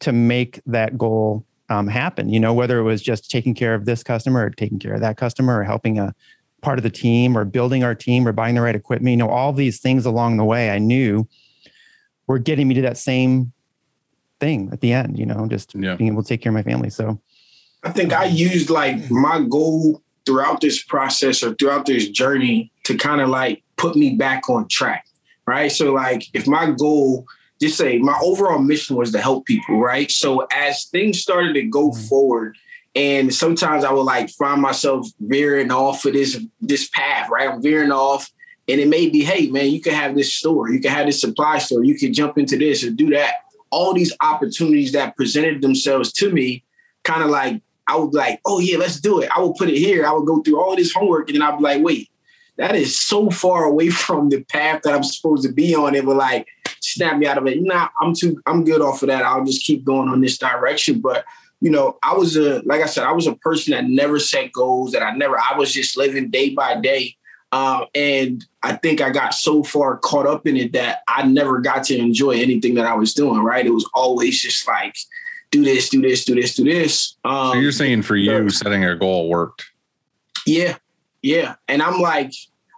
to 0.00 0.12
make 0.12 0.60
that 0.66 0.96
goal 0.96 1.44
um, 1.68 1.88
happen. 1.88 2.28
You 2.28 2.38
know, 2.38 2.54
whether 2.54 2.78
it 2.78 2.82
was 2.82 3.02
just 3.02 3.30
taking 3.30 3.54
care 3.54 3.74
of 3.74 3.86
this 3.86 4.02
customer 4.02 4.44
or 4.44 4.50
taking 4.50 4.78
care 4.78 4.94
of 4.94 5.00
that 5.00 5.16
customer 5.16 5.58
or 5.58 5.64
helping 5.64 5.98
a 5.98 6.14
part 6.62 6.78
of 6.78 6.82
the 6.84 6.90
team 6.90 7.36
or 7.36 7.44
building 7.44 7.82
our 7.82 7.94
team 7.94 8.26
or 8.26 8.32
buying 8.32 8.54
the 8.54 8.60
right 8.60 8.74
equipment, 8.74 9.10
you 9.10 9.16
know, 9.16 9.28
all 9.28 9.52
these 9.52 9.80
things 9.80 10.06
along 10.06 10.36
the 10.36 10.44
way, 10.44 10.70
I 10.70 10.78
knew 10.78 11.26
were 12.26 12.38
getting 12.38 12.68
me 12.68 12.74
to 12.74 12.82
that 12.82 12.98
same 12.98 13.52
thing 14.40 14.68
at 14.72 14.80
the 14.80 14.92
end, 14.92 15.18
you 15.18 15.26
know, 15.26 15.46
just 15.48 15.74
yeah. 15.74 15.96
being 15.96 16.12
able 16.12 16.22
to 16.22 16.28
take 16.28 16.42
care 16.42 16.50
of 16.50 16.54
my 16.54 16.62
family. 16.62 16.90
So 16.90 17.20
I 17.82 17.90
think 17.90 18.12
I 18.12 18.24
used 18.24 18.70
like 18.70 19.10
my 19.10 19.42
goal 19.42 20.02
throughout 20.24 20.60
this 20.60 20.82
process 20.82 21.42
or 21.42 21.54
throughout 21.54 21.86
this 21.86 22.08
journey 22.08 22.72
to 22.84 22.96
kind 22.96 23.20
of 23.20 23.28
like 23.28 23.62
put 23.76 23.96
me 23.96 24.16
back 24.16 24.50
on 24.50 24.68
track. 24.68 25.05
Right. 25.46 25.70
So 25.70 25.92
like 25.92 26.24
if 26.32 26.46
my 26.46 26.70
goal, 26.72 27.26
just 27.60 27.78
say 27.78 27.98
my 27.98 28.18
overall 28.22 28.58
mission 28.58 28.96
was 28.96 29.12
to 29.12 29.20
help 29.20 29.46
people, 29.46 29.78
right? 29.80 30.10
So 30.10 30.46
as 30.52 30.86
things 30.86 31.20
started 31.20 31.54
to 31.54 31.62
go 31.62 31.90
mm-hmm. 31.90 32.06
forward, 32.08 32.56
and 32.94 33.32
sometimes 33.32 33.84
I 33.84 33.92
would 33.92 34.02
like 34.02 34.30
find 34.30 34.60
myself 34.60 35.06
veering 35.20 35.70
off 35.70 36.04
of 36.04 36.14
this 36.14 36.40
this 36.60 36.88
path, 36.88 37.28
right? 37.30 37.48
I'm 37.48 37.62
veering 37.62 37.92
off 37.92 38.30
and 38.68 38.80
it 38.80 38.88
may 38.88 39.08
be, 39.08 39.22
hey, 39.22 39.48
man, 39.48 39.70
you 39.70 39.80
can 39.80 39.94
have 39.94 40.16
this 40.16 40.34
store, 40.34 40.70
you 40.70 40.80
can 40.80 40.90
have 40.90 41.06
this 41.06 41.20
supply 41.20 41.58
store, 41.58 41.84
you 41.84 41.96
can 41.96 42.12
jump 42.12 42.36
into 42.36 42.56
this 42.56 42.82
or 42.82 42.90
do 42.90 43.10
that. 43.10 43.34
All 43.70 43.92
these 43.92 44.12
opportunities 44.20 44.92
that 44.92 45.16
presented 45.16 45.62
themselves 45.62 46.12
to 46.14 46.32
me, 46.32 46.64
kind 47.04 47.22
of 47.22 47.30
like, 47.30 47.62
I 47.86 47.96
would 47.96 48.10
be 48.10 48.18
like, 48.18 48.40
oh, 48.44 48.58
yeah, 48.58 48.78
let's 48.78 49.00
do 49.00 49.20
it. 49.20 49.30
I 49.34 49.40
will 49.40 49.54
put 49.54 49.68
it 49.68 49.78
here. 49.78 50.04
I 50.04 50.12
would 50.12 50.26
go 50.26 50.42
through 50.42 50.60
all 50.60 50.74
this 50.74 50.92
homework 50.92 51.28
and 51.28 51.36
then 51.36 51.42
I'd 51.42 51.58
be 51.58 51.62
like, 51.62 51.82
wait, 51.82 52.10
that 52.58 52.74
is 52.74 52.98
so 52.98 53.30
far 53.30 53.64
away 53.64 53.88
from 53.90 54.28
the 54.28 54.42
path 54.44 54.82
that 54.82 54.94
I'm 54.94 55.04
supposed 55.04 55.44
to 55.44 55.52
be 55.52 55.74
on. 55.74 55.94
It 55.94 56.04
would 56.04 56.16
like 56.16 56.48
snap 56.80 57.18
me 57.18 57.26
out 57.26 57.38
of 57.38 57.46
it. 57.46 57.62
Nah, 57.62 57.88
I'm 58.00 58.14
too, 58.14 58.40
I'm 58.46 58.64
good 58.64 58.80
off 58.80 59.02
of 59.02 59.08
that. 59.08 59.24
I'll 59.24 59.44
just 59.44 59.64
keep 59.64 59.84
going 59.84 60.08
on 60.08 60.20
this 60.20 60.38
direction. 60.38 61.00
But 61.00 61.24
you 61.60 61.70
know, 61.70 61.98
I 62.02 62.14
was 62.14 62.36
a, 62.36 62.60
like 62.64 62.82
I 62.82 62.86
said, 62.86 63.04
I 63.04 63.12
was 63.12 63.26
a 63.26 63.34
person 63.34 63.72
that 63.72 63.86
never 63.86 64.18
set 64.18 64.52
goals, 64.52 64.92
that 64.92 65.02
I 65.02 65.12
never, 65.16 65.38
I 65.38 65.56
was 65.56 65.72
just 65.72 65.96
living 65.96 66.30
day 66.30 66.50
by 66.50 66.78
day. 66.80 67.16
Uh, 67.52 67.86
and 67.94 68.44
I 68.62 68.74
think 68.74 69.00
I 69.00 69.10
got 69.10 69.32
so 69.32 69.62
far 69.62 69.96
caught 69.96 70.26
up 70.26 70.46
in 70.46 70.56
it 70.56 70.72
that 70.72 71.02
I 71.08 71.24
never 71.26 71.60
got 71.60 71.84
to 71.84 71.96
enjoy 71.96 72.32
anything 72.32 72.74
that 72.74 72.86
I 72.86 72.94
was 72.94 73.14
doing. 73.14 73.40
Right? 73.40 73.64
It 73.64 73.70
was 73.70 73.88
always 73.94 74.40
just 74.40 74.66
like, 74.66 74.96
do 75.50 75.64
this, 75.64 75.88
do 75.88 76.02
this, 76.02 76.24
do 76.24 76.34
this, 76.34 76.54
do 76.54 76.64
this. 76.64 77.16
Um, 77.24 77.52
so 77.52 77.58
you're 77.58 77.72
saying 77.72 78.02
for 78.02 78.16
you, 78.16 78.50
setting 78.50 78.84
a 78.84 78.96
goal 78.96 79.28
worked? 79.28 79.64
Yeah, 80.46 80.76
yeah. 81.26 81.56
And 81.68 81.82
I'm 81.82 82.00
like, 82.00 82.32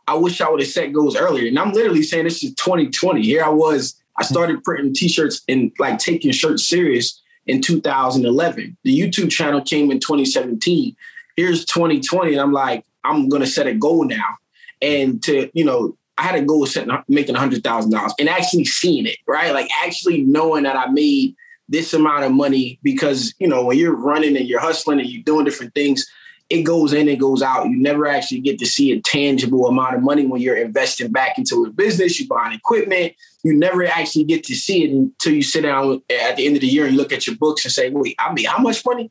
I 0.07 0.15
wish 0.15 0.41
I 0.41 0.49
would 0.49 0.61
have 0.61 0.69
set 0.71 0.93
goals 0.93 1.17
earlier. 1.17 1.47
And 1.49 1.59
I'm 1.59 1.73
literally 1.73 2.03
saying 2.03 2.25
this 2.25 2.43
is 2.43 2.55
2020. 2.55 3.23
Here 3.23 3.45
I 3.45 3.51
was. 3.51 3.95
I 4.17 4.25
started 4.25 4.65
printing 4.65 4.95
T-shirts 4.95 5.43
and 5.49 5.71
like 5.79 5.99
taking 5.99 6.33
shirts 6.33 6.67
serious 6.67 7.21
in 7.47 7.61
2011. 7.61 8.77
The 8.83 8.99
YouTube 8.99 9.31
channel 9.31 9.61
came 9.61 9.91
in 9.91 10.01
2017. 10.01 10.97
Here's 11.37 11.65
2020, 11.67 12.33
and 12.33 12.41
I'm 12.41 12.53
like, 12.53 12.85
I'm 13.05 13.29
gonna 13.29 13.47
set 13.47 13.67
a 13.67 13.75
goal 13.75 14.05
now 14.05 14.39
and 14.83 15.23
to 15.23 15.51
you 15.55 15.65
know 15.65 15.97
I 16.17 16.23
had 16.23 16.35
a 16.35 16.43
goal 16.43 16.65
of 16.65 16.69
setting, 16.69 16.97
making 17.09 17.37
hundred 17.37 17.63
thousand 17.63 17.93
dollars 17.93 18.13
and 18.19 18.29
actually 18.29 18.65
seeing 18.65 19.07
it 19.07 19.19
right, 19.27 19.53
like 19.53 19.69
actually 19.85 20.23
knowing 20.23 20.65
that 20.65 20.77
I 20.77 20.91
made 20.91 21.37
this 21.69 21.95
amount 21.95 22.25
of 22.25 22.33
money 22.33 22.79
because 22.83 23.35
you 23.39 23.47
know 23.47 23.65
when 23.65 23.79
you're 23.79 23.95
running 23.95 24.37
and 24.37 24.49
you're 24.49 24.61
hustling 24.61 24.99
and 24.99 25.09
you're 25.09 25.23
doing 25.23 25.45
different 25.45 25.75
things 25.75 26.11
it 26.51 26.63
goes 26.63 26.93
in 26.93 27.09
and 27.09 27.21
goes 27.21 27.43
out. 27.43 27.69
You 27.69 27.77
never 27.77 28.07
actually 28.07 28.41
get 28.41 28.59
to 28.61 28.67
see 28.67 28.93
a 28.93 29.01
tangible 29.01 29.67
amount 29.67 29.97
of 29.97 30.03
money 30.03 30.27
when 30.27 30.41
you're 30.41 30.57
investing 30.57 31.11
back 31.11 31.39
into 31.39 31.65
a 31.65 31.71
business 31.71 32.19
you're 32.19 32.29
buying 32.29 32.55
equipment. 32.55 33.15
You 33.45 33.55
never 33.55 33.85
actually 33.85 34.25
get 34.25 34.45
to 34.45 34.55
see 34.55 34.85
it 34.85 34.91
until 34.91 35.35
you 35.35 35.43
sit 35.43 35.63
down 35.63 36.03
at 36.11 36.37
the 36.37 36.47
end 36.47 36.57
of 36.57 36.63
the 36.63 36.67
year 36.67 36.87
and 36.87 36.97
look 36.97 37.13
at 37.13 37.27
your 37.27 37.37
books 37.37 37.65
and 37.65 37.73
say 37.73 37.91
wait 37.91 38.17
i 38.19 38.33
mean 38.33 38.47
how 38.47 38.59
much 38.59 38.85
money 38.85 39.11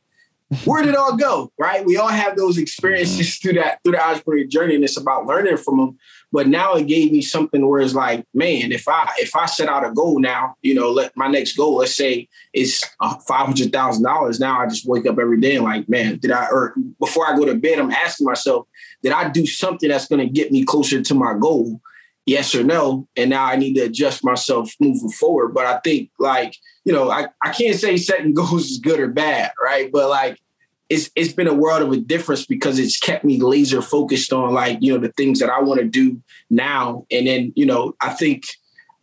where 0.64 0.82
did 0.82 0.94
it 0.94 0.96
all 0.96 1.16
go? 1.16 1.52
Right? 1.58 1.84
We 1.84 1.98
all 1.98 2.08
have 2.08 2.36
those 2.36 2.56
experiences 2.56 3.36
through 3.36 3.54
that 3.54 3.80
through 3.82 3.92
the 3.92 4.04
entrepreneur 4.04 4.44
journey, 4.44 4.74
and 4.76 4.84
it's 4.84 4.96
about 4.96 5.26
learning 5.26 5.58
from 5.58 5.76
them. 5.76 5.98
But 6.32 6.46
now 6.46 6.74
it 6.74 6.86
gave 6.86 7.12
me 7.12 7.22
something 7.22 7.66
where 7.66 7.80
it's 7.80 7.94
like, 7.94 8.24
man, 8.34 8.72
if 8.72 8.88
I 8.88 9.10
if 9.18 9.36
I 9.36 9.46
set 9.46 9.68
out 9.68 9.86
a 9.86 9.92
goal 9.92 10.20
now, 10.20 10.56
you 10.62 10.74
know, 10.74 10.90
let 10.90 11.16
my 11.16 11.28
next 11.28 11.56
goal, 11.56 11.76
let's 11.76 11.96
say, 11.96 12.28
is 12.54 12.82
five 13.26 13.46
hundred 13.46 13.72
thousand 13.72 14.04
dollars. 14.04 14.40
Now 14.40 14.60
I 14.60 14.66
just 14.66 14.86
wake 14.86 15.06
up 15.06 15.18
every 15.18 15.40
day 15.40 15.56
and 15.56 15.64
like, 15.64 15.88
man, 15.88 16.18
did 16.18 16.30
I? 16.30 16.46
Or 16.50 16.74
before 16.98 17.26
I 17.26 17.36
go 17.36 17.44
to 17.44 17.54
bed, 17.54 17.78
I'm 17.78 17.90
asking 17.90 18.26
myself, 18.26 18.66
did 19.02 19.12
I 19.12 19.28
do 19.28 19.46
something 19.46 19.88
that's 19.88 20.08
going 20.08 20.26
to 20.26 20.32
get 20.32 20.50
me 20.50 20.64
closer 20.64 21.02
to 21.02 21.14
my 21.14 21.34
goal? 21.38 21.80
Yes 22.26 22.54
or 22.54 22.62
no? 22.62 23.08
And 23.16 23.30
now 23.30 23.44
I 23.44 23.56
need 23.56 23.74
to 23.74 23.82
adjust 23.82 24.22
myself 24.22 24.74
moving 24.80 25.10
forward. 25.10 25.54
But 25.54 25.64
I 25.64 25.78
think 25.78 26.10
like 26.18 26.54
you 26.88 26.94
know, 26.94 27.10
I, 27.10 27.26
I 27.44 27.52
can't 27.52 27.78
say 27.78 27.98
setting 27.98 28.32
goals 28.34 28.70
is 28.70 28.78
good 28.78 28.98
or 28.98 29.08
bad, 29.08 29.52
right? 29.62 29.92
But 29.92 30.08
like 30.08 30.40
it's 30.88 31.10
it's 31.14 31.34
been 31.34 31.46
a 31.46 31.52
world 31.52 31.82
of 31.82 31.92
a 31.92 31.98
difference 31.98 32.46
because 32.46 32.78
it's 32.78 32.98
kept 32.98 33.26
me 33.26 33.38
laser 33.42 33.82
focused 33.82 34.32
on 34.32 34.54
like, 34.54 34.78
you 34.80 34.94
know, 34.94 34.98
the 34.98 35.12
things 35.12 35.38
that 35.40 35.50
I 35.50 35.60
want 35.60 35.80
to 35.80 35.86
do 35.86 36.22
now. 36.48 37.04
And 37.10 37.26
then, 37.26 37.52
you 37.54 37.66
know, 37.66 37.94
I 38.00 38.08
think 38.08 38.44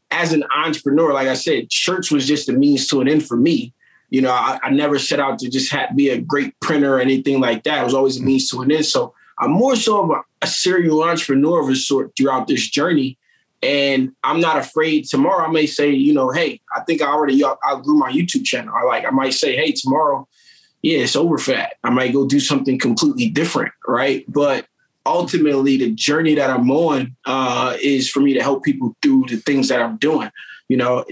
as 0.09 0.33
an 0.33 0.45
entrepreneur, 0.55 1.13
like 1.13 1.27
I 1.27 1.35
said, 1.35 1.69
church 1.69 2.09
was 2.09 2.27
just 2.27 2.49
a 2.49 2.53
means 2.53 2.87
to 2.87 3.01
an 3.01 3.07
end 3.07 3.27
for 3.27 3.37
me. 3.37 3.71
You 4.09 4.23
know, 4.23 4.31
I, 4.31 4.59
I 4.63 4.71
never 4.71 4.97
set 4.97 5.19
out 5.19 5.37
to 5.39 5.49
just 5.49 5.71
have, 5.71 5.95
be 5.95 6.09
a 6.09 6.19
great 6.19 6.59
printer 6.61 6.95
or 6.95 6.99
anything 6.99 7.39
like 7.39 7.65
that. 7.65 7.81
It 7.81 7.83
was 7.83 7.93
always 7.93 8.19
a 8.19 8.23
means 8.23 8.49
to 8.49 8.63
an 8.63 8.71
end. 8.71 8.87
So 8.87 9.13
I'm 9.37 9.51
more 9.51 9.75
so 9.75 10.01
of 10.01 10.09
a, 10.09 10.23
a 10.41 10.47
serial 10.47 11.03
entrepreneur 11.03 11.61
of 11.61 11.69
a 11.69 11.75
sort 11.75 12.13
throughout 12.17 12.47
this 12.47 12.67
journey. 12.67 13.19
And 13.61 14.11
I'm 14.23 14.39
not 14.39 14.57
afraid. 14.57 15.05
Tomorrow, 15.05 15.47
I 15.47 15.51
may 15.51 15.65
say, 15.65 15.89
you 15.89 16.13
know, 16.13 16.29
hey, 16.29 16.61
I 16.75 16.81
think 16.81 17.01
I 17.01 17.07
already 17.07 17.39
grew 17.39 17.97
my 17.97 18.11
YouTube 18.11 18.45
channel. 18.45 18.73
I 18.75 18.83
like, 18.83 19.05
I 19.05 19.09
might 19.09 19.33
say, 19.33 19.55
hey, 19.55 19.71
tomorrow, 19.71 20.27
yeah, 20.81 20.99
it's 20.99 21.15
over 21.15 21.37
fat. 21.37 21.73
I 21.83 21.89
might 21.89 22.13
go 22.13 22.27
do 22.27 22.39
something 22.39 22.77
completely 22.77 23.29
different, 23.29 23.71
right? 23.87 24.23
But 24.27 24.67
ultimately, 25.05 25.77
the 25.77 25.91
journey 25.91 26.35
that 26.35 26.49
I'm 26.49 26.69
on 26.69 27.15
uh, 27.25 27.75
is 27.81 28.09
for 28.09 28.19
me 28.19 28.33
to 28.33 28.43
help 28.43 28.63
people 28.63 28.95
through 29.01 29.25
the 29.29 29.37
things 29.37 29.69
that 29.69 29.81
I'm 29.81 29.97
doing. 29.97 30.29
You 30.69 30.77
know, 30.77 31.05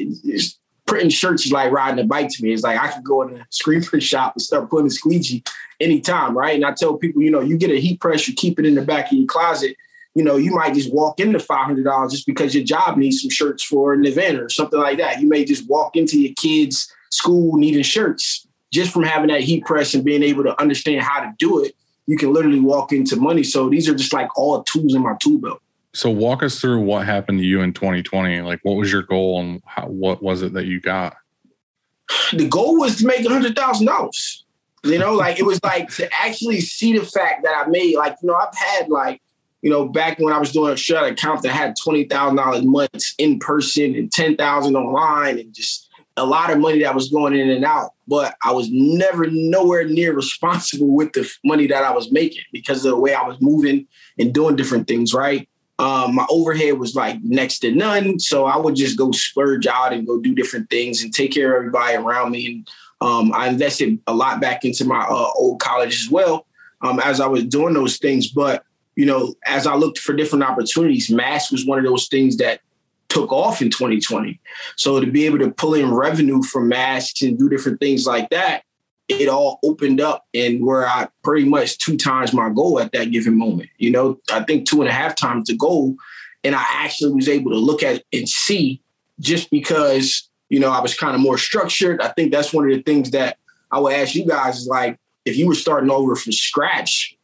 printing 0.86 1.10
shirts 1.10 1.46
is 1.46 1.52
like 1.52 1.72
riding 1.72 2.04
a 2.04 2.08
bike 2.08 2.30
to 2.30 2.44
me. 2.44 2.54
It's 2.54 2.64
like 2.64 2.80
I 2.80 2.90
could 2.90 3.04
go 3.04 3.24
in 3.24 3.38
a 3.38 3.46
screen 3.50 3.82
print 3.82 4.04
shop 4.04 4.34
and 4.36 4.42
start 4.42 4.70
putting 4.70 4.88
a 4.88 4.92
squeegee 4.92 5.44
anytime, 5.80 6.38
right? 6.38 6.56
And 6.56 6.66
I 6.66 6.74
tell 6.74 6.98
people, 6.98 7.22
you 7.22 7.32
know, 7.32 7.42
you 7.42 7.58
get 7.58 7.72
a 7.72 7.80
heat 7.80 8.00
press, 8.00 8.28
you 8.28 8.36
keep 8.36 8.60
it 8.60 8.66
in 8.66 8.76
the 8.76 8.82
back 8.82 9.12
of 9.12 9.18
your 9.18 9.28
closet 9.28 9.76
you 10.16 10.24
know, 10.24 10.36
you 10.36 10.52
might 10.54 10.74
just 10.74 10.94
walk 10.94 11.20
into 11.20 11.40
five 11.40 11.66
hundred 11.66 11.84
dollars 11.84 12.12
just 12.12 12.28
because 12.28 12.54
your 12.54 12.64
job 12.64 12.98
needs 12.98 13.22
some 13.22 13.30
shirts 13.30 13.64
for 13.64 13.94
an 13.94 14.06
event 14.06 14.40
or 14.40 14.50
something 14.50 14.80
like 14.80 14.98
that. 15.00 15.22
You 15.22 15.28
may 15.28 15.44
just 15.44 15.68
walk 15.68 15.96
into 15.96 16.20
your 16.20 16.34
kids' 16.36 16.92
school 17.10 17.58
needing 17.58 17.84
shirts 17.84 18.48
just 18.72 18.92
from 18.92 19.04
having 19.04 19.30
that 19.30 19.42
heat 19.42 19.64
press 19.66 19.94
and 19.94 20.04
being 20.04 20.24
able 20.24 20.44
to 20.44 20.60
understand 20.60 21.02
how 21.02 21.22
to 21.22 21.32
do 21.38 21.64
it. 21.64 21.76
You 22.06 22.18
can 22.18 22.34
literally 22.34 22.60
walk 22.60 22.92
into 22.92 23.16
money. 23.16 23.44
So 23.44 23.70
these 23.70 23.88
are 23.88 23.96
just 23.96 24.14
like 24.14 24.38
all 24.38 24.64
tools 24.64 24.94
in 24.94 25.02
my 25.02 25.16
tool 25.20 25.38
belt. 25.38 25.62
So 25.94 26.10
walk 26.10 26.42
us 26.42 26.60
through 26.60 26.82
what 26.82 27.06
happened 27.06 27.40
to 27.40 27.46
you 27.46 27.62
in 27.62 27.72
2020. 27.72 28.42
Like, 28.42 28.60
what 28.64 28.74
was 28.74 28.92
your 28.92 29.04
goal 29.04 29.40
and 29.40 29.62
how, 29.66 29.88
what 29.88 30.24
was 30.24 30.42
it 30.42 30.54
that 30.54 30.66
you 30.66 30.80
got? 30.80 31.16
The 32.34 32.48
goal 32.48 32.80
was 32.80 32.98
to 32.98 33.08
make 33.08 33.26
a 33.26 33.30
hundred 33.30 33.56
thousand 33.56 33.88
dollars. 33.88 34.44
You 34.84 34.98
know, 35.00 35.14
like 35.14 35.40
it 35.40 35.46
was 35.46 35.64
like 35.64 35.90
to 35.96 36.10
actually 36.20 36.60
see 36.60 36.98
the 36.98 37.06
fact 37.06 37.44
that 37.44 37.56
I 37.56 37.70
made. 37.70 37.96
Like, 37.96 38.18
you 38.22 38.28
know, 38.28 38.36
I've 38.36 38.56
had 38.56 38.90
like 38.90 39.22
you 39.64 39.70
know, 39.70 39.88
back 39.88 40.20
when 40.20 40.34
I 40.34 40.38
was 40.38 40.52
doing 40.52 40.74
a 40.74 40.78
shut 40.78 41.10
account 41.10 41.42
that 41.42 41.54
had 41.54 41.76
twenty 41.82 42.04
thousand 42.04 42.36
dollars 42.36 42.64
months 42.64 43.16
in 43.18 43.40
person 43.40 43.96
and 43.96 44.12
ten 44.12 44.36
thousand 44.36 44.76
online, 44.76 45.40
and 45.40 45.54
just 45.54 45.90
a 46.18 46.26
lot 46.26 46.52
of 46.52 46.60
money 46.60 46.84
that 46.84 46.94
was 46.94 47.10
going 47.10 47.34
in 47.34 47.50
and 47.50 47.64
out. 47.64 47.92
But 48.06 48.36
I 48.44 48.52
was 48.52 48.68
never 48.70 49.26
nowhere 49.32 49.88
near 49.88 50.14
responsible 50.16 50.94
with 50.94 51.14
the 51.14 51.32
money 51.46 51.66
that 51.68 51.84
I 51.84 51.92
was 51.92 52.12
making 52.12 52.44
because 52.52 52.84
of 52.84 52.92
the 52.92 53.00
way 53.00 53.14
I 53.14 53.26
was 53.26 53.38
moving 53.40 53.88
and 54.20 54.34
doing 54.34 54.58
different 54.58 54.88
things. 54.88 55.14
Right. 55.14 55.48
Um, 55.80 56.16
my 56.16 56.28
overhead 56.30 56.78
was 56.78 56.94
like 56.94 57.24
next 57.24 57.60
to 57.60 57.72
none, 57.72 58.20
so 58.20 58.46
I 58.46 58.58
would 58.58 58.76
just 58.76 58.98
go 58.98 59.12
splurge 59.12 59.66
out 59.66 59.94
and 59.94 60.06
go 60.06 60.20
do 60.20 60.36
different 60.36 60.70
things 60.70 61.02
and 61.02 61.14
take 61.14 61.32
care 61.32 61.54
of 61.54 61.60
everybody 61.60 61.96
around 61.96 62.32
me. 62.32 62.46
And 62.46 62.70
um, 63.00 63.32
I 63.34 63.48
invested 63.48 63.98
a 64.08 64.14
lot 64.14 64.42
back 64.42 64.66
into 64.66 64.84
my 64.84 65.04
uh, 65.04 65.30
old 65.38 65.62
college 65.62 66.04
as 66.04 66.12
well 66.12 66.48
um, 66.82 67.00
as 67.00 67.22
I 67.22 67.28
was 67.28 67.46
doing 67.46 67.74
those 67.74 67.98
things. 67.98 68.28
But 68.28 68.64
you 68.96 69.06
know, 69.06 69.34
as 69.46 69.66
I 69.68 69.76
looked 69.76 70.00
for 70.00 70.14
different 70.14 70.44
opportunities, 70.44 71.10
mass 71.10 71.52
was 71.52 71.66
one 71.66 71.80
of 71.80 71.86
those 71.86 72.08
things 72.08 72.38
that 72.38 72.62
took 73.10 73.32
off 73.32 73.62
in 73.62 73.70
2020. 73.70 74.40
So 74.76 75.00
to 75.00 75.08
be 75.08 75.26
able 75.26 75.40
to 75.40 75.52
pull 75.52 75.76
in 75.76 75.94
revenue 75.94 76.42
from 76.42 76.68
masks 76.68 77.22
and 77.22 77.38
do 77.38 77.50
different 77.50 77.80
things 77.80 78.06
like 78.06 78.30
that, 78.32 78.64
it 79.08 79.28
all 79.28 79.60
opened 79.64 80.02
up 80.02 80.26
and 80.34 80.66
where 80.66 80.88
I 80.88 81.08
pretty 81.24 81.48
much 81.48 81.78
two 81.78 81.98
times 81.98 82.34
my 82.34 82.50
goal 82.50 82.80
at 82.80 82.92
that 82.94 83.12
given 83.12 83.38
moment. 83.38 83.70
You 83.78 83.92
know, 83.92 84.20
I 84.32 84.44
think 84.44 84.68
two 84.68 84.82
and 84.82 84.90
a 84.90 84.94
half 84.94 85.16
times 85.16 85.48
the 85.48 85.56
goal. 85.56 85.96
And 86.44 86.56
I 86.56 86.64
actually 86.70 87.14
was 87.14 87.30
able 87.30 87.52
to 87.52 87.58
look 87.58 87.84
at 87.84 88.04
and 88.12 88.28
see 88.28 88.82
just 89.20 89.50
because, 89.52 90.30
you 90.50 90.60
know, 90.60 90.72
I 90.72 90.82
was 90.82 90.96
kind 90.96 91.16
of 91.16 91.22
more 91.22 91.38
structured. 91.38 92.02
I 92.02 92.10
think 92.10 92.32
that's 92.32 92.54
one 92.54 92.70
of 92.70 92.76
the 92.76 92.82
things 92.82 93.12
that 93.12 93.38
I 93.72 93.80
would 93.80 93.94
ask 93.94 94.16
you 94.16 94.26
guys 94.26 94.60
is 94.60 94.68
like, 94.68 95.00
if 95.26 95.38
you 95.38 95.48
were 95.48 95.56
starting 95.56 95.90
over 95.90 96.16
from 96.16 96.34
scratch, 96.34 97.16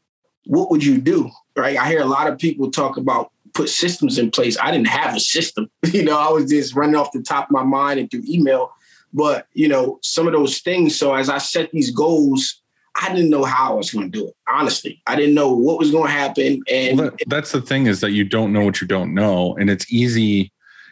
what 0.45 0.71
would 0.71 0.83
you 0.83 0.99
do? 0.99 1.29
Right. 1.59 1.77
I 1.77 1.87
hear 1.87 2.01
a 2.01 2.05
lot 2.05 2.27
of 2.27 2.37
people 2.37 2.71
talk 2.71 2.97
about 2.97 3.31
put 3.53 3.69
systems 3.69 4.17
in 4.17 4.31
place. 4.31 4.57
I 4.59 4.71
didn't 4.71 4.87
have 4.87 5.15
a 5.15 5.19
system. 5.19 5.69
You 5.91 6.03
know, 6.03 6.17
I 6.17 6.29
was 6.29 6.49
just 6.49 6.75
running 6.75 6.95
off 6.95 7.11
the 7.11 7.23
top 7.23 7.45
of 7.45 7.51
my 7.51 7.63
mind 7.63 7.99
and 7.99 8.11
through 8.11 8.23
email. 8.27 8.71
But, 9.11 9.47
you 9.53 9.67
know, 9.67 9.97
some 10.03 10.27
of 10.27 10.33
those 10.33 10.59
things. 10.59 10.97
So 10.97 11.15
as 11.15 11.29
I 11.29 11.39
set 11.39 11.71
these 11.71 11.89
goals, 11.89 12.61
I 13.01 13.13
didn't 13.13 13.29
know 13.29 13.43
how 13.43 13.73
I 13.73 13.75
was 13.75 13.91
going 13.91 14.11
to 14.11 14.17
do 14.17 14.27
it. 14.27 14.35
Honestly, 14.47 15.01
I 15.07 15.15
didn't 15.15 15.35
know 15.35 15.53
what 15.53 15.79
was 15.79 15.91
going 15.91 16.07
to 16.07 16.11
happen. 16.11 16.61
And 16.69 16.97
well, 16.99 17.11
that, 17.11 17.19
that's 17.27 17.51
the 17.51 17.61
thing 17.61 17.87
is 17.87 18.01
that 18.01 18.11
you 18.11 18.23
don't 18.23 18.51
know 18.51 18.63
what 18.63 18.81
you 18.81 18.87
don't 18.87 19.13
know, 19.13 19.55
and 19.57 19.69
it's 19.69 19.91
easy. 19.91 20.51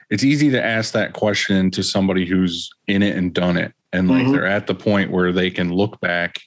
It's 0.09 0.24
easy 0.24 0.49
to 0.51 0.63
ask 0.63 0.93
that 0.93 1.13
question 1.13 1.70
to 1.72 1.84
somebody 1.84 2.26
who's 2.26 2.70
in 2.88 3.03
it 3.03 3.18
and 3.18 3.34
done 3.34 3.57
it, 3.57 3.74
and 3.91 4.07
like 4.07 4.24
mm-hmm. 4.24 4.34
they're 4.34 4.45
at 4.45 4.68
the 4.68 4.76
point 4.76 5.11
where 5.11 5.32
they 5.32 5.49
can 5.49 5.74
look 5.74 5.99
back 5.99 6.39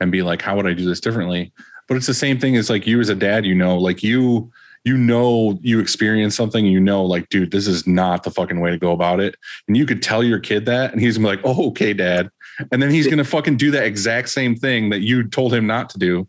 and 0.00 0.12
be 0.12 0.22
like, 0.22 0.42
"How 0.42 0.56
would 0.56 0.66
I 0.66 0.74
do 0.74 0.84
this 0.84 1.00
differently?" 1.00 1.52
But 1.90 1.96
it's 1.96 2.06
the 2.06 2.14
same 2.14 2.38
thing 2.38 2.56
as 2.56 2.70
like 2.70 2.86
you 2.86 3.00
as 3.00 3.08
a 3.08 3.16
dad. 3.16 3.44
You 3.44 3.56
know, 3.56 3.76
like 3.76 4.04
you 4.04 4.52
you 4.84 4.96
know 4.96 5.58
you 5.60 5.80
experience 5.80 6.36
something 6.36 6.64
you 6.64 6.80
know 6.80 7.04
like 7.04 7.28
dude 7.28 7.50
this 7.50 7.66
is 7.66 7.86
not 7.86 8.22
the 8.22 8.30
fucking 8.30 8.60
way 8.60 8.70
to 8.70 8.78
go 8.78 8.92
about 8.92 9.18
it. 9.18 9.34
And 9.66 9.76
you 9.76 9.84
could 9.84 10.00
tell 10.00 10.22
your 10.22 10.38
kid 10.38 10.66
that 10.66 10.92
and 10.92 11.00
he's 11.00 11.18
gonna 11.18 11.28
be 11.28 11.36
like 11.36 11.44
oh 11.44 11.68
okay 11.70 11.92
dad. 11.92 12.30
And 12.70 12.80
then 12.80 12.90
he's 12.90 13.08
gonna 13.08 13.24
fucking 13.24 13.56
do 13.56 13.72
that 13.72 13.82
exact 13.82 14.28
same 14.28 14.54
thing 14.54 14.90
that 14.90 15.00
you 15.00 15.24
told 15.28 15.52
him 15.52 15.66
not 15.66 15.90
to 15.90 15.98
do 15.98 16.28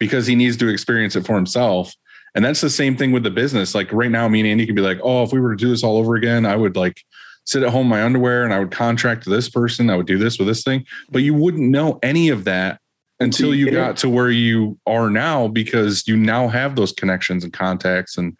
because 0.00 0.26
he 0.26 0.34
needs 0.34 0.56
to 0.56 0.68
experience 0.68 1.16
it 1.16 1.26
for 1.26 1.36
himself. 1.36 1.94
And 2.34 2.42
that's 2.42 2.62
the 2.62 2.70
same 2.70 2.96
thing 2.96 3.12
with 3.12 3.24
the 3.24 3.30
business. 3.30 3.74
Like 3.74 3.92
right 3.92 4.10
now 4.10 4.26
me 4.26 4.40
and 4.40 4.48
andy 4.48 4.64
could 4.64 4.74
be 4.74 4.80
like 4.80 5.00
oh 5.02 5.22
if 5.22 5.34
we 5.34 5.38
were 5.40 5.54
to 5.54 5.62
do 5.62 5.68
this 5.68 5.84
all 5.84 5.98
over 5.98 6.16
again 6.16 6.46
i 6.46 6.56
would 6.56 6.76
like 6.76 7.04
sit 7.44 7.62
at 7.62 7.68
home 7.68 7.82
in 7.82 7.90
my 7.90 8.02
underwear 8.02 8.42
and 8.42 8.54
i 8.54 8.58
would 8.58 8.70
contract 8.70 9.26
this 9.26 9.50
person. 9.50 9.90
I 9.90 9.96
would 9.96 10.06
do 10.06 10.16
this 10.16 10.38
with 10.38 10.48
this 10.48 10.64
thing. 10.64 10.86
But 11.10 11.22
you 11.22 11.34
wouldn't 11.34 11.68
know 11.68 11.98
any 12.02 12.30
of 12.30 12.44
that 12.44 12.80
until 13.24 13.54
you 13.54 13.70
got 13.70 13.96
to 13.98 14.08
where 14.08 14.30
you 14.30 14.78
are 14.86 15.10
now 15.10 15.48
because 15.48 16.06
you 16.06 16.16
now 16.16 16.48
have 16.48 16.76
those 16.76 16.92
connections 16.92 17.44
and 17.44 17.52
contacts 17.52 18.16
and 18.16 18.36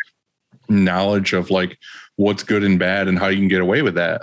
knowledge 0.68 1.32
of 1.32 1.51
like 1.51 1.78
what's 2.16 2.43
good 2.43 2.62
and 2.62 2.78
bad 2.78 3.09
and 3.09 3.18
how 3.18 3.28
you 3.28 3.39
can 3.39 3.49
get 3.49 3.61
away 3.61 3.82
with 3.82 3.95
that. 3.95 4.22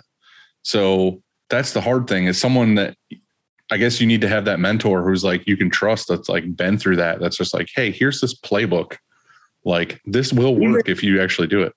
So 0.63 1.21
that's 1.49 1.73
the 1.73 1.81
hard 1.81 2.07
thing 2.07 2.25
is 2.25 2.39
someone 2.39 2.75
that 2.75 2.95
I 3.71 3.77
guess 3.77 4.01
you 4.01 4.07
need 4.07 4.21
to 4.21 4.27
have 4.27 4.45
that 4.45 4.59
mentor 4.59 5.03
who's 5.03 5.23
like 5.23 5.47
you 5.47 5.55
can 5.57 5.69
trust 5.69 6.07
that's 6.07 6.29
like 6.29 6.55
been 6.55 6.77
through 6.77 6.97
that. 6.97 7.19
That's 7.19 7.37
just 7.37 7.53
like, 7.53 7.69
hey, 7.73 7.91
here's 7.91 8.19
this 8.19 8.37
playbook. 8.37 8.97
Like 9.63 10.01
this 10.05 10.33
will 10.33 10.55
work 10.55 10.89
if 10.89 11.03
you 11.03 11.21
actually 11.21 11.47
do 11.47 11.61
it. 11.61 11.73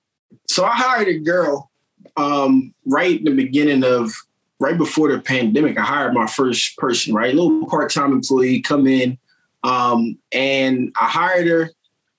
So 0.47 0.65
I 0.65 0.73
hired 0.75 1.07
a 1.07 1.19
girl 1.19 1.71
um, 2.17 2.73
right 2.85 3.17
in 3.17 3.25
the 3.25 3.31
beginning 3.31 3.83
of 3.83 4.13
right 4.59 4.77
before 4.77 5.11
the 5.11 5.19
pandemic, 5.19 5.77
I 5.77 5.83
hired 5.83 6.13
my 6.13 6.27
first 6.27 6.77
person, 6.77 7.13
right? 7.13 7.33
A 7.33 7.37
little 7.37 7.67
part-time 7.67 8.11
employee 8.13 8.61
come 8.61 8.87
in. 8.87 9.17
Um, 9.63 10.17
and 10.31 10.93
I 10.99 11.07
hired 11.07 11.47
her. 11.47 11.71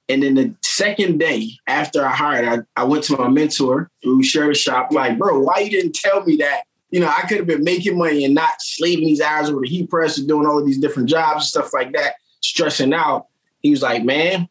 And 0.09 0.23
then 0.23 0.35
the 0.35 0.55
second 0.63 1.19
day 1.19 1.51
after 1.67 2.05
I 2.05 2.13
hired 2.13 2.67
I, 2.77 2.81
I 2.81 2.85
went 2.85 3.05
to 3.05 3.17
my 3.17 3.29
mentor 3.29 3.91
who 4.03 4.23
shared 4.23 4.51
a 4.51 4.55
shop, 4.55 4.93
like, 4.93 5.19
bro, 5.19 5.41
why 5.41 5.59
you 5.59 5.71
didn't 5.71 5.95
tell 5.95 6.25
me 6.25 6.37
that? 6.37 6.63
You 6.91 7.01
know, 7.01 7.09
I 7.09 7.23
could 7.23 7.39
have 7.39 7.47
been 7.47 7.65
making 7.65 7.99
money 7.99 8.25
and 8.25 8.35
not 8.35 8.61
slaving 8.61 9.07
these 9.07 9.21
hours 9.21 9.51
over 9.51 9.61
the 9.61 9.69
heat 9.69 9.91
press 9.91 10.19
and 10.19 10.29
doing 10.29 10.47
all 10.47 10.59
of 10.59 10.67
these 10.67 10.79
different 10.79 11.09
jobs 11.09 11.35
and 11.35 11.43
stuff 11.45 11.73
like 11.73 11.93
that, 11.95 12.15
stressing 12.41 12.95
out. 12.95 13.27
He 13.61 13.71
was 13.71 13.83
like, 13.83 14.05
man, 14.05 14.49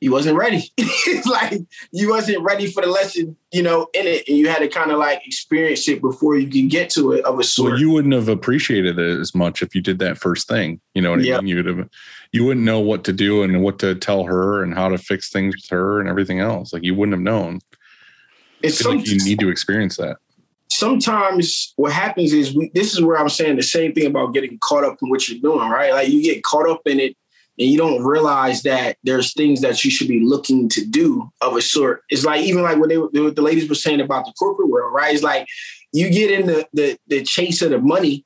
you 0.00 0.10
wasn't 0.10 0.36
ready. 0.36 0.72
it's 0.76 1.26
like 1.26 1.60
you 1.92 2.08
wasn't 2.08 2.42
ready 2.42 2.66
for 2.66 2.82
the 2.82 2.88
lesson, 2.88 3.36
you 3.52 3.62
know, 3.62 3.88
in 3.92 4.06
it, 4.06 4.26
and 4.26 4.36
you 4.36 4.48
had 4.48 4.60
to 4.60 4.68
kind 4.68 4.90
of 4.90 4.98
like 4.98 5.26
experience 5.26 5.86
it 5.88 6.00
before 6.00 6.36
you 6.36 6.48
can 6.48 6.68
get 6.68 6.90
to 6.90 7.12
it 7.12 7.24
of 7.24 7.38
a 7.38 7.44
sort. 7.44 7.72
Well, 7.72 7.80
you 7.80 7.90
wouldn't 7.90 8.14
have 8.14 8.28
appreciated 8.28 8.98
it 8.98 9.20
as 9.20 9.34
much 9.34 9.62
if 9.62 9.74
you 9.74 9.82
did 9.82 9.98
that 9.98 10.18
first 10.18 10.48
thing. 10.48 10.80
You 10.94 11.02
know 11.02 11.10
what 11.10 11.20
I 11.20 11.40
mean? 11.40 11.46
You'd 11.46 11.66
have, 11.66 11.88
you 12.32 12.44
wouldn't 12.44 12.64
know 12.64 12.80
what 12.80 13.04
to 13.04 13.12
do 13.12 13.42
and 13.42 13.62
what 13.62 13.78
to 13.80 13.94
tell 13.94 14.24
her 14.24 14.62
and 14.62 14.74
how 14.74 14.88
to 14.88 14.98
fix 14.98 15.30
things 15.30 15.54
with 15.54 15.68
her 15.70 16.00
and 16.00 16.08
everything 16.08 16.40
else. 16.40 16.72
Like 16.72 16.82
you 16.82 16.94
wouldn't 16.94 17.14
have 17.14 17.22
known. 17.22 17.60
It's 18.62 18.84
like 18.84 19.06
you 19.06 19.18
need 19.24 19.40
to 19.40 19.48
experience 19.48 19.96
that. 19.98 20.16
Sometimes 20.70 21.72
what 21.76 21.92
happens 21.92 22.32
is 22.32 22.54
we, 22.54 22.70
this 22.74 22.92
is 22.92 23.02
where 23.02 23.18
I'm 23.18 23.28
saying 23.28 23.56
the 23.56 23.62
same 23.62 23.92
thing 23.92 24.06
about 24.06 24.32
getting 24.32 24.56
caught 24.60 24.84
up 24.84 24.98
in 25.02 25.10
what 25.10 25.28
you're 25.28 25.40
doing, 25.40 25.68
right? 25.68 25.92
Like 25.92 26.08
you 26.08 26.22
get 26.22 26.44
caught 26.44 26.68
up 26.68 26.82
in 26.86 27.00
it 27.00 27.16
and 27.60 27.68
you 27.68 27.76
don't 27.76 28.02
realize 28.02 28.62
that 28.62 28.96
there's 29.04 29.34
things 29.34 29.60
that 29.60 29.84
you 29.84 29.90
should 29.90 30.08
be 30.08 30.24
looking 30.24 30.66
to 30.70 30.84
do 30.84 31.30
of 31.42 31.54
a 31.54 31.60
sort. 31.60 32.02
It's 32.08 32.24
like 32.24 32.40
even 32.40 32.62
like 32.62 32.78
what 32.78 32.88
they 32.88 32.96
what 32.96 33.36
the 33.36 33.42
ladies 33.42 33.68
were 33.68 33.74
saying 33.74 34.00
about 34.00 34.24
the 34.24 34.32
corporate 34.32 34.70
world, 34.70 34.94
right? 34.94 35.12
It's 35.12 35.22
like 35.22 35.46
you 35.92 36.08
get 36.08 36.30
in 36.30 36.46
the 36.46 36.66
the, 36.72 36.98
the 37.06 37.22
chase 37.22 37.60
of 37.60 37.70
the 37.70 37.78
money 37.78 38.24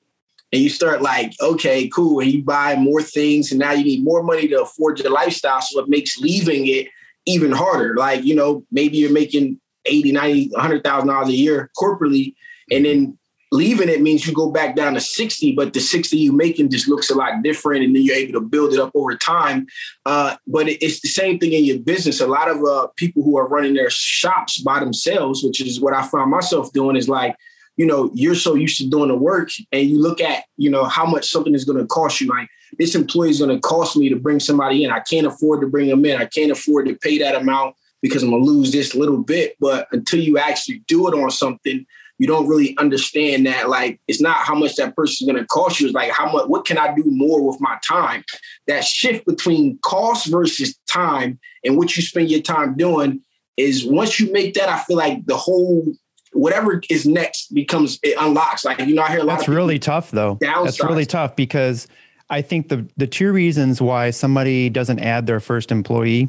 and 0.53 0.63
you 0.63 0.69
start 0.69 1.03
like, 1.03 1.33
okay, 1.41 1.89
cool, 1.89 2.21
and 2.21 2.31
you 2.31 2.45
buy 2.45 2.77
more 2.77 3.03
things, 3.03 3.51
and 3.51 3.59
now 3.59 3.73
you 3.73 3.83
need 3.83 4.05
more 4.05 4.23
money 4.23 4.47
to 4.47 4.63
afford 4.63 5.01
your 5.01 5.11
lifestyle. 5.11 5.61
So 5.61 5.81
it 5.81 5.89
makes 5.89 6.19
leaving 6.19 6.69
it 6.69 6.87
even 7.27 7.51
harder. 7.51 7.97
Like, 7.97 8.23
you 8.23 8.37
know, 8.37 8.65
maybe 8.71 8.99
you're 8.99 9.11
making 9.11 9.61
80, 9.85 10.13
90, 10.13 10.51
$100,000 10.51 11.27
a 11.27 11.33
year 11.33 11.71
corporately, 11.77 12.37
and 12.71 12.85
then 12.85 13.19
leaving 13.55 13.89
it 13.89 14.03
means 14.03 14.27
you 14.27 14.35
go 14.35 14.51
back 14.51 14.75
down 14.75 14.95
to 14.95 15.01
60 15.01 15.53
but 15.53 15.73
the 15.73 15.81
60 15.81 16.17
you 16.17 16.33
making 16.33 16.71
just 16.71 16.89
looks 16.89 17.09
a 17.09 17.15
lot 17.15 17.43
different 17.43 17.85
and 17.85 17.95
then 17.95 18.03
you're 18.03 18.17
able 18.17 18.33
to 18.33 18.41
build 18.41 18.73
it 18.73 18.81
up 18.81 18.91
over 18.95 19.17
time. 19.17 19.67
Uh, 20.05 20.37
but 20.47 20.69
it's 20.69 21.01
the 21.01 21.09
same 21.09 21.39
thing 21.39 21.53
in 21.53 21.65
your 21.65 21.79
business. 21.79 22.21
A 22.21 22.27
lot 22.27 22.51
of 22.51 22.63
uh, 22.65 22.89
people 22.97 23.23
who 23.23 23.39
are 23.39 23.49
running 23.49 23.75
their 23.75 23.91
shops 23.91 24.61
by 24.61 24.81
themselves 24.81 25.43
which 25.43 25.61
is 25.61 25.81
what 25.81 25.95
i 25.95 26.03
found 26.03 26.31
myself 26.31 26.73
doing 26.73 26.97
is 26.97 27.09
like 27.09 27.37
you 27.77 27.87
know 27.87 28.11
you're 28.15 28.35
so 28.35 28.55
used 28.55 28.79
to 28.79 28.89
doing 28.89 29.09
the 29.09 29.17
work 29.17 29.51
and 29.73 29.89
you 29.89 30.01
look 30.01 30.21
at 30.21 30.45
you 30.57 30.71
know 30.71 30.85
how 30.85 31.05
much 31.05 31.29
something 31.31 31.55
is 31.55 31.65
going 31.65 31.79
to 31.79 31.87
cost 31.87 32.21
you. 32.21 32.29
Like 32.29 32.49
this 32.79 32.95
employee 32.95 33.31
is 33.31 33.39
going 33.39 33.55
to 33.55 33.61
cost 33.61 33.97
me 33.97 34.09
to 34.09 34.17
bring 34.17 34.41
somebody 34.41 34.85
in. 34.85 34.91
I 34.91 35.01
can't 35.01 35.27
afford 35.27 35.61
to 35.61 35.67
bring 35.67 35.89
them 35.89 36.05
in. 36.05 36.21
I 36.21 36.27
can't 36.27 36.53
afford 36.53 36.87
to 36.87 36.95
pay 36.97 37.19
that 37.19 37.35
amount 37.35 37.77
because 38.03 38.23
i'm 38.23 38.31
going 38.31 38.45
to 38.45 38.51
lose 38.51 38.71
this 38.71 38.95
little 38.95 39.19
bit. 39.19 39.57
But 39.61 39.89
until 39.93 40.21
you 40.21 40.39
actually 40.39 40.83
do 40.87 41.09
it 41.09 41.15
on 41.15 41.31
something 41.31 41.87
you 42.19 42.27
don't 42.27 42.47
really 42.47 42.77
understand 42.79 43.47
that 43.47 43.69
like 43.69 44.01
it's 44.07 44.21
not 44.21 44.37
how 44.37 44.55
much 44.55 44.77
that 44.77 44.95
person 44.95 45.27
is 45.27 45.33
going 45.33 45.43
to 45.43 45.47
cost 45.49 45.81
you 45.81 45.87
it's 45.87 45.95
like 45.95 46.11
how 46.11 46.31
much 46.31 46.47
what 46.47 46.65
can 46.65 46.79
i 46.79 46.95
do 46.95 47.03
more 47.07 47.47
with 47.47 47.61
my 47.61 47.79
time? 47.87 48.25
That 48.67 48.85
shift 48.85 49.27
between 49.27 49.79
cost 49.83 50.31
versus 50.31 50.77
time 50.89 51.39
and 51.65 51.77
what 51.77 51.97
you 51.97 52.03
spend 52.03 52.31
your 52.31 52.41
time 52.41 52.77
doing 52.77 53.21
is 53.57 53.85
once 53.85 54.19
you 54.19 54.33
make 54.33 54.55
that 54.55 54.69
i 54.69 54.79
feel 54.79 54.97
like 54.97 55.25
the 55.27 55.37
whole 55.37 55.85
whatever 56.33 56.83
is 56.91 57.07
next 57.07 57.55
becomes 57.55 57.99
it 58.03 58.17
unlocks 58.19 58.65
like 58.65 58.79
you 58.81 58.95
know 58.95 59.03
i 59.03 59.11
hear 59.11 59.21
a 59.21 59.25
lot 59.25 59.39
that's 59.39 59.49
really 59.49 59.79
tough 59.79 60.11
though. 60.11 60.37
That's 60.41 60.83
really 60.83 61.07
tough 61.07 61.37
because 61.37 61.87
i 62.31 62.43
think 62.43 62.69
the 62.69 62.89
the 62.97 63.07
two 63.07 63.33
reasons 63.33 63.81
why 63.81 64.11
somebody 64.11 64.69
doesn't 64.69 65.01
add 65.01 65.27
their 65.27 65.41
first 65.41 65.71
employee 65.71 66.29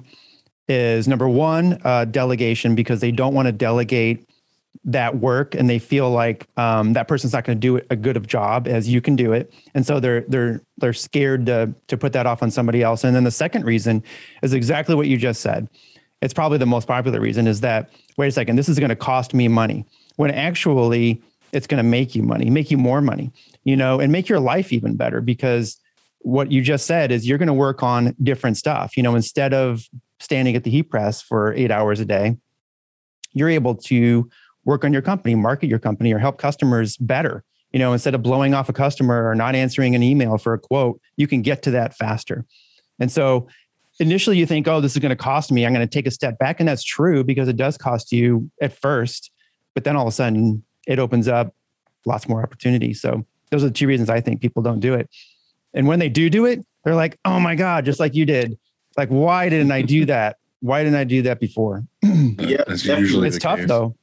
is 0.67 1.07
number 1.07 1.29
one 1.29 1.79
uh, 1.83 2.05
delegation 2.05 2.73
because 2.75 2.99
they 2.99 3.11
don't 3.11 3.33
want 3.33 3.47
to 3.47 3.51
delegate 3.51 4.27
that 4.83 5.17
work 5.17 5.55
and 5.55 5.69
they 5.69 5.79
feel 5.79 6.09
like 6.09 6.47
um, 6.57 6.93
that 6.93 7.07
person's 7.07 7.33
not 7.33 7.43
going 7.43 7.57
to 7.57 7.59
do 7.59 7.83
a 7.89 7.95
good 7.95 8.17
of 8.17 8.27
job 8.27 8.67
as 8.67 8.87
you 8.87 9.01
can 9.01 9.15
do 9.15 9.33
it. 9.33 9.53
And 9.73 9.85
so 9.85 9.99
they're 9.99 10.21
they're 10.21 10.61
they're 10.77 10.93
scared 10.93 11.45
to 11.47 11.73
to 11.87 11.97
put 11.97 12.13
that 12.13 12.25
off 12.25 12.43
on 12.43 12.51
somebody 12.51 12.81
else. 12.81 13.03
And 13.03 13.15
then 13.15 13.23
the 13.23 13.31
second 13.31 13.65
reason 13.65 14.03
is 14.43 14.53
exactly 14.53 14.95
what 14.95 15.07
you 15.07 15.17
just 15.17 15.41
said. 15.41 15.69
It's 16.21 16.33
probably 16.33 16.57
the 16.57 16.65
most 16.65 16.87
popular 16.87 17.19
reason 17.19 17.47
is 17.47 17.61
that 17.61 17.89
wait 18.17 18.27
a 18.27 18.31
second 18.31 18.55
this 18.55 18.69
is 18.69 18.79
going 18.79 18.89
to 18.89 18.95
cost 18.95 19.33
me 19.33 19.47
money 19.47 19.85
when 20.15 20.31
actually 20.31 21.21
it's 21.51 21.67
going 21.67 21.77
to 21.77 21.87
make 21.87 22.15
you 22.15 22.23
money 22.23 22.49
make 22.49 22.71
you 22.71 22.77
more 22.77 23.01
money 23.01 23.31
you 23.63 23.75
know 23.75 23.99
and 23.99 24.11
make 24.11 24.27
your 24.27 24.39
life 24.39 24.73
even 24.73 24.95
better 24.95 25.21
because 25.21 25.79
what 26.25 26.51
you 26.51 26.59
just 26.59 26.87
said 26.87 27.11
is 27.11 27.27
you're 27.27 27.37
going 27.37 27.47
to 27.47 27.53
work 27.53 27.83
on 27.83 28.15
different 28.21 28.57
stuff. 28.57 28.97
You 28.97 29.03
know 29.03 29.15
instead 29.15 29.53
of 29.53 29.87
standing 30.19 30.55
at 30.55 30.63
the 30.63 30.71
heat 30.71 30.89
press 30.89 31.21
for 31.21 31.53
eight 31.53 31.69
hours 31.69 31.99
a 31.99 32.05
day, 32.05 32.37
you're 33.33 33.49
able 33.49 33.75
to 33.75 34.27
work 34.65 34.83
on 34.83 34.91
your 34.91 35.01
company, 35.01 35.35
market 35.35 35.67
your 35.67 35.79
company, 35.79 36.13
or 36.13 36.19
help 36.19 36.37
customers 36.37 36.97
better. 36.97 37.43
You 37.71 37.79
know, 37.79 37.93
instead 37.93 38.15
of 38.15 38.23
blowing 38.23 38.53
off 38.53 38.69
a 38.69 38.73
customer 38.73 39.29
or 39.29 39.35
not 39.35 39.55
answering 39.55 39.95
an 39.95 40.03
email 40.03 40.37
for 40.37 40.53
a 40.53 40.59
quote, 40.59 40.99
you 41.17 41.27
can 41.27 41.41
get 41.41 41.61
to 41.63 41.71
that 41.71 41.95
faster. 41.95 42.45
And 42.99 43.11
so 43.11 43.47
initially 43.99 44.37
you 44.37 44.45
think, 44.45 44.67
oh, 44.67 44.81
this 44.81 44.93
is 44.93 44.99
going 44.99 45.09
to 45.09 45.15
cost 45.15 45.51
me. 45.51 45.65
I'm 45.65 45.73
going 45.73 45.85
to 45.85 45.91
take 45.93 46.07
a 46.07 46.11
step 46.11 46.37
back. 46.39 46.59
And 46.59 46.67
that's 46.67 46.83
true 46.83 47.23
because 47.23 47.47
it 47.47 47.57
does 47.57 47.77
cost 47.77 48.11
you 48.11 48.49
at 48.61 48.77
first, 48.79 49.31
but 49.73 49.83
then 49.83 49.95
all 49.95 50.03
of 50.03 50.07
a 50.07 50.11
sudden 50.15 50.63
it 50.87 50.99
opens 50.99 51.27
up 51.27 51.53
lots 52.05 52.29
more 52.29 52.41
opportunity. 52.41 52.93
So 52.93 53.25
those 53.51 53.63
are 53.63 53.67
the 53.67 53.73
two 53.73 53.87
reasons 53.87 54.09
I 54.09 54.21
think 54.21 54.41
people 54.41 54.61
don't 54.63 54.79
do 54.79 54.93
it. 54.93 55.09
And 55.73 55.87
when 55.87 55.99
they 55.99 56.09
do 56.09 56.29
do 56.29 56.45
it, 56.45 56.65
they're 56.83 56.95
like, 56.95 57.17
oh 57.25 57.39
my 57.39 57.55
God, 57.55 57.83
just 57.83 57.99
like 57.99 58.15
you 58.15 58.25
did. 58.25 58.57
Like, 58.95 59.09
why 59.09 59.49
didn't 59.49 59.71
I 59.71 59.81
do 59.81 60.05
that? 60.13 60.37
Why 60.61 60.83
didn't 60.83 60.97
I 60.97 61.03
do 61.03 61.21
that 61.23 61.39
before? 61.39 61.83
Yeah, 62.37 62.63
That's 62.67 62.85
usually 62.85 63.27
it's 63.27 63.37
tough 63.37 63.59
case. 63.59 63.67
though. 63.67 63.95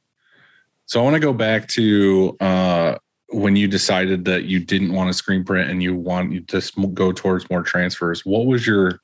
So 0.85 0.99
I 0.99 1.03
want 1.03 1.15
to 1.15 1.19
go 1.19 1.33
back 1.33 1.67
to 1.69 2.35
uh, 2.39 2.97
when 3.29 3.55
you 3.55 3.67
decided 3.67 4.25
that 4.25 4.43
you 4.43 4.59
didn't 4.59 4.93
want 4.93 5.09
to 5.09 5.13
screen 5.13 5.43
print 5.43 5.69
and 5.69 5.81
you 5.81 5.95
want 5.95 6.47
to 6.49 6.87
go 6.93 7.11
towards 7.11 7.49
more 7.49 7.63
transfers. 7.63 8.25
What 8.25 8.45
was 8.45 8.67
your 8.67 8.99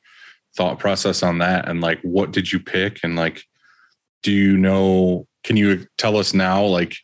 thought 0.56 0.80
process 0.80 1.24
on 1.24 1.40
that? 1.40 1.68
And 1.68 1.82
like, 1.82 2.00
what 2.02 2.32
did 2.32 2.52
you 2.52 2.60
pick? 2.60 3.00
And 3.04 3.16
like, 3.16 3.44
do 4.24 4.32
you 4.32 4.58
know? 4.58 5.26
Can 5.44 5.56
you 5.56 5.88
tell 5.98 6.18
us 6.18 6.34
now? 6.34 6.64
Like, 6.64 6.98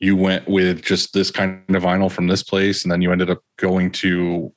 you 0.00 0.16
went 0.16 0.48
with 0.48 0.82
just 0.82 1.14
this 1.14 1.30
kind 1.30 1.62
of 1.68 1.82
vinyl 1.84 2.10
from 2.10 2.26
this 2.26 2.42
place, 2.42 2.82
and 2.82 2.90
then 2.90 3.00
you 3.00 3.12
ended 3.12 3.30
up 3.30 3.38
going 3.56 3.92
to, 3.92 4.52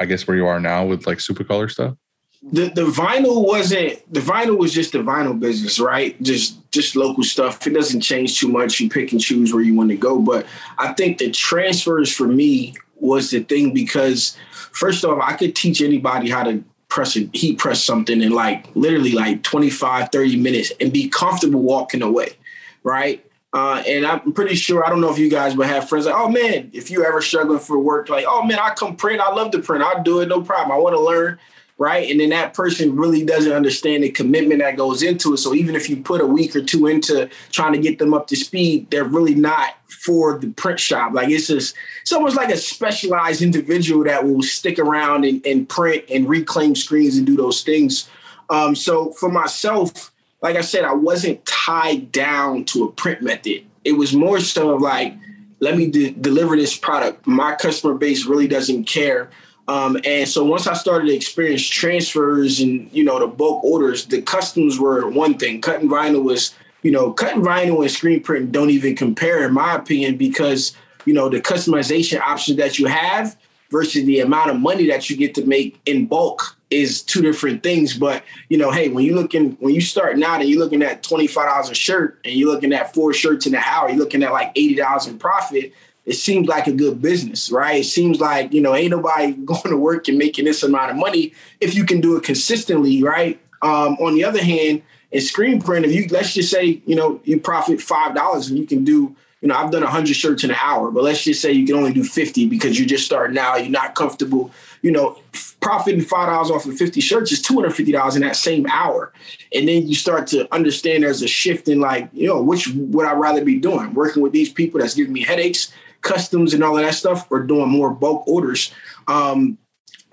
I 0.00 0.06
guess, 0.06 0.26
where 0.26 0.36
you 0.36 0.46
are 0.46 0.58
now 0.58 0.86
with 0.86 1.06
like 1.06 1.18
Supacolor 1.18 1.70
stuff. 1.70 1.94
The 2.42 2.68
the 2.70 2.82
vinyl 2.82 3.46
wasn't 3.46 4.12
the 4.12 4.20
vinyl 4.20 4.58
was 4.58 4.72
just 4.72 4.92
the 4.92 4.98
vinyl 4.98 5.38
business, 5.38 5.78
right? 5.78 6.20
Just 6.22 6.58
just 6.72 6.96
local 6.96 7.22
stuff. 7.22 7.64
It 7.66 7.70
doesn't 7.70 8.00
change 8.00 8.38
too 8.38 8.48
much. 8.48 8.80
You 8.80 8.88
pick 8.88 9.12
and 9.12 9.20
choose 9.20 9.52
where 9.52 9.62
you 9.62 9.74
want 9.74 9.90
to 9.90 9.96
go. 9.96 10.18
But 10.18 10.46
I 10.78 10.92
think 10.94 11.18
the 11.18 11.30
transfers 11.30 12.12
for 12.12 12.26
me 12.26 12.74
was 12.96 13.30
the 13.30 13.40
thing 13.40 13.72
because 13.72 14.36
first 14.72 15.04
off, 15.04 15.20
I 15.22 15.34
could 15.34 15.54
teach 15.54 15.80
anybody 15.80 16.30
how 16.30 16.42
to 16.44 16.64
press 16.88 17.16
a 17.16 17.20
heat 17.32 17.58
press 17.58 17.82
something 17.82 18.20
in 18.20 18.32
like 18.32 18.66
literally 18.74 19.12
like 19.12 19.42
25, 19.42 20.10
30 20.10 20.36
minutes 20.36 20.72
and 20.80 20.92
be 20.92 21.08
comfortable 21.08 21.62
walking 21.62 22.02
away. 22.02 22.36
Right. 22.82 23.24
Uh, 23.54 23.82
and 23.86 24.06
I'm 24.06 24.32
pretty 24.32 24.54
sure 24.54 24.84
I 24.84 24.88
don't 24.88 25.00
know 25.00 25.10
if 25.10 25.18
you 25.18 25.30
guys 25.30 25.56
would 25.56 25.66
have 25.66 25.88
friends 25.88 26.06
like, 26.06 26.14
oh 26.14 26.28
man, 26.28 26.70
if 26.72 26.90
you're 26.90 27.06
ever 27.06 27.20
struggling 27.20 27.60
for 27.60 27.78
work, 27.78 28.08
like, 28.08 28.24
oh 28.26 28.42
man, 28.42 28.58
I 28.58 28.74
come 28.74 28.96
print, 28.96 29.20
I 29.20 29.30
love 29.32 29.52
to 29.52 29.58
print, 29.58 29.84
I'll 29.84 30.02
do 30.02 30.20
it, 30.20 30.28
no 30.28 30.40
problem. 30.40 30.72
I 30.72 30.80
want 30.80 30.94
to 30.94 31.00
learn 31.00 31.38
right? 31.82 32.08
And 32.08 32.20
then 32.20 32.30
that 32.30 32.54
person 32.54 32.94
really 32.94 33.24
doesn't 33.24 33.50
understand 33.50 34.04
the 34.04 34.10
commitment 34.10 34.60
that 34.60 34.76
goes 34.76 35.02
into 35.02 35.34
it. 35.34 35.38
So 35.38 35.52
even 35.52 35.74
if 35.74 35.90
you 35.90 35.96
put 35.96 36.20
a 36.20 36.26
week 36.26 36.54
or 36.54 36.62
two 36.62 36.86
into 36.86 37.28
trying 37.50 37.72
to 37.72 37.78
get 37.80 37.98
them 37.98 38.14
up 38.14 38.28
to 38.28 38.36
speed, 38.36 38.88
they're 38.90 39.02
really 39.02 39.34
not 39.34 39.74
for 39.88 40.38
the 40.38 40.50
print 40.50 40.78
shop. 40.78 41.12
Like 41.12 41.28
it's 41.28 41.48
just 41.48 41.74
it's 42.02 42.12
almost 42.12 42.36
like 42.36 42.50
a 42.50 42.56
specialized 42.56 43.42
individual 43.42 44.04
that 44.04 44.24
will 44.24 44.42
stick 44.42 44.78
around 44.78 45.24
and, 45.24 45.44
and 45.44 45.68
print 45.68 46.04
and 46.08 46.28
reclaim 46.28 46.76
screens 46.76 47.16
and 47.16 47.26
do 47.26 47.36
those 47.36 47.62
things. 47.62 48.08
Um, 48.48 48.76
so 48.76 49.10
for 49.10 49.28
myself, 49.28 50.12
like 50.40 50.54
I 50.54 50.60
said, 50.60 50.84
I 50.84 50.94
wasn't 50.94 51.44
tied 51.46 52.12
down 52.12 52.64
to 52.66 52.84
a 52.84 52.92
print 52.92 53.22
method. 53.22 53.64
It 53.84 53.94
was 53.94 54.14
more 54.14 54.38
so 54.38 54.76
like, 54.76 55.14
let 55.58 55.76
me 55.76 55.90
de- 55.90 56.12
deliver 56.12 56.56
this 56.56 56.76
product. 56.76 57.26
My 57.26 57.56
customer 57.56 57.94
base 57.94 58.24
really 58.24 58.46
doesn't 58.46 58.84
care. 58.84 59.30
Um, 59.72 59.96
and 60.04 60.28
so 60.28 60.44
once 60.44 60.66
I 60.66 60.74
started 60.74 61.06
to 61.06 61.14
experience 61.14 61.66
transfers 61.66 62.60
and 62.60 62.90
you 62.92 63.02
know 63.02 63.18
the 63.18 63.26
bulk 63.26 63.64
orders, 63.64 64.04
the 64.04 64.20
customs 64.20 64.78
were 64.78 65.08
one 65.08 65.38
thing. 65.38 65.62
Cutting 65.62 65.88
vinyl 65.88 66.22
was, 66.22 66.54
you 66.82 66.90
know, 66.90 67.10
cutting 67.10 67.40
vinyl 67.40 67.80
and 67.80 67.90
screen 67.90 68.20
print 68.22 68.52
don't 68.52 68.68
even 68.68 68.94
compare, 68.94 69.46
in 69.46 69.54
my 69.54 69.74
opinion, 69.74 70.18
because 70.18 70.76
you 71.06 71.14
know 71.14 71.30
the 71.30 71.40
customization 71.40 72.20
options 72.20 72.58
that 72.58 72.78
you 72.78 72.84
have 72.84 73.34
versus 73.70 74.04
the 74.04 74.20
amount 74.20 74.50
of 74.50 74.60
money 74.60 74.86
that 74.88 75.08
you 75.08 75.16
get 75.16 75.34
to 75.36 75.46
make 75.46 75.80
in 75.86 76.04
bulk 76.04 76.54
is 76.68 77.02
two 77.02 77.22
different 77.22 77.62
things. 77.62 77.96
But 77.96 78.24
you 78.50 78.58
know, 78.58 78.70
hey, 78.70 78.90
when 78.90 79.06
you 79.06 79.14
looking 79.14 79.52
when 79.52 79.74
you 79.74 79.80
starting 79.80 80.22
out 80.22 80.42
and 80.42 80.50
you're 80.50 80.58
looking 80.58 80.82
at 80.82 81.02
twenty 81.02 81.26
five 81.26 81.48
dollars 81.48 81.70
a 81.70 81.74
shirt 81.74 82.20
and 82.26 82.34
you're 82.34 82.52
looking 82.52 82.74
at 82.74 82.92
four 82.92 83.14
shirts 83.14 83.46
in 83.46 83.54
an 83.54 83.62
hour, 83.64 83.88
you're 83.88 83.98
looking 83.98 84.22
at 84.22 84.32
like 84.32 84.52
eighty 84.54 84.74
dollars 84.74 85.06
in 85.06 85.18
profit 85.18 85.72
it 86.04 86.14
seems 86.14 86.48
like 86.48 86.66
a 86.66 86.72
good 86.72 87.00
business, 87.00 87.50
right? 87.50 87.80
It 87.80 87.84
seems 87.84 88.20
like, 88.20 88.52
you 88.52 88.60
know, 88.60 88.74
ain't 88.74 88.90
nobody 88.90 89.32
going 89.44 89.70
to 89.70 89.76
work 89.76 90.08
and 90.08 90.18
making 90.18 90.44
this 90.44 90.62
amount 90.62 90.90
of 90.90 90.96
money 90.96 91.32
if 91.60 91.74
you 91.74 91.84
can 91.84 92.00
do 92.00 92.16
it 92.16 92.24
consistently, 92.24 93.02
right? 93.02 93.40
Um, 93.62 93.96
on 94.00 94.14
the 94.14 94.24
other 94.24 94.42
hand, 94.42 94.82
in 95.12 95.20
screen 95.20 95.60
print, 95.60 95.84
if 95.84 95.92
you 95.92 96.08
let's 96.10 96.34
just 96.34 96.50
say, 96.50 96.82
you 96.86 96.96
know, 96.96 97.20
you 97.24 97.38
profit 97.38 97.80
five 97.80 98.14
dollars 98.14 98.48
and 98.48 98.58
you 98.58 98.66
can 98.66 98.82
do, 98.82 99.14
you 99.40 99.48
know, 99.48 99.54
I've 99.54 99.70
done 99.70 99.82
hundred 99.82 100.16
shirts 100.16 100.42
in 100.42 100.50
an 100.50 100.56
hour, 100.60 100.90
but 100.90 101.04
let's 101.04 101.22
just 101.22 101.40
say 101.40 101.52
you 101.52 101.66
can 101.66 101.76
only 101.76 101.92
do 101.92 102.02
50 102.02 102.48
because 102.48 102.78
you're 102.78 102.88
just 102.88 103.04
starting 103.04 103.36
out, 103.36 103.60
you're 103.60 103.70
not 103.70 103.94
comfortable, 103.94 104.50
you 104.80 104.90
know, 104.90 105.18
profiting 105.60 106.00
five 106.00 106.28
dollars 106.28 106.50
off 106.50 106.66
of 106.66 106.76
50 106.76 107.00
shirts 107.00 107.30
is 107.30 107.42
$250 107.42 108.16
in 108.16 108.22
that 108.22 108.36
same 108.36 108.66
hour. 108.66 109.12
And 109.54 109.68
then 109.68 109.86
you 109.86 109.94
start 109.94 110.26
to 110.28 110.52
understand 110.52 111.04
there's 111.04 111.22
a 111.22 111.28
shift 111.28 111.68
in 111.68 111.78
like, 111.78 112.08
you 112.12 112.26
know, 112.26 112.42
which 112.42 112.68
would 112.68 113.06
I 113.06 113.12
rather 113.12 113.44
be 113.44 113.58
doing? 113.58 113.92
Working 113.94 114.22
with 114.22 114.32
these 114.32 114.52
people 114.52 114.80
that's 114.80 114.94
giving 114.94 115.12
me 115.12 115.22
headaches 115.22 115.72
customs 116.02 116.52
and 116.54 116.62
all 116.62 116.76
of 116.76 116.84
that 116.84 116.94
stuff 116.94 117.26
or 117.30 117.40
doing 117.40 117.68
more 117.68 117.90
bulk 117.90 118.26
orders. 118.26 118.72
Um, 119.08 119.58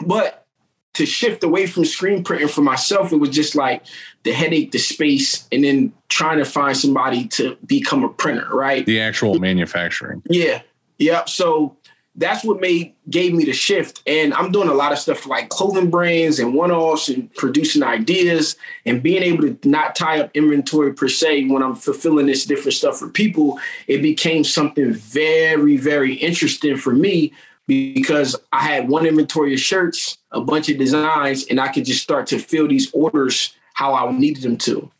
but 0.05 0.45
to 0.93 1.05
shift 1.05 1.43
away 1.43 1.65
from 1.65 1.85
screen 1.85 2.23
printing 2.23 2.47
for 2.47 2.61
myself, 2.61 3.11
it 3.11 3.17
was 3.17 3.29
just 3.29 3.55
like 3.55 3.83
the 4.23 4.31
headache, 4.31 4.71
the 4.71 4.79
space, 4.79 5.47
and 5.51 5.63
then 5.63 5.93
trying 6.09 6.37
to 6.39 6.45
find 6.45 6.75
somebody 6.75 7.27
to 7.27 7.57
become 7.65 8.03
a 8.03 8.09
printer, 8.09 8.47
right? 8.51 8.85
The 8.85 8.99
actual 8.99 9.39
manufacturing. 9.39 10.21
Yeah. 10.29 10.61
Yep. 10.97 11.29
So 11.29 11.77
that's 12.19 12.43
what 12.43 12.59
made 12.59 12.93
gave 13.09 13.33
me 13.33 13.45
the 13.45 13.53
shift. 13.53 14.03
And 14.05 14.33
I'm 14.33 14.51
doing 14.51 14.67
a 14.67 14.73
lot 14.73 14.91
of 14.91 14.99
stuff 14.99 15.25
like 15.25 15.49
clothing 15.49 15.89
brands 15.89 16.37
and 16.37 16.53
one-offs 16.53 17.07
and 17.07 17.33
producing 17.35 17.81
ideas 17.81 18.57
and 18.85 19.01
being 19.01 19.23
able 19.23 19.43
to 19.53 19.69
not 19.69 19.95
tie 19.95 20.19
up 20.19 20.29
inventory 20.33 20.93
per 20.93 21.07
se 21.07 21.45
when 21.47 21.63
I'm 21.63 21.75
fulfilling 21.75 22.25
this 22.25 22.45
different 22.45 22.73
stuff 22.73 22.99
for 22.99 23.07
people. 23.07 23.57
It 23.87 24.01
became 24.01 24.43
something 24.43 24.93
very, 24.93 25.77
very 25.77 26.15
interesting 26.15 26.75
for 26.75 26.93
me 26.93 27.31
because 27.67 28.35
I 28.51 28.63
had 28.63 28.89
one 28.89 29.05
inventory 29.05 29.53
of 29.53 29.59
shirts, 29.61 30.17
a 30.31 30.41
bunch 30.41 30.69
of 30.69 30.77
designs, 30.77 31.45
and 31.45 31.59
I 31.59 31.69
could 31.69 31.85
just 31.85 32.03
start 32.03 32.27
to 32.27 32.39
fill 32.39 32.67
these 32.67 32.91
orders 32.91 33.55
how 33.75 33.93
I 33.93 34.11
needed 34.11 34.43
them 34.43 34.57
to. 34.57 34.91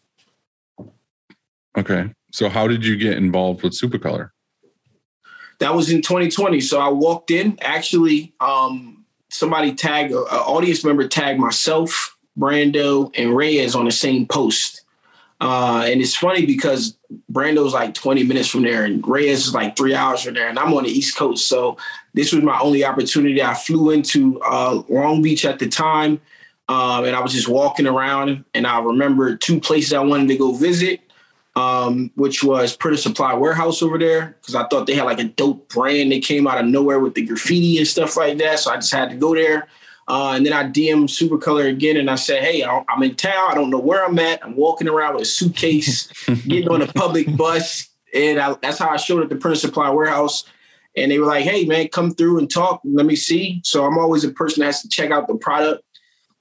Okay. 1.78 2.13
So 2.32 2.47
how 2.47 2.67
did 2.67 2.86
you 2.86 2.95
get 2.95 3.17
involved 3.17 3.63
with 3.63 3.74
Supacolor? 3.74 4.29
That 5.60 5.76
was 5.76 5.92
in 5.92 6.02
2020. 6.02 6.60
So 6.62 6.80
I 6.80 6.90
walked 6.90 7.32
in. 7.32 7.58
Actually, 7.62 8.34
um, 8.40 9.06
somebody 9.30 9.74
tagged, 9.74 10.12
an 10.12 10.18
audience 10.18 10.84
member 10.84 11.08
tagged 11.08 11.40
myself, 11.40 12.18
Brando, 12.38 13.12
and 13.18 13.36
Reyes 13.36 13.76
on 13.76 13.86
the 13.86 13.92
same 13.92 14.26
post. 14.26 14.82
Uh, 15.42 15.86
and 15.88 16.02
it's 16.02 16.16
funny 16.16 16.46
because 16.46 16.98
Brando's 17.32 17.74
like 17.74 17.94
20 17.94 18.24
minutes 18.24 18.50
from 18.50 18.64
there, 18.64 18.84
and 18.84 19.06
Reyes 19.08 19.48
is 19.48 19.54
like 19.54 19.78
three 19.78 19.96
hours 19.96 20.24
from 20.24 20.34
there, 20.34 20.50
and 20.50 20.60
I'm 20.60 20.74
on 20.74 20.84
the 20.84 20.90
East 20.90 21.16
Coast. 21.16 21.48
So 21.48 21.78
this 22.14 22.34
was 22.34 22.44
my 22.44 22.60
only 22.60 22.84
opportunity. 22.84 23.42
I 23.42 23.54
flew 23.54 23.92
into 23.92 24.42
uh, 24.42 24.84
Long 24.90 25.22
Beach 25.22 25.46
at 25.46 25.60
the 25.60 25.70
time, 25.70 26.20
um, 26.68 27.06
and 27.06 27.16
I 27.16 27.22
was 27.22 27.32
just 27.32 27.48
walking 27.48 27.88
around, 27.88 28.44
and 28.54 28.68
I 28.68 28.80
remember 28.82 29.38
two 29.38 29.62
places 29.62 29.94
I 29.94 30.00
wanted 30.00 30.28
to 30.28 30.38
go 30.38 30.52
visit 30.52 31.00
um, 31.60 32.10
which 32.16 32.42
was 32.42 32.76
Printer 32.76 32.98
Supply 32.98 33.34
Warehouse 33.34 33.82
over 33.82 33.98
there, 33.98 34.38
because 34.40 34.56
I 34.56 34.66
thought 34.68 34.88
they 34.88 34.96
had 34.96 35.04
like 35.04 35.20
a 35.20 35.26
dope 35.26 35.68
brand. 35.68 36.10
They 36.10 36.22
came 36.22 36.48
out 36.48 36.58
of 36.58 36.66
nowhere 36.66 37.00
with 37.00 37.16
the 37.16 37.26
graffiti 37.26 37.78
and 37.78 37.88
stuff 37.88 38.16
like 38.16 38.38
that. 38.38 38.60
So 38.60 38.72
I 38.72 38.76
just 38.76 38.94
had 38.94 39.10
to 39.10 39.18
go 39.18 39.36
there. 39.36 39.68
Uh, 40.08 40.34
and 40.36 40.46
then 40.46 40.54
I 40.54 40.64
DM 40.64 41.04
Supacolor 41.04 41.70
again 41.70 41.98
and 41.98 42.10
I 42.10 42.16
said, 42.16 42.42
Hey, 42.42 42.64
I'm 42.64 43.04
in 43.04 43.16
town. 43.16 43.52
I 43.52 43.56
don't 43.56 43.70
know 43.70 43.80
where 43.80 44.06
I'm 44.06 44.18
at. 44.20 44.44
I'm 44.44 44.56
walking 44.56 44.88
around 44.88 45.16
with 45.16 45.24
a 45.24 45.26
suitcase, 45.26 46.08
getting 46.48 46.70
on 46.70 46.82
a 46.82 46.88
public 46.88 47.36
bus. 47.36 47.90
And 48.14 48.40
I, 48.40 48.56
that's 48.62 48.80
how 48.80 48.90
I 48.90 48.98
showed 48.98 49.22
up 49.22 49.30
the 49.30 49.36
Printer 49.36 49.58
Supply 49.58 49.90
Warehouse. 49.90 50.46
And 50.96 51.12
they 51.12 51.20
were 51.20 51.28
like, 51.28 51.44
Hey, 51.44 51.66
man, 51.66 51.90
come 51.90 52.16
through 52.16 52.40
and 52.40 52.50
talk. 52.50 52.82
Let 52.86 53.06
me 53.06 53.16
see. 53.16 53.62
So 53.66 53.86
I'm 53.86 53.98
always 53.98 54.24
a 54.24 54.32
person 54.32 54.62
that 54.62 54.68
has 54.68 54.82
to 54.82 54.90
check 54.90 55.12
out 55.12 55.28
the 55.28 55.36
product. 55.36 55.84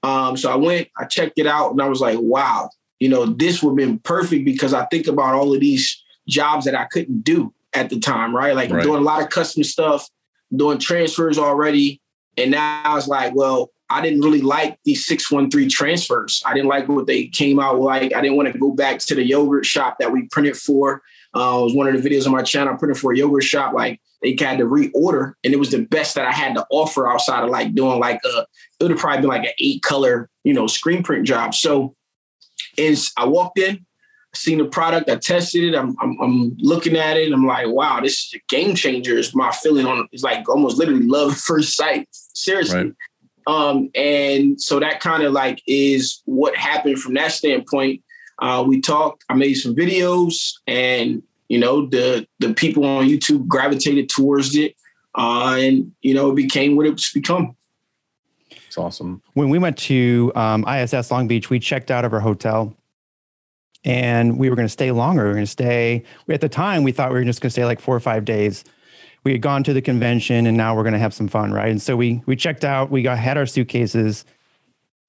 Um, 0.03 0.36
so 0.36 0.51
I 0.51 0.57
went, 0.57 0.89
I 0.97 1.07
checked 1.07 1.39
it 1.39 1.47
out, 1.47 1.73
and 1.73 1.82
I 1.82 1.89
was 1.89 2.01
like, 2.01 2.19
Wow, 2.20 2.70
you 3.00 3.08
know, 3.08 3.26
this 3.26 3.62
would 3.62 3.70
have 3.70 3.88
been 3.88 3.98
perfect 4.00 4.44
because 4.44 4.74
I 4.74 4.84
think 4.86 5.06
about 5.06 5.34
all 5.34 5.54
of 5.54 5.60
these 5.60 6.02
jobs 6.28 6.64
that 6.64 6.74
I 6.74 6.84
couldn't 6.84 7.22
do 7.22 7.52
at 7.74 7.90
the 7.90 7.98
time, 7.98 8.34
right? 8.34 8.54
Like 8.54 8.70
Right. 8.70 8.82
doing 8.82 9.00
a 9.00 9.04
lot 9.04 9.22
of 9.22 9.30
custom 9.30 9.64
stuff, 9.64 10.08
doing 10.54 10.78
transfers 10.78 11.38
already. 11.38 12.00
And 12.36 12.52
now 12.52 12.82
I 12.84 12.94
was 12.94 13.08
like, 13.08 13.34
well, 13.34 13.70
I 13.90 14.02
didn't 14.02 14.20
really 14.20 14.42
like 14.42 14.78
these 14.84 15.06
613 15.06 15.70
transfers. 15.70 16.42
I 16.44 16.52
didn't 16.52 16.68
like 16.68 16.88
what 16.88 17.06
they 17.06 17.26
came 17.26 17.58
out 17.58 17.80
like. 17.80 18.14
I 18.14 18.20
didn't 18.20 18.36
want 18.36 18.52
to 18.52 18.58
go 18.58 18.70
back 18.72 18.98
to 19.00 19.14
the 19.14 19.24
yogurt 19.24 19.64
shop 19.64 19.96
that 19.98 20.12
we 20.12 20.28
printed 20.30 20.56
for. 20.56 21.02
Uh, 21.34 21.58
it 21.60 21.64
was 21.64 21.74
one 21.74 21.88
of 21.88 22.00
the 22.00 22.08
videos 22.08 22.26
on 22.26 22.32
my 22.32 22.42
channel. 22.42 22.74
I 22.74 22.76
printed 22.76 22.98
for 22.98 23.12
a 23.12 23.16
yogurt 23.16 23.44
shop. 23.44 23.72
Like 23.72 24.00
they 24.22 24.36
had 24.38 24.58
to 24.58 24.64
reorder, 24.64 25.34
and 25.42 25.54
it 25.54 25.58
was 25.58 25.70
the 25.70 25.84
best 25.86 26.14
that 26.16 26.26
I 26.26 26.32
had 26.32 26.54
to 26.54 26.66
offer 26.70 27.08
outside 27.08 27.44
of 27.44 27.50
like 27.50 27.74
doing 27.74 27.98
like 27.98 28.20
a, 28.24 28.40
it 28.40 28.82
would 28.82 28.90
have 28.90 29.00
probably 29.00 29.20
been 29.22 29.30
like 29.30 29.44
an 29.44 29.52
eight 29.58 29.82
color, 29.82 30.28
you 30.44 30.52
know, 30.52 30.66
screen 30.66 31.02
print 31.02 31.26
job. 31.26 31.54
So 31.54 31.94
and 32.78 33.10
I 33.16 33.26
walked 33.26 33.59
in, 33.59 33.84
seen 34.34 34.59
the 34.59 34.66
product, 34.66 35.10
I 35.10 35.16
tested 35.16 35.64
it, 35.64 35.74
I'm, 35.76 35.96
I'm, 36.00 36.18
I'm 36.20 36.56
looking 36.59 36.96
at 36.96 37.16
it, 37.16 37.26
and 37.26 37.34
I'm 37.34 37.46
like, 37.46 37.66
wow, 37.68 38.00
this 38.00 38.14
is 38.14 38.34
a 38.34 38.55
game 38.55 38.74
changer. 38.74 39.16
Is 39.16 39.34
my 39.34 39.50
feeling 39.50 39.86
on 39.86 40.09
it's 40.12 40.22
like 40.22 40.48
almost 40.48 40.78
literally 40.78 41.06
love 41.06 41.32
at 41.32 41.38
first 41.38 41.76
sight. 41.76 42.09
Seriously. 42.12 42.76
Right. 42.76 42.92
Um, 43.46 43.88
and 43.94 44.60
so 44.60 44.78
that 44.78 45.00
kind 45.00 45.22
of 45.22 45.32
like 45.32 45.62
is 45.66 46.20
what 46.26 46.55
happened 46.55 46.98
from 46.98 47.14
that 47.14 47.32
standpoint. 47.32 48.02
Uh, 48.38 48.62
we 48.66 48.80
talked, 48.80 49.24
I 49.28 49.34
made 49.34 49.55
some 49.55 49.74
videos 49.74 50.52
and 50.66 51.22
you 51.48 51.59
know, 51.59 51.86
the 51.86 52.26
the 52.38 52.55
people 52.55 52.84
on 52.84 53.09
YouTube 53.09 53.46
gravitated 53.46 54.09
towards 54.09 54.55
it. 54.55 54.74
Uh, 55.14 55.56
and 55.59 55.92
you 56.02 56.14
know, 56.14 56.30
it 56.30 56.36
became 56.36 56.76
what 56.76 56.86
it's 56.86 57.12
become. 57.12 57.56
It's 58.69 58.78
awesome. 58.78 59.23
When 59.32 59.49
we 59.49 59.59
went 59.59 59.77
to 59.78 60.31
um, 60.36 60.65
ISS 60.69 61.11
Long 61.11 61.27
Beach, 61.27 61.51
we 61.51 61.59
checked 61.59 61.90
out 61.90 62.05
of 62.05 62.12
our 62.12 62.20
hotel 62.20 62.77
and 63.85 64.39
we 64.39 64.51
were 64.51 64.57
going 64.57 64.66
to 64.66 64.73
stay 64.73 64.90
longer. 64.90 65.23
We 65.23 65.28
were 65.28 65.35
going 65.35 65.47
to 65.47 65.51
stay, 65.51 66.05
at 66.28 66.43
the 66.43 66.51
time, 66.51 66.82
we 66.82 66.93
thought 66.93 67.11
we 67.11 67.19
were 67.19 67.24
just 67.24 67.40
going 67.40 67.49
to 67.49 67.53
stay 67.53 67.65
like 67.65 67.81
four 67.81 67.97
or 67.97 68.01
five 68.01 68.27
days. 68.27 68.65
We 69.24 69.32
had 69.32 69.40
gone 69.40 69.65
to 69.65 69.73
the 69.73 69.81
convention 69.81 70.47
and 70.47 70.57
now 70.57 70.77
we're 70.77 70.82
going 70.82 70.93
to 70.93 70.99
have 70.99 71.15
some 71.15 71.28
fun, 71.28 71.53
right? 71.53 71.70
And 71.70 71.81
so 71.81 71.97
we 71.97 72.23
we 72.27 72.36
checked 72.36 72.65
out, 72.65 72.90
we 72.90 73.03
got 73.03 73.19
had 73.19 73.36
our 73.39 73.47
suitcases. 73.47 74.27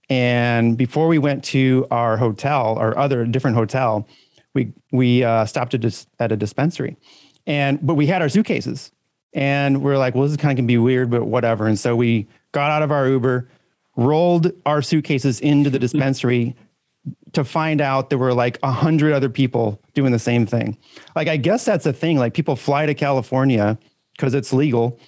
And 0.09 0.77
before 0.77 1.07
we 1.07 1.19
went 1.19 1.43
to 1.45 1.85
our 1.91 2.17
hotel, 2.17 2.77
our 2.79 2.97
other 2.97 3.25
different 3.25 3.57
hotel, 3.57 4.07
we 4.53 4.73
we 4.91 5.23
uh, 5.23 5.45
stopped 5.45 5.73
at, 5.73 5.81
dis- 5.81 6.07
at 6.17 6.31
a 6.31 6.37
dispensary, 6.37 6.97
and 7.45 7.85
but 7.85 7.93
we 7.93 8.07
had 8.07 8.21
our 8.21 8.29
suitcases, 8.29 8.91
and 9.33 9.81
we 9.81 9.91
are 9.91 9.97
like, 9.97 10.15
well, 10.15 10.23
this 10.23 10.31
is 10.31 10.37
kind 10.37 10.51
of 10.51 10.57
gonna 10.57 10.67
be 10.67 10.77
weird, 10.77 11.09
but 11.09 11.25
whatever. 11.25 11.67
And 11.67 11.77
so 11.77 11.95
we 11.95 12.27
got 12.51 12.71
out 12.71 12.81
of 12.81 12.91
our 12.91 13.07
Uber, 13.07 13.47
rolled 13.95 14.51
our 14.65 14.81
suitcases 14.81 15.39
into 15.39 15.69
the 15.69 15.79
dispensary 15.79 16.55
to 17.33 17.43
find 17.43 17.79
out 17.81 18.09
there 18.09 18.17
were 18.17 18.33
like 18.33 18.57
a 18.63 18.71
hundred 18.71 19.13
other 19.13 19.29
people 19.29 19.81
doing 19.93 20.11
the 20.11 20.19
same 20.19 20.45
thing. 20.45 20.77
Like, 21.15 21.27
I 21.27 21.37
guess 21.37 21.63
that's 21.65 21.85
a 21.85 21.93
thing. 21.93 22.17
Like, 22.17 22.33
people 22.33 22.55
fly 22.55 22.85
to 22.85 22.93
California 22.93 23.77
because 24.15 24.33
it's 24.33 24.51
legal. 24.51 24.99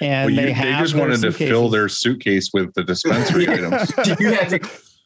And 0.00 0.26
Well, 0.26 0.34
you- 0.40 0.46
they, 0.46 0.52
have 0.52 0.80
just 0.80 0.94
their 0.94 1.02
wanted 1.02 1.20
to 1.20 1.32
fill 1.32 1.68
their 1.68 1.88
suitcase 1.88 2.50
with 2.52 2.74
the 2.74 2.82
dispensary 2.82 3.48
items. 3.48 3.92
you 4.20 4.32
had 4.32 4.48
to 4.50 4.58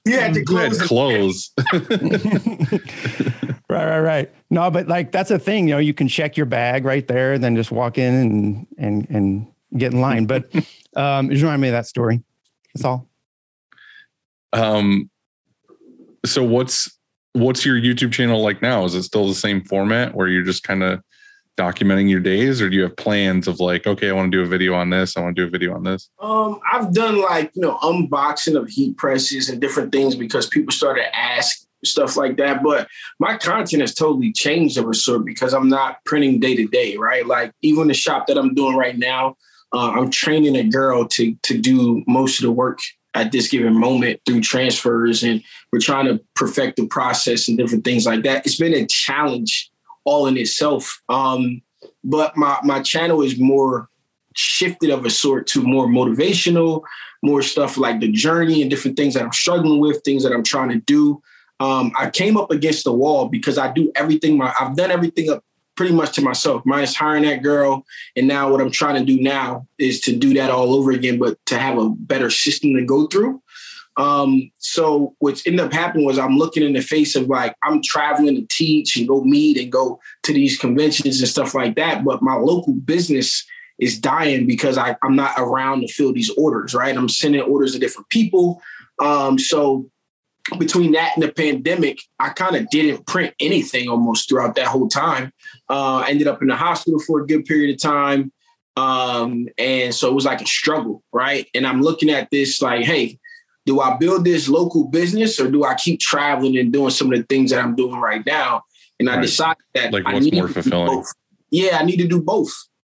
you 0.05 0.19
had 0.19 0.35
to 0.35 0.45
You 0.49 0.57
had 0.57 0.73
close. 0.81 1.51
Right, 3.71 3.87
right, 3.87 4.01
right. 4.01 4.35
No, 4.51 4.69
but 4.69 4.89
like 4.89 5.13
that's 5.13 5.31
a 5.31 5.39
thing. 5.39 5.69
You 5.69 5.75
know, 5.75 5.79
you 5.79 5.95
can 5.95 6.09
check 6.09 6.37
your 6.37 6.47
bag 6.47 6.85
right 6.85 7.07
there, 7.07 7.35
and 7.35 7.45
then 7.45 7.55
just 7.55 7.71
walk 7.71 7.99
in 7.99 8.15
and 8.15 8.67
and 8.79 9.07
and 9.11 9.47
get 9.79 9.93
in 9.93 10.01
line. 10.01 10.27
But 10.27 10.53
um, 10.97 11.31
it 11.31 11.35
just 11.35 11.43
reminded 11.43 11.63
me 11.63 11.69
of 11.69 11.73
that 11.75 11.87
story. 11.87 12.21
That's 12.75 12.85
all. 12.85 13.09
um, 14.53 15.09
so 16.27 16.43
what's 16.43 16.99
what's 17.35 17.65
your 17.65 17.77
YouTube 17.77 18.13
channel 18.13 18.43
like 18.43 18.61
now? 18.61 18.85
Is 18.85 18.97
it 18.97 19.05
still 19.05 19.29
the 19.29 19.37
same 19.37 19.63
format 19.65 20.17
where 20.17 20.27
you're 20.27 20.43
just 20.43 20.65
kind 20.65 20.83
of 20.83 21.01
documenting 21.61 22.09
your 22.09 22.21
days, 22.21 22.63
or 22.63 22.71
do 22.71 22.77
you 22.77 22.83
have 22.85 22.97
plans 22.97 23.47
of 23.47 23.61
like, 23.61 23.87
okay, 23.87 24.09
I 24.09 24.13
want 24.13 24.33
to 24.33 24.39
do 24.39 24.43
a 24.43 24.47
video 24.47 24.75
on 24.75 24.91
this, 24.91 25.17
I 25.17 25.21
want 25.21 25.37
to 25.37 25.43
do 25.43 25.47
a 25.47 25.51
video 25.51 25.75
on 25.75 25.85
this? 25.85 26.09
Um, 26.19 26.61
I've 26.73 26.95
done 26.95 27.21
like 27.21 27.51
you 27.55 27.63
know 27.63 27.77
unboxing 27.79 28.57
of 28.57 28.69
heat 28.69 28.97
presses 28.97 29.49
and 29.49 29.61
different 29.61 29.93
things 29.93 30.15
because 30.15 30.47
people 30.49 30.73
started 30.73 31.03
to 31.03 31.17
ask 31.17 31.67
stuff 31.85 32.17
like 32.17 32.37
that. 32.39 32.63
But 32.63 32.89
my 33.19 33.37
content 33.37 33.83
has 33.83 33.95
totally 33.95 34.33
changed 34.33 34.79
a 34.79 34.95
sort 34.95 35.25
because 35.25 35.53
I'm 35.53 35.69
not 35.69 36.05
printing 36.05 36.41
day 36.41 36.57
to 36.57 36.67
day, 36.67 36.97
right? 36.97 37.27
Like 37.27 37.53
even 37.63 37.89
the 37.89 37.95
shop 37.95 38.27
that 38.27 38.39
I'm 38.39 38.55
doing 38.55 38.77
right 38.77 38.97
now, 38.97 39.37
uh, 39.73 39.91
I'm 39.91 40.11
training 40.11 40.57
a 40.57 40.65
girl 40.65 41.07
to 41.09 41.35
to 41.43 41.59
do 41.59 42.03
most 42.07 42.39
of 42.41 42.45
the 42.45 42.53
work 42.53 42.79
at 43.15 43.33
this 43.33 43.49
given 43.49 43.77
moment 43.77 44.21
through 44.25 44.41
transfers, 44.41 45.23
and 45.23 45.43
we're 45.73 45.81
trying 45.81 46.07
to 46.07 46.21
perfect 46.35 46.77
the 46.77 46.87
process 46.87 47.49
and 47.49 47.59
different 47.59 47.85
things 47.85 48.07
like 48.07 48.23
that. 48.23 48.47
It's 48.47 48.57
been 48.57 48.75
a 48.75 48.87
challenge 48.87 49.71
all 50.05 50.27
in 50.27 50.37
itself. 50.37 51.01
Um, 51.09 51.63
but 52.05 52.37
my 52.37 52.59
my 52.63 52.81
channel 52.83 53.23
is 53.23 53.39
more 53.39 53.89
shifted 54.37 54.91
of 54.91 55.05
a 55.05 55.11
sort 55.11 55.47
to 55.49 55.63
more 55.63 55.87
motivational, 55.87 56.83
more 57.23 57.43
stuff 57.43 57.77
like 57.77 58.01
the 58.01 58.11
journey 58.11 58.63
and 58.63 58.71
different 58.71 58.97
things 58.97 59.15
that 59.15 59.23
I'm 59.23 59.33
struggling 59.33 59.81
with, 59.81 60.03
things 60.05 60.23
that 60.23 60.33
I'm 60.33 60.45
trying 60.45 60.71
to 60.71 60.79
do. 60.81 61.23
Um, 61.59 61.93
I 61.99 62.09
came 62.09 62.37
up 62.37 62.51
against 62.51 62.85
the 62.85 62.93
wall 62.93 63.29
because 63.29 63.59
I 63.59 63.73
do 63.73 63.93
everything. 63.95 64.39
My 64.39 64.55
I've 64.59 64.77
done 64.77 64.91
everything 64.91 65.31
up 65.31 65.45
pretty 65.77 65.95
much 65.95 66.15
to 66.15 66.23
myself, 66.23 66.63
minus 66.67 66.95
hiring 66.95 67.23
that 67.25 67.43
girl. 67.43 67.85
And 68.15 68.29
now 68.29 68.51
what 68.51 68.61
I'm 68.61 68.71
trying 68.71 68.97
to 68.97 69.05
do 69.05 69.21
now 69.21 69.67
is 69.79 70.01
to 70.01 70.15
do 70.15 70.35
that 70.35 70.51
all 70.51 70.75
over 70.75 70.91
again, 70.91 71.19
but 71.19 71.39
to 71.47 71.59
have 71.59 71.79
a 71.79 71.89
better 71.89 72.29
system 72.29 72.75
to 72.75 72.85
go 72.85 73.07
through. 73.07 73.43
Um, 73.97 74.51
so 74.59 75.15
what's 75.19 75.47
ended 75.47 75.61
up 75.61 75.73
happening 75.73 76.07
was 76.07 76.19
I'm 76.19 76.39
looking 76.39 76.63
in 76.63 76.73
the 76.73 76.81
face 76.81 77.17
of 77.17 77.29
like 77.29 77.55
I'm 77.63 77.83
traveling 77.83 78.37
to 78.37 78.47
teach 78.49 78.97
and 78.97 79.09
go 79.09 79.23
meet 79.23 79.59
and 79.59 79.71
go 79.71 80.01
to 80.23 80.33
these 80.33 80.59
conventions 80.59 81.21
and 81.21 81.29
stuff 81.29 81.55
like 81.55 81.77
that. 81.77 82.05
But 82.05 82.23
my 82.23 82.37
local 82.37 82.75
business 82.75 83.45
is 83.79 83.99
dying 83.99 84.47
because 84.47 84.79
I, 84.79 84.97
I'm 85.03 85.17
not 85.17 85.35
around 85.39 85.81
to 85.81 85.89
fill 85.89 86.13
these 86.13 86.31
orders, 86.31 86.75
right? 86.75 86.97
I'm 86.97 87.09
sending 87.09 87.41
orders 87.41 87.73
to 87.73 87.79
different 87.79 88.09
people. 88.11 88.63
Um, 89.01 89.39
so 89.39 89.91
between 90.59 90.93
that 90.93 91.13
and 91.15 91.23
the 91.23 91.33
pandemic, 91.33 92.01
I 92.19 92.31
kind 92.31 92.57
of 92.57 92.69
didn't 92.71 93.07
print 93.07 93.35
anything 93.41 93.89
almost 93.89 94.29
throughout 94.29 94.55
that 94.57 94.67
whole 94.67 94.89
time. 94.89 95.33
Uh, 95.69 96.05
I 96.07 96.11
ended 96.11 96.29
up 96.29 96.43
in 96.43 96.49
the 96.49 96.57
hospital 96.57 97.01
for 97.01 97.21
a 97.21 97.27
good 97.27 97.45
period 97.45 97.75
of 97.75 97.81
time. 97.81 98.33
Um, 98.77 99.49
and 99.59 99.95
so 99.95 100.09
it 100.09 100.15
was 100.15 100.25
like 100.25 100.41
a 100.41 100.47
struggle, 100.47 101.03
right? 101.13 101.47
And 101.55 101.67
I'm 101.67 101.83
looking 101.83 102.11
at 102.11 102.31
this 102.31 102.63
like, 102.63 102.85
hey, 102.85 103.19
do 103.67 103.81
I 103.81 103.97
build 103.97 104.25
this 104.25 104.49
local 104.49 104.89
business 104.89 105.39
or 105.39 105.51
do 105.51 105.65
I 105.65 105.75
keep 105.75 106.01
traveling 106.01 106.57
and 106.59 106.73
doing 106.73 106.91
some 106.91 107.13
of 107.13 107.19
the 107.19 107.25
things 107.25 107.51
that 107.51 107.63
I'm 107.63 107.77
doing 107.77 108.01
right 108.01 108.25
now? 108.25 108.63
And 108.99 109.09
I 109.09 109.17
Right. 109.17 109.23
decided 109.23 109.63
that 109.75 109.93
Like 109.93 110.05
I 110.07 110.15
what's 110.15 110.25
need 110.25 110.35
more 110.35 110.49
to 110.49 110.55
do 110.55 110.63
fulfilling? 110.63 110.97
both. 110.97 111.13
Yeah, 111.51 111.79
I 111.81 111.85
need 111.85 111.99
to 111.99 112.09
do 112.09 112.23
both. 112.23 112.53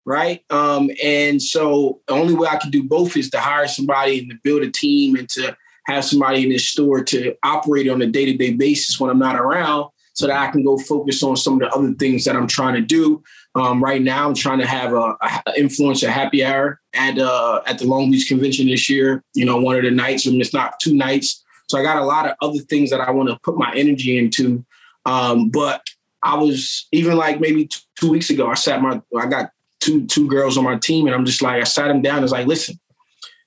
Right. 0.07 0.43
Um, 0.51 0.91
and 1.03 1.41
so 1.41 2.01
the 2.07 2.15
only 2.15 2.35
way 2.35 2.49
I 2.49 2.57
can 2.57 2.71
do 2.71 2.83
both 2.83 3.17
is 3.17 3.31
to 3.31 3.41
hire 3.41 3.67
somebody 3.67 4.19
and 4.19 4.31
to 4.31 4.37
build 4.45 4.63
a 4.63 4.71
team 4.71 5.17
and 5.17 5.29
to 5.31 5.57
have 5.87 6.05
somebody 6.05 6.43
in 6.45 6.51
this 6.51 6.69
store 6.69 7.03
to 7.05 7.35
operate 7.43 7.89
on 7.89 8.03
a 8.03 8.07
day-to-day 8.07 8.53
basis 8.55 9.01
when 9.01 9.11
I'm 9.11 9.19
not 9.19 9.37
around 9.41 9.91
so 10.13 10.27
that 10.27 10.37
I 10.39 10.51
can 10.51 10.63
go 10.63 10.77
focus 10.79 11.23
on 11.23 11.37
some 11.37 11.55
of 11.55 11.61
the 11.61 11.75
other 11.75 11.93
things 11.95 12.25
that 12.25 12.37
I'm 12.37 12.47
trying 12.47 12.75
to 12.75 12.81
do. 12.81 13.23
Um, 13.57 13.83
right 13.83 14.03
now, 14.03 14.27
I'm 14.27 14.35
trying 14.35 14.59
to 14.59 14.67
have 14.67 14.93
a, 14.93 15.17
influence 15.57 16.03
a 16.03 16.11
happy 16.11 16.45
hour 16.45 16.81
at 16.93 17.19
uh, 17.19 17.63
at 17.67 17.79
the 17.79 17.87
Long 17.87 18.11
Beach 18.11 18.29
Convention 18.29 18.67
this 18.67 18.89
year. 18.91 19.23
You 19.35 19.45
know, 19.45 19.59
one 19.59 19.77
of 19.77 19.83
the 19.83 19.91
nights, 19.91 20.27
and 20.27 20.41
it's 20.41 20.53
not 20.53 20.81
two 20.81 20.95
nights. 20.95 21.45
So 21.69 21.79
I 21.79 21.83
got 21.83 21.99
a 21.99 22.05
lot 22.05 22.27
of 22.29 22.37
other 22.43 22.59
things 22.59 22.91
that 22.91 23.01
I 23.01 23.11
want 23.11 23.29
to 23.29 23.39
put 23.43 23.57
my 23.57 23.73
energy 23.75 24.19
into. 24.19 24.65
Um, 25.07 25.51
but 25.51 25.83
I 26.23 26.37
was 26.37 26.89
even 26.93 27.17
like 27.17 27.41
maybe 27.41 27.67
t- 27.67 27.81
two 27.99 28.11
weeks 28.11 28.31
ago, 28.31 28.49
I 28.49 28.55
sat 28.55 28.83
my 28.83 29.01
I 29.17 29.27
got 29.27 29.51
two 29.81 30.07
two 30.07 30.27
girls 30.29 30.59
on 30.59 30.65
my 30.65 30.77
team, 30.77 31.07
and 31.07 31.15
I'm 31.15 31.25
just 31.25 31.43
like 31.43 31.61
I 31.61 31.65
sat 31.65 31.89
them 31.89 32.03
down. 32.03 32.17
and 32.17 32.23
was 32.23 32.33
like, 32.33 32.47
listen, 32.47 32.81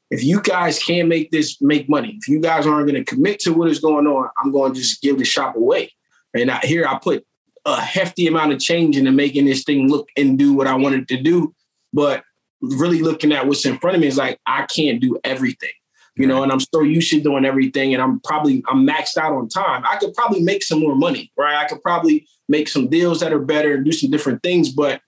if 0.10 0.24
you 0.24 0.42
guys 0.42 0.80
can't 0.80 1.10
make 1.10 1.32
this 1.32 1.62
make 1.62 1.90
money, 1.90 2.18
if 2.22 2.28
you 2.28 2.40
guys 2.40 2.66
aren't 2.66 2.88
going 2.88 3.04
to 3.04 3.10
commit 3.10 3.40
to 3.42 3.54
what 3.54 3.70
is 3.70 3.80
going 3.80 4.08
on, 4.08 4.30
I'm 4.38 4.52
going 4.52 4.74
to 4.74 4.80
just 4.80 5.02
give 5.02 5.18
the 5.18 5.26
shop 5.26 5.56
away. 5.56 5.92
And 6.34 6.52
I, 6.52 6.60
here 6.60 6.88
I 6.88 6.98
put 6.98 7.26
a 7.68 7.82
hefty 7.82 8.28
amount 8.28 8.54
of 8.54 8.60
change 8.60 8.98
into 8.98 9.12
making 9.12 9.46
this 9.46 9.64
thing 9.64 9.90
look 9.90 10.08
and 10.16 10.40
do 10.40 10.54
what 10.54 10.68
I 10.68 10.74
wanted 10.74 11.08
to 11.10 11.22
do. 11.22 11.54
But 11.94 12.24
really 12.62 13.02
looking 13.02 13.34
at 13.34 13.46
what's 13.46 13.66
in 13.66 13.78
front 13.78 13.96
of 13.96 14.02
me 14.02 14.08
is 14.08 14.18
like, 14.18 14.40
I 14.48 14.66
can't 14.66 15.02
do 15.02 15.20
everything, 15.26 15.74
you 16.16 16.26
know, 16.26 16.44
and 16.44 16.52
I'm 16.52 16.62
so 16.62 16.82
used 16.82 17.12
to 17.12 17.20
doing 17.20 17.46
everything 17.46 17.94
and 17.94 18.02
I'm 18.02 18.22
probably, 18.22 18.64
I'm 18.70 18.88
maxed 18.88 19.18
out 19.18 19.34
on 19.34 19.50
time. 19.50 19.84
I 19.86 19.98
could 19.98 20.14
probably 20.14 20.42
make 20.42 20.64
some 20.64 20.80
more 20.80 20.96
money, 20.96 21.32
right? 21.38 21.58
I 21.58 21.68
could 21.68 21.84
probably 21.84 22.26
make 22.48 22.70
some 22.70 22.88
deals 22.88 23.20
that 23.20 23.34
are 23.34 23.40
better 23.40 23.76
and 23.76 23.84
do 23.84 23.92
some 23.92 24.10
different 24.10 24.42
things. 24.44 24.70
But 24.70 25.02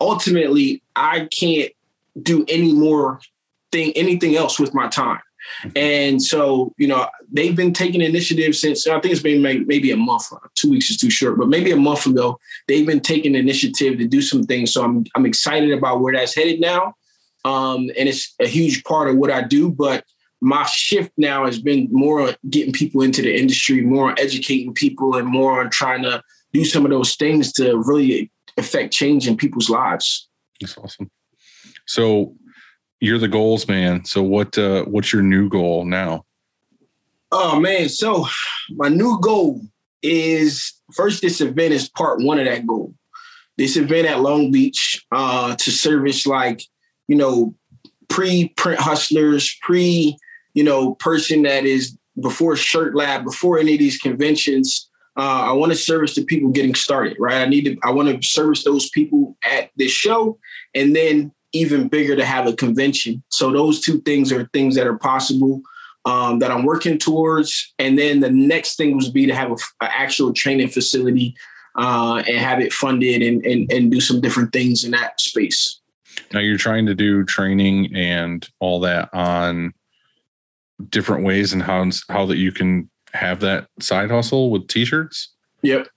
ultimately, 0.00 0.82
I 0.94 1.28
can't 1.36 1.72
do 2.22 2.44
any 2.48 2.72
more 2.72 3.20
thing, 3.72 3.92
anything 3.96 4.36
else 4.36 4.60
with 4.60 4.72
my 4.72 4.86
time. 4.86 5.20
And 5.76 6.22
so, 6.22 6.72
you 6.78 6.86
know, 6.86 7.08
they've 7.30 7.56
been 7.56 7.72
taking 7.72 8.00
initiative 8.00 8.54
since 8.56 8.86
I 8.86 9.00
think 9.00 9.12
it's 9.12 9.22
been 9.22 9.42
maybe 9.42 9.90
a 9.90 9.96
month. 9.96 10.32
Two 10.54 10.70
weeks 10.70 10.90
is 10.90 10.96
too 10.96 11.10
short, 11.10 11.38
but 11.38 11.48
maybe 11.48 11.70
a 11.70 11.76
month 11.76 12.06
ago, 12.06 12.38
they've 12.68 12.86
been 12.86 13.00
taking 13.00 13.34
initiative 13.34 13.98
to 13.98 14.06
do 14.06 14.22
some 14.22 14.44
things. 14.44 14.72
So 14.72 14.84
I'm 14.84 15.04
I'm 15.14 15.26
excited 15.26 15.72
about 15.72 16.00
where 16.00 16.14
that's 16.14 16.34
headed 16.34 16.60
now, 16.60 16.94
um, 17.44 17.90
and 17.98 18.08
it's 18.08 18.34
a 18.40 18.46
huge 18.46 18.84
part 18.84 19.08
of 19.08 19.16
what 19.16 19.30
I 19.30 19.42
do. 19.42 19.70
But 19.70 20.04
my 20.40 20.64
shift 20.64 21.12
now 21.16 21.46
has 21.46 21.60
been 21.60 21.88
more 21.90 22.20
on 22.20 22.34
getting 22.50 22.72
people 22.72 23.02
into 23.02 23.22
the 23.22 23.34
industry, 23.34 23.80
more 23.80 24.10
on 24.10 24.18
educating 24.18 24.74
people, 24.74 25.16
and 25.16 25.26
more 25.26 25.60
on 25.60 25.70
trying 25.70 26.02
to 26.02 26.22
do 26.52 26.64
some 26.64 26.84
of 26.84 26.90
those 26.90 27.16
things 27.16 27.52
to 27.54 27.76
really 27.78 28.30
affect 28.56 28.92
change 28.92 29.26
in 29.26 29.36
people's 29.36 29.68
lives. 29.68 30.28
That's 30.60 30.78
awesome. 30.78 31.10
So 31.86 32.34
you're 33.04 33.18
the 33.18 33.28
goals 33.28 33.68
man. 33.68 34.04
So 34.04 34.22
what 34.22 34.56
uh 34.58 34.84
what's 34.84 35.12
your 35.12 35.22
new 35.22 35.48
goal 35.48 35.84
now? 35.84 36.24
Oh 37.30 37.60
man, 37.60 37.88
so 37.88 38.26
my 38.70 38.88
new 38.88 39.20
goal 39.20 39.60
is 40.02 40.72
first 40.92 41.22
this 41.22 41.40
event 41.40 41.74
is 41.74 41.88
part 41.88 42.22
one 42.22 42.38
of 42.38 42.46
that 42.46 42.66
goal. 42.66 42.94
This 43.56 43.76
event 43.76 44.08
at 44.08 44.20
Long 44.20 44.50
Beach 44.50 45.04
uh 45.12 45.54
to 45.56 45.70
service 45.70 46.26
like, 46.26 46.62
you 47.08 47.16
know, 47.16 47.54
pre-print 48.08 48.80
hustlers, 48.80 49.56
pre, 49.62 50.16
you 50.54 50.64
know, 50.64 50.94
person 50.94 51.42
that 51.42 51.64
is 51.64 51.96
before 52.20 52.56
Shirt 52.56 52.94
Lab, 52.94 53.24
before 53.24 53.58
any 53.58 53.74
of 53.74 53.80
these 53.80 53.98
conventions, 53.98 54.88
Uh, 55.16 55.50
I 55.50 55.52
want 55.52 55.70
to 55.70 55.78
service 55.78 56.14
the 56.16 56.24
people 56.24 56.50
getting 56.50 56.74
started, 56.74 57.16
right? 57.20 57.40
I 57.40 57.48
need 57.48 57.64
to, 57.66 57.76
I 57.88 57.90
want 57.92 58.08
to 58.10 58.28
service 58.28 58.64
those 58.64 58.90
people 58.90 59.36
at 59.44 59.70
this 59.76 59.92
show, 59.92 60.38
and 60.74 60.94
then 60.94 61.30
even 61.54 61.88
bigger 61.88 62.16
to 62.16 62.24
have 62.24 62.46
a 62.46 62.52
convention. 62.52 63.22
So 63.28 63.52
those 63.52 63.80
two 63.80 64.00
things 64.00 64.32
are 64.32 64.48
things 64.52 64.74
that 64.74 64.86
are 64.86 64.98
possible 64.98 65.62
um, 66.04 66.38
that 66.40 66.50
I'm 66.50 66.64
working 66.64 66.98
towards. 66.98 67.72
And 67.78 67.98
then 67.98 68.20
the 68.20 68.30
next 68.30 68.76
thing 68.76 68.96
would 68.96 69.12
be 69.12 69.26
to 69.26 69.34
have 69.34 69.50
an 69.50 69.58
actual 69.80 70.32
training 70.32 70.68
facility 70.68 71.34
uh, 71.76 72.22
and 72.28 72.36
have 72.36 72.60
it 72.60 72.72
funded 72.72 73.22
and, 73.22 73.44
and 73.44 73.70
and 73.72 73.90
do 73.90 74.00
some 74.00 74.20
different 74.20 74.52
things 74.52 74.84
in 74.84 74.92
that 74.92 75.20
space. 75.20 75.80
Now 76.32 76.40
you're 76.40 76.58
trying 76.58 76.86
to 76.86 76.94
do 76.94 77.24
training 77.24 77.94
and 77.94 78.48
all 78.60 78.80
that 78.80 79.08
on 79.12 79.72
different 80.88 81.24
ways 81.24 81.52
and 81.52 81.62
how 81.62 81.88
how 82.08 82.26
that 82.26 82.36
you 82.36 82.52
can 82.52 82.90
have 83.12 83.40
that 83.40 83.68
side 83.80 84.10
hustle 84.10 84.50
with 84.50 84.68
t-shirts. 84.68 85.30
Yep. 85.62 85.88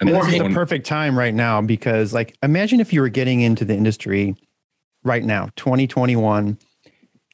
This 0.00 0.26
is 0.28 0.38
the 0.38 0.50
perfect 0.50 0.86
time 0.86 1.18
right 1.18 1.34
now 1.34 1.60
because 1.60 2.14
like 2.14 2.36
imagine 2.42 2.80
if 2.80 2.92
you 2.92 3.00
were 3.00 3.08
getting 3.08 3.40
into 3.40 3.64
the 3.64 3.74
industry 3.74 4.34
right 5.04 5.24
now, 5.24 5.50
2021, 5.56 6.58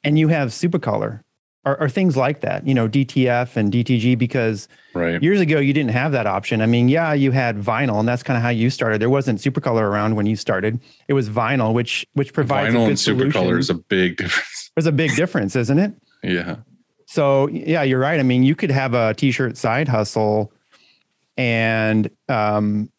and 0.03 0.19
you 0.19 0.27
have 0.27 0.49
Supacolor 0.49 1.21
or, 1.65 1.81
or, 1.81 1.89
things 1.89 2.15
like 2.15 2.39
that, 2.41 2.65
you 2.65 2.73
know, 2.73 2.87
DTF 2.87 3.57
and 3.57 3.73
DTG, 3.73 4.17
because 4.17 4.69
right. 4.93 5.21
years 5.21 5.41
ago 5.41 5.59
you 5.59 5.73
didn't 5.73 5.91
have 5.91 6.13
that 6.13 6.25
option. 6.25 6.61
I 6.61 6.65
mean, 6.65 6.87
yeah, 6.87 7.11
you 7.11 7.31
had 7.31 7.57
vinyl, 7.57 7.99
and 7.99 8.07
that's 8.07 8.23
kind 8.23 8.37
of 8.37 8.43
how 8.43 8.49
you 8.49 8.69
started. 8.69 9.01
There 9.01 9.09
wasn't 9.09 9.39
Supacolor 9.39 9.81
around 9.81 10.15
when 10.15 10.25
you 10.25 10.37
started. 10.37 10.79
It 11.09 11.13
was 11.13 11.29
vinyl, 11.29 11.73
which 11.73 12.05
which 12.13 12.31
provides 12.31 12.73
vinyl 12.73 12.77
a 12.77 12.83
good 12.83 12.89
and 12.89 12.99
solution. 12.99 13.57
Is 13.57 13.69
a 13.69 13.73
big 13.73 14.17
difference. 14.17 14.71
There's 14.75 14.85
a 14.85 14.91
big 14.93 15.15
difference, 15.15 15.55
isn't 15.55 15.77
it? 15.77 15.93
Yeah. 16.23 16.57
So 17.05 17.47
yeah, 17.49 17.83
you're 17.83 17.99
right. 17.99 18.19
I 18.19 18.23
mean, 18.23 18.43
you 18.43 18.55
could 18.55 18.71
have 18.71 18.93
a 18.93 19.13
t-shirt 19.13 19.57
side 19.57 19.87
hustle 19.89 20.53
and 21.37 22.09
um, 22.29 22.91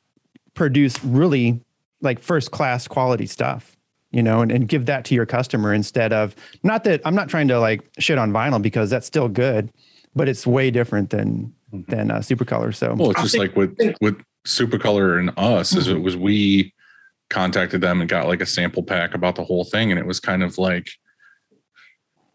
produce 0.55 1.02
really 1.05 1.60
like 2.01 2.20
first 2.20 2.51
class 2.51 2.86
quality 2.86 3.27
stuff 3.27 3.77
you 4.10 4.23
know, 4.23 4.40
and, 4.40 4.51
and 4.51 4.69
give 4.69 4.86
that 4.86 5.05
to 5.06 5.15
your 5.15 5.27
customer 5.27 5.74
instead 5.74 6.12
of 6.12 6.35
not 6.62 6.85
that 6.85 7.01
I'm 7.05 7.15
not 7.15 7.28
trying 7.28 7.48
to 7.48 7.60
like 7.60 7.82
shit 7.98 8.19
on 8.19 8.32
vinyl 8.32 8.60
because 8.60 8.90
that's 8.90 9.06
still 9.06 9.28
good, 9.28 9.70
but 10.15 10.28
it's 10.28 10.47
way 10.47 10.70
different 10.70 11.10
than 11.10 11.52
mm-hmm. 11.73 11.90
than 11.90 12.10
uh, 12.10 12.19
Supacolor. 12.19 12.74
So 12.74 12.94
well, 12.94 13.10
it's 13.10 13.23
just 13.23 13.39
like 13.39 13.55
with 13.56 13.77
with 14.01 14.20
Supacolor 14.47 15.19
and 15.19 15.31
us, 15.36 15.70
mm-hmm. 15.70 15.78
is 15.78 15.89
it 15.89 16.01
was 16.01 16.16
we 16.16 16.73
contacted 17.28 17.82
them 17.82 18.01
and 18.01 18.09
got 18.09 18.27
like 18.27 18.40
a 18.40 18.47
sample 18.47 18.82
pack 18.82 19.15
about 19.15 19.36
the 19.36 19.44
whole 19.44 19.65
thing, 19.65 19.90
and 19.90 19.98
it 19.98 20.06
was 20.06 20.20
kind 20.20 20.43
of 20.43 20.56
like 20.56 20.90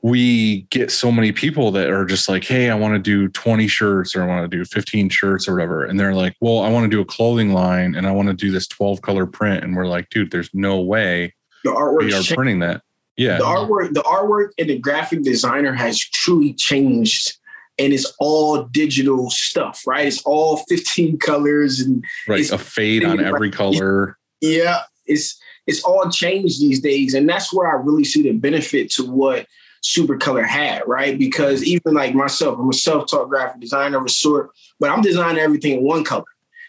we 0.04 0.64
get 0.64 0.92
so 0.92 1.10
many 1.10 1.32
people 1.32 1.72
that 1.72 1.90
are 1.90 2.04
just 2.04 2.28
like, 2.28 2.44
hey, 2.44 2.70
I 2.70 2.76
want 2.76 2.94
to 2.94 3.00
do 3.00 3.30
20 3.30 3.70
shirts 3.70 4.14
or 4.14 4.22
I 4.22 4.28
want 4.28 4.50
to 4.50 4.58
do 4.58 4.66
15 4.66 5.08
shirts 5.08 5.48
or 5.48 5.54
whatever. 5.56 5.86
And 5.86 5.98
they're 5.98 6.14
like, 6.14 6.36
well, 6.42 6.60
I 6.60 6.70
want 6.70 6.84
to 6.84 6.90
do 6.90 7.00
a 7.00 7.06
clothing 7.06 7.54
line 7.54 7.96
and 7.96 8.06
I 8.06 8.12
want 8.12 8.28
to 8.28 8.34
do 8.34 8.52
this 8.52 8.68
12 8.68 9.02
color 9.02 9.26
print. 9.26 9.64
And 9.64 9.78
we're 9.78 9.88
like, 9.88 10.10
dude, 10.10 10.30
there's 10.30 10.50
no 10.54 10.82
way 10.82 11.34
the 11.64 11.72
artwork 11.72 12.02
we 12.02 12.08
are 12.08 12.12
changed. 12.18 12.36
printing 12.36 12.60
that. 12.60 12.82
Yeah. 13.16 13.38
The 13.38 13.46
artwork, 13.46 13.94
the 13.94 14.02
artwork 14.02 14.50
and 14.58 14.70
the 14.70 14.78
graphic 14.78 15.24
designer 15.24 15.72
has 15.72 15.98
truly 15.98 16.54
changed. 16.54 17.38
And 17.80 17.94
it's 17.94 18.14
all 18.20 18.66
digital 18.66 19.30
stuff, 19.30 19.84
right? 19.88 20.06
It's 20.06 20.22
all 20.24 20.58
15 20.68 21.18
colors 21.18 21.80
and 21.80 22.04
right. 22.28 22.48
a 22.52 22.58
fade 22.58 23.06
on 23.06 23.24
every 23.24 23.52
color. 23.52 24.18
Yeah. 24.42 24.82
It's 25.06 25.40
it's 25.66 25.82
all 25.84 26.10
changed 26.10 26.60
these 26.60 26.82
days. 26.82 27.14
And 27.14 27.28
that's 27.28 27.54
where 27.54 27.70
I 27.70 27.82
really 27.82 28.04
see 28.04 28.22
the 28.22 28.34
benefit 28.34 28.92
to 28.92 29.10
what 29.10 29.48
Supacolor 29.84 30.46
hat, 30.46 30.88
right? 30.88 31.18
Because 31.20 31.64
even 31.64 31.94
like 31.94 32.16
myself, 32.16 32.58
I'm 32.58 32.70
a 32.70 32.74
self-taught 32.74 33.30
graphic 33.30 33.60
designer 33.60 33.98
of 33.98 34.06
a 34.06 34.10
sort, 34.10 34.52
but 34.80 34.90
I'm 34.90 35.02
designing 35.02 35.40
everything 35.42 35.80
in 35.80 35.84
one 35.84 36.04
color. 36.04 36.24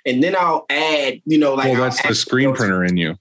And 0.04 0.22
then 0.22 0.34
I'll 0.36 0.66
add, 0.68 1.22
you 1.24 1.38
know, 1.38 1.54
like 1.54 1.72
well, 1.72 1.82
that's 1.82 2.02
the 2.02 2.14
screen 2.14 2.54
printer 2.54 2.84
in 2.84 2.96
you. 2.96 3.16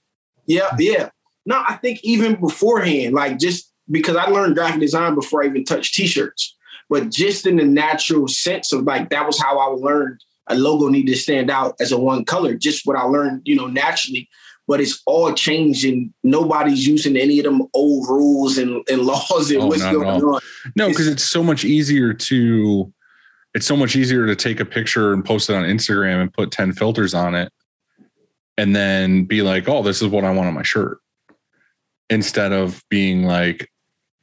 Yeah, 0.45 0.70
yeah. 0.78 1.10
No, 1.45 1.64
I 1.68 1.76
think 1.76 1.99
even 2.03 2.40
beforehand, 2.40 3.14
like 3.14 3.38
just 3.40 3.72
because 3.90 4.15
I 4.15 4.26
learned 4.26 4.56
graphic 4.56 4.82
design 4.82 5.15
before 5.15 5.44
I 5.44 5.48
even 5.48 5.64
touched 5.64 5.94
t-shirts, 5.94 6.56
but 6.90 7.10
just 7.10 7.45
in 7.45 7.57
the 7.57 7.65
natural 7.65 8.28
sense 8.28 8.74
of 8.74 8.84
like 8.84 9.10
that 9.10 9.26
was 9.26 9.41
how 9.41 9.60
I 9.60 9.65
learned 9.68 10.24
a 10.48 10.56
logo 10.56 10.90
needed 10.90 11.14
to 11.14 11.18
stand 11.18 11.49
out 11.49 11.76
as 11.80 11.91
a 11.91 11.99
one 11.99 12.26
color, 12.26 12.56
just 12.56 12.86
what 12.86 12.98
I 12.98 13.03
learned, 13.03 13.44
you 13.45 13.56
know, 13.56 13.68
naturally. 13.68 14.28
But 14.68 14.80
it's 14.80 15.02
all 15.06 15.34
changing. 15.34 16.14
Nobody's 16.23 16.88
using 16.88 17.18
any 17.18 17.40
of 17.40 17.45
them 17.45 17.64
old 17.73 18.07
rules 18.07 18.57
and, 18.57 18.81
and 18.90 19.02
laws 19.02 19.52
and 19.52 19.61
oh, 19.61 19.68
what's 19.68 19.84
going 19.84 20.07
on. 20.07 20.40
No, 20.76 20.88
because 20.88 21.07
it's, 21.07 21.23
it's 21.23 21.31
so 21.31 21.44
much 21.44 21.65
easier 21.65 22.14
to 22.14 22.94
it's 23.53 23.68
so 23.68 23.76
much 23.76 23.95
easier 23.95 24.26
to 24.26 24.35
take 24.35 24.60
a 24.60 24.65
picture 24.65 25.14
and 25.14 25.23
post 25.23 25.49
it 25.49 25.56
on 25.56 25.64
Instagram 25.64 26.22
and 26.22 26.34
put 26.34 26.49
10 26.49 26.73
filters 26.73 27.14
on 27.14 27.35
it 27.35 27.52
and 28.57 28.76
then 28.76 29.26
be 29.26 29.41
like, 29.41 29.69
oh, 29.69 29.84
this 29.84 30.02
is 30.02 30.07
what 30.07 30.23
I 30.23 30.31
want 30.31 30.48
on 30.48 30.53
my 30.56 30.64
shirt 30.64 30.99
instead 32.10 32.52
of 32.52 32.84
being 32.90 33.23
like, 33.23 33.69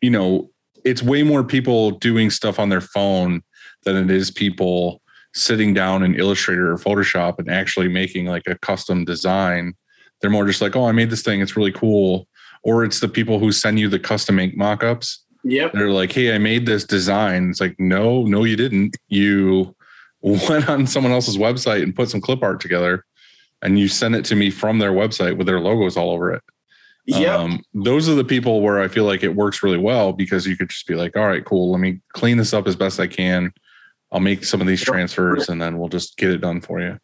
you 0.01 0.11
know, 0.11 0.51
it's 0.85 1.03
way 1.03 1.23
more 1.23 1.45
people 1.45 1.93
doing 1.93 2.31
stuff 2.31 2.59
on 2.59 2.69
their 2.69 2.81
phone 2.81 3.43
than 3.85 3.97
it 3.97 4.11
is 4.11 4.31
people 4.31 5.03
sitting 5.35 5.75
down 5.75 6.03
in 6.03 6.19
Illustrator 6.19 6.73
or 6.73 6.77
Photoshop 6.77 7.39
and 7.39 7.51
actually 7.51 7.89
making 7.89 8.27
like 8.27 8.43
a 8.47 8.59
custom 8.59 9.05
design. 9.05 9.75
They're 10.21 10.31
more 10.31 10.47
just 10.47 10.61
like, 10.61 10.77
oh, 10.77 10.87
I 10.87 10.93
made 10.93 11.11
this 11.11 11.23
thing. 11.23 11.41
It's 11.41 11.57
really 11.57 11.73
cool. 11.73 12.27
Or 12.63 12.85
it's 12.85 13.01
the 13.01 13.09
people 13.09 13.39
who 13.39 13.53
send 13.53 13.79
you 13.79 13.89
the 13.89 13.99
custom 13.99 14.39
ink 14.39 14.57
mockups. 14.57 15.19
Yep. 15.45 15.73
They're 15.73 15.91
like, 15.91 16.13
hey, 16.13 16.35
I 16.35 16.39
made 16.39 16.67
this 16.67 16.85
design. 16.85 17.51
It's 17.51 17.61
like, 17.61 17.77
no, 17.79 18.25
no, 18.25 18.45
you 18.45 18.57
didn't. 18.57 18.97
You 19.09 19.75
went 20.21 20.69
on 20.69 20.87
someone 20.87 21.13
else's 21.13 21.39
website 21.39 21.83
and 21.83 21.95
put 21.95 22.11
some 22.11 22.21
clip 22.21 22.43
art 22.43 22.61
together 22.61 23.05
and 23.63 23.79
you 23.79 23.89
sent 23.89 24.15
it 24.15 24.25
to 24.27 24.37
me 24.37 24.51
from 24.51 24.79
their 24.79 24.93
website 24.93 25.37
with 25.37 25.47
their 25.47 25.61
logos 25.61 25.97
all 25.97 26.11
over 26.11 26.33
it. 26.33 26.43
Yeah. 27.07 27.37
Um, 27.37 27.63
those 27.75 28.09
are 28.09 28.15
the 28.15 28.25
people 28.25 28.61
where 28.61 28.81
I 28.81 28.89
feel 28.89 29.05
like 29.05 29.23
it 29.23 29.35
works 29.35 29.63
really 29.63 29.79
well 29.79 30.13
because 30.13 30.47
you 30.47 30.57
could 30.57 30.69
just 30.69 30.87
be 30.87 30.95
like, 30.95 31.17
all 31.17 31.27
right, 31.27 31.45
cool. 31.45 31.71
Let 31.71 31.81
me 31.81 32.01
clean 32.13 32.37
this 32.37 32.53
up 32.53 32.67
as 32.67 32.77
best 32.77 33.01
I 33.01 33.07
can. 33.07 33.53
I'll 34.13 34.21
make 34.21 34.45
some 34.45 34.61
of 34.61 34.67
these 34.67 34.83
transfers 34.83 35.49
and 35.49 35.61
then 35.61 35.79
we'll 35.79 35.89
just 35.89 36.17
get 36.17 36.31
it 36.31 36.41
done 36.41 36.61
for 36.61 36.81
you. 36.81 36.99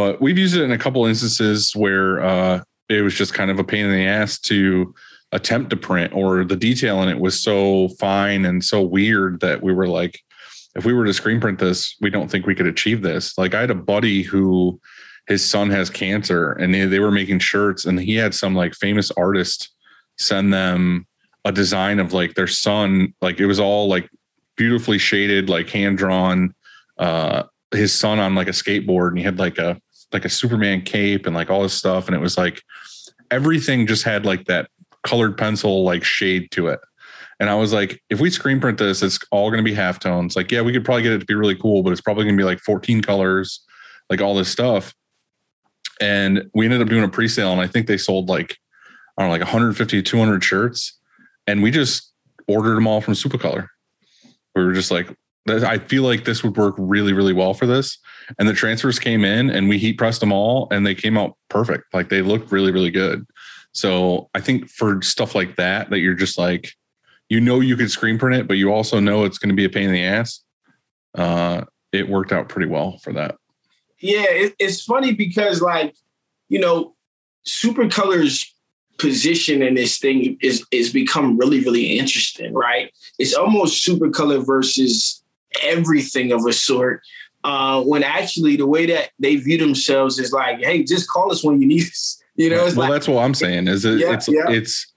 But 0.00 0.18
we've 0.18 0.38
used 0.38 0.56
it 0.56 0.62
in 0.62 0.72
a 0.72 0.78
couple 0.78 1.04
instances 1.04 1.76
where 1.76 2.24
uh, 2.24 2.62
it 2.88 3.02
was 3.02 3.12
just 3.12 3.34
kind 3.34 3.50
of 3.50 3.58
a 3.58 3.64
pain 3.64 3.84
in 3.84 3.92
the 3.92 4.06
ass 4.06 4.40
to 4.40 4.94
attempt 5.32 5.68
to 5.68 5.76
print, 5.76 6.14
or 6.14 6.42
the 6.42 6.56
detail 6.56 7.02
in 7.02 7.10
it 7.10 7.20
was 7.20 7.38
so 7.38 7.90
fine 8.00 8.46
and 8.46 8.64
so 8.64 8.80
weird 8.80 9.40
that 9.40 9.62
we 9.62 9.74
were 9.74 9.86
like, 9.86 10.18
if 10.74 10.86
we 10.86 10.94
were 10.94 11.04
to 11.04 11.12
screen 11.12 11.38
print 11.38 11.58
this, 11.58 11.96
we 12.00 12.08
don't 12.08 12.30
think 12.30 12.46
we 12.46 12.54
could 12.54 12.66
achieve 12.66 13.02
this. 13.02 13.36
Like 13.36 13.52
I 13.52 13.60
had 13.60 13.70
a 13.70 13.74
buddy 13.74 14.22
who 14.22 14.80
his 15.26 15.46
son 15.46 15.68
has 15.68 15.90
cancer 15.90 16.52
and 16.52 16.72
they, 16.72 16.86
they 16.86 16.98
were 16.98 17.10
making 17.10 17.40
shirts 17.40 17.84
and 17.84 18.00
he 18.00 18.14
had 18.14 18.34
some 18.34 18.54
like 18.54 18.72
famous 18.74 19.10
artist 19.18 19.68
send 20.16 20.50
them 20.50 21.06
a 21.44 21.52
design 21.52 21.98
of 21.98 22.14
like 22.14 22.36
their 22.36 22.46
son 22.46 23.12
like 23.20 23.38
it 23.38 23.44
was 23.44 23.60
all 23.60 23.86
like 23.86 24.08
beautifully 24.56 24.96
shaded 24.96 25.50
like 25.50 25.68
hand 25.68 25.98
drawn 25.98 26.54
uh 26.98 27.42
his 27.72 27.92
son 27.92 28.18
on 28.18 28.34
like 28.34 28.48
a 28.48 28.52
skateboard 28.52 29.08
and 29.08 29.18
he 29.18 29.24
had 29.24 29.38
like 29.38 29.58
a 29.58 29.80
like 30.12 30.24
a 30.24 30.28
superman 30.28 30.82
cape 30.82 31.26
and 31.26 31.34
like 31.34 31.50
all 31.50 31.62
this 31.62 31.74
stuff 31.74 32.06
and 32.06 32.14
it 32.14 32.20
was 32.20 32.36
like 32.36 32.62
everything 33.30 33.86
just 33.86 34.04
had 34.04 34.26
like 34.26 34.44
that 34.46 34.68
colored 35.02 35.36
pencil 35.38 35.84
like 35.84 36.04
shade 36.04 36.50
to 36.50 36.68
it 36.68 36.80
and 37.38 37.48
I 37.48 37.54
was 37.54 37.72
like, 37.72 38.02
if 38.10 38.20
we 38.20 38.28
screen 38.28 38.60
print 38.60 38.76
this, 38.76 39.02
it's 39.02 39.18
all 39.30 39.48
going 39.48 39.64
to 39.64 39.70
be 39.70 39.72
half 39.72 39.98
tones. 39.98 40.36
Like, 40.36 40.52
yeah, 40.52 40.60
we 40.60 40.74
could 40.74 40.84
probably 40.84 41.04
get 41.04 41.12
it 41.12 41.20
to 41.20 41.24
be 41.24 41.34
really 41.34 41.54
cool, 41.54 41.82
but 41.82 41.90
it's 41.90 42.02
probably 42.02 42.24
going 42.24 42.36
to 42.36 42.38
be 42.38 42.44
like 42.44 42.58
14 42.58 43.00
colors, 43.00 43.64
like 44.10 44.20
all 44.20 44.34
this 44.34 44.50
stuff 44.50 44.94
and 46.00 46.50
we 46.54 46.64
ended 46.64 46.80
up 46.80 46.88
doing 46.88 47.04
a 47.04 47.08
pre-sale 47.08 47.52
and 47.52 47.60
i 47.60 47.66
think 47.66 47.86
they 47.86 47.98
sold 47.98 48.28
like 48.28 48.56
i 49.16 49.22
don't 49.22 49.28
know 49.28 49.32
like 49.32 49.42
150 49.42 50.02
200 50.02 50.42
shirts 50.42 50.98
and 51.46 51.62
we 51.62 51.70
just 51.70 52.12
ordered 52.48 52.74
them 52.74 52.86
all 52.86 53.00
from 53.00 53.14
Supacolor. 53.14 53.68
we 54.54 54.64
were 54.64 54.72
just 54.72 54.90
like 54.90 55.14
i 55.48 55.78
feel 55.78 56.02
like 56.02 56.24
this 56.24 56.42
would 56.42 56.56
work 56.56 56.74
really 56.78 57.12
really 57.12 57.32
well 57.32 57.54
for 57.54 57.66
this. 57.66 57.98
And 58.38 58.48
the 58.48 58.52
transfers 58.52 58.98
came 58.98 59.24
in 59.24 59.50
and 59.50 59.68
we 59.68 59.78
heat 59.78 59.98
pressed 59.98 60.20
them 60.20 60.32
all 60.32 60.68
and 60.70 60.86
they 60.86 60.94
came 60.94 61.18
out 61.18 61.36
perfect. 61.48 61.92
Like 61.92 62.08
they 62.08 62.22
looked 62.22 62.52
really 62.52 62.72
really 62.72 62.90
good. 62.90 63.26
So 63.72 64.28
i 64.34 64.40
think 64.40 64.68
for 64.70 65.00
stuff 65.02 65.34
like 65.34 65.56
that 65.56 65.90
that 65.90 66.00
you're 66.00 66.14
just 66.14 66.38
like 66.38 66.72
you 67.28 67.40
know 67.40 67.60
you 67.60 67.76
could 67.76 67.90
screen 67.90 68.18
print 68.18 68.40
it 68.40 68.48
but 68.48 68.56
you 68.56 68.72
also 68.72 69.00
know 69.00 69.24
it's 69.24 69.38
going 69.38 69.48
to 69.48 69.54
be 69.54 69.64
a 69.64 69.70
pain 69.70 69.84
in 69.84 69.92
the 69.92 70.04
ass 70.04 70.42
uh 71.16 71.62
it 71.92 72.08
worked 72.08 72.32
out 72.32 72.48
pretty 72.48 72.68
well 72.68 72.98
for 72.98 73.12
that. 73.12 73.36
Yeah, 73.98 74.26
it, 74.28 74.54
it's 74.58 74.82
funny 74.82 75.12
because 75.12 75.60
like, 75.60 75.94
you 76.48 76.58
know, 76.58 76.94
Supacolor's 77.46 78.54
position 78.98 79.62
in 79.62 79.74
this 79.74 79.98
thing 79.98 80.36
is 80.40 80.64
is 80.70 80.92
become 80.92 81.36
really, 81.36 81.60
really 81.60 81.98
interesting, 81.98 82.52
right? 82.54 82.92
It's 83.18 83.34
almost 83.34 83.86
Supacolor 83.86 84.44
versus 84.44 85.22
everything 85.62 86.32
of 86.32 86.44
a 86.46 86.52
sort. 86.52 87.02
Uh, 87.42 87.82
when 87.82 88.02
actually 88.02 88.56
the 88.56 88.66
way 88.66 88.84
that 88.84 89.10
they 89.18 89.36
view 89.36 89.56
themselves 89.56 90.18
is 90.18 90.30
like, 90.30 90.58
hey, 90.62 90.82
just 90.82 91.08
call 91.08 91.32
us 91.32 91.42
when 91.42 91.60
you 91.60 91.66
need 91.66 91.84
us. 91.84 92.16
You 92.36 92.48
know, 92.48 92.64
well, 92.64 92.74
like, 92.74 92.92
that's 92.92 93.08
what 93.08 93.22
I'm 93.22 93.34
saying. 93.34 93.68
Is 93.68 93.84
it, 93.84 93.98
yeah, 93.98 94.14
it's 94.14 94.26
yeah. 94.26 94.48
it's 94.48 94.90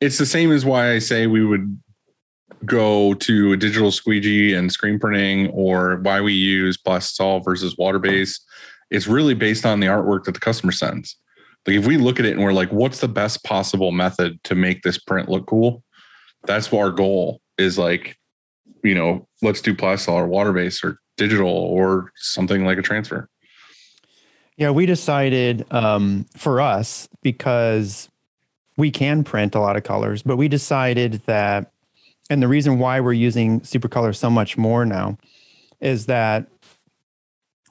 it's 0.00 0.18
the 0.18 0.26
same 0.26 0.50
as 0.50 0.64
why 0.64 0.90
I 0.90 0.98
say 0.98 1.28
we 1.28 1.44
would 1.44 1.78
go 2.64 3.14
to 3.14 3.52
a 3.52 3.56
digital 3.56 3.90
squeegee 3.90 4.54
and 4.54 4.70
screen 4.70 4.98
printing 4.98 5.48
or 5.48 5.96
why 5.98 6.20
we 6.20 6.32
use 6.32 6.76
plastisol 6.76 7.44
versus 7.44 7.76
water 7.78 7.98
base, 7.98 8.40
it's 8.90 9.06
really 9.06 9.34
based 9.34 9.64
on 9.64 9.80
the 9.80 9.86
artwork 9.86 10.24
that 10.24 10.32
the 10.32 10.40
customer 10.40 10.72
sends. 10.72 11.16
Like 11.66 11.76
if 11.76 11.86
we 11.86 11.96
look 11.96 12.18
at 12.18 12.26
it 12.26 12.32
and 12.32 12.42
we're 12.42 12.52
like, 12.52 12.72
what's 12.72 13.00
the 13.00 13.08
best 13.08 13.44
possible 13.44 13.92
method 13.92 14.42
to 14.44 14.54
make 14.54 14.82
this 14.82 14.98
print 14.98 15.28
look 15.28 15.46
cool? 15.46 15.82
That's 16.44 16.72
what 16.72 16.80
our 16.80 16.90
goal 16.90 17.40
is 17.58 17.78
like, 17.78 18.18
you 18.82 18.94
know, 18.94 19.26
let's 19.42 19.60
do 19.60 19.74
plastisol 19.74 20.14
or 20.14 20.26
water 20.26 20.52
base 20.52 20.82
or 20.82 20.98
digital 21.16 21.48
or 21.48 22.12
something 22.16 22.64
like 22.64 22.78
a 22.78 22.82
transfer. 22.82 23.28
Yeah, 24.56 24.70
we 24.70 24.86
decided 24.86 25.66
um, 25.72 26.26
for 26.36 26.60
us 26.60 27.08
because 27.22 28.08
we 28.76 28.90
can 28.90 29.24
print 29.24 29.54
a 29.54 29.60
lot 29.60 29.76
of 29.76 29.84
colors, 29.84 30.22
but 30.22 30.36
we 30.36 30.48
decided 30.48 31.22
that, 31.26 31.72
and 32.28 32.42
the 32.42 32.48
reason 32.48 32.78
why 32.78 33.00
we're 33.00 33.12
using 33.12 33.60
Supacolor 33.60 34.14
so 34.14 34.30
much 34.30 34.58
more 34.58 34.84
now 34.84 35.18
is 35.80 36.06
that 36.06 36.46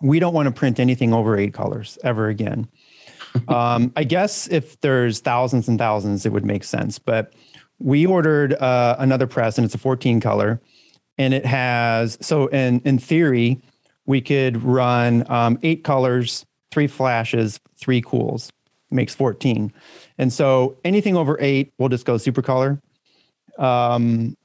we 0.01 0.19
don't 0.19 0.33
want 0.33 0.47
to 0.47 0.51
print 0.51 0.79
anything 0.79 1.13
over 1.13 1.37
eight 1.37 1.53
colors 1.53 1.97
ever 2.03 2.27
again. 2.27 2.67
um, 3.47 3.91
I 3.95 4.03
guess 4.03 4.47
if 4.47 4.79
there's 4.81 5.19
thousands 5.19 5.67
and 5.67 5.77
thousands, 5.77 6.25
it 6.25 6.31
would 6.31 6.45
make 6.45 6.63
sense. 6.63 6.97
But 6.99 7.33
we 7.79 8.05
ordered 8.05 8.53
uh, 8.53 8.95
another 8.99 9.27
press, 9.27 9.57
and 9.57 9.65
it's 9.65 9.75
a 9.75 9.79
14 9.79 10.19
color, 10.19 10.61
and 11.19 11.33
it 11.33 11.45
has 11.45 12.17
so 12.21 12.47
in 12.47 12.79
in 12.85 12.97
theory 12.97 13.61
we 14.07 14.21
could 14.21 14.63
run 14.63 15.23
um, 15.29 15.59
eight 15.61 15.83
colors, 15.83 16.43
three 16.71 16.87
flashes, 16.87 17.59
three 17.75 18.01
cools, 18.01 18.51
makes 18.89 19.13
14. 19.13 19.71
And 20.17 20.33
so 20.33 20.79
anything 20.83 21.15
over 21.15 21.37
eight, 21.39 21.71
we'll 21.77 21.89
just 21.89 22.07
go 22.07 22.15
Supacolor. 22.15 22.81
Um, 23.59 24.35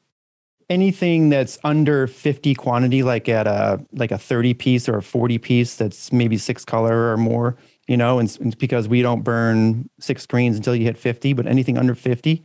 anything 0.69 1.31
that's 1.31 1.59
under 1.65 2.07
50 2.07 2.55
quantity, 2.57 3.03
like 3.03 3.27
at 3.31 3.47
a 3.47 3.83
like 3.93 4.11
a 4.11 4.19
30 4.19 4.53
piece 4.53 4.87
or 4.87 4.99
a 4.99 5.03
40 5.03 5.39
piece, 5.39 5.77
that's 5.77 6.13
maybe 6.13 6.37
six 6.37 6.63
color 6.63 7.11
or 7.13 7.17
more, 7.17 7.57
you 7.89 7.97
know, 7.97 8.19
and, 8.19 8.37
and 8.43 8.59
because 8.59 8.87
we 8.87 9.01
don't 9.01 9.23
burn 9.23 9.89
six 9.99 10.25
screens 10.25 10.57
until 10.57 10.77
you 10.77 10.85
hit 10.85 10.99
50, 10.99 11.33
but 11.33 11.47
anything 11.47 11.79
under 11.79 11.95
50, 11.95 12.45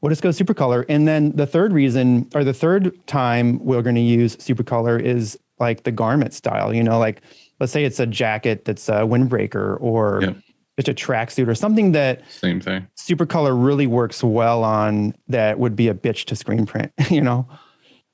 we'll 0.00 0.10
just 0.10 0.22
go 0.22 0.30
Supacolor. 0.30 0.84
And 0.88 1.06
then 1.06 1.32
the 1.32 1.46
third 1.46 1.72
reason 1.72 2.28
or 2.34 2.44
the 2.44 2.54
third 2.54 3.06
time 3.06 3.58
we're 3.64 3.82
going 3.82 3.96
to 3.96 4.00
use 4.00 4.36
Supacolor 4.36 5.00
is 5.00 5.38
like 5.58 5.82
the 5.84 5.92
garment 5.92 6.32
style, 6.34 6.74
you 6.74 6.82
know, 6.82 6.98
like 6.98 7.22
let's 7.58 7.72
say 7.72 7.84
it's 7.84 8.00
a 8.00 8.06
jacket 8.06 8.64
that's 8.64 8.88
a 8.88 9.02
windbreaker 9.02 9.76
or 9.80 10.20
Yep. 10.22 10.36
just 10.78 10.88
a 10.88 10.94
tracksuit 10.94 11.48
or 11.48 11.54
something 11.54 11.92
that 11.92 12.22
Same 12.30 12.60
thing. 12.60 12.86
Supacolor 12.96 13.62
really 13.62 13.86
works 13.86 14.24
well 14.24 14.64
on 14.64 15.14
that 15.28 15.58
would 15.58 15.76
be 15.76 15.88
a 15.88 15.94
bitch 15.94 16.24
to 16.26 16.36
screen 16.36 16.64
print, 16.64 16.92
you 17.10 17.20
know? 17.20 17.46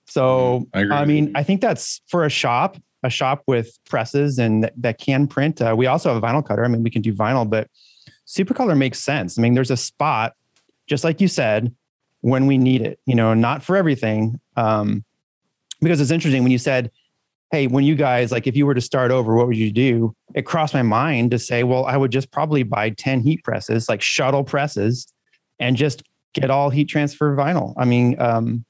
So, 0.08 0.66
I 0.72 0.80
agree 0.80 0.96
I, 0.96 1.04
mean. 1.04 1.32
I 1.34 1.42
think 1.42 1.60
that's 1.60 2.00
for 2.08 2.24
a 2.24 2.30
shop, 2.30 2.76
a 3.02 3.10
shop 3.10 3.42
with 3.46 3.76
presses 3.88 4.38
and 4.38 4.62
that, 4.64 4.72
that 4.76 4.98
can 4.98 5.26
print. 5.26 5.60
Uh, 5.60 5.74
we 5.76 5.86
also 5.86 6.12
have 6.12 6.22
a 6.22 6.26
vinyl 6.26 6.46
cutter. 6.46 6.64
I 6.64 6.68
mean, 6.68 6.82
we 6.82 6.90
can 6.90 7.02
do 7.02 7.12
vinyl, 7.12 7.48
but 7.48 7.68
Supacolor 8.26 8.76
makes 8.76 8.98
sense. 9.00 9.38
I 9.38 9.42
mean, 9.42 9.54
there's 9.54 9.70
a 9.70 9.76
spot, 9.76 10.34
just 10.86 11.04
like 11.04 11.20
you 11.20 11.28
said, 11.28 11.74
when 12.20 12.46
we 12.46 12.58
need 12.58 12.82
it, 12.82 12.98
you 13.06 13.14
know, 13.14 13.34
not 13.34 13.62
for 13.62 13.76
everything. 13.76 14.40
Um, 14.56 15.04
because 15.80 16.00
it's 16.00 16.10
interesting 16.10 16.42
when 16.42 16.52
you 16.52 16.58
said, 16.58 16.90
Hey, 17.52 17.68
when 17.68 17.84
you 17.84 17.94
guys, 17.94 18.32
like, 18.32 18.48
if 18.48 18.56
you 18.56 18.66
were 18.66 18.74
to 18.74 18.80
start 18.80 19.12
over, 19.12 19.36
what 19.36 19.46
would 19.46 19.56
you 19.56 19.70
do? 19.70 20.16
It 20.34 20.42
crossed 20.42 20.74
my 20.74 20.82
mind 20.82 21.30
to 21.30 21.38
say, 21.38 21.62
well, 21.62 21.84
I 21.86 21.96
would 21.96 22.10
just 22.10 22.32
probably 22.32 22.64
buy 22.64 22.90
10 22.90 23.20
heat 23.20 23.44
presses, 23.44 23.88
like 23.88 24.02
shuttle 24.02 24.42
presses, 24.42 25.06
and 25.60 25.76
just 25.76 26.02
get 26.34 26.50
all 26.50 26.70
heat 26.70 26.86
transfer 26.86 27.36
vinyl. 27.36 27.72
I 27.76 27.84
mean, 27.84 28.20
um, 28.20 28.64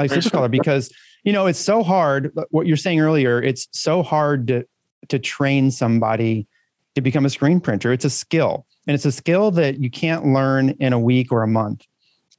like. 0.00 0.10
Supacolor, 0.10 0.50
because, 0.50 0.92
you 1.22 1.32
know, 1.32 1.46
it's 1.46 1.60
so 1.60 1.84
hard. 1.84 2.32
What 2.50 2.66
you're 2.66 2.76
saying 2.76 3.00
earlier, 3.00 3.40
it's 3.40 3.68
so 3.70 4.02
hard 4.02 4.48
to, 4.48 4.66
to 5.08 5.20
train 5.20 5.70
somebody 5.70 6.48
to 6.96 7.00
become 7.00 7.24
a 7.24 7.30
screen 7.30 7.60
printer. 7.60 7.92
It's 7.92 8.04
a 8.04 8.10
skill, 8.10 8.66
and 8.86 8.94
it's 8.94 9.04
a 9.04 9.12
skill 9.12 9.50
that 9.52 9.80
you 9.80 9.90
can't 9.90 10.26
learn 10.26 10.70
in 10.80 10.92
a 10.92 10.98
week 10.98 11.32
or 11.32 11.42
a 11.42 11.48
month. 11.48 11.86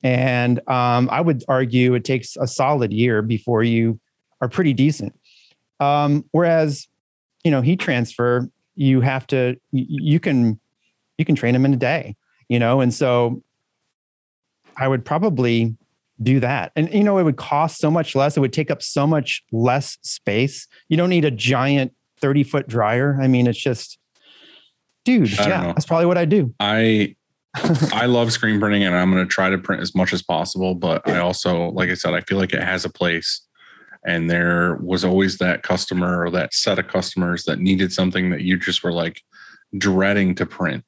And 0.03 0.59
um, 0.67 1.09
I 1.11 1.21
would 1.21 1.43
argue 1.47 1.93
it 1.93 2.03
takes 2.03 2.35
a 2.37 2.47
solid 2.47 2.91
year 2.91 3.21
before 3.21 3.63
you 3.63 3.99
are 4.41 4.49
pretty 4.49 4.73
decent. 4.73 5.13
Um, 5.79 6.25
whereas, 6.31 6.87
you 7.43 7.51
know, 7.51 7.61
heat 7.61 7.79
transfer, 7.79 8.49
you 8.75 9.01
have 9.01 9.27
to, 9.27 9.57
you, 9.71 9.85
you 9.87 10.19
can, 10.19 10.59
you 11.17 11.25
can 11.25 11.35
train 11.35 11.53
them 11.53 11.65
in 11.65 11.73
a 11.73 11.77
day, 11.77 12.15
you 12.49 12.57
know, 12.57 12.81
and 12.81 12.93
so 12.93 13.43
I 14.77 14.87
would 14.87 15.05
probably 15.05 15.75
do 16.21 16.39
that. 16.39 16.71
And, 16.75 16.91
you 16.93 17.03
know, 17.03 17.17
it 17.17 17.23
would 17.23 17.37
cost 17.37 17.79
so 17.79 17.91
much 17.91 18.15
less. 18.15 18.37
It 18.37 18.39
would 18.39 18.53
take 18.53 18.71
up 18.71 18.81
so 18.81 19.05
much 19.05 19.43
less 19.51 19.97
space. 20.01 20.67
You 20.87 20.97
don't 20.97 21.09
need 21.09 21.25
a 21.25 21.31
giant 21.31 21.93
30 22.19 22.43
foot 22.43 22.67
dryer. 22.67 23.17
I 23.21 23.27
mean, 23.27 23.47
it's 23.47 23.59
just, 23.59 23.97
dude, 25.05 25.39
I 25.39 25.47
yeah, 25.47 25.61
know. 25.61 25.67
that's 25.73 25.85
probably 25.85 26.05
what 26.05 26.17
I 26.17 26.25
do. 26.25 26.53
I 26.59 27.15
I 27.93 28.05
love 28.05 28.31
screen 28.31 28.59
printing 28.59 28.83
and 28.83 28.95
I'm 28.95 29.11
going 29.11 29.23
to 29.25 29.29
try 29.29 29.49
to 29.49 29.57
print 29.57 29.81
as 29.81 29.93
much 29.93 30.13
as 30.13 30.21
possible. 30.23 30.73
But 30.75 31.07
I 31.07 31.19
also, 31.19 31.69
like 31.71 31.89
I 31.89 31.95
said, 31.95 32.13
I 32.13 32.21
feel 32.21 32.37
like 32.37 32.53
it 32.53 32.63
has 32.63 32.85
a 32.85 32.89
place. 32.89 33.45
And 34.05 34.29
there 34.29 34.77
was 34.81 35.03
always 35.05 35.37
that 35.39 35.61
customer 35.61 36.23
or 36.25 36.29
that 36.31 36.53
set 36.53 36.79
of 36.79 36.87
customers 36.87 37.43
that 37.43 37.59
needed 37.59 37.91
something 37.93 38.29
that 38.31 38.41
you 38.41 38.57
just 38.57 38.83
were 38.83 38.93
like 38.93 39.21
dreading 39.77 40.33
to 40.35 40.45
print. 40.45 40.83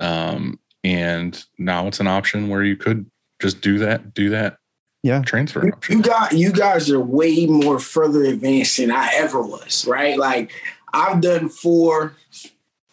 Um, 0.00 0.58
and 0.82 1.42
now 1.58 1.86
it's 1.86 2.00
an 2.00 2.06
option 2.06 2.48
where 2.48 2.64
you 2.64 2.76
could 2.76 3.08
just 3.40 3.60
do 3.60 3.78
that, 3.78 4.14
do 4.14 4.30
that 4.30 4.56
Yeah. 5.02 5.22
transfer 5.22 5.70
You 5.88 6.00
got 6.02 6.32
you 6.32 6.52
guys 6.52 6.90
are 6.90 7.00
way 7.00 7.46
more 7.46 7.78
further 7.78 8.24
advanced 8.24 8.78
than 8.78 8.90
I 8.90 9.10
ever 9.14 9.42
was, 9.42 9.86
right? 9.86 10.18
Like 10.18 10.52
I've 10.94 11.20
done 11.20 11.48
four, 11.48 12.16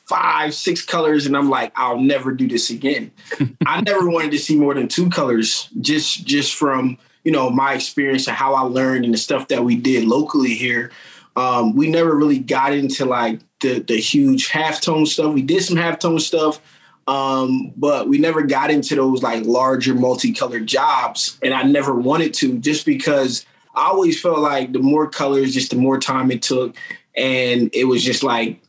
five, 0.06 0.54
six 0.54 0.84
colors, 0.84 1.26
and 1.26 1.36
I'm 1.36 1.50
like, 1.50 1.72
I'll 1.76 2.00
never 2.00 2.32
do 2.32 2.48
this 2.48 2.70
again. 2.70 3.12
I 3.66 3.82
never 3.82 4.10
wanted 4.10 4.32
to 4.32 4.40
see 4.40 4.58
more 4.58 4.74
than 4.74 4.88
two 4.88 5.10
colors, 5.10 5.70
just 5.82 6.26
just 6.26 6.56
from 6.56 6.98
you 7.24 7.32
know 7.32 7.50
my 7.50 7.74
experience 7.74 8.28
and 8.28 8.36
how 8.36 8.54
I 8.54 8.62
learned 8.62 9.06
and 9.06 9.14
the 9.14 9.18
stuff 9.18 9.48
that 9.50 9.64
we 9.64 9.76
did 9.76 10.06
locally 10.06 10.54
here. 10.54 10.92
Um, 11.36 11.76
we 11.76 11.90
never 11.90 12.16
really 12.16 12.40
got 12.40 12.74
into 12.74 13.06
like 13.06 13.40
the 13.62 13.80
the 13.80 13.98
huge 13.98 14.50
halftone 14.50 15.08
stuff. 15.08 15.34
We 15.34 15.42
did 15.42 15.64
some 15.64 15.78
halftone 15.78 16.22
stuff, 16.22 16.62
um, 17.08 17.74
but 17.76 18.08
we 18.08 18.18
never 18.18 18.44
got 18.44 18.72
into 18.72 18.96
those 18.96 19.24
like 19.24 19.46
larger 19.46 19.96
multicolored 19.96 20.68
jobs. 20.68 21.38
And 21.42 21.54
I 21.54 21.64
never 21.64 21.96
wanted 21.96 22.34
to 22.36 22.60
just 22.60 22.86
because 22.86 23.46
I 23.76 23.88
always 23.88 24.22
felt 24.22 24.40
like 24.40 24.72
the 24.72 24.80
more 24.80 25.10
colors, 25.10 25.54
just 25.54 25.72
the 25.72 25.78
more 25.78 26.00
time 26.00 26.32
it 26.32 26.42
took. 26.42 26.76
And 27.16 27.70
it 27.74 27.86
was 27.86 28.04
just 28.04 28.24
like 28.24 28.60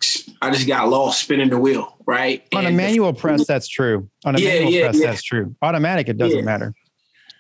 I 0.43 0.51
just 0.51 0.67
got 0.67 0.89
lost 0.89 1.23
spinning 1.23 1.49
the 1.51 1.59
wheel, 1.59 1.97
right? 2.07 2.43
On 2.55 2.65
a 2.65 2.69
And 2.69 2.75
the- 2.77 2.83
manual 2.83 3.13
press, 3.15 3.47
that's 3.47 3.69
true. 3.69 4.09
On 4.25 4.35
a 4.35 4.39
Yeah, 4.39 4.49
manual 4.49 4.73
yeah, 4.73 4.83
press, 4.89 5.01
yeah. 5.01 5.07
that's 5.07 5.23
true. 5.23 5.57
Automatic, 5.63 6.09
it 6.09 6.19
doesn't 6.19 6.39
Yeah. 6.39 6.45
matter. 6.45 6.75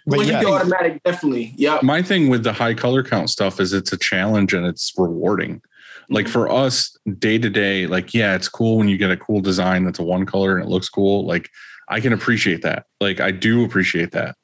Well, 0.06 0.20
But 0.20 0.26
you 0.26 0.32
yeah, 0.32 0.40
do 0.40 0.52
automatic, 0.52 1.02
definitely. 1.02 1.55
Yeah. 1.56 1.78
my 1.82 2.02
thing 2.02 2.28
with 2.28 2.43
the 2.44 2.52
high 2.52 2.74
color 2.74 3.02
count 3.02 3.31
stuff 3.31 3.60
is 3.60 3.72
it's 3.72 3.93
a 3.93 3.97
challenge 3.97 4.52
and 4.55 4.66
it's 4.66 4.93
rewarding. 4.97 5.62
Like 6.10 6.26
mm-hmm. 6.26 6.32
for 6.32 6.51
us, 6.51 6.97
day 7.18 7.39
to 7.39 7.48
day, 7.48 7.86
like, 7.86 8.12
yeah, 8.12 8.35
it's 8.35 8.48
cool 8.48 8.76
when 8.78 8.89
you 8.89 8.98
get 8.98 9.10
a 9.10 9.16
cool 9.16 9.40
design 9.40 9.85
that's 9.85 9.98
a 9.98 10.02
one 10.02 10.26
color 10.26 10.56
and 10.56 10.64
it 10.64 10.68
looks 10.70 10.89
cool. 10.89 11.26
Like, 11.26 11.48
I 11.89 12.01
can 12.01 12.12
appreciate 12.12 12.62
that. 12.62 12.85
Like, 13.01 13.20
I 13.20 13.31
do 13.31 13.64
appreciate 13.64 14.12
that. 14.12 14.36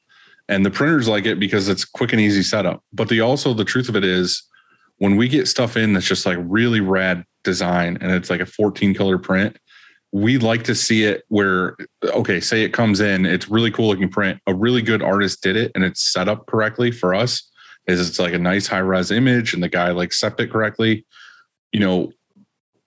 And 0.49 0.65
the 0.65 0.71
printers 0.71 1.07
like 1.07 1.25
it 1.25 1.39
because 1.39 1.69
it's 1.69 1.85
quick 1.85 2.11
and 2.11 2.21
easy 2.21 2.43
setup. 2.43 2.83
But 2.91 3.09
the 3.09 3.21
also, 3.21 3.53
the 3.53 3.63
truth 3.65 3.87
of 3.89 3.95
it 3.95 4.03
is, 4.03 4.43
when 5.01 5.15
we 5.15 5.27
get 5.27 5.47
stuff 5.47 5.77
in 5.77 5.93
that's 5.93 6.05
just 6.05 6.27
like 6.27 6.37
really 6.41 6.79
rad 6.79 7.25
design 7.43 7.97
and 8.01 8.11
it's 8.11 8.29
like 8.29 8.39
a 8.39 8.45
14 8.45 8.93
color 8.93 9.17
print, 9.17 9.57
we 10.11 10.37
like 10.37 10.63
to 10.65 10.75
see 10.75 11.05
it 11.05 11.23
where, 11.27 11.75
okay, 12.03 12.39
say 12.39 12.61
it 12.61 12.71
comes 12.71 12.99
in, 12.99 13.25
it's 13.25 13.49
really 13.49 13.71
cool 13.71 13.87
looking 13.87 14.09
print. 14.09 14.39
A 14.45 14.53
really 14.53 14.83
good 14.83 15.01
artist 15.01 15.41
did 15.41 15.55
it 15.55 15.71
and 15.73 15.83
it's 15.83 16.13
set 16.13 16.29
up 16.29 16.45
correctly 16.45 16.91
for 16.91 17.15
us 17.15 17.49
is 17.87 18.07
it's 18.07 18.19
like 18.19 18.35
a 18.35 18.37
nice 18.37 18.67
high 18.67 18.77
res 18.77 19.09
image 19.09 19.55
and 19.55 19.63
the 19.63 19.69
guy 19.69 19.89
like 19.89 20.13
set 20.13 20.39
it 20.39 20.51
correctly, 20.51 21.03
you 21.71 21.79
know, 21.79 22.11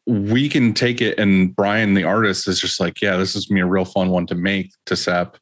we 0.07 0.49
can 0.49 0.73
take 0.73 1.01
it 1.01 1.19
and 1.19 1.57
Brian, 1.57 1.95
the 1.95 2.05
artist, 2.05 2.47
is 2.47 2.61
just 2.61 2.79
like, 2.79 3.03
yeah, 3.03 3.17
this 3.17 3.35
is 3.35 3.47
be 3.47 3.59
a 3.59 3.67
real 3.67 3.85
fun 3.85 4.11
one 4.11 4.27
to 4.27 4.37
make 4.37 4.73
to 4.87 4.95
SEP. 4.95 5.37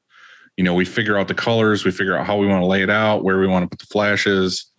You 0.57 0.65
know, 0.65 0.73
we 0.73 0.87
figure 0.87 1.19
out 1.19 1.29
the 1.29 1.35
colors, 1.35 1.85
we 1.85 1.91
figure 1.91 2.17
out 2.17 2.27
how 2.27 2.39
we 2.39 2.47
want 2.47 2.63
to 2.63 2.67
lay 2.67 2.83
it 2.83 2.89
out, 2.89 3.25
where 3.25 3.39
we 3.39 3.47
want 3.47 3.65
to 3.65 3.69
put 3.69 3.79
the 3.79 3.93
flashes, 3.93 4.72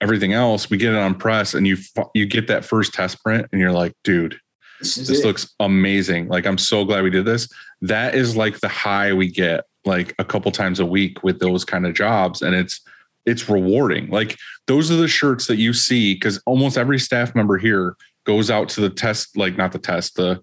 everything 0.00 0.32
else. 0.32 0.70
We 0.70 0.76
get 0.76 0.92
it 0.92 0.98
on 0.98 1.14
press, 1.14 1.54
and 1.54 1.66
you 1.66 1.76
you 2.14 2.26
get 2.26 2.48
that 2.48 2.64
first 2.64 2.94
test 2.94 3.22
print, 3.22 3.46
and 3.52 3.60
you're 3.60 3.72
like, 3.72 3.92
dude, 4.04 4.38
This 4.80 4.94
this 4.96 5.24
looks 5.24 5.54
amazing. 5.60 6.28
Like 6.28 6.46
I'm 6.46 6.58
so 6.58 6.84
glad 6.84 7.02
we 7.04 7.10
did 7.10 7.24
this. 7.24 7.48
That 7.82 8.14
is 8.14 8.36
like 8.36 8.60
the 8.60 8.68
high 8.68 9.12
we 9.12 9.28
get 9.28 9.64
like 9.84 10.14
a 10.18 10.24
couple 10.24 10.50
times 10.50 10.80
a 10.80 10.86
week 10.86 11.22
with 11.22 11.38
those 11.38 11.64
kind 11.64 11.86
of 11.86 11.94
jobs 11.94 12.42
and 12.42 12.54
it's 12.54 12.80
it's 13.24 13.48
rewarding. 13.48 14.08
Like 14.10 14.36
those 14.66 14.90
are 14.90 14.96
the 14.96 15.08
shirts 15.08 15.46
that 15.46 15.56
you 15.56 15.72
see 15.72 16.16
cuz 16.18 16.40
almost 16.46 16.76
every 16.76 16.98
staff 16.98 17.34
member 17.34 17.58
here 17.58 17.96
goes 18.24 18.50
out 18.50 18.68
to 18.70 18.80
the 18.80 18.90
test 18.90 19.36
like 19.36 19.56
not 19.56 19.72
the 19.72 19.78
test 19.78 20.16
the 20.16 20.40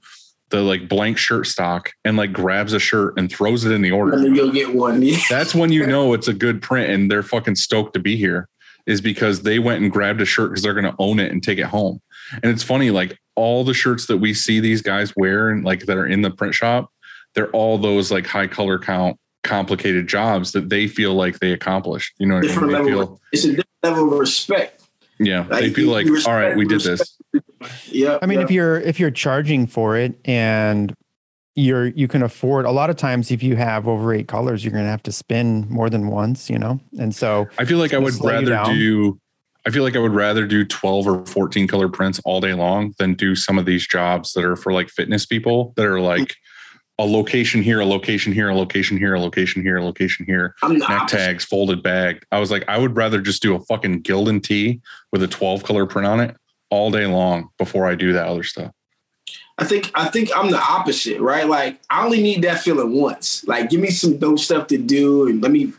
the 0.49 0.61
like 0.61 0.87
blank 0.87 1.17
shirt 1.17 1.47
stock 1.47 1.91
and 2.05 2.15
like 2.15 2.31
grabs 2.31 2.73
a 2.73 2.79
shirt 2.79 3.15
and 3.17 3.31
throws 3.31 3.65
it 3.65 3.71
in 3.71 3.81
the 3.81 3.91
order. 3.91 4.17
Me 4.19 4.35
go 4.35 4.51
get 4.51 4.73
one. 4.73 5.03
That's 5.29 5.55
when 5.55 5.71
you 5.71 5.85
know 5.85 6.13
it's 6.13 6.27
a 6.27 6.33
good 6.33 6.61
print 6.61 6.91
and 6.91 7.09
they're 7.09 7.23
fucking 7.23 7.55
stoked 7.55 7.93
to 7.95 7.99
be 7.99 8.15
here. 8.15 8.47
Is 8.85 8.99
because 9.01 9.43
they 9.43 9.59
went 9.59 9.81
and 9.81 9.91
grabbed 9.91 10.19
a 10.21 10.25
shirt 10.25 10.49
because 10.51 10.63
they're 10.63 10.73
going 10.73 10.83
to 10.85 10.95
own 10.99 11.19
it 11.19 11.31
and 11.31 11.41
take 11.41 11.57
it 11.57 11.65
home. 11.65 12.01
And 12.33 12.45
it's 12.51 12.63
funny, 12.63 12.91
like 12.91 13.17
all 13.35 13.63
the 13.63 13.73
shirts 13.73 14.07
that 14.07 14.17
we 14.17 14.33
see 14.33 14.59
these 14.59 14.81
guys 14.81 15.13
wear 15.15 15.49
and 15.49 15.63
like 15.63 15.85
that 15.85 15.97
are 15.97 16.05
in 16.05 16.21
the 16.21 16.31
print 16.31 16.53
shop, 16.53 16.91
they're 17.33 17.49
all 17.51 17.77
those 17.77 18.11
like 18.11 18.27
high 18.27 18.47
color 18.47 18.77
count, 18.77 19.17
complicated 19.43 20.07
jobs 20.07 20.51
that 20.51 20.67
they 20.69 20.87
feel 20.87 21.13
like 21.13 21.39
they 21.39 21.53
accomplished. 21.53 22.13
You 22.17 22.27
know 22.27 22.35
what 22.35 22.49
I 22.51 22.55
mean? 22.59 22.67
They 22.67 22.73
level. 22.73 22.89
feel, 23.05 23.21
It's 23.31 23.43
a 23.45 23.47
different 23.49 23.67
level 23.83 24.13
of 24.13 24.19
respect. 24.19 24.83
yeah, 25.19 25.45
Like, 25.49 25.61
they 25.61 25.69
feel 25.73 25.85
you- 25.85 25.91
like, 25.91 26.05
you 26.05 26.19
all 26.27 26.33
right, 26.33 26.55
we 26.57 26.65
did 26.65 26.85
respect- 26.85 27.09
this. 27.31 27.41
Yeah. 27.89 28.19
I 28.21 28.25
mean, 28.25 28.39
yeah. 28.39 28.45
if 28.45 28.51
you're 28.51 28.79
if 28.81 28.99
you're 28.99 29.11
charging 29.11 29.65
for 29.67 29.95
it 29.95 30.19
and 30.25 30.93
you're 31.55 31.87
you 31.87 32.07
can 32.07 32.23
afford 32.23 32.65
a 32.65 32.71
lot 32.71 32.89
of 32.89 32.95
times 32.95 33.31
if 33.31 33.43
you 33.43 33.55
have 33.55 33.87
over 33.87 34.13
eight 34.13 34.27
colors, 34.27 34.63
you're 34.63 34.73
gonna 34.73 34.89
have 34.89 35.03
to 35.03 35.11
spin 35.11 35.67
more 35.69 35.89
than 35.89 36.07
once, 36.07 36.49
you 36.49 36.57
know? 36.57 36.79
And 36.99 37.13
so 37.13 37.47
I 37.57 37.65
feel 37.65 37.77
like 37.77 37.93
I 37.93 37.99
would 37.99 38.15
rather 38.23 38.63
do. 38.73 39.19
I 39.65 39.69
feel 39.69 39.83
like 39.83 39.95
I 39.95 39.99
would 39.99 40.13
rather 40.13 40.45
do 40.45 40.65
12 40.65 41.07
or 41.07 41.25
14 41.25 41.67
color 41.67 41.87
prints 41.87 42.19
all 42.25 42.41
day 42.41 42.53
long 42.53 42.93
than 42.99 43.13
do 43.13 43.33
some 43.33 43.57
of 43.57 43.65
these 43.65 43.87
jobs 43.87 44.33
that 44.33 44.43
are 44.43 44.57
for 44.57 44.73
like 44.73 44.89
fitness 44.89 45.25
people 45.25 45.73
that 45.77 45.85
are 45.85 46.01
like 46.01 46.35
a 46.99 47.05
location 47.05 47.63
here, 47.63 47.79
a 47.79 47.85
location 47.85 48.33
here, 48.33 48.49
a 48.49 48.55
location 48.55 48.97
here, 48.97 49.15
a 49.15 49.19
location 49.19 49.61
here, 49.61 49.77
a 49.77 49.83
location 49.83 50.25
here, 50.25 50.53
I'm 50.61 50.77
neck 50.77 51.07
tags, 51.07 51.45
folded 51.45 51.81
bag. 51.81 52.23
I 52.31 52.39
was 52.39 52.51
like, 52.51 52.65
I 52.67 52.77
would 52.77 52.97
rather 52.97 53.21
just 53.21 53.41
do 53.41 53.55
a 53.55 53.59
fucking 53.61 54.03
Gildan 54.03 54.43
tee 54.43 54.81
with 55.11 55.23
a 55.23 55.27
12 55.27 55.63
color 55.63 55.85
print 55.85 56.07
on 56.07 56.19
it 56.19 56.35
all 56.69 56.91
day 56.91 57.05
long 57.05 57.49
before 57.57 57.87
I 57.87 57.95
do 57.95 58.13
that 58.13 58.27
other 58.27 58.43
stuff. 58.43 58.71
I 59.57 59.65
think 59.65 59.91
I 59.93 60.07
think 60.07 60.29
I'm 60.35 60.49
the 60.49 60.59
opposite, 60.59 61.21
right? 61.21 61.47
Like 61.47 61.79
I 61.89 62.03
only 62.03 62.21
need 62.21 62.43
that 62.43 62.61
feeling 62.61 62.93
once. 62.93 63.43
Like 63.47 63.69
give 63.69 63.79
me 63.79 63.89
some 63.89 64.17
dope 64.17 64.39
stuff 64.39 64.67
to 64.67 64.77
do 64.77 65.27
and 65.27 65.41
let 65.41 65.51
me 65.51 65.73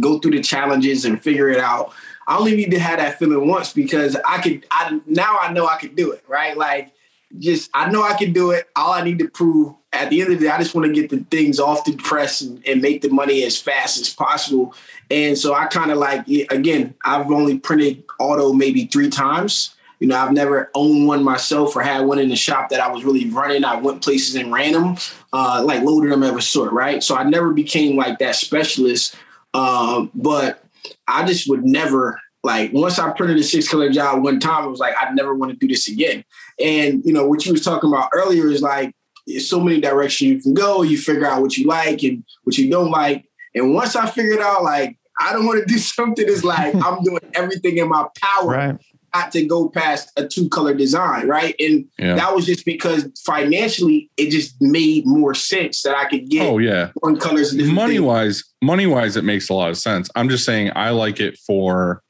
go 0.00 0.18
through 0.18 0.32
the 0.32 0.42
challenges 0.42 1.04
and 1.04 1.22
figure 1.22 1.48
it 1.48 1.60
out. 1.60 1.92
I 2.26 2.36
only 2.38 2.56
need 2.56 2.70
to 2.72 2.78
have 2.78 2.98
that 2.98 3.18
feeling 3.18 3.48
once 3.48 3.72
because 3.72 4.16
I 4.26 4.40
could 4.40 4.66
I 4.70 5.00
now 5.06 5.38
I 5.40 5.52
know 5.52 5.66
I 5.66 5.78
could 5.78 5.94
do 5.94 6.12
it, 6.12 6.24
right? 6.28 6.56
Like 6.56 6.92
just 7.38 7.70
I 7.72 7.90
know 7.90 8.02
I 8.02 8.14
can 8.14 8.32
do 8.32 8.50
it. 8.50 8.68
All 8.74 8.92
I 8.92 9.02
need 9.02 9.20
to 9.20 9.28
prove 9.28 9.74
at 9.92 10.10
the 10.10 10.20
end 10.20 10.32
of 10.32 10.38
the 10.38 10.46
day, 10.46 10.50
I 10.50 10.58
just 10.58 10.74
want 10.74 10.86
to 10.86 10.92
get 10.92 11.10
the 11.10 11.24
things 11.30 11.58
off 11.58 11.84
the 11.84 11.96
press 11.96 12.40
and, 12.40 12.64
and 12.66 12.80
make 12.80 13.02
the 13.02 13.08
money 13.08 13.42
as 13.44 13.60
fast 13.60 14.00
as 14.00 14.12
possible. 14.12 14.74
And 15.10 15.36
so 15.36 15.54
I 15.54 15.66
kind 15.66 15.90
of 15.90 15.98
like 15.98 16.26
again, 16.50 16.94
I've 17.04 17.30
only 17.30 17.58
printed 17.58 18.04
auto 18.18 18.52
maybe 18.52 18.86
three 18.86 19.10
times. 19.10 19.74
You 20.00 20.08
know, 20.08 20.16
I've 20.16 20.32
never 20.32 20.70
owned 20.74 21.06
one 21.06 21.22
myself 21.22 21.76
or 21.76 21.82
had 21.82 22.06
one 22.06 22.18
in 22.18 22.30
the 22.30 22.36
shop 22.36 22.70
that 22.70 22.80
I 22.80 22.90
was 22.90 23.04
really 23.04 23.28
running. 23.28 23.64
I 23.64 23.76
went 23.76 24.02
places 24.02 24.34
and 24.34 24.50
ran 24.50 24.72
them, 24.72 24.96
uh, 25.32 25.62
like 25.64 25.82
loaded 25.82 26.10
them 26.10 26.22
of 26.22 26.36
a 26.36 26.42
sort, 26.42 26.72
right? 26.72 27.02
So 27.02 27.14
I 27.14 27.24
never 27.24 27.52
became 27.52 27.96
like 27.96 28.18
that 28.18 28.34
specialist. 28.34 29.14
Um, 29.52 30.10
but 30.14 30.64
I 31.06 31.26
just 31.26 31.48
would 31.48 31.64
never 31.64 32.18
like 32.42 32.72
once 32.72 32.98
I 32.98 33.10
printed 33.12 33.36
a 33.36 33.42
six 33.42 33.68
color 33.68 33.90
job 33.90 34.22
one 34.22 34.40
time, 34.40 34.64
it 34.64 34.70
was 34.70 34.80
like 34.80 34.94
I'd 35.00 35.14
never 35.14 35.34
want 35.34 35.52
to 35.52 35.58
do 35.58 35.68
this 35.68 35.88
again. 35.88 36.24
And 36.58 37.04
you 37.04 37.12
know 37.12 37.26
what 37.26 37.44
you 37.44 37.52
was 37.52 37.64
talking 37.64 37.90
about 37.90 38.10
earlier 38.14 38.48
is 38.48 38.62
like 38.62 38.94
there's 39.26 39.48
so 39.48 39.60
many 39.60 39.80
directions 39.80 40.30
you 40.30 40.40
can 40.40 40.54
go. 40.54 40.82
You 40.82 40.96
figure 40.96 41.26
out 41.26 41.42
what 41.42 41.56
you 41.56 41.66
like 41.66 42.02
and 42.02 42.24
what 42.44 42.56
you 42.56 42.70
don't 42.70 42.90
like. 42.90 43.26
And 43.54 43.74
once 43.74 43.96
I 43.96 44.08
figured 44.08 44.40
out 44.40 44.62
like 44.62 44.96
I 45.20 45.34
don't 45.34 45.44
want 45.44 45.60
to 45.60 45.72
do 45.72 45.78
something 45.78 46.26
that's 46.26 46.44
like 46.44 46.74
I'm 46.84 47.02
doing 47.02 47.20
everything 47.34 47.76
in 47.76 47.88
my 47.88 48.06
power 48.20 48.48
right. 48.48 48.78
Not 49.14 49.32
to 49.32 49.44
go 49.44 49.68
past 49.68 50.10
a 50.16 50.26
two 50.26 50.48
color 50.48 50.74
design, 50.74 51.26
right? 51.26 51.54
And 51.58 51.86
Yeah. 51.98 52.14
that 52.16 52.34
was 52.34 52.46
just 52.46 52.64
because 52.64 53.06
financially 53.24 54.10
it 54.16 54.30
just 54.30 54.60
made 54.60 55.06
more 55.06 55.34
sense 55.34 55.82
that 55.82 55.96
I 55.96 56.04
could 56.08 56.28
get 56.28 56.46
Oh 56.46 56.58
yeah. 56.58 56.90
one 57.00 57.18
colors. 57.18 57.54
money 57.54 57.94
things. 57.94 58.00
wise 58.02 58.44
money 58.62 58.86
wise 58.86 59.16
it 59.16 59.24
makes 59.24 59.48
a 59.48 59.54
lot 59.54 59.70
of 59.70 59.76
sense 59.78 60.10
i'm 60.14 60.28
just 60.28 60.44
saying 60.44 60.70
i 60.76 60.90
like 60.90 61.18
it 61.18 61.38
for 61.38 62.02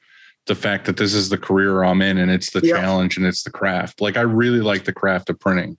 the 0.47 0.55
fact 0.55 0.83
that 0.85 0.97
this 0.97 1.13
is 1.13 1.29
the 1.29 1.37
career 1.37 1.81
i'm 1.83 2.01
in 2.01 2.17
and 2.17 2.29
it's 2.29 2.49
the 2.51 2.59
Yeah. 2.61 2.75
challenge 2.75 3.15
and 3.15 3.25
it's 3.25 3.43
the 3.43 3.49
craft 3.51 4.01
like 4.01 4.17
i 4.17 4.21
really 4.21 4.59
like 4.59 4.83
the 4.83 4.91
craft 4.91 5.29
of 5.29 5.39
printing 5.39 5.77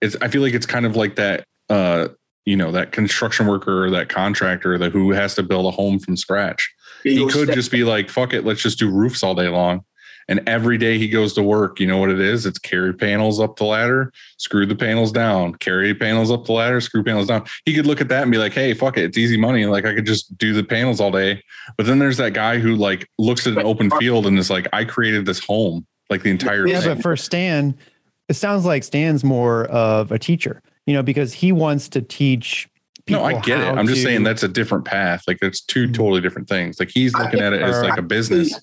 it's 0.00 0.16
i 0.20 0.26
feel 0.28 0.42
like 0.42 0.54
it's 0.54 0.66
kind 0.66 0.86
of 0.86 0.96
like 0.96 1.14
that 1.16 1.44
uh 1.70 2.08
you 2.44 2.56
know 2.56 2.72
that 2.72 2.90
construction 2.90 3.46
worker 3.46 3.84
or 3.84 3.90
that 3.90 4.08
contractor 4.08 4.76
that 4.76 4.90
who 4.90 5.12
has 5.12 5.36
to 5.36 5.42
build 5.44 5.66
a 5.66 5.70
home 5.70 6.00
from 6.00 6.16
scratch 6.16 6.68
he 7.04 7.24
could 7.30 7.52
just 7.52 7.70
be 7.70 7.84
like 7.84 8.10
fuck 8.10 8.32
it 8.34 8.44
let's 8.44 8.60
just 8.62 8.78
do 8.80 8.90
roofs 8.90 9.22
all 9.22 9.36
day 9.36 9.48
long 9.48 9.84
and 10.28 10.40
every 10.48 10.78
day 10.78 10.98
he 10.98 11.08
goes 11.08 11.32
to 11.34 11.42
work 11.42 11.80
you 11.80 11.86
know 11.86 11.98
what 11.98 12.10
it 12.10 12.20
is? 12.20 12.46
It's 12.46 12.58
carry 12.58 12.92
panels 12.94 13.40
up 13.40 13.56
the 13.56 13.64
ladder 13.64 14.12
screw 14.38 14.66
the 14.66 14.74
panels 14.76 15.12
down. 15.12 15.54
Carry 15.56 15.94
panels 15.94 16.30
up 16.30 16.44
the 16.46 16.52
ladder 16.52 16.80
screw 16.80 17.02
panels 17.04 17.26
down. 17.28 17.44
He 17.64 17.74
could 17.74 17.86
look 17.86 18.00
at 18.00 18.08
that 18.08 18.22
and 18.22 18.32
be 18.32 18.38
like 18.38 18.52
hey 18.52 18.74
fuck 18.74 18.96
it 18.98 19.04
it's 19.04 19.18
easy 19.18 19.36
money 19.36 19.66
like 19.66 19.84
i 19.84 19.94
could 19.94 20.06
just 20.06 20.36
do 20.38 20.52
the 20.52 20.64
panels 20.64 21.00
all 21.00 21.10
day. 21.10 21.42
But 21.76 21.86
then 21.86 21.98
there's 21.98 22.16
that 22.18 22.32
guy 22.34 22.58
who 22.58 22.76
like 22.76 23.08
looks 23.18 23.46
at 23.46 23.52
an 23.54 23.64
open 23.64 23.90
field 23.92 24.26
and 24.26 24.38
is 24.38 24.50
like 24.50 24.68
i 24.72 24.84
created 24.84 25.26
this 25.26 25.38
home 25.44 25.86
like 26.10 26.22
the 26.22 26.30
entire 26.30 26.66
Yeah, 26.66 26.80
thing. 26.80 26.94
but 26.96 27.02
for 27.02 27.16
Stan, 27.16 27.76
it 28.28 28.34
sounds 28.34 28.64
like 28.64 28.84
Stan's 28.84 29.24
more 29.24 29.64
of 29.66 30.12
a 30.12 30.18
teacher, 30.18 30.62
you 30.86 30.92
know, 30.94 31.02
because 31.02 31.32
he 31.32 31.52
wants 31.52 31.88
to 31.90 32.02
teach 32.02 32.68
people 33.06 33.22
no 33.22 33.26
i 33.28 33.40
get 33.40 33.58
it. 33.60 33.66
i'm 33.76 33.86
just 33.86 34.02
saying 34.02 34.22
that's 34.22 34.42
a 34.42 34.48
different 34.48 34.84
path. 34.84 35.22
Like 35.26 35.38
it's 35.42 35.60
two 35.60 35.88
Mhm. 35.88 35.94
totally 35.94 36.20
different 36.20 36.48
things. 36.48 36.78
Like 36.78 36.90
he's 36.90 37.14
looking 37.14 37.40
at 37.40 37.52
it 37.52 37.60
as 37.62 37.82
like 37.82 37.98
a 37.98 38.02
business 38.02 38.60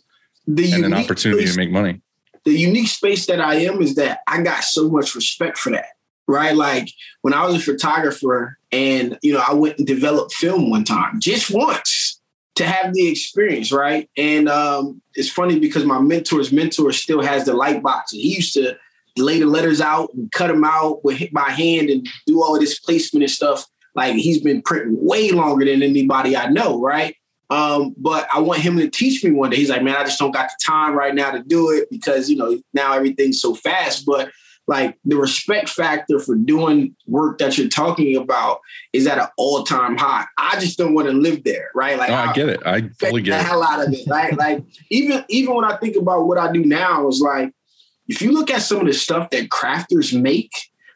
the 0.55 0.71
and 0.73 0.85
an 0.85 0.93
opportunity 0.93 1.45
space- 1.45 1.55
to 1.55 1.59
make 1.59 1.71
money 1.71 2.01
the 2.45 2.51
unique 2.51 2.87
space 2.87 3.25
that 3.27 3.41
I 3.41 3.55
am 3.55 3.81
is 3.81 3.95
that 3.95 4.21
I 4.27 4.41
got 4.41 4.63
so 4.63 4.89
much 4.89 5.15
respect 5.15 5.57
for 5.57 5.71
that. 5.71 5.87
Right. 6.27 6.55
Like 6.55 6.91
when 7.21 7.33
I 7.33 7.45
was 7.45 7.55
a 7.55 7.59
photographer 7.59 8.57
and, 8.71 9.17
you 9.23 9.33
know, 9.33 9.43
I 9.45 9.53
went 9.53 9.79
and 9.79 9.87
developed 9.87 10.33
film 10.33 10.69
one 10.69 10.83
time, 10.83 11.19
just 11.19 11.49
once 11.51 12.21
to 12.55 12.65
have 12.65 12.93
the 12.93 13.07
experience. 13.07 13.71
Right. 13.71 14.09
And 14.15 14.47
um, 14.47 15.01
it's 15.15 15.29
funny 15.29 15.59
because 15.59 15.85
my 15.85 15.99
mentor's 15.99 16.51
mentor 16.51 16.91
still 16.91 17.21
has 17.23 17.45
the 17.45 17.53
light 17.53 17.81
box. 17.81 18.13
And 18.13 18.21
he 18.21 18.35
used 18.35 18.53
to 18.53 18.77
lay 19.17 19.39
the 19.39 19.47
letters 19.47 19.81
out 19.81 20.13
and 20.13 20.31
cut 20.31 20.47
them 20.47 20.63
out 20.63 21.03
with 21.03 21.31
by 21.33 21.49
hand 21.49 21.89
and 21.89 22.07
do 22.27 22.43
all 22.43 22.55
of 22.55 22.61
this 22.61 22.79
placement 22.79 23.23
and 23.23 23.31
stuff. 23.31 23.65
Like 23.95 24.13
he's 24.15 24.39
been 24.39 24.61
printing 24.61 25.03
way 25.03 25.31
longer 25.31 25.65
than 25.65 25.81
anybody 25.81 26.37
I 26.37 26.47
know. 26.49 26.79
Right. 26.79 27.15
Um, 27.49 27.95
but 27.97 28.27
I 28.33 28.39
want 28.39 28.61
him 28.61 28.77
to 28.77 28.89
teach 28.89 29.23
me 29.23 29.31
one 29.31 29.49
day. 29.49 29.57
He's 29.57 29.69
like, 29.69 29.81
man, 29.81 29.95
I 29.95 30.03
just 30.03 30.19
don't 30.19 30.31
got 30.31 30.49
the 30.49 30.63
time 30.63 30.93
right 30.93 31.15
now 31.15 31.31
to 31.31 31.41
do 31.43 31.71
it 31.71 31.89
because, 31.89 32.29
you 32.29 32.35
know, 32.35 32.59
now 32.73 32.93
everything's 32.93 33.41
so 33.41 33.55
fast. 33.55 34.05
But 34.05 34.29
like 34.67 34.99
the 35.03 35.17
respect 35.17 35.67
factor 35.67 36.19
for 36.19 36.35
doing 36.35 36.95
work 37.07 37.39
that 37.39 37.57
you're 37.57 37.67
talking 37.67 38.15
about 38.15 38.59
is 38.93 39.07
at 39.07 39.17
an 39.17 39.27
all 39.35 39.63
time 39.63 39.97
high. 39.97 40.25
I 40.37 40.59
just 40.59 40.77
don't 40.77 40.93
want 40.93 41.07
to 41.07 41.13
live 41.13 41.43
there, 41.43 41.71
right? 41.73 41.97
Like 41.97 42.09
no, 42.09 42.15
i 42.15 42.33
get 42.33 42.49
it 42.49 42.61
i 42.65 42.81
fully 42.99 43.21
the 43.21 43.31
get 43.31 43.41
it 43.41 43.47
hell 43.47 43.63
out 43.63 43.85
of 43.85 43.91
it, 43.91 44.07
right? 44.07 44.37
like 44.37 44.63
even 44.91 45.25
even 45.27 45.55
when 45.55 45.65
I 45.65 45.75
think 45.77 45.95
about 45.95 46.27
what 46.27 46.37
I 46.37 46.51
do 46.51 46.63
now, 46.63 47.07
is 47.07 47.19
like 47.19 47.51
if 48.07 48.21
you 48.21 48.31
look 48.31 48.51
at 48.51 48.61
some 48.61 48.81
of 48.81 48.85
the 48.85 48.93
stuff 48.93 49.31
that 49.31 49.49
crafters 49.49 50.19
make, 50.19 50.51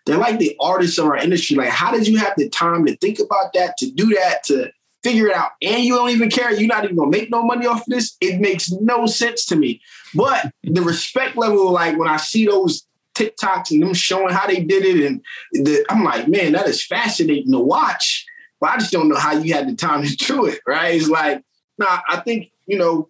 they're 0.05 0.17
like 0.17 0.38
the 0.38 0.55
artists 0.59 0.99
of 0.99 1.05
our 1.05 1.17
industry. 1.17 1.55
Like, 1.55 1.69
how 1.69 1.91
did 1.91 2.07
you 2.07 2.17
have 2.17 2.34
the 2.38 2.49
time 2.49 2.85
to 2.85 2.95
think 2.97 3.19
about 3.19 3.53
that, 3.53 3.77
to 3.77 3.89
do 3.89 4.13
that, 4.15 4.43
to 4.45 4.71
figure 5.03 5.27
it 5.27 5.35
out, 5.35 5.51
and 5.61 5.84
you 5.84 5.95
don't 5.95 6.09
even 6.09 6.30
care? 6.30 6.51
You're 6.51 6.67
not 6.67 6.84
even 6.84 6.95
gonna 6.95 7.11
make 7.11 7.30
no 7.30 7.43
money 7.43 7.65
off 7.65 7.81
of 7.81 7.88
this. 7.88 8.15
It 8.21 8.39
makes 8.39 8.71
no 8.71 9.05
sense 9.05 9.45
to 9.47 9.55
me. 9.55 9.81
But 10.15 10.51
the 10.63 10.81
respect 10.81 11.38
level, 11.38 11.71
like 11.71 11.97
when 11.97 12.07
I 12.07 12.17
see 12.17 12.45
those 12.45 12.85
TikToks 13.15 13.71
and 13.71 13.84
them 13.84 13.93
showing 13.93 14.34
how 14.34 14.47
they 14.47 14.61
did 14.61 14.85
it, 14.85 15.05
and 15.05 15.21
the, 15.51 15.85
I'm 15.89 16.03
like, 16.03 16.27
man, 16.27 16.53
that 16.53 16.67
is 16.67 16.84
fascinating 16.84 17.51
to 17.51 17.59
watch. 17.59 18.25
But 18.59 18.71
I 18.71 18.77
just 18.77 18.91
don't 18.91 19.09
know 19.09 19.17
how 19.17 19.34
you 19.34 19.53
had 19.53 19.67
the 19.67 19.75
time 19.75 20.03
to 20.07 20.15
do 20.15 20.45
it, 20.45 20.59
right? 20.67 20.95
It's 20.95 21.09
like, 21.09 21.43
nah, 21.77 21.99
I 22.07 22.21
think 22.21 22.51
you 22.65 22.77
know, 22.77 23.09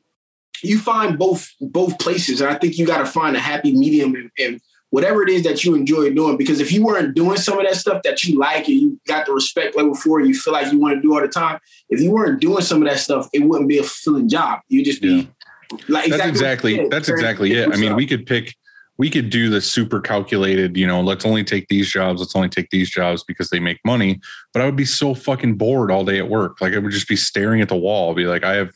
you 0.61 0.79
find 0.79 1.17
both 1.17 1.51
both 1.61 1.99
places, 1.99 2.41
and 2.41 2.49
I 2.49 2.55
think 2.55 2.77
you 2.77 2.85
got 2.85 2.99
to 2.99 3.05
find 3.05 3.35
a 3.35 3.39
happy 3.39 3.73
medium 3.73 4.15
and, 4.15 4.31
and 4.39 4.61
whatever 4.93 5.23
it 5.23 5.29
is 5.29 5.41
that 5.41 5.63
you 5.63 5.73
enjoy 5.73 6.13
doing. 6.13 6.37
Because 6.37 6.59
if 6.59 6.71
you 6.71 6.85
weren't 6.85 7.15
doing 7.15 7.35
some 7.37 7.57
of 7.57 7.65
that 7.65 7.75
stuff 7.75 8.03
that 8.03 8.23
you 8.23 8.37
like 8.37 8.67
and 8.67 8.79
you 8.79 8.99
got 9.07 9.25
the 9.25 9.33
respect 9.33 9.75
level 9.75 9.95
for, 9.95 10.21
it, 10.21 10.27
you 10.27 10.35
feel 10.35 10.53
like 10.53 10.71
you 10.71 10.79
want 10.79 10.93
to 10.93 11.01
do 11.01 11.15
all 11.15 11.19
the 11.21 11.27
time. 11.27 11.59
If 11.89 11.99
you 11.99 12.11
weren't 12.11 12.39
doing 12.39 12.61
some 12.61 12.79
of 12.79 12.87
that 12.87 12.99
stuff, 12.99 13.27
it 13.33 13.39
wouldn't 13.39 13.67
be 13.67 13.79
a 13.79 13.81
fulfilling 13.81 14.29
job. 14.29 14.59
You'd 14.67 14.85
just 14.85 15.01
be 15.01 15.27
like 15.87 16.11
that's 16.11 16.27
exactly 16.27 16.75
what 16.75 16.83
you 16.83 16.89
that's 16.89 17.09
exactly 17.09 17.53
it. 17.53 17.73
I 17.73 17.77
mean, 17.77 17.95
we 17.95 18.05
could 18.05 18.27
pick 18.27 18.55
we 18.99 19.09
could 19.09 19.31
do 19.31 19.49
the 19.49 19.61
super 19.61 19.99
calculated, 19.99 20.77
you 20.77 20.85
know, 20.85 21.01
let's 21.01 21.25
only 21.25 21.43
take 21.43 21.67
these 21.69 21.91
jobs, 21.91 22.21
let's 22.21 22.35
only 22.35 22.49
take 22.49 22.69
these 22.69 22.91
jobs 22.91 23.23
because 23.23 23.49
they 23.49 23.59
make 23.59 23.79
money. 23.83 24.21
But 24.53 24.61
I 24.61 24.65
would 24.65 24.75
be 24.75 24.85
so 24.85 25.15
fucking 25.15 25.55
bored 25.55 25.89
all 25.89 26.05
day 26.05 26.19
at 26.19 26.29
work. 26.29 26.61
Like 26.61 26.75
I 26.75 26.77
would 26.77 26.91
just 26.91 27.07
be 27.07 27.15
staring 27.15 27.61
at 27.61 27.69
the 27.69 27.75
wall, 27.75 28.13
be 28.13 28.25
like, 28.25 28.43
I 28.43 28.53
have 28.53 28.75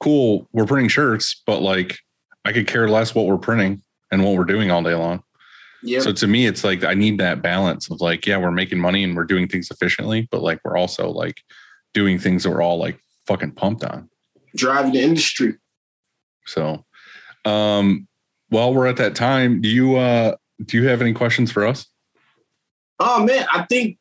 cool, 0.00 0.48
we're 0.54 0.64
printing 0.64 0.88
shirts, 0.88 1.42
but 1.44 1.60
like 1.60 1.98
I 2.46 2.52
could 2.52 2.66
care 2.66 2.88
less 2.88 3.14
what 3.14 3.26
we're 3.26 3.36
printing 3.36 3.82
and 4.10 4.24
what 4.24 4.34
we're 4.36 4.44
doing 4.44 4.70
all 4.70 4.82
day 4.82 4.94
long. 4.94 5.22
Yeah. 5.84 6.00
So 6.00 6.12
to 6.12 6.26
me, 6.26 6.46
it's 6.46 6.64
like 6.64 6.82
I 6.84 6.94
need 6.94 7.18
that 7.18 7.42
balance 7.42 7.90
of 7.90 8.00
like, 8.00 8.26
yeah, 8.26 8.38
we're 8.38 8.50
making 8.50 8.80
money 8.80 9.04
and 9.04 9.14
we're 9.16 9.24
doing 9.24 9.46
things 9.48 9.70
efficiently, 9.70 10.26
but 10.30 10.42
like 10.42 10.60
we're 10.64 10.76
also 10.76 11.10
like 11.10 11.42
doing 11.92 12.18
things 12.18 12.42
that 12.42 12.50
we're 12.50 12.62
all 12.62 12.78
like 12.78 12.98
fucking 13.26 13.52
pumped 13.52 13.84
on. 13.84 14.08
driving 14.56 14.92
the 14.92 15.00
industry. 15.02 15.54
So, 16.46 16.84
um, 17.44 18.06
while 18.48 18.74
we're 18.74 18.86
at 18.86 18.96
that 18.96 19.14
time, 19.14 19.60
do 19.60 19.68
you 19.68 19.96
uh 19.96 20.36
do 20.64 20.76
you 20.80 20.88
have 20.88 21.00
any 21.00 21.12
questions 21.12 21.50
for 21.52 21.66
us? 21.66 21.86
Oh 22.98 23.24
man, 23.24 23.46
I 23.52 23.62
think 23.62 23.98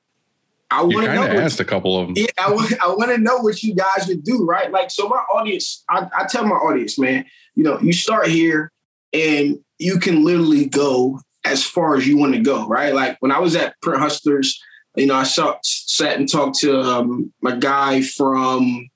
I 0.70 0.82
want 0.84 1.06
to 1.06 1.14
know. 1.14 1.24
of 1.24 1.30
What, 1.30 1.38
asked 1.38 1.60
a 1.60 1.66
couple 1.66 2.00
of 2.00 2.08
them. 2.08 2.16
yeah, 2.18 2.46
I 2.46 2.52
want, 2.52 2.72
want 2.98 3.12
to 3.12 3.18
know 3.18 3.38
what 3.38 3.62
you 3.62 3.76
guys 3.76 4.08
would 4.08 4.24
do, 4.24 4.44
right? 4.44 4.72
Like, 4.72 4.90
so 4.90 5.08
my 5.08 5.18
audience, 5.18 5.84
I, 5.90 6.08
I 6.18 6.26
tell 6.26 6.46
my 6.46 6.56
audience, 6.56 6.98
man, 6.98 7.26
you 7.56 7.64
know, 7.64 7.80
you 7.80 7.94
start 7.94 8.28
here 8.28 8.72
and 9.14 9.60
you 9.78 10.00
can 10.00 10.24
literally 10.24 10.66
go 10.66 11.20
as 11.46 11.66
far 11.66 11.96
as 11.96 12.08
you 12.08 12.18
want 12.18 12.34
to 12.34 12.42
go, 12.42 12.68
right? 12.68 12.94
Like 12.94 13.18
when 13.20 13.32
I 13.32 13.40
was 13.40 13.56
at 13.56 13.80
Print 13.82 14.00
Hustlers, 14.00 14.62
you 14.96 15.08
know, 15.08 15.16
I 15.16 15.24
saw, 15.24 15.58
sat 15.64 16.18
and 16.18 16.30
talked 16.30 16.60
to 16.60 16.80
um, 16.80 17.34
my 17.42 17.56
guy 17.56 18.02
from, 18.02 18.90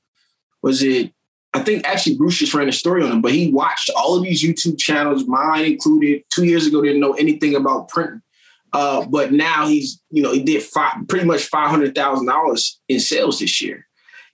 was 0.61 0.83
it, 0.83 1.11
I 1.53 1.59
think 1.61 1.85
actually 1.85 2.17
Bruce 2.17 2.37
just 2.37 2.53
ran 2.53 2.69
a 2.69 2.71
story 2.73 3.03
on 3.03 3.11
him, 3.11 3.21
but 3.21 3.31
he 3.31 3.51
watched 3.51 3.89
all 3.95 4.15
of 4.15 4.23
these 4.23 4.43
YouTube 4.43 4.77
channels, 4.77 5.25
mine 5.25 5.65
included. 5.65 6.23
Two 6.29 6.43
years 6.43 6.67
ago, 6.67 6.81
didn't 6.81 6.99
know 7.01 7.13
anything 7.13 7.55
about 7.55 7.89
printing. 7.89 8.21
Uh, 8.73 9.05
but 9.05 9.31
now 9.31 9.65
he's, 9.65 10.01
you 10.11 10.21
know, 10.21 10.33
he 10.33 10.43
did 10.43 10.61
five, 10.61 11.07
pretty 11.07 11.25
much 11.25 11.43
five 11.45 11.69
hundred 11.69 11.95
thousand 11.95 12.27
dollars 12.27 12.79
in 12.87 12.99
sales 12.99 13.39
this 13.39 13.61
year, 13.61 13.87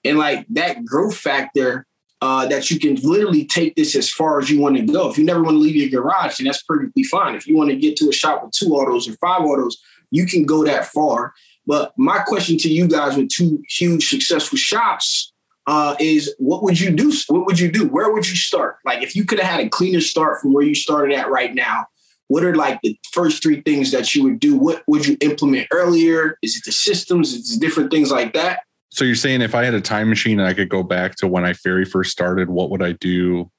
and 0.03 0.17
like 0.17 0.45
that 0.49 0.83
growth 0.83 1.15
factor, 1.15 1.85
uh, 2.23 2.47
that 2.47 2.71
you 2.71 2.79
can 2.79 2.95
literally 3.03 3.43
take 3.43 3.75
this 3.75 3.97
as 3.97 4.09
far 4.09 4.39
as 4.39 4.49
you 4.49 4.57
want 4.57 4.77
to 4.77 4.83
go. 4.83 5.09
If 5.09 5.17
you 5.17 5.25
never 5.25 5.43
want 5.43 5.55
to 5.55 5.59
leave 5.59 5.75
your 5.75 5.89
garage, 5.89 6.37
then 6.37 6.45
that's 6.45 6.63
perfectly 6.63 7.03
fine. 7.03 7.35
If 7.35 7.45
you 7.45 7.57
want 7.57 7.69
to 7.71 7.75
get 7.75 7.97
to 7.97 8.07
a 8.07 8.13
shop 8.13 8.43
with 8.43 8.53
two 8.53 8.69
autos 8.69 9.09
or 9.09 9.13
five 9.17 9.41
autos, 9.41 9.75
you 10.09 10.25
can 10.25 10.45
go 10.45 10.63
that 10.63 10.85
far. 10.85 11.33
But 11.67 11.91
my 11.97 12.19
question 12.19 12.57
to 12.59 12.69
you 12.69 12.87
guys 12.87 13.17
with 13.17 13.27
two 13.27 13.61
huge 13.67 14.07
successful 14.09 14.57
shops 14.57 15.33
uh, 15.67 15.97
is, 15.99 16.33
what 16.39 16.63
would 16.63 16.79
you 16.79 16.91
do? 16.91 17.11
What 17.27 17.45
would 17.45 17.59
you 17.59 17.69
do? 17.69 17.89
Where 17.89 18.13
would 18.13 18.29
you 18.29 18.37
start? 18.37 18.77
Like, 18.85 19.03
if 19.03 19.17
you 19.17 19.25
could 19.25 19.41
have 19.41 19.51
had 19.51 19.65
a 19.65 19.67
cleaner 19.67 19.99
start 19.99 20.39
from 20.39 20.53
where 20.53 20.63
you 20.63 20.75
started 20.75 21.13
at 21.13 21.29
right 21.29 21.53
now, 21.53 21.87
what 22.29 22.45
are 22.45 22.55
like 22.55 22.79
the 22.83 22.97
first 23.11 23.43
three 23.43 23.61
things 23.63 23.91
that 23.91 24.15
you 24.15 24.23
would 24.23 24.39
do? 24.39 24.55
What 24.55 24.83
would 24.87 25.05
you 25.05 25.17
implement 25.19 25.67
earlier? 25.71 26.37
Is 26.41 26.55
it 26.55 26.63
the 26.63 26.71
systems? 26.71 27.33
Is 27.33 27.57
it 27.57 27.59
different 27.59 27.91
things 27.91 28.11
like 28.11 28.31
that? 28.33 28.61
So 28.93 29.05
you're 29.05 29.15
saying 29.15 29.41
if 29.41 29.55
I 29.55 29.65
had 29.65 29.73
a 29.73 29.81
time 29.81 30.07
machine 30.07 30.39
and 30.39 30.47
I 30.47 30.53
could 30.53 30.69
go 30.69 30.83
back 30.83 31.15
to 31.15 31.27
when 31.27 31.43
I 31.43 31.53
very 31.63 31.83
first 31.83 32.11
started, 32.11 32.47
what 32.47 32.69
would 32.69 32.83
I 32.83 32.91
do 32.91 33.49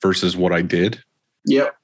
versus 0.00 0.34
what 0.34 0.50
I 0.50 0.62
did? 0.62 1.02
Yep. 1.44 1.76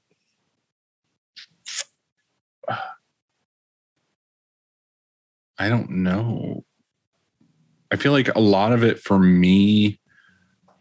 I 5.59 5.69
don't 5.69 5.91
know. 5.91 6.65
I 7.93 7.97
feel 7.97 8.13
like 8.13 8.35
a 8.35 8.41
lot 8.41 8.73
of 8.73 8.83
it 8.83 8.99
for 8.99 9.19
me 9.19 10.01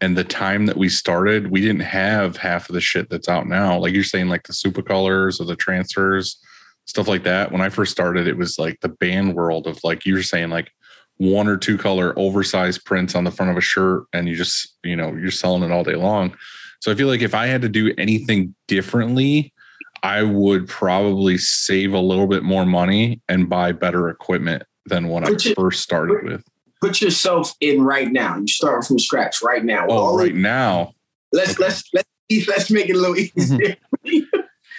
and 0.00 0.16
the 0.16 0.24
time 0.24 0.64
that 0.64 0.78
we 0.78 0.88
started, 0.88 1.50
we 1.50 1.60
didn't 1.60 1.80
have 1.80 2.38
half 2.38 2.70
of 2.70 2.74
the 2.74 2.80
shit 2.80 3.10
that's 3.10 3.28
out 3.28 3.46
now. 3.46 3.78
Like 3.78 3.92
you're 3.92 4.02
saying, 4.02 4.28
like 4.28 4.46
the 4.46 4.54
Supacolors 4.54 5.42
or 5.42 5.44
the 5.44 5.56
transfers, 5.56 6.38
stuff 6.86 7.06
like 7.06 7.24
that. 7.24 7.52
When 7.52 7.60
I 7.60 7.68
first 7.68 7.92
started, 7.92 8.26
it 8.26 8.38
was 8.38 8.58
like 8.58 8.80
the 8.80 8.88
band 8.88 9.34
world 9.34 9.66
of 9.66 9.78
like 9.84 10.06
you 10.06 10.14
were 10.14 10.22
saying, 10.22 10.48
like 10.48 10.70
one 11.18 11.48
or 11.48 11.56
two 11.56 11.78
color 11.78 12.12
oversized 12.18 12.84
prints 12.84 13.14
on 13.14 13.24
the 13.24 13.30
front 13.30 13.50
of 13.50 13.56
a 13.56 13.60
shirt, 13.60 14.04
and 14.12 14.28
you 14.28 14.34
just, 14.36 14.74
you 14.82 14.96
know, 14.96 15.14
you're 15.14 15.30
selling 15.30 15.62
it 15.62 15.70
all 15.70 15.84
day 15.84 15.94
long. 15.94 16.36
So 16.80 16.92
I 16.92 16.94
feel 16.94 17.08
like 17.08 17.22
if 17.22 17.34
I 17.34 17.46
had 17.46 17.62
to 17.62 17.68
do 17.68 17.94
anything 17.96 18.54
differently, 18.68 19.52
I 20.02 20.22
would 20.22 20.68
probably 20.68 21.38
save 21.38 21.94
a 21.94 22.00
little 22.00 22.26
bit 22.26 22.42
more 22.42 22.66
money 22.66 23.22
and 23.28 23.48
buy 23.48 23.72
better 23.72 24.10
equipment 24.10 24.64
than 24.86 25.08
what 25.08 25.24
I 25.24 25.30
Put 25.30 25.44
your- 25.46 25.54
first 25.54 25.82
started 25.82 26.24
with. 26.24 26.44
Put 26.80 27.00
yourself 27.00 27.54
in 27.60 27.82
right 27.82 28.12
now. 28.12 28.36
You 28.36 28.46
start 28.46 28.84
from 28.84 28.98
scratch 28.98 29.40
right 29.42 29.64
now. 29.64 29.86
Oh, 29.88 29.96
All 29.96 30.18
right 30.18 30.34
now, 30.34 30.92
let's 31.32 31.58
let's 31.58 31.82
let's 31.94 32.08
let's 32.46 32.70
make 32.70 32.90
it 32.90 32.96
a 32.96 32.98
little 32.98 33.14
mm-hmm. 33.14 33.38
easier. 33.40 33.76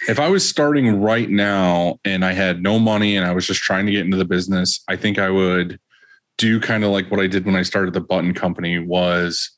if 0.08 0.20
I 0.20 0.28
was 0.28 0.48
starting 0.48 1.00
right 1.00 1.28
now 1.28 1.98
and 2.04 2.24
I 2.24 2.32
had 2.32 2.62
no 2.62 2.78
money 2.78 3.16
and 3.16 3.26
I 3.26 3.32
was 3.32 3.44
just 3.44 3.60
trying 3.60 3.86
to 3.86 3.92
get 3.92 4.04
into 4.04 4.16
the 4.16 4.24
business, 4.24 4.84
I 4.86 4.94
think 4.94 5.18
I 5.18 5.30
would 5.30 5.80
do 6.38 6.60
kind 6.60 6.84
of 6.84 6.90
like 6.90 7.10
what 7.10 7.20
I 7.20 7.26
did 7.26 7.46
when 7.46 7.56
I 7.56 7.62
started 7.62 7.94
the 7.94 8.00
button 8.00 8.34
company 8.34 8.78
was 8.78 9.50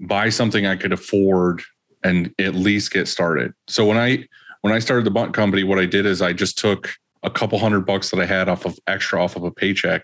buy 0.00 0.28
something 0.28 0.66
I 0.66 0.76
could 0.76 0.92
afford 0.92 1.62
and 2.02 2.34
at 2.38 2.54
least 2.54 2.92
get 2.92 3.08
started. 3.08 3.52
So 3.68 3.86
when 3.86 3.98
I 3.98 4.26
when 4.62 4.72
I 4.72 4.78
started 4.78 5.06
the 5.06 5.10
button 5.10 5.32
company, 5.32 5.64
what 5.64 5.78
I 5.78 5.86
did 5.86 6.06
is 6.06 6.20
I 6.20 6.32
just 6.32 6.58
took 6.58 6.92
a 7.22 7.30
couple 7.30 7.58
hundred 7.58 7.86
bucks 7.86 8.10
that 8.10 8.20
I 8.20 8.26
had 8.26 8.48
off 8.48 8.64
of 8.64 8.78
extra 8.86 9.22
off 9.22 9.36
of 9.36 9.44
a 9.44 9.50
paycheck 9.50 10.02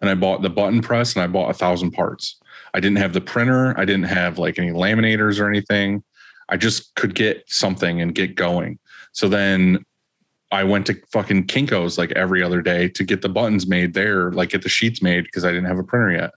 and 0.00 0.08
I 0.08 0.14
bought 0.14 0.42
the 0.42 0.50
button 0.50 0.80
press 0.80 1.14
and 1.14 1.22
I 1.22 1.26
bought 1.26 1.50
a 1.50 1.54
thousand 1.54 1.92
parts. 1.92 2.38
I 2.74 2.80
didn't 2.80 2.98
have 2.98 3.12
the 3.12 3.20
printer, 3.20 3.78
I 3.78 3.84
didn't 3.84 4.04
have 4.04 4.38
like 4.38 4.58
any 4.58 4.70
laminators 4.70 5.40
or 5.40 5.48
anything. 5.48 6.02
I 6.48 6.56
just 6.56 6.94
could 6.94 7.14
get 7.14 7.44
something 7.46 8.00
and 8.00 8.14
get 8.14 8.34
going. 8.34 8.78
So 9.12 9.28
then 9.28 9.84
I 10.50 10.64
went 10.64 10.86
to 10.86 10.96
fucking 11.12 11.46
Kinko's 11.46 11.98
like 11.98 12.10
every 12.12 12.42
other 12.42 12.62
day 12.62 12.88
to 12.90 13.04
get 13.04 13.22
the 13.22 13.28
buttons 13.28 13.66
made 13.66 13.94
there, 13.94 14.32
like 14.32 14.50
get 14.50 14.62
the 14.62 14.68
sheets 14.68 15.02
made 15.02 15.24
because 15.24 15.44
I 15.44 15.48
didn't 15.52 15.66
have 15.66 15.78
a 15.78 15.84
printer 15.84 16.12
yet. 16.12 16.30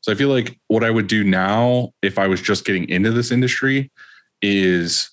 So 0.00 0.10
I 0.10 0.14
feel 0.14 0.28
like 0.28 0.58
what 0.68 0.84
I 0.84 0.90
would 0.90 1.06
do 1.06 1.22
now 1.22 1.90
if 2.02 2.18
I 2.18 2.28
was 2.28 2.40
just 2.40 2.64
getting 2.64 2.88
into 2.88 3.10
this 3.10 3.30
industry 3.30 3.90
is 4.40 5.10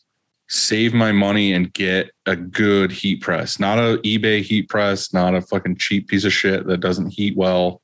save 0.48 0.94
my 0.94 1.12
money 1.12 1.54
and 1.54 1.74
get 1.74 2.12
a 2.28 2.36
good 2.36 2.92
heat 2.92 3.22
press, 3.22 3.60
not 3.60 3.78
a 3.78 3.98
eBay 4.06 4.42
heat 4.42 4.70
press, 4.70 5.12
not 5.14 5.36
a 5.36 5.42
fucking 5.42 5.78
cheap 5.78 6.08
piece 6.08 6.24
of 6.24 6.32
shit 6.32 6.66
that 6.68 6.80
doesn't 6.80 7.10
heat 7.10 7.36
well. 7.36 7.82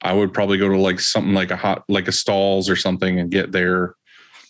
I 0.00 0.12
would 0.12 0.32
probably 0.32 0.58
go 0.58 0.68
to 0.68 0.78
like 0.78 1.00
something 1.00 1.34
like 1.34 1.50
a 1.50 1.56
hot, 1.56 1.84
like 1.88 2.08
a 2.08 2.12
Stahls' 2.12 2.70
or 2.70 2.76
something 2.76 3.18
and 3.18 3.30
get 3.30 3.52
their 3.52 3.94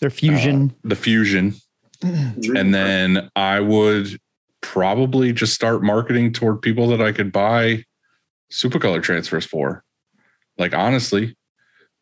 Their 0.01 0.10
fusion. 0.10 0.70
Uh, 0.70 0.88
the 0.88 0.96
fusion 0.96 1.55
mm-hmm. 2.05 2.56
and 2.56 2.74
then 2.74 3.30
I 3.36 3.60
would 3.60 4.18
probably 4.65 5.32
just 5.32 5.55
start 5.55 5.82
marketing 5.82 6.32
toward 6.32 6.62
people 6.62 6.89
that 6.89 7.01
I 7.01 7.12
could 7.12 7.31
buy 7.31 7.85
Supacolor 8.51 9.03
transfers 9.03 9.45
for. 9.45 9.85
Like 10.57 10.74
honestly. 10.74 11.36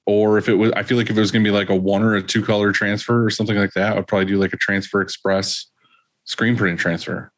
Or 0.06 0.38
if 0.38 0.48
it 0.48 0.54
was, 0.54 0.72
I 0.72 0.82
feel 0.82 0.96
like 0.96 1.10
if 1.10 1.16
it 1.16 1.20
was 1.20 1.30
going 1.30 1.44
to 1.44 1.48
be 1.48 1.54
like 1.54 1.70
a 1.70 1.76
one 1.76 2.02
or 2.02 2.14
a 2.14 2.22
two 2.22 2.42
color 2.42 2.72
transfer 2.72 3.24
or 3.24 3.30
something 3.30 3.56
like 3.56 3.72
that, 3.74 3.96
I'd 3.96 4.06
probably 4.06 4.26
do 4.26 4.38
like 4.38 4.52
a 4.52 4.56
transfer 4.56 5.00
express 5.00 5.66
screen 6.24 6.56
printing 6.56 6.76
transfer. 6.76 7.30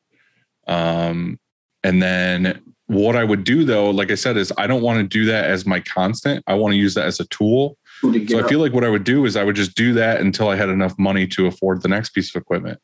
Um, 0.67 1.39
and 1.83 2.03
then 2.03 2.63
what 2.87 3.17
I 3.17 3.25
would 3.25 3.45
do 3.45 3.65
though, 3.65 3.91
like 3.91 4.11
I 4.11 4.15
said, 4.15 4.37
is 4.37 4.53
I 4.57 4.67
don't 4.67 4.83
want 4.83 4.99
to 4.99 5.05
do 5.05 5.27
that 5.27 5.45
as 5.45 5.67
my 5.67 5.81
constant. 5.81 6.43
I 6.47 6.55
want 6.55 6.73
to 6.73 6.79
use 6.79 6.95
that 6.95 7.07
as 7.07 7.21
a 7.21 7.27
tool. 7.27 7.77
To 8.01 8.29
So 8.29 8.39
I 8.39 8.43
up. 8.43 8.49
feel 8.49 8.61
like 8.61 8.73
what 8.73 8.85
I 8.85 8.89
would 8.89 9.05
do 9.05 9.25
is 9.27 9.37
I 9.37 9.45
would 9.45 9.57
just 9.57 9.75
do 9.75 9.93
that 9.95 10.21
until 10.21 10.49
I 10.49 10.57
had 10.57 10.69
enough 10.71 10.99
money 10.99 11.27
to 11.29 11.47
afford 11.47 11.83
the 11.83 11.89
next 11.89 12.11
piece 12.11 12.35
of 12.35 12.41
equipment. 12.41 12.79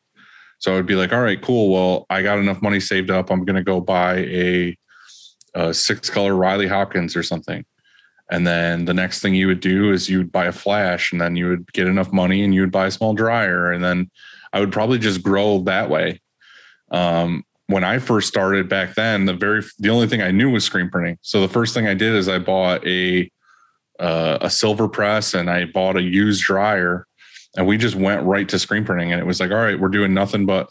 So 0.60 0.72
I 0.72 0.76
would 0.76 0.86
be 0.86 0.94
like, 0.94 1.12
all 1.12 1.22
right, 1.22 1.40
cool. 1.40 1.72
Well, 1.72 2.06
I 2.10 2.22
got 2.22 2.38
enough 2.38 2.62
money 2.62 2.80
saved 2.80 3.10
up. 3.10 3.30
I'm 3.30 3.44
going 3.44 3.56
to 3.56 3.64
go 3.64 3.80
buy 3.80 4.18
a, 4.18 4.78
a 5.54 5.74
six 5.74 6.08
color 6.08 6.36
Riley 6.36 6.68
Hopkins 6.68 7.16
or 7.16 7.22
something. 7.22 7.64
And 8.30 8.46
then 8.46 8.84
the 8.84 8.94
next 8.94 9.20
thing 9.20 9.34
you 9.34 9.48
would 9.48 9.60
do 9.60 9.90
is 9.90 10.08
you 10.08 10.18
would 10.18 10.30
buy 10.30 10.44
a 10.46 10.52
flash 10.52 11.10
and 11.10 11.20
then 11.20 11.34
you 11.34 11.48
would 11.48 11.72
get 11.72 11.88
enough 11.88 12.12
money 12.12 12.44
and 12.44 12.54
you 12.54 12.60
would 12.60 12.70
buy 12.70 12.86
a 12.86 12.90
small 12.90 13.14
dryer. 13.14 13.72
And 13.72 13.82
then 13.82 14.10
I 14.52 14.60
would 14.60 14.70
probably 14.70 14.98
just 14.98 15.22
grow 15.22 15.60
that 15.62 15.90
way. 15.90 16.20
Um, 16.92 17.44
when 17.66 17.82
I 17.82 17.98
first 17.98 18.28
started 18.28 18.68
back 18.68 18.94
then, 18.94 19.24
the 19.24 19.32
very 19.32 19.62
the 19.78 19.90
only 19.90 20.08
thing 20.08 20.22
I 20.22 20.32
knew 20.32 20.50
was 20.50 20.64
screen 20.64 20.90
printing. 20.90 21.18
So 21.22 21.40
the 21.40 21.48
first 21.48 21.72
thing 21.72 21.86
I 21.86 21.94
did 21.94 22.14
is 22.14 22.28
I 22.28 22.38
bought 22.38 22.86
a 22.86 23.30
uh, 24.00 24.38
a 24.40 24.50
silver 24.50 24.88
press 24.88 25.34
and 25.34 25.48
I 25.48 25.66
bought 25.66 25.96
a 25.96 26.02
used 26.02 26.42
dryer, 26.42 27.06
and 27.56 27.66
we 27.66 27.76
just 27.76 27.96
went 27.96 28.24
right 28.24 28.48
to 28.48 28.58
screen 28.58 28.84
printing. 28.84 29.12
And 29.12 29.20
it 29.20 29.26
was 29.26 29.40
like, 29.40 29.50
all 29.50 29.56
right, 29.56 29.78
we're 29.78 29.88
doing 29.88 30.14
nothing 30.14 30.46
but 30.46 30.68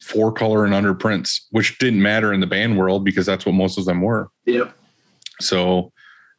four 0.00 0.32
color 0.32 0.64
and 0.64 0.74
under 0.74 0.94
prints, 0.94 1.46
which 1.50 1.78
didn't 1.78 2.02
matter 2.02 2.32
in 2.32 2.40
the 2.40 2.46
band 2.46 2.78
world 2.78 3.04
because 3.04 3.26
that's 3.26 3.46
what 3.46 3.54
most 3.54 3.78
of 3.78 3.84
them 3.84 4.00
were. 4.00 4.28
Yep. 4.46 4.74
So 5.40 5.92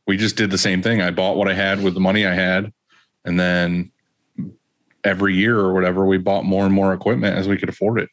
we 0.07 0.17
just 0.17 0.35
did 0.35 0.51
the 0.51 0.57
same 0.57 0.81
thing. 0.81 1.01
I 1.01 1.11
bought 1.11 1.37
what 1.37 1.47
I 1.47 1.53
had 1.53 1.83
with 1.83 1.93
the 1.93 1.99
money 1.99 2.25
I 2.25 2.33
had, 2.33 2.71
and 3.23 3.39
then 3.39 3.91
every 5.03 5.35
year 5.35 5.59
or 5.59 5.73
whatever, 5.73 6.05
we 6.05 6.17
bought 6.17 6.45
more 6.45 6.65
and 6.65 6.73
more 6.73 6.93
equipment 6.93 7.37
as 7.37 7.47
we 7.47 7.57
could 7.57 7.69
afford 7.69 7.99
it. 7.99 8.09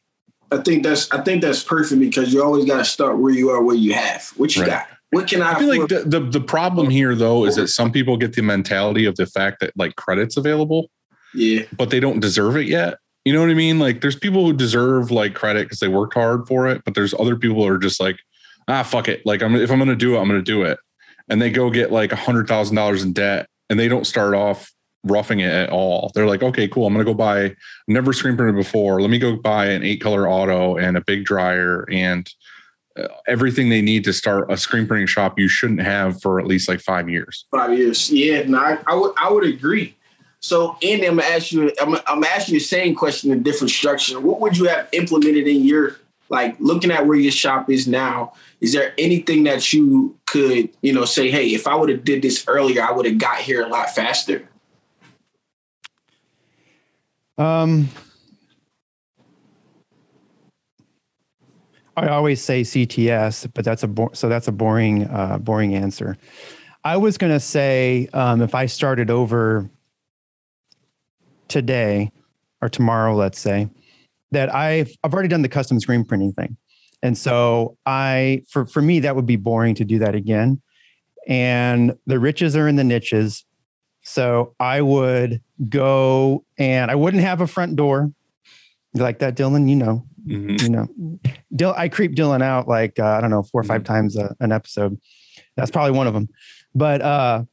I 0.51 0.59
think 0.59 0.83
that's 0.83 1.11
I 1.11 1.23
think 1.23 1.43
that's 1.43 1.63
perfect 1.63 2.01
because 2.01 2.33
you 2.33 2.43
always 2.43 2.67
got 2.67 2.79
to 2.79 2.85
start 2.85 3.19
where 3.19 3.33
you 3.33 3.51
are, 3.51 3.63
where 3.63 3.77
you 3.77 3.95
have. 3.95 4.31
What 4.37 4.55
you 4.55 4.63
Right. 4.63 4.71
got? 4.71 4.89
What 5.11 5.29
can 5.29 5.43
I? 5.43 5.53
I 5.53 5.59
feel 5.59 5.69
like 5.69 5.89
the, 5.89 6.05
the 6.07 6.21
the 6.21 6.41
problem 6.41 6.89
here 6.89 7.15
though 7.15 7.45
is 7.45 7.57
that 7.57 7.69
some 7.69 7.93
people 7.93 8.17
get 8.17 8.35
the 8.35 8.43
mentality 8.43 9.05
of 9.05 9.17
the 9.17 9.27
fact 9.27 9.61
that 9.61 9.73
like 9.77 9.95
credit's 9.97 10.39
available, 10.39 10.91
yeah, 11.35 11.63
but 11.77 11.91
they 11.91 12.01
don't 12.01 12.21
deserve 12.21 12.57
it 12.57 12.67
yet. 12.67 12.99
You 13.25 13.33
know 13.33 13.41
what 13.41 13.51
I 13.51 13.55
mean? 13.55 13.79
Like 13.79 14.01
there's 14.01 14.17
people 14.17 14.45
who 14.45 14.53
deserve 14.53 15.11
like 15.11 15.35
credit 15.35 15.65
because 15.65 15.81
they 15.81 15.89
worked 15.89 16.15
hard 16.15 16.47
for 16.49 16.69
it, 16.69 16.83
but 16.85 16.95
there's 16.95 17.15
other 17.15 17.37
people 17.37 17.57
who 17.57 17.69
are 17.73 17.79
just 17.79 18.01
like, 18.01 18.19
ah, 18.69 18.83
fuck 18.83 19.09
it. 19.09 19.25
Like 19.25 19.43
I'm 19.43 19.55
if 19.55 19.71
I'm 19.71 19.79
gonna 19.79 19.95
do 19.95 20.17
it, 20.17 20.21
I'm 20.21 20.29
gonna 20.29 20.43
do 20.43 20.63
it. 20.63 20.79
And 21.29 21.41
they 21.41 21.51
go 21.51 21.71
get 21.71 21.93
like 21.93 22.13
a 22.13 22.17
hundred 22.17 22.49
thousand 22.49 22.77
dollars 22.77 23.03
in 23.03 23.13
debt 23.13 23.49
and 23.71 23.79
they 23.79 23.89
don't 23.89 24.07
start 24.07 24.35
off 24.35 24.73
roughing 25.05 25.41
it 25.41 25.53
at 25.53 25.71
all. 25.71 26.11
They're 26.15 26.27
like, 26.27 26.43
okay, 26.43 26.69
cool. 26.69 26.87
I'm 26.87 26.93
gonna 26.93 27.05
go 27.05 27.15
buy 27.15 27.55
never 27.87 28.13
screen 28.13 28.37
printed 28.37 28.57
before. 28.57 29.01
Let 29.01 29.11
me 29.11 29.19
go 29.19 29.37
buy 29.37 29.67
an 29.67 29.85
eight 29.85 30.01
color 30.01 30.29
auto 30.29 30.77
and 30.77 30.97
a 30.97 31.01
big 31.01 31.25
dryer 31.25 31.89
and 31.91 32.29
uh, 32.97 33.09
everything 33.27 33.69
they 33.69 33.81
need 33.83 34.05
to 34.05 34.13
start 34.13 34.51
a 34.51 34.57
screen 34.57 34.87
printing 34.87 35.07
shop 35.07 35.39
you 35.39 35.49
shouldn't 35.49 35.81
have 35.81 36.21
for 36.21 36.39
at 36.39 36.47
least 36.47 36.69
like 36.69 36.81
five 36.81 37.09
years. 37.09 37.47
five 37.51 37.77
years. 37.77 38.11
Yeah, 38.11 38.43
no, 38.43 38.59
I, 38.59 38.79
I 38.87 38.95
would 38.95 39.13
I 39.17 39.31
would 39.31 39.45
agree. 39.45 39.97
So, 40.43 40.77
Andy, 40.83 41.07
I'm 41.07 41.17
gonna 41.17 41.29
ask 41.29 41.53
you. 41.53 41.73
I'm, 41.81 41.95
I'm 41.95 42.21
gonna 42.21 42.27
ask 42.27 42.49
you 42.49 42.59
the 42.59 42.65
same 42.65 42.95
question 42.95 43.31
in 43.31 43.43
different 43.45 43.71
structure. 43.71 44.19
What 44.21 44.41
would 44.41 44.57
you 44.57 44.65
have 44.65 44.89
implemented 44.93 45.47
in 45.47 45.65
your 45.65 45.97
like 46.33 46.57
looking 46.59 46.91
at 46.91 47.07
where 47.07 47.17
your 47.17 47.31
shop 47.31 47.71
is 47.71 47.87
now, 47.87 48.33
is 48.61 48.73
there 48.73 48.95
anything 48.97 49.45
that 49.45 49.73
you 49.73 50.19
could, 50.27 50.71
you 50.81 50.93
know, 50.93 51.05
say, 51.05 51.31
hey, 51.31 51.49
if 51.49 51.67
I 51.67 51.75
would 51.75 51.91
have 51.91 52.05
did 52.05 52.23
this 52.23 52.45
earlier, 52.49 52.83
I 52.83 52.91
would 52.91 53.05
have 53.05 53.19
got 53.19 53.37
here 53.37 53.63
a 53.63 53.69
lot 53.69 53.91
faster? 53.91 54.49
Um, 57.37 57.91
I 61.97 62.09
always 62.09 62.41
say 62.41 62.63
CTS, 62.63 63.51
but 63.53 63.65
that's 63.65 63.83
a 63.83 63.89
bo- 63.89 64.13
so 64.15 64.31
that's 64.31 64.49
a 64.49 64.53
boring 64.53 65.05
uh, 65.09 65.39
boring 65.39 65.75
answer. 65.75 66.17
I 66.83 66.97
was 66.97 67.19
to 67.19 67.41
say 67.41 68.09
um, 68.15 68.41
if 68.41 68.55
I 68.55 68.67
started 68.67 69.11
over 69.11 69.71
today 71.53 72.11
or 72.61 72.69
tomorrow, 72.69 73.15
let's 73.15 73.39
say 73.39 73.69
that 74.33 74.53
I've 74.55 74.91
I've 75.05 75.13
already 75.13 75.29
done 75.29 75.43
the 75.43 75.49
custom 75.49 75.79
screen 75.79 76.05
printing 76.05 76.33
thing, 76.33 76.57
and 77.03 77.17
so 77.17 77.77
I 77.87 78.43
for 78.49 78.67
for 78.67 78.81
me 78.83 79.01
that 79.01 79.15
would 79.15 79.27
be 79.27 79.37
boring 79.37 79.75
to 79.77 79.85
do 79.85 79.99
that 80.01 80.15
again. 80.15 80.61
And 81.29 81.95
the 82.07 82.19
riches 82.19 82.57
are 82.57 82.67
in 82.67 82.77
the 82.77 82.85
niches, 82.85 83.45
so 84.03 84.55
I 84.59 84.81
would 84.81 85.41
go 85.69 86.45
and 86.59 86.91
I 86.91 86.95
wouldn't 86.97 87.23
have 87.23 87.41
a 87.41 87.47
front 87.47 87.77
door. 87.77 88.11
You 88.95 89.03
like 89.03 89.21
that, 89.21 89.37
Dylan? 89.37 89.69
You 89.69 89.77
know, 89.77 90.07
Mhm. 90.27 90.61
you 90.63 90.69
know, 90.69 90.89
Dil- 91.55 91.75
I 91.77 91.89
creep 91.89 92.15
Dylan 92.17 92.43
out 92.43 92.67
like 92.69 92.99
uh, 92.99 93.05
I 93.07 93.21
don't 93.21 93.31
know 93.31 93.43
four 93.43 93.61
or 93.61 93.65
5 93.65 93.85
times 93.85 94.17
a, 94.17 94.35
an 94.41 94.51
episode. 94.53 94.99
That's 95.57 95.71
probably 95.71 95.93
one 95.97 96.07
of 96.07 96.15
them. 96.15 96.29
But 96.75 97.03
uh, 97.03 97.45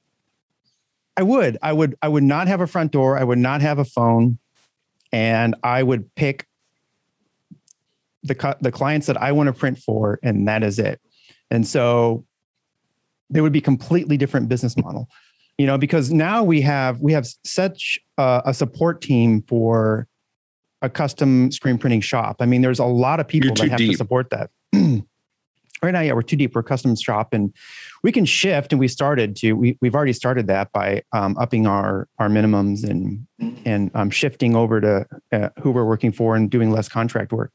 I 1.20 1.22
would, 1.22 1.58
I 1.62 1.74
would, 1.74 1.98
I 2.02 2.08
would 2.08 2.24
not 2.24 2.48
have 2.48 2.62
a 2.62 2.68
front 2.68 2.94
door. 2.94 3.20
I 3.20 3.26
would 3.26 3.40
not 3.40 3.60
have 3.60 3.78
a 3.78 3.84
phone, 3.84 4.40
and 5.12 5.54
I 5.64 5.84
would 5.84 6.16
pick 6.16 6.48
the 8.24 8.58
the 8.62 8.72
clients 8.72 9.08
that 9.08 9.22
I 9.22 9.34
want 9.34 9.48
to 9.48 9.54
print 9.54 9.80
for, 9.80 10.20
and 10.24 10.48
that 10.48 10.64
is 10.64 10.80
it. 10.80 11.02
And 11.52 11.68
so 11.68 12.24
they 13.30 13.42
would 13.42 13.52
be 13.52 13.60
completely 13.60 14.16
different 14.16 14.48
business 14.48 14.78
model, 14.78 15.10
you 15.58 15.68
know, 15.68 15.78
because 15.78 16.10
now 16.10 16.42
we 16.42 16.62
have 16.62 17.02
we 17.02 17.12
have 17.12 17.28
such 17.44 18.00
uh, 18.18 18.42
a 18.46 18.54
support 18.54 19.02
team 19.02 19.42
for 19.42 20.08
a 20.82 20.90
custom 20.90 21.52
screen 21.52 21.78
printing 21.78 22.00
shop. 22.00 22.38
I 22.40 22.46
mean, 22.46 22.62
there's 22.62 22.80
a 22.80 22.86
lot 22.86 23.20
of 23.20 23.28
people 23.28 23.54
that 23.56 23.68
have 23.72 23.80
to 23.80 23.94
support 23.94 24.30
that. 24.30 24.52
right 25.82 25.92
now, 25.92 26.02
yeah, 26.02 26.14
we're 26.14 26.22
too 26.22 26.36
deep. 26.36 26.56
We're 26.56 26.62
a 26.62 26.64
custom 26.64 26.96
shop, 26.96 27.34
and 27.34 27.54
we 28.04 28.12
can 28.12 28.26
shift. 28.26 28.74
And 28.74 28.80
we 28.80 28.88
started 28.88 29.36
to. 29.38 29.54
We 29.54 29.78
we've 29.82 29.96
already 29.96 30.14
started 30.14 30.48
that 30.48 30.72
by 30.72 31.04
um, 31.14 31.38
upping 31.38 31.68
our 31.68 32.08
our 32.18 32.30
minimums 32.30 32.88
and 32.88 33.26
and 33.66 33.92
um, 33.94 34.10
shifting 34.10 34.56
over 34.56 34.82
to 34.82 35.06
uh, 35.32 35.50
who 35.62 35.72
we're 35.72 35.86
working 35.86 36.12
for 36.12 36.36
and 36.36 36.50
doing 36.50 36.72
less 36.72 36.90
contract 36.90 37.32
work. 37.32 37.52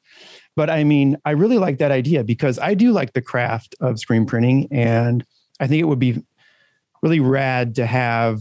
But 0.56 0.70
I 0.70 0.84
mean, 0.84 1.16
I 1.24 1.32
really 1.32 1.58
like 1.58 1.78
that 1.78 1.90
idea 1.90 2.24
because 2.24 2.58
I 2.58 2.74
do 2.74 2.92
like 2.92 3.12
the 3.12 3.22
craft 3.22 3.74
of 3.80 3.98
screen 3.98 4.26
printing, 4.26 4.68
and 4.70 5.24
I 5.60 5.66
think 5.66 5.80
it 5.80 5.86
would 5.86 5.98
be 5.98 6.22
really 7.02 7.20
rad 7.20 7.74
to 7.76 7.86
have, 7.86 8.40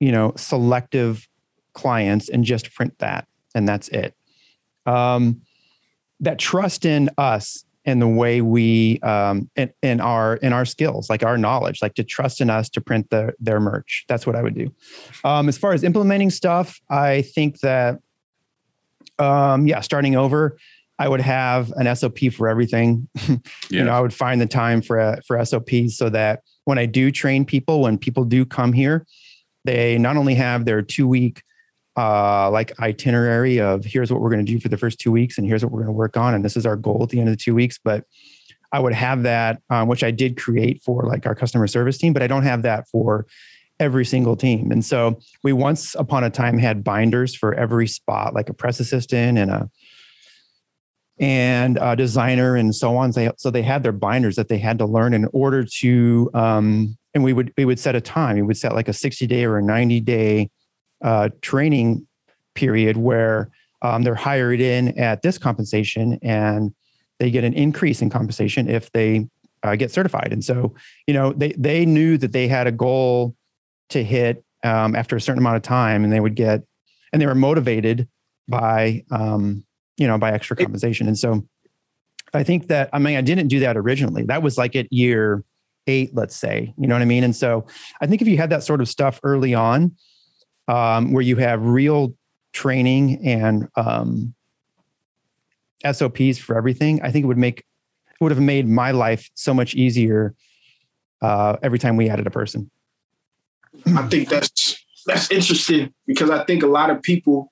you 0.00 0.12
know, 0.12 0.32
selective 0.36 1.28
clients 1.74 2.28
and 2.28 2.44
just 2.44 2.72
print 2.74 2.98
that, 2.98 3.26
and 3.54 3.68
that's 3.68 3.88
it. 3.88 4.14
Um, 4.86 5.42
that 6.20 6.38
trust 6.38 6.84
in 6.86 7.10
us 7.18 7.64
and 7.84 8.00
the 8.00 8.08
way 8.08 8.40
we 8.40 9.00
um 9.00 9.50
in, 9.56 9.72
in 9.82 10.00
our 10.00 10.36
in 10.36 10.52
our 10.52 10.64
skills 10.64 11.10
like 11.10 11.22
our 11.22 11.36
knowledge 11.36 11.82
like 11.82 11.94
to 11.94 12.04
trust 12.04 12.40
in 12.40 12.50
us 12.50 12.68
to 12.70 12.80
print 12.80 13.10
the, 13.10 13.34
their 13.40 13.60
merch. 13.60 14.04
That's 14.08 14.26
what 14.26 14.36
i 14.36 14.42
would 14.42 14.54
do. 14.54 14.72
Um 15.24 15.48
as 15.48 15.58
far 15.58 15.72
as 15.72 15.82
implementing 15.82 16.30
stuff 16.30 16.80
i 16.90 17.22
think 17.22 17.60
that 17.60 17.98
um 19.18 19.66
yeah 19.66 19.80
starting 19.80 20.16
over 20.16 20.56
i 20.98 21.08
would 21.08 21.20
have 21.20 21.72
an 21.72 21.94
sop 21.96 22.18
for 22.32 22.48
everything. 22.48 23.08
You 23.70 23.84
know 23.84 23.92
i 23.92 24.00
would 24.00 24.14
find 24.14 24.40
the 24.40 24.46
time 24.46 24.82
for 24.82 25.18
for 25.26 25.42
sops 25.44 25.96
so 25.96 26.10
that 26.10 26.42
when 26.64 26.78
i 26.78 26.86
do 26.86 27.10
train 27.10 27.44
people 27.44 27.80
when 27.80 27.98
people 27.98 28.24
do 28.24 28.44
come 28.44 28.72
here 28.72 29.06
they 29.64 29.96
not 29.98 30.16
only 30.16 30.34
have 30.34 30.64
their 30.64 30.82
two 30.82 31.08
week 31.08 31.42
uh, 31.96 32.50
like 32.50 32.78
itinerary 32.80 33.60
of 33.60 33.84
here's 33.84 34.10
what 34.12 34.20
we're 34.20 34.30
going 34.30 34.44
to 34.44 34.50
do 34.52 34.58
for 34.58 34.68
the 34.68 34.78
first 34.78 34.98
two 34.98 35.12
weeks 35.12 35.38
and 35.38 35.46
here's 35.46 35.62
what 35.64 35.72
we're 35.72 35.80
going 35.80 35.88
to 35.88 35.92
work 35.92 36.16
on 36.16 36.34
and 36.34 36.44
this 36.44 36.56
is 36.56 36.64
our 36.64 36.76
goal 36.76 37.02
at 37.02 37.10
the 37.10 37.18
end 37.20 37.28
of 37.28 37.32
the 37.32 37.42
two 37.42 37.54
weeks. 37.54 37.78
But 37.82 38.04
i 38.74 38.78
would 38.78 38.94
have 38.94 39.22
that 39.24 39.60
um, 39.68 39.86
which 39.86 40.02
i 40.02 40.10
did 40.10 40.34
create 40.38 40.82
for 40.82 41.02
like 41.02 41.26
our 41.26 41.34
customer 41.34 41.66
service 41.66 41.98
team 41.98 42.14
but 42.14 42.22
i 42.22 42.26
don't 42.26 42.44
have 42.44 42.62
that 42.62 42.88
for 42.88 43.26
every 43.82 44.04
single 44.04 44.36
team. 44.36 44.70
And 44.70 44.84
so 44.84 45.18
we 45.42 45.52
once 45.52 45.94
upon 45.96 46.24
a 46.24 46.30
time 46.30 46.56
had 46.56 46.84
binders 46.84 47.34
for 47.34 47.52
every 47.54 47.88
spot 47.88 48.32
like 48.32 48.48
a 48.48 48.54
press 48.54 48.80
assistant 48.80 49.38
and 49.38 49.50
a 49.50 49.70
and 51.18 51.78
a 51.80 51.94
designer 51.94 52.56
and 52.56 52.74
so 52.74 52.96
on. 52.96 53.10
They- 53.10 53.30
so 53.36 53.50
they 53.50 53.62
had 53.62 53.82
their 53.82 53.92
binders 53.92 54.36
that 54.36 54.48
they 54.48 54.58
had 54.58 54.78
to 54.78 54.86
learn 54.86 55.14
in 55.14 55.28
order 55.32 55.64
to 55.80 56.30
um, 56.32 56.96
and 57.14 57.22
we 57.22 57.32
would 57.32 57.52
we 57.56 57.64
would 57.64 57.78
set 57.78 57.94
a 57.94 58.00
time. 58.00 58.36
We 58.36 58.42
would 58.42 58.56
set 58.56 58.74
like 58.74 58.88
a 58.88 58.92
60 58.92 59.26
day 59.26 59.44
or 59.44 59.58
a 59.58 59.62
90 59.62 60.00
day 60.00 60.50
uh, 61.02 61.28
training 61.40 62.06
period 62.54 62.96
where 62.96 63.50
um, 63.82 64.02
they're 64.02 64.14
hired 64.14 64.60
in 64.60 64.98
at 64.98 65.22
this 65.22 65.38
compensation 65.38 66.18
and 66.22 66.72
they 67.18 67.30
get 67.30 67.44
an 67.44 67.54
increase 67.54 68.02
in 68.02 68.10
compensation 68.10 68.68
if 68.68 68.90
they 68.92 69.28
uh, 69.62 69.76
get 69.76 69.90
certified. 69.90 70.32
And 70.32 70.44
so, 70.44 70.74
you 71.06 71.14
know, 71.14 71.32
they 71.32 71.52
they 71.52 71.86
knew 71.86 72.18
that 72.18 72.32
they 72.32 72.48
had 72.48 72.66
a 72.66 72.72
goal 72.72 73.36
to 73.90 74.02
hit 74.02 74.44
um, 74.64 74.94
after 74.96 75.16
a 75.16 75.20
certain 75.20 75.38
amount 75.38 75.56
of 75.56 75.62
time, 75.62 76.04
and 76.04 76.12
they 76.12 76.20
would 76.20 76.34
get, 76.34 76.62
and 77.12 77.20
they 77.20 77.26
were 77.26 77.34
motivated 77.34 78.08
by, 78.48 79.04
um, 79.10 79.64
you 79.96 80.06
know, 80.06 80.18
by 80.18 80.32
extra 80.32 80.56
compensation. 80.56 81.06
And 81.06 81.18
so, 81.18 81.46
I 82.34 82.42
think 82.42 82.68
that 82.68 82.88
I 82.92 82.98
mean 82.98 83.16
I 83.16 83.20
didn't 83.20 83.48
do 83.48 83.60
that 83.60 83.76
originally. 83.76 84.24
That 84.24 84.42
was 84.42 84.56
like 84.58 84.74
at 84.74 84.92
year 84.92 85.44
eight, 85.86 86.10
let's 86.14 86.36
say. 86.36 86.72
You 86.78 86.86
know 86.86 86.94
what 86.94 87.02
I 87.02 87.06
mean? 87.06 87.24
And 87.24 87.36
so, 87.36 87.66
I 88.00 88.06
think 88.06 88.22
if 88.22 88.28
you 88.28 88.36
had 88.36 88.50
that 88.50 88.64
sort 88.64 88.80
of 88.80 88.88
stuff 88.88 89.20
early 89.22 89.54
on, 89.54 89.92
um, 90.68 91.12
where 91.12 91.22
you 91.22 91.36
have 91.36 91.64
real 91.64 92.14
training 92.52 93.26
and 93.26 93.68
um, 93.76 94.34
SOPs 95.90 96.38
for 96.38 96.56
everything, 96.56 97.00
I 97.02 97.10
think 97.10 97.24
it 97.24 97.26
would 97.26 97.38
make 97.38 97.64
would 98.20 98.30
have 98.30 98.40
made 98.40 98.68
my 98.68 98.92
life 98.92 99.28
so 99.34 99.52
much 99.52 99.74
easier 99.74 100.34
uh, 101.22 101.56
every 101.62 101.78
time 101.78 101.96
we 101.96 102.08
added 102.08 102.26
a 102.26 102.30
person. 102.30 102.70
I 103.86 104.06
think 104.06 104.28
that's 104.28 104.78
that's 105.06 105.30
interesting 105.30 105.92
because 106.06 106.30
I 106.30 106.44
think 106.44 106.62
a 106.62 106.68
lot 106.68 106.90
of 106.90 107.02
people 107.02 107.50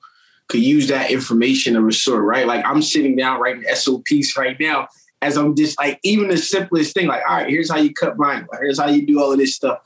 could 0.48 0.60
use 0.60 0.88
that 0.88 1.10
information 1.10 1.76
of 1.76 1.86
a 1.86 1.92
sort, 1.92 2.24
right? 2.24 2.46
Like 2.46 2.64
I'm 2.64 2.82
sitting 2.82 3.16
down 3.16 3.40
writing 3.40 3.64
SOPs 3.74 4.36
right 4.36 4.58
now 4.60 4.88
as 5.22 5.36
I'm 5.36 5.54
just 5.54 5.78
like 5.78 5.98
even 6.02 6.28
the 6.28 6.38
simplest 6.38 6.94
thing, 6.94 7.06
like, 7.06 7.22
all 7.28 7.36
right, 7.36 7.48
here's 7.48 7.70
how 7.70 7.76
you 7.76 7.92
cut 7.92 8.16
mine, 8.16 8.46
here's 8.60 8.78
how 8.78 8.88
you 8.88 9.06
do 9.06 9.20
all 9.20 9.32
of 9.32 9.38
this 9.38 9.54
stuff. 9.54 9.80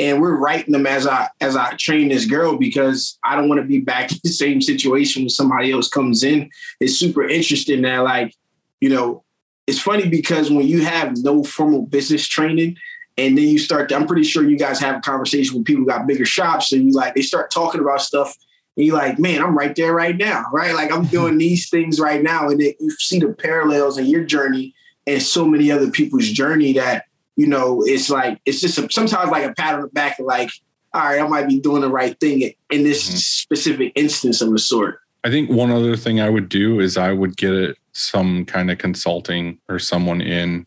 And 0.00 0.20
we're 0.20 0.36
writing 0.36 0.72
them 0.72 0.86
as 0.86 1.06
I 1.06 1.28
as 1.40 1.56
I 1.56 1.74
train 1.74 2.08
this 2.08 2.24
girl 2.24 2.56
because 2.56 3.18
I 3.22 3.36
don't 3.36 3.48
want 3.48 3.60
to 3.60 3.66
be 3.66 3.80
back 3.80 4.10
in 4.12 4.18
the 4.24 4.30
same 4.30 4.60
situation 4.60 5.22
when 5.22 5.30
somebody 5.30 5.70
else 5.70 5.88
comes 5.88 6.24
in. 6.24 6.50
It's 6.80 6.96
super 6.96 7.28
interesting 7.28 7.82
that 7.82 7.98
like, 7.98 8.34
you 8.80 8.88
know, 8.88 9.22
it's 9.66 9.80
funny 9.80 10.08
because 10.08 10.50
when 10.50 10.66
you 10.66 10.84
have 10.84 11.16
no 11.18 11.44
formal 11.44 11.82
business 11.82 12.26
training, 12.26 12.76
and 13.20 13.36
then 13.36 13.44
you 13.44 13.58
start 13.58 13.88
to, 13.88 13.96
i'm 13.96 14.06
pretty 14.06 14.22
sure 14.22 14.48
you 14.48 14.58
guys 14.58 14.80
have 14.80 14.96
a 14.96 15.00
conversation 15.00 15.56
with 15.56 15.66
people 15.66 15.82
who 15.82 15.88
got 15.88 16.06
bigger 16.06 16.24
shops 16.24 16.72
and 16.72 16.86
you 16.86 16.92
like 16.92 17.14
they 17.14 17.22
start 17.22 17.50
talking 17.50 17.80
about 17.80 18.00
stuff 18.00 18.36
and 18.76 18.86
you're 18.86 18.96
like 18.96 19.18
man 19.18 19.42
i'm 19.42 19.56
right 19.56 19.76
there 19.76 19.92
right 19.92 20.16
now 20.16 20.44
right 20.52 20.74
like 20.74 20.90
i'm 20.90 21.04
doing 21.06 21.36
these 21.38 21.68
things 21.68 22.00
right 22.00 22.22
now 22.22 22.48
and 22.48 22.60
then 22.60 22.72
you 22.80 22.90
see 22.92 23.18
the 23.18 23.32
parallels 23.32 23.98
in 23.98 24.06
your 24.06 24.24
journey 24.24 24.74
and 25.06 25.22
so 25.22 25.44
many 25.44 25.70
other 25.70 25.90
people's 25.90 26.28
journey 26.28 26.72
that 26.72 27.04
you 27.40 27.46
know 27.46 27.82
it's 27.86 28.10
like 28.10 28.38
it's 28.44 28.60
just 28.60 28.76
a, 28.76 28.86
sometimes 28.90 29.30
like 29.30 29.44
a 29.44 29.54
pat 29.54 29.74
on 29.76 29.80
the 29.80 29.88
back 29.88 30.18
of 30.18 30.26
like 30.26 30.50
all 30.92 31.00
right 31.02 31.20
i 31.20 31.26
might 31.26 31.48
be 31.48 31.58
doing 31.58 31.80
the 31.80 31.88
right 31.88 32.20
thing 32.20 32.42
in 32.70 32.82
this 32.84 33.08
Mhm. 33.08 33.16
specific 33.16 33.92
instance 33.94 34.42
of 34.42 34.52
a 34.52 34.58
sort 34.58 35.00
I 35.22 35.28
think 35.30 35.50
one 35.50 35.70
other 35.70 35.96
thing 35.96 36.18
I 36.18 36.30
would 36.30 36.48
do 36.48 36.80
is 36.80 36.96
I 36.96 37.12
would 37.12 37.36
get 37.36 37.52
it 37.52 37.76
some 37.92 38.46
kind 38.46 38.70
of 38.70 38.78
consulting 38.78 39.58
or 39.68 39.78
someone 39.78 40.22
in 40.22 40.64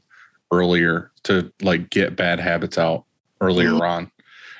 earlier 0.52 1.10
to 1.24 1.52
like 1.64 1.90
get 1.90 2.16
bad 2.16 2.40
habits 2.40 2.78
out 2.78 3.06
earlier 3.41 3.72
Mhm. 3.72 3.82
on. 3.82 4.12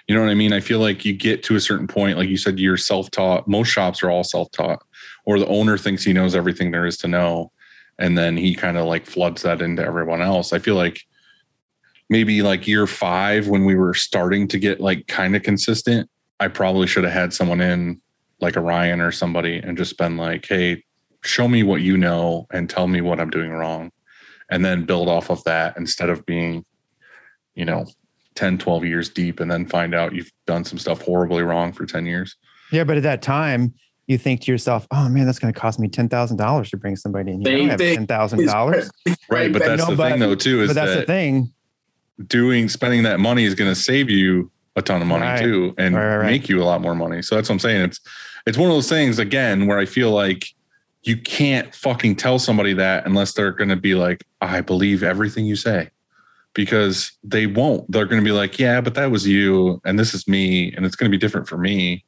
You 0.08 0.16
know 0.16 0.22
what 0.22 0.32
I 0.32 0.34
mean? 0.34 0.52
I 0.52 0.62
feel 0.62 0.80
like 0.80 1.06
you 1.06 1.14
get 1.14 1.44
to 1.44 1.56
a 1.56 1.60
certain 1.62 1.86
point, 1.86 2.18
like 2.18 2.28
you 2.28 2.38
said, 2.38 2.60
you're 2.60 2.76
self 2.76 3.12
taught. 3.12 3.48
Most 3.48 3.68
shops 3.68 4.02
are 4.02 4.10
all 4.10 4.24
self 4.24 4.50
taught, 4.52 4.82
or 5.26 5.38
the 5.38 5.46
owner 5.46 5.78
thinks 5.78 6.04
he 6.04 6.12
knows 6.12 6.34
everything 6.36 6.72
there 6.72 6.88
is 6.88 6.98
to 6.98 7.08
know. 7.08 7.52
And 8.00 8.18
then 8.18 8.36
he 8.36 8.56
kind 8.56 8.80
of 8.80 8.88
like 8.88 9.06
floods 9.06 9.44
that 9.44 9.62
into 9.62 9.84
everyone 9.86 10.24
else. 10.24 10.54
I 10.54 10.58
feel 10.58 10.74
like 10.76 11.06
maybe 12.10 12.42
like 12.42 12.68
year 12.68 12.88
five, 12.88 13.48
when 13.48 13.66
we 13.66 13.76
were 13.76 13.94
starting 13.94 14.48
to 14.50 14.60
get 14.60 14.80
like 14.80 15.08
kind 15.08 15.36
of 15.36 15.44
consistent, 15.44 16.10
I 16.40 16.48
probably 16.48 16.88
should 16.88 17.04
have 17.04 17.14
had 17.14 17.34
someone 17.34 17.62
in 17.62 18.02
like 18.42 18.56
a 18.56 18.62
Ryan 18.62 19.02
or 19.02 19.12
somebody 19.12 19.58
and 19.58 19.78
just 19.78 19.98
been 19.98 20.18
like, 20.18 20.46
hey, 20.48 20.84
show 21.24 21.48
me 21.48 21.64
what 21.64 21.82
you 21.82 21.98
know 21.98 22.48
and 22.52 22.70
tell 22.70 22.88
me 22.88 23.02
what 23.02 23.20
I'm 23.20 23.30
doing 23.30 23.52
wrong. 23.52 23.92
And 24.50 24.64
then 24.64 24.86
build 24.86 25.08
off 25.08 25.30
of 25.32 25.44
that 25.46 25.78
instead 25.78 26.10
of 26.10 26.26
being, 26.26 26.66
you 27.56 27.66
know, 27.66 27.86
10, 28.36 28.58
12 28.58 28.84
years 28.86 29.10
deep 29.10 29.40
and 29.40 29.50
then 29.50 29.66
find 29.66 29.96
out 29.96 30.14
you've 30.14 30.32
done 30.46 30.66
some 30.66 30.78
stuff 30.78 31.02
horribly 31.02 31.44
wrong 31.44 31.72
for 31.72 31.86
10 31.86 32.06
years. 32.06 32.36
Yeah, 32.72 32.84
but 32.84 32.98
at 32.98 33.04
that 33.04 33.22
time, 33.22 33.74
you 34.08 34.18
think 34.18 34.42
to 34.42 34.52
yourself, 34.52 34.86
"Oh 34.92 35.08
man, 35.08 35.26
that's 35.26 35.40
going 35.40 35.54
to 35.54 35.58
cost 35.58 35.80
me 35.80 35.88
ten 35.88 36.10
thousand 36.10 36.36
dollars 36.36 36.70
to 36.72 36.78
bring 36.78 36.98
somebody 36.98 37.32
in. 37.32 37.40
here. 37.42 37.48
I 37.50 37.52
Same 37.56 37.68
don't 37.70 37.80
have 37.80 37.96
ten 37.96 38.08
thousand 38.08 38.46
dollars." 38.46 38.92
Right. 39.30 39.52
But 39.54 39.60
But 39.60 39.68
that's 39.68 39.82
no, 39.84 39.92
the 39.92 39.96
but- 39.96 40.12
thing 40.12 40.20
though, 40.20 40.36
too, 40.36 40.62
is 40.64 40.68
But 40.70 40.74
that's 40.74 40.96
the 40.96 41.06
thing. 41.06 41.54
Doing 42.28 42.70
spending 42.70 43.04
that 43.04 43.20
money 43.20 43.44
is 43.46 43.56
going 43.56 43.72
to 43.72 43.76
save 43.80 44.10
you 44.10 44.52
a 44.76 44.82
ton 44.82 45.02
of 45.02 45.08
money 45.08 45.24
Right. 45.26 45.42
too 45.42 45.74
and 45.78 45.96
Right, 45.96 46.06
right, 46.06 46.18
right. 46.18 46.26
make 46.32 46.50
you 46.50 46.62
a 46.62 46.66
lot 46.66 46.82
more 46.82 46.96
money. 46.96 47.22
So 47.22 47.36
that's 47.36 47.50
what 47.50 47.54
I'm 47.56 47.60
saying. 47.60 47.82
It's 47.84 48.00
it's 48.46 48.58
one 48.58 48.70
of 48.70 48.76
those 48.76 48.90
things 48.90 49.20
again 49.20 49.68
where 49.68 49.80
I 49.80 49.86
feel 49.86 50.12
like 50.12 50.48
you 51.04 51.18
can't 51.18 51.74
fucking 51.76 52.16
tell 52.16 52.40
somebody 52.40 52.74
that 52.74 53.06
unless 53.06 53.34
they're 53.34 53.52
going 53.52 53.70
to 53.70 53.76
be 53.76 53.94
like, 53.96 54.24
I 54.42 54.62
believe 54.62 55.04
everything 55.04 55.46
you 55.46 55.56
say. 55.56 55.90
Because 56.54 57.12
they 57.24 57.48
won't. 57.48 57.90
They're 57.92 58.06
going 58.06 58.22
to 58.22 58.26
be 58.26 58.32
like, 58.32 58.60
yeah, 58.60 58.80
but 58.80 58.94
that 58.94 59.10
was 59.12 59.28
you 59.28 59.82
and 59.86 59.98
this 59.98 60.14
is 60.14 60.28
me 60.28 60.72
and 60.74 60.86
it's 60.86 60.96
going 60.96 61.10
to 61.12 61.16
be 61.16 61.20
different 61.20 61.48
for 61.48 61.58
me. 61.58 62.06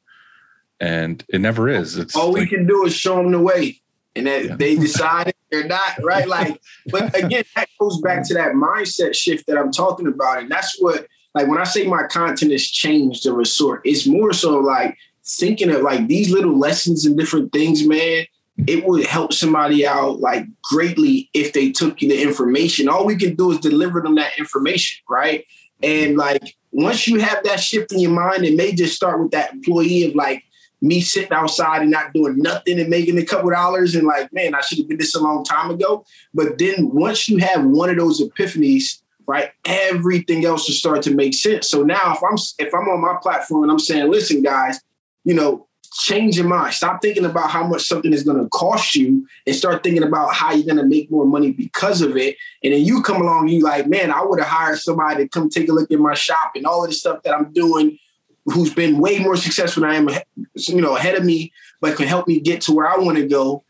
And 0.78 1.24
it 1.28 1.40
never 1.40 1.68
is. 1.68 1.96
It's 1.96 2.14
All 2.14 2.32
we 2.32 2.40
like, 2.40 2.50
can 2.50 2.66
do 2.66 2.84
is 2.84 2.94
show 2.94 3.16
them 3.16 3.32
the 3.32 3.40
way, 3.40 3.80
and 4.16 4.26
that 4.26 4.44
Yeah. 4.44 4.56
they 4.56 4.76
decide 4.76 5.34
they're 5.50 5.66
not 5.66 6.02
right. 6.02 6.26
Like, 6.26 6.60
but 6.90 7.16
again, 7.16 7.44
that 7.54 7.68
goes 7.78 8.00
back 8.00 8.26
to 8.28 8.34
that 8.34 8.52
mindset 8.52 9.14
shift 9.14 9.46
that 9.46 9.58
I'm 9.58 9.70
talking 9.70 10.06
about, 10.06 10.38
and 10.40 10.50
that's 10.50 10.76
what, 10.80 11.06
like, 11.34 11.46
when 11.48 11.58
I 11.58 11.64
say 11.64 11.86
my 11.86 12.04
content 12.04 12.52
has 12.52 12.64
changed 12.64 13.26
of 13.26 13.38
a 13.38 13.44
sort, 13.44 13.82
it's 13.84 14.06
more 14.06 14.32
so 14.32 14.58
like 14.58 14.96
thinking 15.24 15.70
of 15.70 15.82
like 15.82 16.06
these 16.06 16.30
little 16.30 16.58
lessons 16.58 17.04
and 17.04 17.16
different 17.18 17.52
things, 17.52 17.86
man. 17.86 18.24
It 18.66 18.86
would 18.86 19.04
help 19.04 19.34
somebody 19.34 19.86
out 19.86 20.20
like 20.20 20.46
greatly 20.62 21.28
if 21.34 21.52
they 21.52 21.70
took 21.72 21.98
the 21.98 22.22
information. 22.22 22.88
All 22.88 23.04
we 23.04 23.14
can 23.16 23.34
do 23.34 23.50
is 23.50 23.58
deliver 23.58 24.00
them 24.00 24.14
that 24.14 24.38
information, 24.38 25.04
right? 25.10 25.44
And 25.82 26.16
like 26.16 26.56
once 26.72 27.06
you 27.06 27.18
have 27.20 27.44
that 27.44 27.60
shift 27.60 27.92
in 27.92 28.00
your 28.00 28.12
mind, 28.12 28.46
it 28.46 28.56
may 28.56 28.72
just 28.72 28.96
start 28.96 29.20
with 29.20 29.32
that 29.32 29.52
employee 29.52 30.04
of 30.04 30.14
like 30.14 30.42
me 30.86 31.00
sitting 31.00 31.32
outside 31.32 31.82
and 31.82 31.90
not 31.90 32.12
doing 32.12 32.38
nothing 32.38 32.80
and 32.80 32.88
making 32.88 33.18
a 33.18 33.24
couple 33.24 33.50
dollars 33.50 33.94
and 33.94 34.06
like, 34.06 34.32
man, 34.32 34.54
I 34.54 34.60
should 34.60 34.78
have 34.78 34.88
did 34.88 34.98
this 34.98 35.14
a 35.14 35.22
long 35.22 35.44
time 35.44 35.70
ago. 35.70 36.04
But 36.32 36.58
then 36.58 36.90
once 36.92 37.28
you 37.28 37.38
have 37.38 37.64
one 37.64 37.90
of 37.90 37.96
those 37.96 38.20
epiphanies, 38.20 39.02
right, 39.26 39.50
everything 39.64 40.44
else 40.44 40.68
will 40.68 40.74
start 40.74 41.02
to 41.02 41.14
make 41.14 41.34
sense. 41.34 41.68
So 41.68 41.82
now 41.82 42.14
if 42.14 42.22
I'm 42.22 42.36
if 42.58 42.74
I'm 42.74 42.88
on 42.88 43.00
my 43.00 43.18
platform 43.20 43.64
and 43.64 43.72
I'm 43.72 43.78
saying, 43.78 44.10
listen, 44.10 44.42
guys, 44.42 44.80
you 45.24 45.34
know, 45.34 45.66
change 45.98 46.36
your 46.36 46.46
mind. 46.46 46.74
Stop 46.74 47.00
thinking 47.00 47.24
about 47.24 47.50
how 47.50 47.66
much 47.66 47.82
something 47.82 48.12
is 48.12 48.22
going 48.22 48.42
to 48.42 48.48
cost 48.50 48.94
you 48.94 49.26
and 49.46 49.56
start 49.56 49.82
thinking 49.82 50.02
about 50.02 50.34
how 50.34 50.52
you're 50.52 50.66
going 50.66 50.76
to 50.76 50.86
make 50.86 51.10
more 51.10 51.24
money 51.26 51.52
because 51.52 52.02
of 52.02 52.16
it. 52.16 52.36
And 52.62 52.72
then 52.72 52.84
you 52.84 53.02
come 53.02 53.22
along, 53.22 53.44
and 53.44 53.50
you 53.50 53.60
like, 53.60 53.86
man, 53.86 54.10
I 54.10 54.22
would 54.22 54.38
have 54.38 54.48
hired 54.48 54.78
somebody 54.78 55.22
to 55.22 55.28
come 55.28 55.48
take 55.48 55.68
a 55.68 55.72
look 55.72 55.90
at 55.90 55.98
my 55.98 56.14
shop 56.14 56.52
and 56.54 56.66
all 56.66 56.84
of 56.84 56.90
the 56.90 56.94
stuff 56.94 57.22
that 57.22 57.34
I'm 57.34 57.52
doing 57.52 57.98
who's 58.46 58.72
been 58.72 58.98
way 58.98 59.18
more 59.18 59.36
successful 59.36 59.82
than 59.82 59.90
I 59.90 59.96
am, 59.96 60.08
you 60.54 60.80
know, 60.80 60.96
ahead 60.96 61.16
of 61.16 61.24
me, 61.24 61.52
but 61.80 61.96
can 61.96 62.06
help 62.06 62.26
me 62.28 62.40
get 62.40 62.60
to 62.62 62.72
where 62.72 62.86
I 62.86 62.96
want 62.96 63.18
to 63.18 63.26
go. 63.26 63.64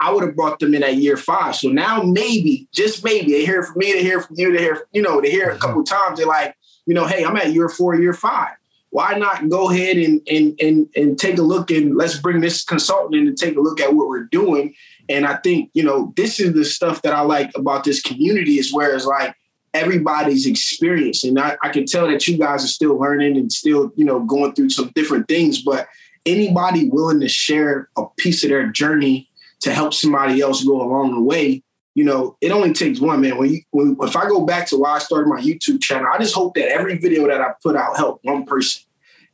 I 0.00 0.12
would 0.12 0.24
have 0.24 0.34
brought 0.34 0.58
them 0.58 0.74
in 0.74 0.82
at 0.82 0.96
year 0.96 1.16
five. 1.16 1.54
So 1.54 1.68
now 1.68 2.02
maybe, 2.02 2.66
just 2.72 3.04
maybe, 3.04 3.32
they 3.32 3.44
hear 3.44 3.62
from 3.62 3.78
me, 3.78 3.92
they 3.92 4.02
hear 4.02 4.20
from 4.20 4.36
you, 4.36 4.52
they 4.52 4.62
hear, 4.62 4.86
you 4.92 5.02
know, 5.02 5.20
they 5.20 5.30
hear 5.30 5.50
a 5.50 5.58
couple 5.58 5.84
times. 5.84 6.18
They're 6.18 6.26
like, 6.26 6.56
you 6.86 6.94
know, 6.94 7.06
hey, 7.06 7.24
I'm 7.24 7.36
at 7.36 7.52
year 7.52 7.68
four, 7.68 7.94
year 7.94 8.14
five. 8.14 8.56
Why 8.90 9.14
not 9.14 9.48
go 9.48 9.70
ahead 9.70 9.96
and 9.96 10.20
and 10.28 10.60
and 10.60 10.88
and 10.96 11.18
take 11.18 11.38
a 11.38 11.42
look 11.42 11.70
and 11.70 11.96
let's 11.96 12.18
bring 12.18 12.40
this 12.40 12.64
consultant 12.64 13.14
in 13.14 13.26
to 13.26 13.32
take 13.32 13.56
a 13.56 13.60
look 13.60 13.80
at 13.80 13.94
what 13.94 14.08
we're 14.08 14.24
doing. 14.24 14.74
And 15.08 15.24
I 15.24 15.36
think, 15.36 15.70
you 15.72 15.82
know, 15.82 16.12
this 16.16 16.40
is 16.40 16.52
the 16.52 16.64
stuff 16.64 17.00
that 17.02 17.14
I 17.14 17.20
like 17.20 17.50
about 17.54 17.84
this 17.84 18.02
community 18.02 18.58
is 18.58 18.72
where 18.72 18.94
it's 18.94 19.06
like 19.06 19.34
everybody's 19.74 20.46
experience. 20.46 21.24
And 21.24 21.38
I, 21.38 21.56
I 21.62 21.70
can 21.70 21.86
tell 21.86 22.06
that 22.08 22.26
you 22.28 22.38
guys 22.38 22.64
are 22.64 22.68
still 22.68 22.98
learning 22.98 23.36
and 23.36 23.50
still, 23.50 23.92
you 23.96 24.04
know, 24.04 24.20
going 24.20 24.54
through 24.54 24.70
some 24.70 24.92
different 24.94 25.28
things, 25.28 25.62
but 25.62 25.88
anybody 26.26 26.88
willing 26.88 27.20
to 27.20 27.28
share 27.28 27.88
a 27.96 28.04
piece 28.18 28.44
of 28.44 28.50
their 28.50 28.68
journey 28.68 29.28
to 29.60 29.72
help 29.72 29.94
somebody 29.94 30.40
else 30.40 30.64
go 30.64 30.82
along 30.82 31.14
the 31.14 31.20
way, 31.20 31.62
you 31.94 32.04
know, 32.04 32.36
it 32.40 32.50
only 32.50 32.72
takes 32.72 33.00
one 33.00 33.20
man. 33.20 33.38
When 33.38 33.52
you, 33.52 33.62
when, 33.70 33.96
if 34.00 34.16
I 34.16 34.26
go 34.26 34.44
back 34.44 34.66
to 34.68 34.76
why 34.76 34.92
I 34.92 34.98
started 34.98 35.28
my 35.28 35.40
YouTube 35.40 35.82
channel, 35.82 36.08
I 36.12 36.18
just 36.18 36.34
hope 36.34 36.54
that 36.54 36.68
every 36.68 36.98
video 36.98 37.26
that 37.28 37.40
I 37.40 37.52
put 37.62 37.76
out 37.76 37.96
help 37.96 38.20
one 38.22 38.44
person. 38.44 38.82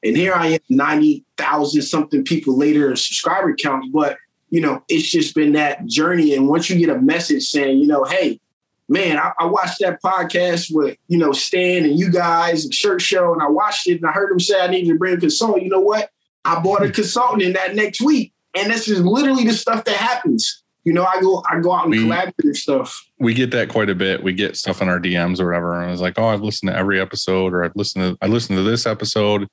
And 0.02 0.16
here 0.16 0.35
I 0.35 0.48
am, 0.48 0.60
90,000 0.69 1.82
something 1.82 2.24
people 2.24 2.56
later 2.56 2.90
in 2.90 2.97
subscriber 2.97 3.55
counts. 3.55 3.89
But, 3.93 4.16
you 4.51 4.60
know, 4.60 4.82
it's 4.89 5.09
just 5.09 5.35
been 5.35 5.52
that 5.52 5.86
journey. 5.86 6.35
And 6.35 6.48
once 6.48 6.70
you 6.70 6.78
get 6.78 6.94
a 6.94 7.01
message 7.01 7.44
saying, 7.44 7.78
you 7.78 7.86
know, 7.86 8.05
hey, 8.05 8.40
man, 8.89 9.19
I, 9.19 9.32
I 9.39 9.44
watched 9.47 9.78
that 9.81 10.02
podcast 10.02 10.69
with, 10.74 10.97
you 11.09 11.19
know, 11.19 11.32
Stan 11.32 11.85
and 11.85 11.98
you 11.98 12.10
guys 12.10 12.65
and 12.65 12.74
Shirt 12.74 13.01
Show, 13.02 13.32
and 13.32 13.43
I 13.43 13.48
watched 13.48 13.86
it 13.86 13.97
and 14.01 14.06
I 14.06 14.12
heard 14.12 14.31
them 14.31 14.40
say 14.40 14.60
I 14.60 14.66
needed 14.69 14.89
to 14.93 14.98
bring 14.98 15.15
a 15.15 15.20
consultant. 15.20 15.65
You 15.65 15.70
know 15.70 15.81
what? 15.81 16.10
I 16.44 16.60
bought 16.60 16.82
a 16.85 16.90
consultant 16.90 17.43
in 17.43 17.52
that 17.55 17.74
next 17.74 18.01
week. 18.01 18.32
And 18.55 18.73
this 18.73 18.89
is 18.89 19.01
literally 19.05 19.44
the 19.44 19.52
stuff 19.52 19.85
that 19.85 19.97
happens. 19.97 20.62
You 20.85 20.94
know, 20.94 21.05
I 21.05 21.20
go 21.20 21.43
I 21.51 21.60
go 21.60 21.73
out 21.73 21.85
and 21.85 21.90
We- 21.90 22.02
collaborate 22.05 22.56
stuff. 22.56 23.05
we 23.19 23.35
get 23.35 23.51
that 23.51 23.69
quite 23.69 23.90
a 23.90 23.94
bit. 23.94 24.23
We 24.23 24.32
get 24.32 24.56
stuff 24.56 24.81
in 24.81 24.89
our 24.89 24.98
DMs 24.98 25.39
or 25.39 25.48
whatever. 25.48 25.74
And 25.74 25.89
I 25.89 25.90
was 25.90 26.01
like, 26.01 26.19
oh, 26.19 26.28
I've 26.28 26.40
listened 26.40 26.70
to 26.70 26.77
every 26.77 26.98
episode 26.98 27.52
or 27.52 27.62
I've 27.65 27.77
listened 27.77 28.16
to 28.16 28.24
I 28.24 28.28
listened 28.28 28.56
to 28.56 28.62
this 28.62 28.86
episode. 28.86 29.48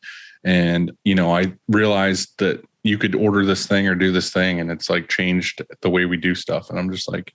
And 0.46 0.94
you 1.04 1.14
know, 1.14 1.36
I 1.36 1.54
realized 1.68 2.38
that 2.38 2.64
you 2.84 2.98
could 2.98 3.16
order 3.16 3.44
this 3.46 3.66
thing 3.66 3.88
or 3.88 3.96
do 3.96 4.12
this 4.14 4.32
thing 4.32 4.62
and 4.62 4.72
it's 4.72 4.90
like 4.90 5.10
changed 5.10 5.62
the 5.82 5.90
way 5.90 6.06
we 6.06 6.16
do 6.16 6.36
stuff. 6.36 6.70
And 6.70 6.80
I'm 6.80 6.90
just 6.92 7.12
like, 7.12 7.34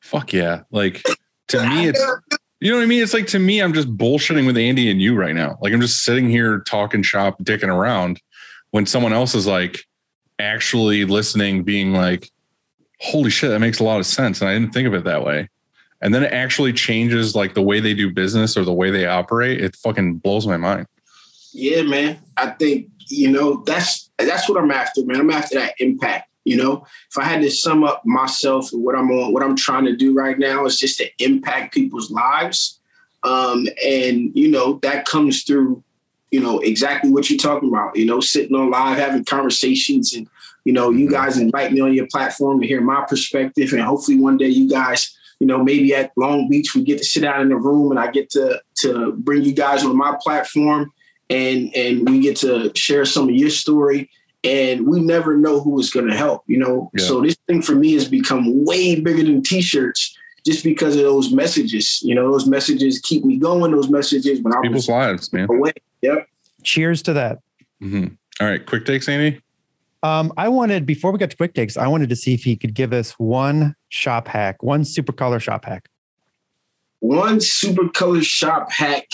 fuck 0.00 0.32
yeah. 0.32 0.60
Like 0.70 1.02
to 1.52 1.68
me, 1.68 1.88
it's 1.88 2.04
you 2.60 2.70
know 2.70 2.76
what 2.76 2.84
I 2.84 2.86
mean? 2.86 3.02
It's 3.02 3.14
like 3.14 3.26
to 3.28 3.38
me, 3.38 3.60
I'm 3.60 3.72
just 3.72 3.96
bullshitting 3.96 4.46
with 4.46 4.56
Andy 4.56 4.90
and 4.90 5.02
you 5.02 5.16
right 5.16 5.34
now. 5.34 5.58
Like 5.60 5.72
I'm 5.72 5.80
just 5.80 6.04
sitting 6.04 6.28
here 6.28 6.60
talking 6.60 7.02
shop, 7.02 7.38
dicking 7.42 7.68
around 7.68 8.20
when 8.70 8.86
someone 8.86 9.12
else 9.12 9.34
is 9.34 9.46
like 9.46 9.84
actually 10.38 11.04
listening, 11.04 11.64
being 11.64 11.92
like, 11.92 12.30
holy 13.00 13.30
shit, 13.30 13.50
that 13.50 13.58
makes 13.58 13.80
a 13.80 13.84
lot 13.84 13.98
of 13.98 14.06
sense. 14.06 14.40
And 14.40 14.48
I 14.48 14.54
didn't 14.54 14.72
think 14.72 14.86
of 14.86 14.94
it 14.94 15.04
that 15.04 15.24
way. 15.24 15.48
And 16.00 16.14
then 16.14 16.22
it 16.22 16.32
actually 16.32 16.72
changes 16.72 17.34
like 17.34 17.54
the 17.54 17.62
way 17.62 17.80
they 17.80 17.94
do 17.94 18.12
business 18.12 18.56
or 18.56 18.64
the 18.64 18.72
way 18.72 18.90
they 18.90 19.06
operate. 19.06 19.60
It 19.60 19.76
fucking 19.76 20.18
blows 20.18 20.46
my 20.46 20.56
mind. 20.56 20.86
Yeah, 21.52 21.82
man. 21.82 22.18
I 22.36 22.50
think 22.50 22.88
you 23.08 23.30
know 23.30 23.62
that's 23.66 24.10
that's 24.18 24.48
what 24.48 24.62
I'm 24.62 24.70
after, 24.70 25.04
man. 25.04 25.20
I'm 25.20 25.30
after 25.30 25.56
that 25.56 25.74
impact. 25.78 26.28
You 26.44 26.56
know, 26.56 26.86
if 27.10 27.18
I 27.18 27.24
had 27.24 27.42
to 27.42 27.50
sum 27.50 27.84
up 27.84 28.04
myself 28.04 28.72
and 28.72 28.82
what 28.82 28.96
I'm 28.96 29.10
on, 29.10 29.32
what 29.32 29.42
I'm 29.42 29.56
trying 29.56 29.84
to 29.84 29.96
do 29.96 30.14
right 30.14 30.38
now 30.38 30.64
is 30.64 30.78
just 30.78 30.98
to 30.98 31.08
impact 31.18 31.74
people's 31.74 32.10
lives, 32.10 32.80
um, 33.22 33.66
and 33.84 34.32
you 34.34 34.48
know 34.48 34.74
that 34.82 35.06
comes 35.06 35.44
through, 35.44 35.82
you 36.30 36.40
know, 36.40 36.58
exactly 36.58 37.10
what 37.10 37.30
you're 37.30 37.38
talking 37.38 37.68
about. 37.68 37.96
You 37.96 38.06
know, 38.06 38.20
sitting 38.20 38.56
on 38.56 38.70
live, 38.70 38.98
having 38.98 39.24
conversations, 39.24 40.14
and 40.14 40.28
you 40.64 40.72
know, 40.72 40.90
you 40.90 41.08
guys 41.08 41.38
invite 41.38 41.72
me 41.72 41.80
on 41.80 41.94
your 41.94 42.06
platform 42.08 42.60
to 42.60 42.66
hear 42.66 42.80
my 42.80 43.04
perspective, 43.08 43.72
and 43.72 43.82
hopefully 43.82 44.18
one 44.18 44.36
day 44.36 44.48
you 44.48 44.68
guys 44.68 45.16
you 45.42 45.48
know, 45.48 45.60
maybe 45.60 45.92
at 45.92 46.12
Long 46.16 46.48
Beach 46.48 46.72
we 46.72 46.84
get 46.84 46.98
to 46.98 47.04
sit 47.04 47.24
out 47.24 47.40
in 47.40 47.48
the 47.48 47.56
room 47.56 47.90
and 47.90 47.98
I 47.98 48.12
get 48.12 48.30
to 48.30 48.62
to 48.76 49.10
bring 49.10 49.42
you 49.42 49.52
guys 49.52 49.84
on 49.84 49.96
my 49.96 50.16
platform 50.22 50.92
and 51.30 51.74
and 51.74 52.08
we 52.08 52.20
get 52.20 52.36
to 52.38 52.70
share 52.76 53.04
some 53.04 53.28
of 53.28 53.34
your 53.34 53.50
story 53.50 54.08
and 54.44 54.86
we 54.86 55.00
never 55.00 55.36
know 55.36 55.60
who 55.60 55.78
is 55.78 55.90
going 55.90 56.06
to 56.08 56.16
help 56.16 56.42
you 56.46 56.58
know 56.58 56.90
Yeah. 56.94 57.04
so 57.06 57.20
this 57.20 57.36
thing 57.46 57.62
for 57.62 57.74
me 57.74 57.92
has 57.94 58.08
become 58.08 58.64
way 58.64 58.98
bigger 59.00 59.22
than 59.22 59.42
t-shirts 59.42 60.16
just 60.44 60.64
because 60.64 60.96
of 60.96 61.02
those 61.02 61.30
messages 61.32 62.00
you 62.02 62.14
know 62.14 62.30
those 62.32 62.46
messages 62.46 62.98
keep 63.00 63.24
me 63.24 63.36
going 63.36 63.72
those 63.72 63.88
messages 63.88 64.40
when 64.42 64.52
i 64.54 64.60
People's 64.60 64.88
was 64.88 64.88
lives, 64.88 65.32
man. 65.32 65.48
away 65.50 65.72
yep 66.02 66.26
Cheers 66.64 67.02
to 67.02 67.12
that. 67.14 67.38
Mhm. 67.82 68.16
All 68.40 68.46
right, 68.46 68.64
quick 68.64 68.86
takes, 68.86 69.08
Andy. 69.08 69.40
Um, 70.04 70.32
I 70.36 70.48
wanted 70.48 70.86
before 70.86 71.10
we 71.10 71.18
got 71.18 71.30
to 71.30 71.36
quick 71.36 71.54
takes, 71.54 71.76
I 71.76 71.88
wanted 71.88 72.08
to 72.10 72.14
see 72.16 72.34
if 72.34 72.44
he 72.44 72.54
could 72.54 72.72
give 72.72 72.92
us 72.92 73.10
one 73.18 73.74
shop 73.88 74.28
hack, 74.28 74.62
one 74.62 74.82
Supacolor 74.84 75.40
shop 75.40 75.64
hack. 75.64 75.88
one 77.00 77.38
Supacolor 77.38 78.22
shop 78.22 78.70
hack 78.70 79.08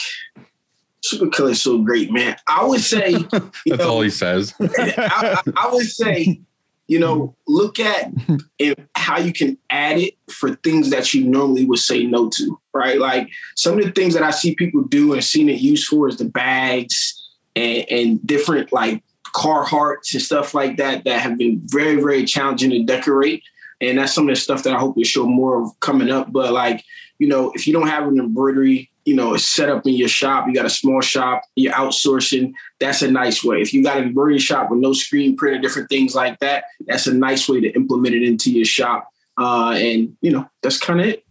Supacolor 1.08 1.56
so 1.56 1.78
great 1.78 2.10
man 2.10 2.36
i 2.46 2.64
would 2.64 2.80
say 2.80 3.14
That's 3.66 3.82
know, 3.82 3.90
all 3.90 4.00
he 4.00 4.10
says. 4.10 4.54
I, 4.60 4.94
I, 4.98 5.52
I 5.56 5.72
would 5.72 5.86
say, 5.86 6.40
you 6.86 6.98
know, 6.98 7.34
look 7.46 7.78
at 7.78 8.12
it, 8.58 8.78
how 8.94 9.18
you 9.18 9.32
can 9.32 9.58
add 9.70 9.98
it 9.98 10.14
for 10.30 10.54
things 10.56 10.90
that 10.90 11.12
you 11.12 11.24
normally 11.24 11.64
would 11.64 11.78
say 11.78 12.04
no 12.04 12.28
to, 12.30 12.60
right? 12.72 12.98
Like 12.98 13.28
some 13.56 13.78
of 13.78 13.84
the 13.84 13.92
things 13.92 14.14
that 14.14 14.22
I 14.22 14.30
see 14.30 14.54
people 14.54 14.82
do 14.82 15.12
and 15.12 15.22
seen 15.22 15.48
it 15.48 15.60
used 15.60 15.86
for 15.86 16.08
is 16.08 16.16
the 16.16 16.24
bags 16.24 17.14
and, 17.54 17.84
and 17.90 18.26
different 18.26 18.72
like 18.72 19.02
Carhartts 19.34 20.14
and 20.14 20.22
stuff 20.22 20.54
like 20.54 20.78
that 20.78 21.04
that 21.04 21.20
have 21.20 21.36
been 21.36 21.60
very, 21.66 21.96
very 21.96 22.24
challenging 22.24 22.70
to 22.70 22.82
decorate. 22.82 23.42
And 23.80 23.98
that's 23.98 24.12
some 24.12 24.28
of 24.28 24.34
the 24.34 24.40
stuff 24.40 24.62
that 24.64 24.74
I 24.74 24.78
hope 24.78 24.96
to 24.96 25.04
show 25.04 25.26
more 25.26 25.62
of 25.62 25.78
coming 25.80 26.10
up. 26.10 26.32
But 26.32 26.52
like, 26.52 26.82
you 27.18 27.28
know, 27.28 27.52
if 27.54 27.66
you 27.66 27.72
don't 27.72 27.88
have 27.88 28.08
an 28.08 28.18
embroidery, 28.18 28.90
you 29.08 29.14
know, 29.14 29.34
set 29.38 29.70
up 29.70 29.86
in 29.86 29.94
your 29.94 30.06
shop, 30.06 30.46
you 30.46 30.52
got 30.52 30.66
a 30.66 30.70
small 30.70 31.00
shop, 31.00 31.40
you're 31.56 31.72
outsourcing, 31.72 32.52
that's 32.78 33.00
a 33.00 33.10
nice 33.10 33.42
way. 33.42 33.62
If 33.62 33.72
you 33.72 33.82
got 33.82 33.96
a 33.96 34.02
embroidery 34.02 34.38
shop 34.38 34.70
with 34.70 34.80
no 34.80 34.92
screen 34.92 35.34
print 35.34 35.56
or 35.56 35.60
different 35.62 35.88
things 35.88 36.14
like 36.14 36.38
that, 36.40 36.64
that's 36.86 37.06
a 37.06 37.14
nice 37.14 37.48
way 37.48 37.58
to 37.62 37.74
implement 37.74 38.14
it 38.14 38.22
into 38.22 38.52
your 38.52 38.66
shop. 38.66 39.08
Uh, 39.38 39.70
and 39.70 40.14
you 40.20 40.30
know, 40.30 40.46
that's 40.62 40.78
kind 40.78 41.00
of 41.00 41.06
it. 41.06 41.24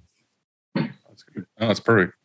That's 0.73 1.21
good. 1.21 1.45
Oh, 1.59 1.67
that's 1.67 1.79
perfect. 1.79 2.15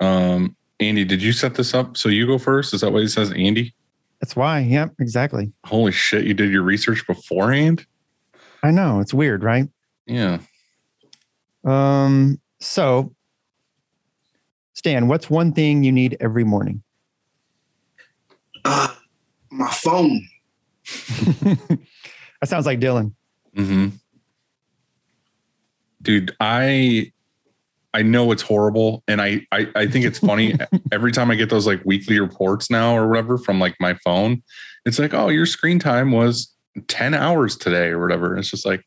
Um, 0.00 0.56
Andy, 0.80 1.04
did 1.04 1.22
you 1.22 1.32
set 1.32 1.54
this 1.54 1.72
up? 1.72 1.96
So 1.96 2.08
you 2.08 2.26
go 2.26 2.36
first? 2.36 2.74
Is 2.74 2.80
that 2.80 2.92
what 2.92 3.02
he 3.02 3.08
says, 3.08 3.30
Andy? 3.30 3.76
That's 4.20 4.34
why. 4.34 4.58
Yep, 4.58 4.94
exactly. 4.98 5.52
Holy 5.66 5.92
shit, 5.92 6.24
you 6.24 6.34
did 6.34 6.50
your 6.50 6.62
research 6.62 7.06
beforehand? 7.06 7.86
I 8.64 8.72
know 8.72 8.98
it's 8.98 9.14
weird, 9.14 9.44
right? 9.44 9.68
Yeah. 10.04 10.38
Um. 11.62 12.40
So, 12.58 13.14
Stan, 14.76 15.08
what's 15.08 15.30
one 15.30 15.52
thing 15.52 15.82
you 15.82 15.90
need 15.90 16.18
every 16.20 16.44
morning? 16.44 16.82
Uh, 18.62 18.88
my 19.50 19.70
phone. 19.70 20.28
that 21.42 22.44
sounds 22.44 22.66
like 22.66 22.78
Dylan. 22.78 23.14
hmm 23.54 23.88
Dude, 26.02 26.36
I 26.38 27.10
I 27.94 28.02
know 28.02 28.30
it's 28.32 28.42
horrible, 28.42 29.02
and 29.08 29.22
I 29.22 29.46
I, 29.50 29.66
I 29.74 29.86
think 29.86 30.04
it's 30.04 30.18
funny 30.18 30.54
every 30.92 31.10
time 31.10 31.30
I 31.30 31.36
get 31.36 31.48
those 31.48 31.66
like 31.66 31.82
weekly 31.86 32.20
reports 32.20 32.70
now 32.70 32.94
or 32.94 33.08
whatever 33.08 33.38
from 33.38 33.58
like 33.58 33.76
my 33.80 33.94
phone. 34.04 34.42
It's 34.84 34.98
like, 34.98 35.14
oh, 35.14 35.28
your 35.30 35.46
screen 35.46 35.78
time 35.78 36.12
was 36.12 36.54
ten 36.86 37.14
hours 37.14 37.56
today 37.56 37.88
or 37.88 37.98
whatever. 37.98 38.36
It's 38.36 38.50
just 38.50 38.66
like, 38.66 38.84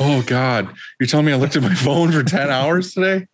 oh 0.00 0.22
god, 0.22 0.74
you're 0.98 1.06
telling 1.06 1.26
me 1.26 1.32
I 1.32 1.36
looked 1.36 1.56
at 1.56 1.62
my 1.62 1.74
phone 1.84 2.10
for 2.10 2.22
ten 2.22 2.48
hours 2.48 2.94
today? 2.94 3.26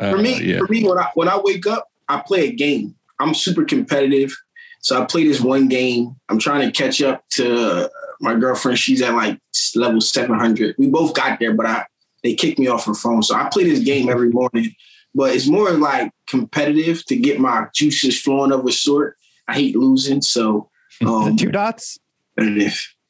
For 0.00 0.18
me, 0.18 0.34
Uh, 0.34 0.38
yeah. 0.38 0.58
for 0.58 0.66
me, 0.72 0.82
when 0.84 0.98
I 0.98 1.10
when 1.14 1.28
I 1.28 1.38
wake 1.38 1.66
up, 1.66 1.88
I 2.08 2.20
play 2.26 2.48
a 2.48 2.52
game. 2.52 2.94
I'm 3.20 3.34
super 3.34 3.64
competitive, 3.64 4.34
so 4.80 5.00
I 5.00 5.04
play 5.04 5.24
this 5.24 5.40
one 5.40 5.68
game. 5.68 6.16
I'm 6.30 6.38
trying 6.38 6.70
to 6.70 6.72
catch 6.72 7.02
up 7.02 7.22
to 7.32 7.90
my 8.20 8.34
girlfriend. 8.34 8.78
She's 8.78 9.02
at 9.02 9.14
like 9.14 9.38
level 9.76 10.00
700. 10.00 10.74
We 10.78 10.88
both 10.88 11.14
got 11.14 11.38
there, 11.38 11.52
but 11.54 11.66
I 11.66 11.84
they 12.22 12.34
kicked 12.34 12.58
me 12.58 12.66
off 12.66 12.86
her 12.86 12.94
phone. 12.94 13.22
So 13.22 13.34
I 13.34 13.48
play 13.52 13.64
this 13.64 13.80
game 13.80 14.08
every 14.08 14.30
morning, 14.30 14.74
but 15.14 15.34
it's 15.34 15.46
more 15.48 15.70
like 15.72 16.10
competitive 16.26 17.04
to 17.06 17.16
get 17.16 17.38
my 17.40 17.66
juices 17.74 18.18
flowing 18.20 18.52
of 18.52 18.64
a 18.66 18.72
sort. 18.72 19.16
I 19.48 19.54
hate 19.54 19.76
losing, 19.76 20.22
so 20.22 20.70
Is 21.00 21.08
um, 21.08 21.28
it 21.28 21.38
two 21.38 21.50
dots? 21.50 21.98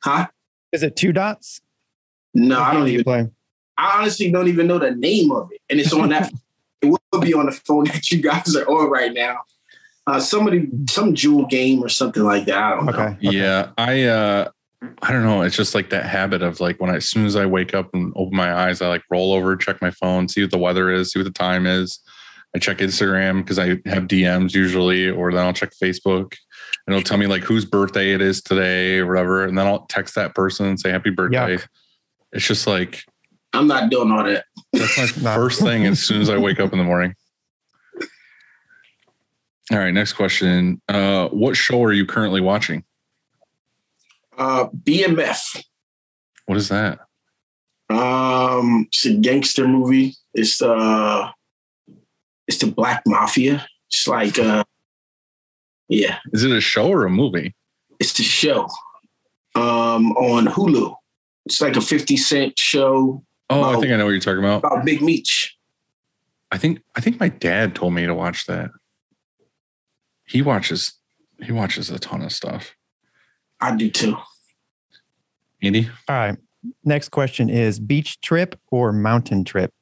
huh? 0.02 0.26
Is 0.72 0.82
it 0.82 0.96
two 0.96 1.12
dots? 1.12 1.60
No, 2.34 2.60
I 2.60 2.72
don't 2.72 2.80
game 2.82 2.86
do 2.86 2.90
you 2.92 2.94
even. 3.00 3.04
play. 3.04 3.28
I 3.78 3.98
honestly 4.00 4.30
don't 4.30 4.48
even 4.48 4.66
know 4.66 4.78
the 4.78 4.90
name 4.92 5.32
of 5.32 5.50
it, 5.52 5.60
and 5.70 5.78
it's 5.80 5.92
on 5.92 6.08
that. 6.10 6.32
it 7.12 7.16
will 7.16 7.23
be 7.23 7.35
on 7.35 7.47
the 7.47 7.53
phone 7.53 7.85
that 7.93 8.11
you 8.11 8.20
guys 8.23 8.55
are 8.57 8.69
on 8.69 8.91
right 8.91 9.12
now. 9.12 9.41
Uh, 10.07 10.19
somebody, 10.19 10.69
some 10.89 11.15
jewel 11.15 11.47
game 11.47 11.82
or 11.82 11.89
something 11.89 12.24
like 12.24 12.47
that. 12.47 12.59
I 12.59 12.70
don't 12.77 12.87
know. 12.87 12.93
Okay. 12.93 13.16
Yeah, 13.20 13.70
I 13.78 14.05
uh 14.05 14.51
I 15.03 15.12
don't 15.12 15.24
know. 15.24 15.43
It's 15.43 15.57
just 15.57 15.74
like 15.74 15.91
that 15.91 16.07
habit 16.07 16.43
of 16.43 16.59
like 16.59 16.81
when 16.81 16.91
I 16.91 16.97
as 16.97 17.09
soon 17.09 17.27
as 17.27 17.37
I 17.37 17.47
wake 17.47 17.74
up 17.74 17.93
and 17.93 18.12
open 18.16 18.35
my 18.37 18.53
eyes, 18.53 18.81
I 18.81 18.89
like 18.89 19.03
roll 19.11 19.35
over, 19.35 19.55
check 19.57 19.81
my 19.82 19.91
phone, 19.91 20.27
see 20.27 20.41
what 20.43 20.51
the 20.51 20.59
weather 20.59 20.91
is, 20.91 21.12
see 21.12 21.19
what 21.19 21.27
the 21.27 21.31
time 21.31 21.66
is. 21.66 22.01
I 22.57 22.59
check 22.59 22.78
Instagram 22.78 23.43
because 23.43 23.59
I 23.59 23.69
have 23.89 24.09
DMs 24.09 24.55
usually, 24.55 25.09
or 25.09 25.32
then 25.32 25.45
I'll 25.45 25.53
check 25.53 25.73
Facebook 25.81 26.35
and 26.87 26.97
it'll 26.97 27.03
tell 27.03 27.19
me 27.19 27.27
like 27.27 27.43
whose 27.43 27.65
birthday 27.65 28.12
it 28.12 28.20
is 28.20 28.43
today 28.43 28.99
or 28.99 29.07
whatever. 29.07 29.45
And 29.45 29.57
then 29.57 29.66
I'll 29.66 29.87
text 29.87 30.15
that 30.15 30.35
person 30.35 30.66
and 30.66 30.81
say 30.81 30.91
happy 30.91 31.11
birthday. 31.11 31.57
Yuck. 31.57 31.66
It's 32.32 32.47
just 32.47 32.66
like 32.66 33.05
I'm 33.53 33.66
not 33.66 33.91
doing 33.91 34.11
all 34.11 34.24
that. 34.24 34.45
That's 34.72 35.16
my 35.16 35.22
No. 35.22 35.34
first 35.34 35.60
thing 35.60 35.86
as 35.86 36.01
soon 36.02 36.20
as 36.20 36.28
I 36.30 36.38
wake 36.38 36.60
up 36.60 36.72
in 36.72 36.78
the 36.78 36.84
morning. 36.84 37.14
All 39.72 39.78
right, 39.78 39.92
next 39.94 40.14
question. 40.14 40.80
Uh, 40.88 41.28
what 41.28 41.56
show 41.56 41.82
are 41.84 41.92
you 41.92 42.05
currently 42.05 42.40
watching? 42.40 42.82
Uh, 44.36 44.66
BMF. 44.68 45.62
What 46.47 46.59
is 46.59 46.68
that? 46.70 47.01
Um, 47.88 48.86
it's 48.88 49.06
a 49.06 49.14
gangster 49.14 49.68
movie. 49.68 50.16
It's 50.34 50.60
uh, 50.60 51.30
it's 52.48 52.59
the 52.59 52.66
Black 52.66 53.02
Mafia. 53.06 53.64
It's 53.88 54.09
like 54.09 54.38
uh, 54.38 54.64
yeah, 55.88 56.18
Is 56.32 56.42
it 56.44 56.51
a 56.52 56.60
show 56.60 56.88
or 56.88 57.05
a 57.05 57.10
movie? 57.10 57.55
it's 58.01 58.12
the 58.14 58.22
show. 58.22 58.66
Um, 59.55 60.12
on 60.12 60.47
Hulu. 60.47 60.94
It's 61.47 61.60
like 61.60 61.76
a 61.76 61.80
50 61.80 62.16
cent 62.16 62.59
show 62.59 63.22
Oh, 63.51 63.62
I 63.62 63.74
Oh. 63.74 63.81
think 63.81 63.93
I 63.93 63.97
know 63.97 64.05
what 64.05 64.12
you're 64.12 64.20
talking 64.20 64.39
about. 64.39 64.64
about 64.64 64.85
Big 64.85 65.02
Meech. 65.02 65.56
I 66.52 66.59
think 66.59 66.81
I 66.97 67.01
think 67.01 67.20
my 67.20 67.28
dad 67.28 67.74
told 67.74 67.93
me 67.94 68.06
to 68.06 68.14
watch 68.14 68.47
that. 68.47 68.70
He 70.24 70.40
watches 70.43 70.94
he 71.43 71.52
watches 71.52 71.90
a 71.90 71.98
ton 71.98 72.22
of 72.22 72.32
stuff. 72.32 72.74
I 73.60 73.74
do 73.77 73.90
too. 73.90 74.16
Andy, 75.62 75.89
All 76.09 76.16
right. 76.16 76.36
Next 76.85 77.10
question 77.10 77.51
is 77.51 77.78
beach 77.81 78.20
trip 78.20 78.59
or 78.70 78.93
mountain 78.93 79.44
trip? 79.44 79.72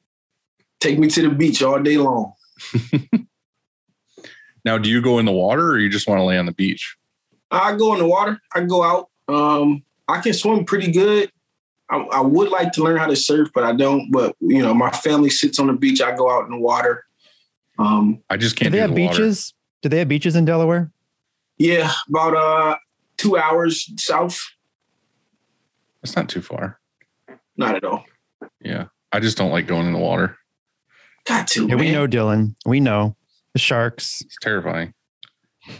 Take 0.79 0.97
me 0.99 1.07
to 1.09 1.21
the 1.21 1.29
beach 1.29 1.61
all 1.63 1.79
day 1.81 1.97
long. 1.97 2.33
now 4.65 4.77
do 4.77 4.89
you 4.89 5.01
go 5.01 5.19
in 5.19 5.25
the 5.25 5.31
water 5.31 5.69
or 5.69 5.79
you 5.79 5.89
just 5.89 6.07
want 6.07 6.19
to 6.19 6.23
lay 6.23 6.37
on 6.37 6.45
the 6.45 6.51
beach? 6.53 6.95
I 7.51 7.75
go 7.75 7.93
in 7.93 7.99
the 7.99 8.07
water. 8.07 8.39
I 8.53 8.61
go 8.61 8.83
out. 8.83 9.09
Um, 9.27 9.83
I 10.07 10.21
can 10.21 10.33
swim 10.33 10.65
pretty 10.65 10.91
good. 10.91 11.31
I, 11.91 11.97
I 11.97 12.21
would 12.21 12.49
like 12.49 12.71
to 12.73 12.83
learn 12.83 12.97
how 12.97 13.07
to 13.07 13.15
surf, 13.15 13.49
but 13.53 13.63
I 13.63 13.73
don't. 13.73 14.11
But 14.11 14.35
you 14.39 14.61
know, 14.61 14.73
my 14.73 14.91
family 14.91 15.29
sits 15.29 15.59
on 15.59 15.67
the 15.67 15.73
beach. 15.73 16.01
I 16.01 16.15
go 16.15 16.29
out 16.29 16.45
in 16.45 16.51
the 16.51 16.57
water. 16.59 17.05
Um, 17.77 18.21
I 18.29 18.37
just 18.37 18.55
can't 18.55 18.71
Do 18.71 18.71
they 18.71 18.77
do 18.77 18.81
have 18.87 18.95
the 18.95 19.01
water. 19.05 19.17
beaches? 19.17 19.53
Do 19.81 19.89
they 19.89 19.99
have 19.99 20.07
beaches 20.07 20.35
in 20.35 20.45
Delaware? 20.45 20.91
yeah, 21.57 21.91
about 22.07 22.35
uh 22.35 22.75
two 23.17 23.37
hours 23.37 23.91
south. 23.97 24.39
It's 26.03 26.15
not 26.15 26.29
too 26.29 26.41
far. 26.41 26.79
Not 27.57 27.75
at 27.75 27.83
all. 27.83 28.05
Yeah. 28.61 28.85
I 29.11 29.19
just 29.19 29.37
don't 29.37 29.51
like 29.51 29.67
going 29.67 29.85
in 29.87 29.91
the 29.93 29.99
water. 29.99 30.37
Got 31.25 31.47
to. 31.49 31.67
Yeah, 31.67 31.75
we 31.75 31.91
know 31.91 32.07
Dylan. 32.07 32.55
We 32.65 32.79
know 32.79 33.17
the 33.53 33.59
sharks. 33.59 34.21
It's 34.21 34.37
terrifying. 34.41 34.93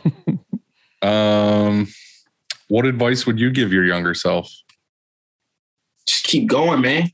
um 1.02 1.88
what 2.68 2.86
advice 2.86 3.26
would 3.26 3.40
you 3.40 3.49
give 3.49 3.72
your 3.73 3.86
younger 3.86 4.14
self? 4.14 4.52
Just 6.10 6.23
keep 6.23 6.48
going, 6.48 6.81
man. 6.81 7.11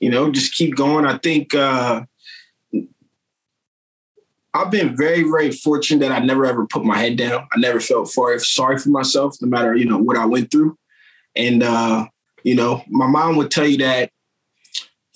You 0.00 0.10
know, 0.10 0.30
just 0.30 0.54
keep 0.54 0.76
going. 0.76 1.06
I 1.06 1.18
think 1.18 1.54
uh 1.54 2.04
I've 4.54 4.70
been 4.70 4.96
very, 4.96 5.22
very 5.22 5.52
fortunate 5.52 6.00
that 6.00 6.12
I 6.12 6.24
never 6.24 6.46
ever 6.46 6.66
put 6.66 6.84
my 6.84 6.96
head 6.96 7.18
down. 7.18 7.46
I 7.52 7.58
never 7.58 7.78
felt 7.78 8.10
far, 8.10 8.38
sorry 8.38 8.78
for 8.78 8.88
myself, 8.88 9.36
no 9.42 9.48
matter, 9.48 9.76
you 9.76 9.84
know, 9.84 9.98
what 9.98 10.16
I 10.16 10.24
went 10.24 10.50
through. 10.50 10.78
And 11.34 11.62
uh, 11.62 12.06
you 12.42 12.54
know, 12.54 12.82
my 12.88 13.06
mom 13.06 13.36
would 13.36 13.50
tell 13.50 13.66
you 13.66 13.78
that 13.78 14.10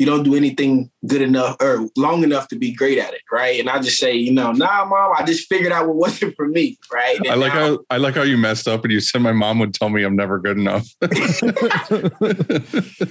you 0.01 0.07
don't 0.07 0.23
do 0.23 0.35
anything 0.35 0.91
good 1.07 1.21
enough 1.21 1.57
or 1.61 1.87
long 1.95 2.25
enough 2.25 2.49
to 2.49 2.57
be 2.57 2.73
great 2.73 2.97
at 2.97 3.13
it, 3.13 3.21
right? 3.31 3.61
And 3.61 3.69
I 3.69 3.81
just 3.81 3.99
say, 3.99 4.15
you 4.15 4.33
know, 4.33 4.51
nah, 4.51 4.87
mom, 4.87 5.13
I 5.15 5.27
just 5.27 5.47
figured 5.47 5.73
out 5.73 5.89
what 5.89 5.97
wasn't 5.97 6.35
for 6.37 6.49
me, 6.49 6.79
right? 6.91 7.19
And 7.19 7.29
I 7.29 7.35
like 7.35 7.53
now- 7.53 7.61
how 7.61 7.79
I 7.91 7.99
like 7.99 8.15
how 8.15 8.23
you 8.23 8.39
messed 8.39 8.67
up 8.67 8.83
and 8.83 8.91
you 8.95 9.01
said 9.01 9.21
my 9.21 9.33
mom 9.33 9.59
would 9.59 9.75
tell 9.75 9.91
me 9.91 10.03
I'm 10.03 10.17
never 10.17 10.39
good 10.39 10.57
enough. 10.57 10.89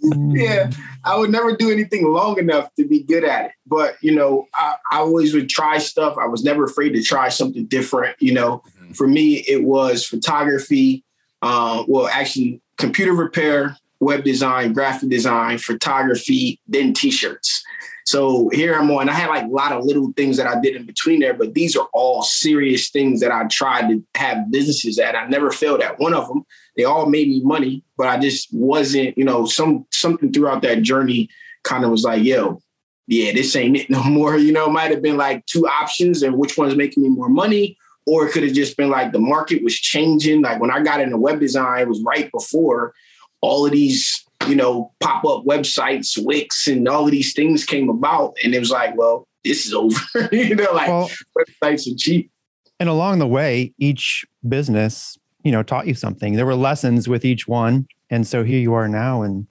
yeah, 0.00 0.70
I 1.04 1.18
would 1.18 1.30
never 1.30 1.56
do 1.56 1.72
anything 1.72 2.06
long 2.06 2.38
enough 2.38 2.72
to 2.76 2.86
be 2.86 3.02
good 3.02 3.24
at 3.24 3.46
it. 3.46 3.52
But 3.66 3.96
you 4.00 4.14
know, 4.14 4.46
I, 4.54 4.76
I 4.92 4.98
always 4.98 5.34
would 5.34 5.48
try 5.48 5.78
stuff. 5.78 6.16
I 6.16 6.28
was 6.28 6.44
never 6.44 6.62
afraid 6.64 6.90
to 6.90 7.02
try 7.02 7.28
something 7.28 7.66
different. 7.66 8.14
You 8.20 8.34
know, 8.34 8.62
Mhm. 8.80 8.94
for 8.96 9.08
me, 9.08 9.38
it 9.48 9.64
was 9.64 10.06
photography. 10.06 11.02
Uh, 11.42 11.82
well, 11.88 12.06
actually, 12.06 12.60
computer 12.78 13.14
repair, 13.14 13.76
web 14.00 14.24
design, 14.24 14.72
graphic 14.72 15.10
design, 15.10 15.58
photography, 15.58 16.60
then 16.66 16.92
t-shirts. 16.92 17.62
So 18.06 18.48
here 18.48 18.74
I'm 18.74 18.90
on. 18.90 19.08
I 19.08 19.12
had 19.12 19.28
like 19.28 19.44
a 19.44 19.48
lot 19.48 19.72
of 19.72 19.84
little 19.84 20.12
things 20.16 20.36
that 20.38 20.46
I 20.46 20.58
did 20.60 20.74
in 20.74 20.84
between 20.84 21.20
there, 21.20 21.34
but 21.34 21.54
these 21.54 21.76
are 21.76 21.86
all 21.92 22.22
serious 22.22 22.90
things 22.90 23.20
that 23.20 23.30
I 23.30 23.44
tried 23.44 23.88
to 23.88 24.04
have 24.16 24.50
businesses 24.50 24.98
at. 24.98 25.14
I 25.14 25.26
never 25.28 25.52
failed 25.52 25.80
at 25.80 26.00
one 26.00 26.14
of 26.14 26.26
them. 26.26 26.44
They 26.76 26.84
all 26.84 27.06
made 27.06 27.28
me 27.28 27.40
money, 27.44 27.84
but 27.96 28.08
I 28.08 28.18
just 28.18 28.48
wasn't, 28.52 29.16
you 29.16 29.24
know, 29.24 29.46
some 29.46 29.86
something 29.92 30.32
throughout 30.32 30.62
that 30.62 30.82
journey 30.82 31.28
kind 31.62 31.84
of 31.84 31.90
was 31.90 32.02
like, 32.04 32.24
yo, 32.24 32.60
yeah, 33.06 33.32
this 33.32 33.54
ain't 33.54 33.76
it 33.76 33.90
no 33.90 34.02
more. 34.02 34.36
You 34.36 34.52
know, 34.52 34.68
might 34.68 34.90
have 34.90 35.02
been 35.02 35.16
like 35.16 35.44
two 35.46 35.68
options 35.68 36.22
and 36.22 36.36
which 36.36 36.56
one's 36.56 36.76
making 36.76 37.02
me 37.02 37.10
more 37.10 37.28
money. 37.28 37.76
Or 38.06 38.26
it 38.26 38.32
could 38.32 38.42
have 38.42 38.54
just 38.54 38.76
been 38.76 38.88
like 38.88 39.12
the 39.12 39.20
market 39.20 39.62
was 39.62 39.76
changing. 39.76 40.40
Like 40.40 40.60
when 40.60 40.70
I 40.70 40.82
got 40.82 41.00
into 41.00 41.18
web 41.18 41.38
design, 41.38 41.82
it 41.82 41.88
was 41.88 42.02
right 42.02 42.28
before 42.32 42.94
all 43.42 43.66
of 43.66 43.72
these, 43.72 44.24
you 44.48 44.54
know, 44.54 44.92
pop-up 45.00 45.44
websites, 45.44 46.16
Wix, 46.22 46.66
and 46.66 46.86
all 46.88 47.04
of 47.06 47.10
these 47.10 47.32
things 47.32 47.64
came 47.64 47.88
about. 47.88 48.34
And 48.44 48.54
it 48.54 48.58
was 48.58 48.70
like, 48.70 48.96
well, 48.96 49.26
this 49.44 49.66
is 49.66 49.72
over. 49.74 49.96
you 50.32 50.54
know, 50.54 50.68
like 50.72 50.88
Well, 50.88 51.10
websites 51.38 51.90
are 51.90 51.96
cheap. 51.96 52.30
and 52.78 52.88
along 52.88 53.18
the 53.18 53.26
way, 53.26 53.72
each 53.78 54.24
business, 54.48 55.16
you 55.44 55.52
know, 55.52 55.62
taught 55.62 55.86
you 55.86 55.94
something. 55.94 56.34
There 56.34 56.46
were 56.46 56.54
lessons 56.54 57.08
with 57.08 57.24
each 57.24 57.48
one. 57.48 57.86
And 58.10 58.26
so 58.26 58.44
here 58.44 58.58
you 58.60 58.74
are 58.74 58.88
now. 58.88 59.22
And 59.22 59.46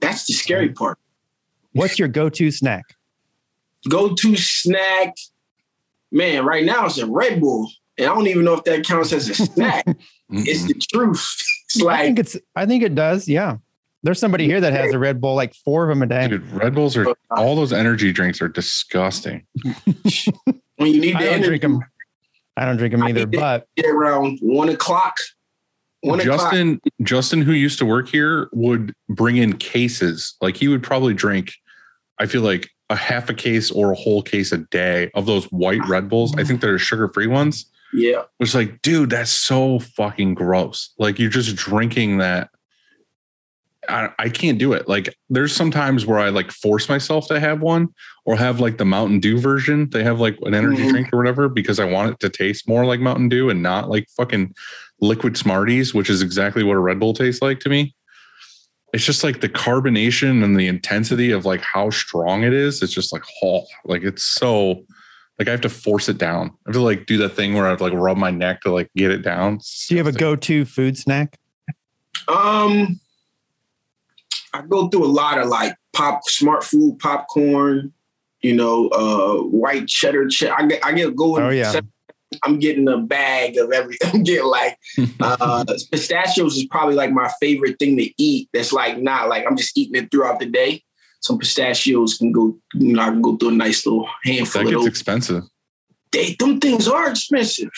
That's 0.00 0.26
the 0.26 0.34
scary 0.34 0.70
part. 0.70 0.98
what's 1.72 1.98
your 1.98 2.08
go-to 2.08 2.50
snack? 2.50 2.84
Go 3.88 4.14
to 4.14 4.36
snack. 4.36 5.14
Man, 6.10 6.44
right 6.44 6.64
now 6.64 6.86
it's 6.86 6.98
a 6.98 7.06
Red 7.06 7.40
Bull. 7.40 7.70
And 7.96 8.06
I 8.08 8.14
don't 8.14 8.26
even 8.28 8.44
know 8.44 8.54
if 8.54 8.64
that 8.64 8.84
counts 8.84 9.12
as 9.12 9.28
a 9.28 9.34
snack. 9.34 9.84
it's 10.30 10.64
the 10.66 10.74
truth. 10.92 11.36
It's 11.68 11.84
I 11.84 11.98
think 11.98 12.18
it's 12.18 12.36
I 12.56 12.66
think 12.66 12.82
it 12.82 12.94
does. 12.94 13.28
Yeah. 13.28 13.58
There's 14.04 14.20
somebody 14.20 14.46
here 14.46 14.60
that 14.60 14.72
has 14.72 14.94
a 14.94 14.98
Red 14.98 15.20
Bull, 15.20 15.34
like 15.34 15.54
four 15.54 15.82
of 15.82 15.88
them 15.88 16.02
a 16.02 16.06
day. 16.06 16.28
Dude, 16.28 16.48
Red 16.52 16.74
Bulls 16.74 16.96
are 16.96 17.06
all 17.30 17.56
those 17.56 17.72
energy 17.72 18.12
drinks 18.12 18.40
are 18.40 18.48
disgusting. 18.48 19.44
when 20.76 20.92
you 20.94 21.00
need 21.00 21.16
I 21.16 21.24
don't 21.24 21.42
drink 21.42 21.62
them. 21.62 21.84
I 22.56 22.64
don't 22.64 22.76
drink 22.76 22.92
them 22.92 23.02
either, 23.04 23.26
but 23.26 23.66
Get 23.76 23.86
around 23.86 24.38
one 24.40 24.68
o'clock. 24.68 25.16
One 26.02 26.20
o'clock. 26.20 26.40
Justin, 26.40 26.80
Justin, 27.02 27.42
who 27.42 27.52
used 27.52 27.78
to 27.80 27.86
work 27.86 28.08
here, 28.08 28.48
would 28.52 28.94
bring 29.08 29.36
in 29.36 29.56
cases. 29.58 30.36
Like 30.40 30.56
he 30.56 30.68
would 30.68 30.82
probably 30.82 31.12
drink, 31.14 31.52
I 32.20 32.26
feel 32.26 32.42
like 32.42 32.70
a 32.90 32.96
half 32.96 33.28
a 33.28 33.34
case 33.34 33.70
or 33.70 33.92
a 33.92 33.96
whole 33.96 34.22
case 34.22 34.52
a 34.52 34.58
day 34.58 35.10
of 35.14 35.26
those 35.26 35.44
white 35.46 35.84
Red 35.86 36.08
Bulls. 36.08 36.34
I 36.36 36.44
think 36.44 36.60
they're 36.60 36.78
sugar 36.78 37.08
free 37.08 37.26
ones. 37.26 37.66
Yeah. 37.92 38.22
Which, 38.36 38.54
like, 38.54 38.82
dude, 38.82 39.10
that's 39.10 39.30
so 39.30 39.78
fucking 39.78 40.34
gross. 40.34 40.92
Like 40.98 41.18
you're 41.18 41.30
just 41.30 41.56
drinking 41.56 42.18
that. 42.18 42.50
I, 43.88 44.10
I 44.18 44.28
can't 44.28 44.58
do 44.58 44.74
it. 44.74 44.86
Like 44.86 45.14
there's 45.30 45.54
some 45.56 45.70
times 45.70 46.04
where 46.04 46.18
I 46.18 46.28
like 46.28 46.50
force 46.50 46.88
myself 46.90 47.26
to 47.28 47.40
have 47.40 47.62
one 47.62 47.88
or 48.26 48.36
have 48.36 48.60
like 48.60 48.76
the 48.76 48.84
Mountain 48.84 49.20
Dew 49.20 49.40
version. 49.40 49.88
They 49.88 50.04
have 50.04 50.20
like 50.20 50.36
an 50.42 50.52
energy 50.52 50.82
Mhm. 50.82 50.90
drink 50.90 51.08
or 51.12 51.16
whatever 51.16 51.48
because 51.48 51.80
I 51.80 51.86
want 51.86 52.10
it 52.12 52.20
to 52.20 52.28
taste 52.28 52.68
more 52.68 52.84
like 52.84 53.00
Mountain 53.00 53.30
Dew 53.30 53.48
and 53.48 53.62
not 53.62 53.88
like 53.88 54.06
fucking 54.16 54.54
liquid 55.00 55.38
Smarties, 55.38 55.94
which 55.94 56.10
is 56.10 56.20
exactly 56.20 56.62
what 56.64 56.76
a 56.76 56.80
Red 56.80 57.00
Bull 57.00 57.14
tastes 57.14 57.40
like 57.40 57.60
to 57.60 57.70
me. 57.70 57.94
It's 58.92 59.04
just 59.04 59.24
like 59.24 59.40
the 59.40 59.48
carbonation 59.48 60.44
and 60.44 60.58
the 60.58 60.66
intensity 60.66 61.30
of 61.30 61.46
like 61.46 61.62
how 61.62 61.88
strong 61.88 62.42
it 62.42 62.52
is. 62.52 62.82
It's 62.82 62.92
just 62.92 63.12
like, 63.12 63.22
oh, 63.42 63.64
like 63.86 64.02
it's 64.02 64.22
so 64.24 64.84
like 65.38 65.48
I 65.48 65.52
have 65.52 65.60
to 65.62 65.68
force 65.68 66.08
it 66.08 66.18
down. 66.18 66.48
I 66.48 66.70
have 66.70 66.74
to 66.74 66.80
like 66.80 67.06
do 67.06 67.16
that 67.18 67.30
thing 67.30 67.54
where 67.54 67.66
I 67.66 67.70
have 67.70 67.78
to 67.78 67.84
like 67.84 67.92
rub 67.92 68.16
my 68.16 68.30
neck 68.30 68.62
to 68.62 68.72
like 68.72 68.90
get 68.96 69.10
it 69.10 69.22
down. 69.22 69.58
do 69.88 69.94
you 69.94 69.98
have 69.98 70.12
a 70.12 70.18
go-to 70.18 70.64
food 70.64 70.98
snack? 70.98 71.38
Um, 72.26 73.00
I 74.52 74.62
go 74.68 74.88
through 74.88 75.04
a 75.04 75.06
lot 75.06 75.38
of 75.38 75.46
like 75.48 75.76
pop, 75.92 76.22
Smartfood, 76.28 76.98
popcorn. 76.98 77.92
You 78.40 78.54
know, 78.54 78.88
uh, 78.88 79.42
white 79.42 79.88
cheddar. 79.88 80.28
Che- 80.28 80.50
I 80.50 80.66
get, 80.66 80.84
I 80.86 80.92
get 80.92 81.16
going. 81.16 81.42
Oh, 81.42 81.50
yeah. 81.50 81.80
I'm 82.44 82.58
getting 82.58 82.86
a 82.88 82.98
bag 82.98 83.56
of 83.56 83.72
everything. 83.72 84.10
I'm 84.14 84.22
getting 84.22 84.46
like 84.46 84.78
uh, 85.20 85.64
pistachios 85.90 86.56
is 86.56 86.66
probably 86.66 86.94
like 86.94 87.10
my 87.10 87.30
favorite 87.40 87.78
thing 87.78 87.96
to 87.96 88.10
eat. 88.22 88.48
That's 88.52 88.72
like 88.72 88.98
not 88.98 89.28
like 89.28 89.44
I'm 89.46 89.56
just 89.56 89.76
eating 89.76 90.02
it 90.02 90.10
throughout 90.10 90.38
the 90.38 90.46
day. 90.46 90.82
Some 91.20 91.38
pistachios 91.38 92.16
can 92.16 92.32
go. 92.32 92.56
You 92.74 92.94
know, 92.94 93.02
I 93.02 93.06
can 93.06 93.22
go 93.22 93.36
through 93.36 93.50
a 93.50 93.52
nice 93.52 93.84
little 93.84 94.08
handful 94.24 94.62
That 94.62 94.74
of 94.74 94.82
gets 94.82 94.86
expensive. 94.86 95.44
They, 96.12 96.36
them 96.38 96.60
things 96.60 96.88
are 96.88 97.10
expensive. 97.10 97.70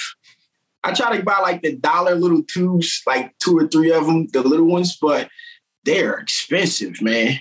I 0.83 0.93
try 0.93 1.17
to 1.17 1.23
buy 1.23 1.39
like 1.41 1.63
the 1.63 1.77
dollar 1.77 2.15
little 2.15 2.43
tubes, 2.45 3.03
like 3.07 3.37
two 3.39 3.57
or 3.59 3.67
three 3.67 3.93
of 3.93 4.07
them, 4.07 4.29
the 4.29 4.43
little 4.43 4.67
ones, 4.67 4.97
but 4.97 5.29
they're 5.85 6.19
expensive, 6.19 7.03
man. 7.03 7.39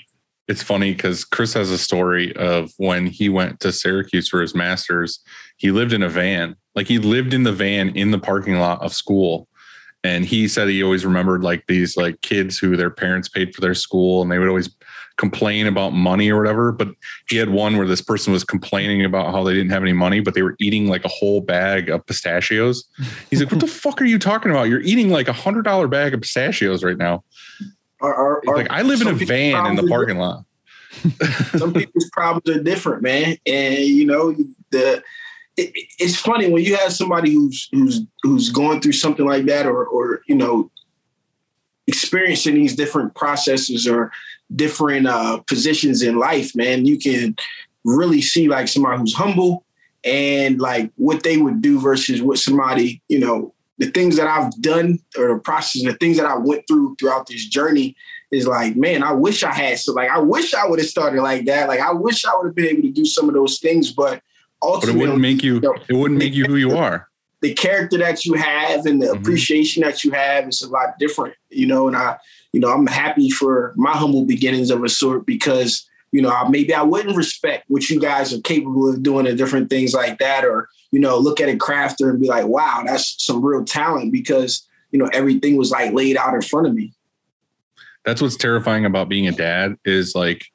It's 0.47 0.63
funny 0.63 0.93
because 0.93 1.23
Chris 1.23 1.53
has 1.53 1.69
a 1.69 1.77
story 1.77 2.35
of 2.35 2.71
when 2.77 3.05
he 3.05 3.29
went 3.29 3.59
to 3.59 3.71
Syracuse 3.71 4.27
for 4.27 4.41
his 4.41 4.55
master's. 4.55 5.19
He 5.57 5.71
lived 5.71 5.93
in 5.93 6.01
a 6.01 6.09
van, 6.09 6.55
like 6.73 6.87
he 6.87 6.97
lived 6.97 7.33
in 7.33 7.43
the 7.43 7.51
van 7.51 7.89
in 7.89 8.11
the 8.11 8.19
parking 8.19 8.57
lot 8.57 8.81
of 8.81 8.93
school. 8.93 9.47
And 10.03 10.25
he 10.25 10.47
said 10.47 10.67
he 10.67 10.81
always 10.81 11.05
remembered 11.05 11.43
like 11.43 11.65
these 11.67 11.95
like 11.97 12.21
kids 12.21 12.57
who 12.57 12.75
their 12.75 12.89
parents 12.89 13.29
paid 13.29 13.53
for 13.53 13.61
their 13.61 13.75
school 13.75 14.21
and 14.21 14.31
they 14.31 14.39
would 14.39 14.47
always 14.47 14.69
complain 15.19 15.67
about 15.67 15.91
money 15.91 16.31
or 16.31 16.37
whatever. 16.39 16.71
But 16.71 16.89
he 17.27 17.35
had 17.35 17.49
one 17.49 17.77
where 17.77 17.85
this 17.85 18.01
person 18.01 18.33
was 18.33 18.43
complaining 18.43 19.03
about 19.03 19.31
how 19.31 19.43
they 19.43 19.53
didn't 19.53 19.71
have 19.71 19.83
any 19.83 19.93
money, 19.93 20.21
but 20.21 20.33
they 20.33 20.41
were 20.41 20.55
eating 20.59 20.87
like 20.87 21.05
a 21.05 21.09
whole 21.09 21.41
bag 21.41 21.89
of 21.89 22.05
pistachios. 22.07 22.85
He's 23.29 23.41
like, 23.41 23.51
What 23.51 23.59
the 23.61 23.67
fuck 23.67 24.01
are 24.01 24.05
you 24.05 24.17
talking 24.17 24.49
about? 24.49 24.63
You're 24.63 24.81
eating 24.81 25.09
like 25.09 25.27
a 25.27 25.33
hundred 25.33 25.63
dollar 25.63 25.87
bag 25.87 26.13
of 26.13 26.21
pistachios 26.21 26.83
right 26.83 26.97
now. 26.97 27.23
Are, 28.01 28.15
are, 28.15 28.41
He's 28.45 28.55
like, 28.55 28.71
I 28.71 28.81
live 28.81 29.01
in 29.01 29.07
a 29.09 29.13
van 29.13 29.65
in 29.67 29.75
the 29.75 29.87
parking 29.87 30.17
lot. 30.17 30.45
some 31.57 31.73
people's 31.73 32.09
problems 32.11 32.49
are 32.49 32.63
different, 32.63 33.03
man. 33.03 33.37
And 33.45 33.77
you 33.77 34.05
know, 34.05 34.33
the 34.71 35.03
it, 35.57 35.71
it's 35.99 36.15
funny 36.15 36.49
when 36.49 36.63
you 36.63 36.77
have 36.77 36.93
somebody 36.93 37.33
who's 37.33 37.67
who's 37.73 38.01
who's 38.23 38.49
going 38.49 38.79
through 38.81 38.93
something 38.93 39.25
like 39.25 39.45
that, 39.45 39.65
or 39.65 39.85
or 39.85 40.21
you 40.27 40.35
know, 40.35 40.71
experiencing 41.87 42.55
these 42.55 42.75
different 42.75 43.13
processes 43.15 43.85
or 43.85 44.11
different 44.55 45.07
uh, 45.07 45.39
positions 45.47 46.01
in 46.01 46.17
life, 46.17 46.55
man. 46.55 46.85
You 46.85 46.97
can 46.97 47.35
really 47.83 48.21
see 48.21 48.47
like 48.47 48.67
somebody 48.67 48.99
who's 48.99 49.13
humble 49.13 49.63
and 50.03 50.59
like 50.59 50.91
what 50.95 51.23
they 51.23 51.37
would 51.37 51.61
do 51.61 51.79
versus 51.79 52.21
what 52.21 52.37
somebody 52.37 53.01
you 53.09 53.19
know 53.19 53.53
the 53.77 53.87
things 53.91 54.17
that 54.17 54.27
I've 54.27 54.51
done 54.61 54.99
or 55.17 55.33
the 55.35 55.39
process, 55.39 55.83
the 55.83 55.93
things 55.93 56.17
that 56.17 56.25
I 56.25 56.35
went 56.37 56.67
through 56.67 56.95
throughout 56.99 57.27
this 57.27 57.45
journey 57.45 57.95
is 58.29 58.45
like, 58.45 58.75
man, 58.75 59.03
I 59.03 59.13
wish 59.13 59.41
I 59.43 59.53
had 59.53 59.79
so 59.79 59.93
like 59.93 60.09
I 60.09 60.19
wish 60.19 60.53
I 60.53 60.67
would 60.67 60.79
have 60.79 60.87
started 60.87 61.21
like 61.21 61.45
that. 61.45 61.67
Like 61.69 61.79
I 61.79 61.93
wish 61.93 62.25
I 62.25 62.35
would 62.35 62.47
have 62.47 62.55
been 62.55 62.65
able 62.65 62.81
to 62.83 62.91
do 62.91 63.05
some 63.05 63.29
of 63.29 63.35
those 63.35 63.59
things, 63.59 63.91
but 63.91 64.21
But 64.61 64.89
it 64.89 64.95
wouldn't 64.95 65.19
make 65.21 65.43
you 65.43 65.61
know, 65.61 65.75
it 65.87 65.93
wouldn't 65.93 66.19
make 66.19 66.33
you 66.33 66.45
who 66.45 66.55
you 66.57 66.71
are. 66.77 67.07
the 67.41 67.53
character 67.53 67.97
that 67.97 68.25
you 68.25 68.33
have 68.33 68.85
and 68.85 69.01
the 69.01 69.07
Mhm. 69.07 69.19
appreciation 69.19 69.81
that 69.83 70.03
you 70.03 70.11
have 70.11 70.49
is 70.49 70.61
a 70.61 70.67
lot 70.69 70.99
different, 70.99 71.33
you 71.49 71.65
know. 71.65 71.87
And 71.87 71.95
I, 71.95 72.17
you 72.53 72.59
know, 72.59 72.69
I'm 72.69 72.87
happy 72.87 73.29
for 73.29 73.73
my 73.75 73.91
humble 73.91 74.25
beginnings 74.25 74.71
of 74.71 74.83
a 74.83 74.89
sort 74.89 75.25
because, 75.25 75.87
you 76.11 76.21
know, 76.21 76.47
maybe 76.49 76.73
I 76.73 76.81
wouldn't 76.81 77.15
respect 77.15 77.65
what 77.67 77.89
you 77.89 77.99
guys 77.99 78.33
are 78.33 78.41
capable 78.41 78.89
of 78.89 79.03
doing 79.03 79.27
and 79.27 79.37
different 79.37 79.69
things 79.69 79.93
like 79.93 80.17
that, 80.19 80.45
or 80.45 80.69
you 80.91 80.99
know, 80.99 81.17
look 81.17 81.39
at 81.39 81.49
a 81.49 81.55
crafter 81.57 82.09
and 82.09 82.19
be 82.19 82.27
like, 82.27 82.47
wow, 82.47 82.83
that's 82.85 83.23
some 83.23 83.43
real 83.45 83.63
talent 83.63 84.11
because 84.11 84.67
you 84.91 84.97
know 84.97 85.09
everything 85.13 85.55
was 85.55 85.69
like 85.71 85.93
laid 85.93 86.17
out 86.17 86.33
in 86.33 86.41
front 86.41 86.65
of 86.65 86.73
me. 86.73 86.93
That's 88.05 88.21
what's 88.21 88.37
terrifying 88.37 88.85
about 88.85 89.09
being 89.09 89.27
a 89.27 89.31
dad 89.31 89.75
is 89.85 90.15
like 90.15 90.47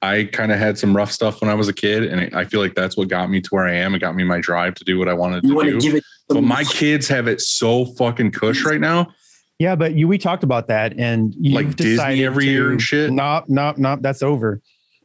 I 0.00 0.24
kind 0.24 0.52
of 0.52 0.58
had 0.58 0.78
some 0.78 0.94
rough 0.96 1.10
stuff 1.10 1.40
when 1.40 1.50
I 1.50 1.54
was 1.54 1.68
a 1.68 1.72
kid, 1.72 2.04
and 2.04 2.34
I 2.34 2.44
feel 2.44 2.60
like 2.60 2.74
that's 2.74 2.96
what 2.96 3.08
got 3.08 3.30
me 3.30 3.40
to 3.40 3.48
where 3.50 3.66
I 3.66 3.74
am. 3.74 3.94
It 3.94 3.98
got 4.00 4.14
me 4.14 4.24
my 4.24 4.40
drive 4.40 4.74
to 4.76 4.84
do 4.84 4.98
what 4.98 5.08
I 5.08 5.14
wanted 5.14 5.44
You 5.44 5.60
to 5.62 5.78
do. 5.80 6.00
but 6.28 6.42
my 6.42 6.64
kids 6.64 7.08
have 7.08 7.26
it 7.26 7.40
so 7.40 7.86
fucking 7.86 8.30
cush 8.32 8.64
right 8.64 8.80
now. 8.80 9.12
Yeah, 9.58 9.76
but 9.76 9.94
you 9.94 10.08
we 10.08 10.18
talked 10.18 10.42
about 10.42 10.68
that, 10.68 10.98
and 10.98 11.34
you've 11.38 11.54
Like 11.54 11.76
Disney 11.76 11.92
decided 11.92 12.24
every 12.24 12.46
to, 12.46 12.50
year 12.50 12.70
and 12.72 12.82
shit? 12.82 13.12
Nope, 13.12 13.44
nope, 13.48 13.78
nope. 13.78 14.00
That's 14.02 14.22
over. 14.22 14.60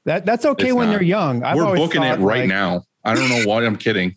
That 0.06 0.26
that's 0.26 0.46
okay 0.46 0.68
It's 0.68 0.74
when 0.76 0.88
not. 0.88 0.94
they're 0.94 1.04
young. 1.04 1.44
I've 1.44 1.58
We're 1.58 1.66
always 1.66 1.82
booking 1.82 2.04
it 2.04 2.20
right 2.20 2.40
like, 2.42 2.48
now. 2.48 2.84
I 3.06 3.14
don't 3.16 3.30
know 3.30 3.44
why 3.46 3.64
I'm 3.66 3.76
kidding. 3.76 4.16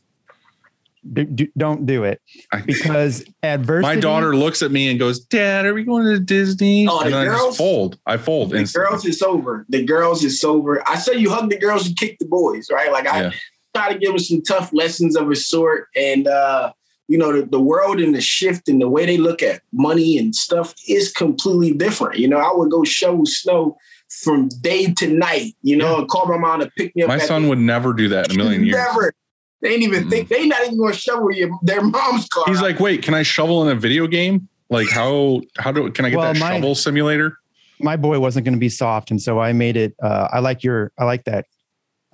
d- 1.13 1.25
d- 1.25 1.51
don't 1.59 1.85
do 1.85 2.05
it 2.05 2.21
because 2.67 3.25
adversity. 3.43 3.95
my 3.97 4.01
daughter 4.01 4.35
looks 4.35 4.63
at 4.63 4.71
me 4.71 4.89
and 4.91 4.99
goes, 4.99 5.21
"Dad, 5.21 5.67
are 5.67 5.75
we 5.75 5.85
going 5.85 6.07
to 6.07 6.19
Disney?" 6.19 6.87
Oh, 6.89 7.01
the 7.01 7.07
and 7.07 7.15
I 7.15 7.25
girls? 7.27 7.47
just 7.49 7.59
fold. 7.59 7.99
I 8.07 8.17
fold. 8.17 8.51
the 8.51 8.59
instantly. 8.59 8.89
girls 8.91 9.05
is 9.05 9.21
over. 9.23 9.67
The 9.69 9.85
girls 9.85 10.25
is 10.25 10.43
over. 10.45 10.83
I 10.89 10.97
say 10.97 11.15
you 11.17 11.31
hug 11.31 11.51
the 11.51 11.59
girls 11.59 11.87
and 11.87 11.97
kick 11.97 12.19
the 12.19 12.27
boys, 12.27 12.69
right? 12.73 12.91
Like 12.91 13.07
I 13.07 13.23
Yeah. 13.25 13.31
try 13.75 13.93
to 13.93 13.99
give 13.99 14.11
them 14.11 14.19
some 14.19 14.41
tough 14.43 14.73
lessons 14.73 15.15
of 15.17 15.31
a 15.31 15.37
sort. 15.37 15.89
And 15.95 16.27
uh, 16.27 16.73
you 17.09 17.19
know, 17.19 17.33
the, 17.33 17.47
the 17.47 17.61
world 17.61 18.01
and 18.01 18.15
the 18.15 18.20
shift 18.20 18.69
and 18.69 18.81
the 18.81 18.89
way 18.89 19.05
they 19.07 19.19
look 19.19 19.43
at 19.43 19.62
money 19.73 20.16
and 20.19 20.35
stuff 20.35 20.74
is 20.89 21.12
completely 21.12 21.73
different. 21.73 22.19
You 22.19 22.29
know, 22.29 22.39
I 22.39 22.51
would 22.55 22.70
go 22.70 22.85
shovel 22.85 23.27
snow 23.27 23.77
from 24.23 24.49
day 24.61 24.93
to 24.95 25.09
night, 25.09 25.55
you 25.62 25.77
know, 25.77 25.99
and 25.99 26.09
call 26.09 26.27
my 26.27 26.39
mom 26.39 26.61
to 26.61 26.70
pick 26.77 26.95
me 26.95 27.03
up. 27.03 27.09
My 27.09 27.19
son 27.19 27.43
the- 27.43 27.49
would 27.49 27.59
never 27.59 27.93
do 27.93 28.09
that 28.09 28.33
in 28.33 28.41
a 28.41 28.43
million 28.45 28.65
years. 28.65 28.77
Never. 28.77 29.12
They 29.61 29.74
ain't 29.74 29.83
even 29.85 30.11
think 30.11 30.29
they 30.29 30.47
not 30.47 30.65
even 30.65 30.77
gonna 30.77 30.93
shovel 30.93 31.31
your, 31.33 31.51
their 31.62 31.83
mom's 31.83 32.27
car. 32.29 32.45
He's 32.49 32.61
like, 32.61 32.81
"Wait, 32.81 33.03
can 33.03 33.15
I 33.15 33.23
shovel 33.23 33.62
in 33.62 33.69
a 33.77 33.79
video 33.79 34.09
game? 34.09 34.49
Like 34.70 34.89
how 34.91 35.41
how 35.57 35.70
do 35.70 35.89
can 35.93 36.05
I 36.05 36.11
get 36.11 36.19
Well, 36.19 36.33
that 36.33 36.41
my- 36.41 36.55
shovel 36.57 36.74
simulator?" 36.74 37.39
my 37.79 37.97
boy 37.97 38.19
wasn't 38.20 38.45
going 38.45 38.55
to 38.55 38.61
be 38.61 38.69
soft, 38.69 39.11
and 39.11 39.20
so 39.20 39.41
I 39.41 39.53
made 39.53 39.77
it. 39.77 39.95
Uh, 40.03 40.29
I 40.33 40.39
like 40.39 40.62
your, 40.62 40.93
I 40.99 41.05
like 41.05 41.24
that 41.24 41.47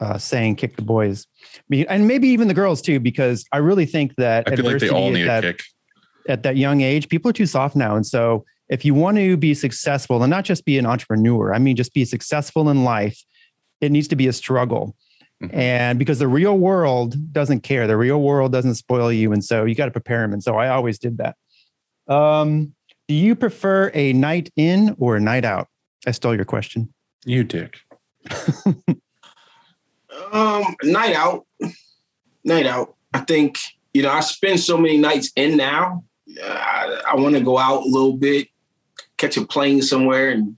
uh, 0.01 0.19
saying, 0.19 0.57
"Kick 0.57 0.77
the 0.77 0.83
boys," 0.83 1.27
and 1.89 2.07
maybe 2.07 2.29
even 2.29 2.49
the 2.49 2.55
girls 2.55 2.83
too, 2.83 3.01
because 3.01 3.45
I 3.53 3.59
really 3.59 3.87
think 3.87 4.15
that 4.17 4.51
I 4.51 4.57
feel 4.57 4.65
like 4.65 4.79
they 4.79 4.89
all 4.89 5.09
at 5.09 5.13
need 5.13 5.23
a 5.23 5.27
that, 5.27 5.43
kick. 5.43 5.63
at 6.29 6.43
that 6.43 6.57
young 6.57 6.81
age, 6.81 7.09
people 7.09 7.31
are 7.31 7.35
too 7.35 7.47
soft 7.47 7.77
now, 7.77 7.97
and 7.97 8.07
so 8.07 8.45
if 8.69 8.85
you 8.85 8.95
want 8.95 9.17
to 9.17 9.37
be 9.37 9.55
successful 9.55 10.23
and 10.23 10.31
not 10.31 10.45
just 10.45 10.65
be 10.65 10.79
an 10.79 10.87
entrepreneur, 10.87 11.55
I 11.55 11.59
mean, 11.59 11.77
just 11.77 11.95
be 11.95 12.05
successful 12.05 12.69
in 12.69 12.85
life, 12.85 13.23
it 13.81 13.91
needs 13.91 14.09
to 14.09 14.17
be 14.17 14.29
a 14.29 14.33
struggle. 14.33 14.95
Mhm. 15.43 15.55
And 15.55 15.99
because 15.99 16.19
the 16.19 16.29
real 16.29 16.59
world 16.59 17.33
doesn't 17.33 17.61
care, 17.61 17.87
the 17.87 17.97
real 17.97 18.21
world 18.21 18.53
doesn't 18.53 18.75
spoil 18.75 19.13
you. 19.13 19.33
And 19.33 19.43
so 19.45 19.65
you 19.65 19.75
got 19.75 19.87
to 19.87 19.91
prepare 19.91 20.21
them. 20.23 20.33
And 20.33 20.43
so 20.43 20.57
I 20.57 20.69
always 20.69 20.99
did 20.99 21.19
that. 21.19 21.37
Um, 22.13 22.75
do 23.07 23.15
you 23.15 23.35
prefer 23.35 23.91
a 23.95 24.13
night 24.13 24.51
in 24.57 24.95
or 24.99 25.17
a 25.17 25.21
night 25.21 25.45
out? 25.45 25.69
I 26.07 26.11
stole 26.11 26.35
your 26.35 26.45
question. 26.45 26.93
You 27.25 27.45
dick. 27.45 27.79
Um, 30.33 30.77
night 30.83 31.15
out, 31.15 31.47
night 32.45 32.67
out. 32.67 32.95
I 33.13 33.21
think 33.21 33.59
you 33.95 34.03
know 34.03 34.11
I 34.11 34.21
spend 34.21 34.61
so 34.61 34.77
many 34.77 34.97
nights 34.97 35.33
in 35.37 35.57
now. 35.57 36.05
Uh, 36.43 36.47
I, 36.47 37.03
I 37.13 37.17
want 37.17 37.35
to 37.35 37.41
go 37.41 37.59
out 37.59 37.85
a 37.85 37.89
little 37.89 38.17
bit, 38.17 38.49
catch 39.17 39.37
a 39.37 39.45
plane 39.45 39.83
somewhere, 39.83 40.31
and 40.31 40.57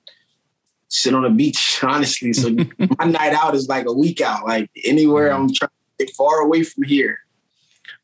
sit 0.89 1.15
on 1.15 1.25
a 1.25 1.31
beach. 1.31 1.81
Honestly, 1.85 2.33
so 2.33 2.51
my 2.99 3.05
night 3.05 3.33
out 3.33 3.55
is 3.55 3.69
like 3.69 3.87
a 3.87 3.93
week 3.93 4.21
out. 4.21 4.47
Like 4.47 4.71
anywhere 4.85 5.33
I'm 5.33 5.53
trying 5.53 5.71
to 5.71 6.07
get 6.07 6.15
far 6.15 6.41
away 6.41 6.63
from 6.63 6.85
here. 6.85 7.19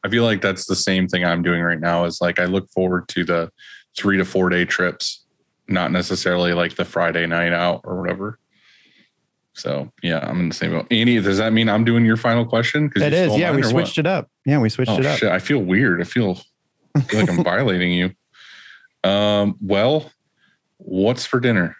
I 0.04 0.08
feel 0.08 0.24
like 0.24 0.40
that's 0.40 0.66
the 0.66 0.76
same 0.76 1.08
thing 1.08 1.24
I'm 1.24 1.42
doing 1.42 1.62
right 1.62 1.80
now. 1.80 2.04
Is 2.04 2.20
like 2.20 2.38
I 2.38 2.44
look 2.44 2.70
forward 2.70 3.08
to 3.08 3.24
the 3.24 3.50
three 3.96 4.16
to 4.16 4.24
four 4.24 4.48
day 4.48 4.64
trips, 4.64 5.24
not 5.68 5.90
necessarily 5.90 6.52
like 6.52 6.76
the 6.76 6.84
Friday 6.84 7.26
night 7.26 7.52
out 7.52 7.80
or 7.84 8.00
whatever. 8.00 8.38
So 9.56 9.90
yeah, 10.02 10.18
I'm 10.18 10.38
in 10.40 10.48
the 10.50 10.54
same 10.54 10.72
boat. 10.72 10.86
Andy, 10.90 11.18
does 11.18 11.38
that 11.38 11.52
mean 11.52 11.70
I'm 11.70 11.82
doing 11.84 12.04
your 12.04 12.18
final 12.18 12.44
question? 12.44 12.92
It 12.94 13.12
is. 13.14 13.36
Yeah, 13.38 13.56
we 13.56 13.62
switched 13.62 13.96
it 13.96 14.06
up. 14.06 14.30
Yeah, 14.44 14.58
we 14.58 14.68
switched 14.68 14.90
Oh 14.90 14.98
it 14.98 15.06
up. 15.06 15.18
shit! 15.18 15.30
I 15.30 15.38
feel 15.38 15.58
weird. 15.60 16.00
I 16.02 16.04
feel, 16.04 16.38
I 16.94 17.00
feel 17.00 17.20
like 17.20 17.30
I'm 17.30 17.42
violating 17.44 17.90
you. 17.92 18.10
Um. 19.02 19.56
Well, 19.62 20.12
what's 20.76 21.24
for 21.24 21.40
dinner? 21.40 21.74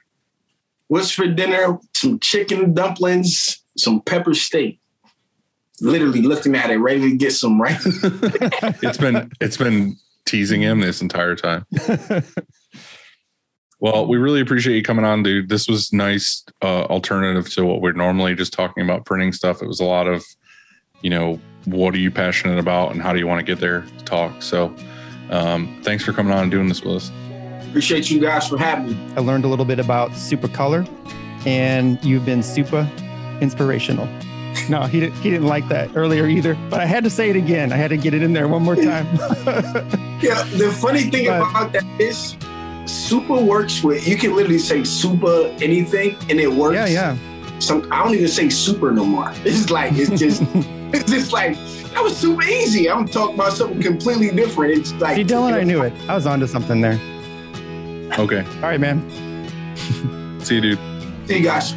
What's 0.88 1.10
for 1.10 1.26
dinner? 1.26 1.78
Some 1.94 2.18
chicken 2.20 2.72
dumplings, 2.72 3.62
some 3.76 4.00
pepper 4.00 4.32
steak. 4.34 4.80
Literally 5.82 6.22
looking 6.22 6.54
at 6.54 6.70
it, 6.70 6.78
ready 6.78 7.00
to 7.10 7.16
get 7.16 7.32
some 7.32 7.60
right. 7.60 7.78
It's 8.82 8.96
been 8.96 9.30
it's 9.42 9.58
been 9.58 9.96
teasing 10.24 10.62
him 10.62 10.80
this 10.80 11.02
entire 11.02 11.36
time. 11.36 11.66
Well, 13.78 14.06
we 14.06 14.16
really 14.16 14.40
appreciate 14.40 14.74
you 14.76 14.82
coming 14.82 15.04
on, 15.04 15.22
dude. 15.22 15.48
This 15.48 15.68
was 15.68 15.92
nice 15.92 16.42
uh, 16.62 16.84
alternative 16.84 17.52
to 17.54 17.64
what 17.66 17.80
we're 17.82 17.92
normally 17.92 18.34
just 18.34 18.52
talking 18.52 18.82
about 18.82 19.04
printing 19.04 19.32
stuff. 19.32 19.60
It 19.60 19.66
was 19.68 19.80
a 19.80 19.84
lot 19.84 20.06
of, 20.06 20.24
you 21.02 21.10
know, 21.10 21.38
what 21.66 21.94
are 21.94 21.98
you 21.98 22.10
passionate 22.10 22.58
about 22.58 22.92
and 22.92 23.02
how 23.02 23.12
do 23.12 23.18
you 23.18 23.26
want 23.26 23.40
to 23.40 23.44
get 23.44 23.60
there 23.60 23.82
to 23.98 24.04
talk. 24.04 24.40
So, 24.42 24.74
um, 25.30 25.78
thanks 25.82 26.04
for 26.04 26.12
coming 26.12 26.32
on 26.32 26.44
and 26.44 26.50
doing 26.50 26.68
this 26.68 26.82
with 26.82 26.96
us. 26.96 27.10
Appreciate 27.68 28.08
you 28.10 28.18
guys 28.20 28.48
for 28.48 28.56
having 28.56 28.92
me. 28.92 29.12
I 29.16 29.20
learned 29.20 29.44
a 29.44 29.48
little 29.48 29.64
bit 29.66 29.78
about 29.78 30.12
Supacolor, 30.12 30.88
and 31.46 32.02
you've 32.02 32.24
been 32.24 32.42
super 32.42 32.88
inspirational. 33.40 34.08
No, 34.70 34.84
he 34.84 35.00
didn't. 35.00 35.20
He 35.20 35.28
didn't 35.28 35.46
like 35.46 35.68
that 35.68 35.94
earlier 35.94 36.26
either. 36.26 36.54
But 36.70 36.80
I 36.80 36.86
had 36.86 37.04
to 37.04 37.10
say 37.10 37.28
it 37.28 37.36
again. 37.36 37.74
I 37.74 37.76
had 37.76 37.88
to 37.88 37.96
get 37.98 38.14
it 38.14 38.22
in 38.22 38.32
there 38.32 38.48
one 38.48 38.62
more 38.62 38.74
time. 38.74 39.06
Yeah, 40.22 40.42
the 40.44 40.74
funny 40.80 41.02
thing 41.10 41.26
But- 41.26 41.50
about 41.50 41.72
that 41.74 41.84
is 42.00 42.34
super 42.86 43.34
works 43.40 43.82
with 43.82 44.06
you 44.06 44.16
can 44.16 44.34
literally 44.34 44.58
say 44.58 44.84
super 44.84 45.46
anything 45.60 46.16
and 46.30 46.40
it 46.40 46.50
works. 46.52 46.74
yeah, 46.74 46.86
yeah. 46.86 47.58
Some 47.58 47.88
I 47.90 48.04
don't 48.04 48.14
even 48.14 48.28
say 48.28 48.48
super 48.48 48.92
no 48.92 49.04
more. 49.04 49.32
It's 49.44 49.70
like 49.70 49.92
it's 49.94 50.10
just 50.18 50.42
it's 50.94 51.10
just 51.10 51.32
like 51.32 51.56
that 51.92 52.02
was 52.02 52.16
super 52.16 52.42
easy. 52.42 52.90
I'm 52.90 53.06
talking 53.06 53.34
about 53.36 53.52
something 53.54 53.80
completely 53.80 54.30
different. 54.30 54.78
It's 54.78 54.92
like 54.94 55.16
See, 55.16 55.24
Dylan, 55.24 55.54
I 55.54 55.62
knew 55.62 55.82
it. 55.82 55.92
I 56.08 56.14
was 56.14 56.26
onto 56.26 56.46
something 56.46 56.80
there. 56.80 56.98
Okay. 58.18 58.44
All 58.56 58.62
right, 58.62 58.78
man. 58.80 59.02
See 60.40 60.56
you, 60.56 60.60
dude. 60.60 60.78
See 61.26 61.38
you 61.38 61.42
guys. 61.42 61.74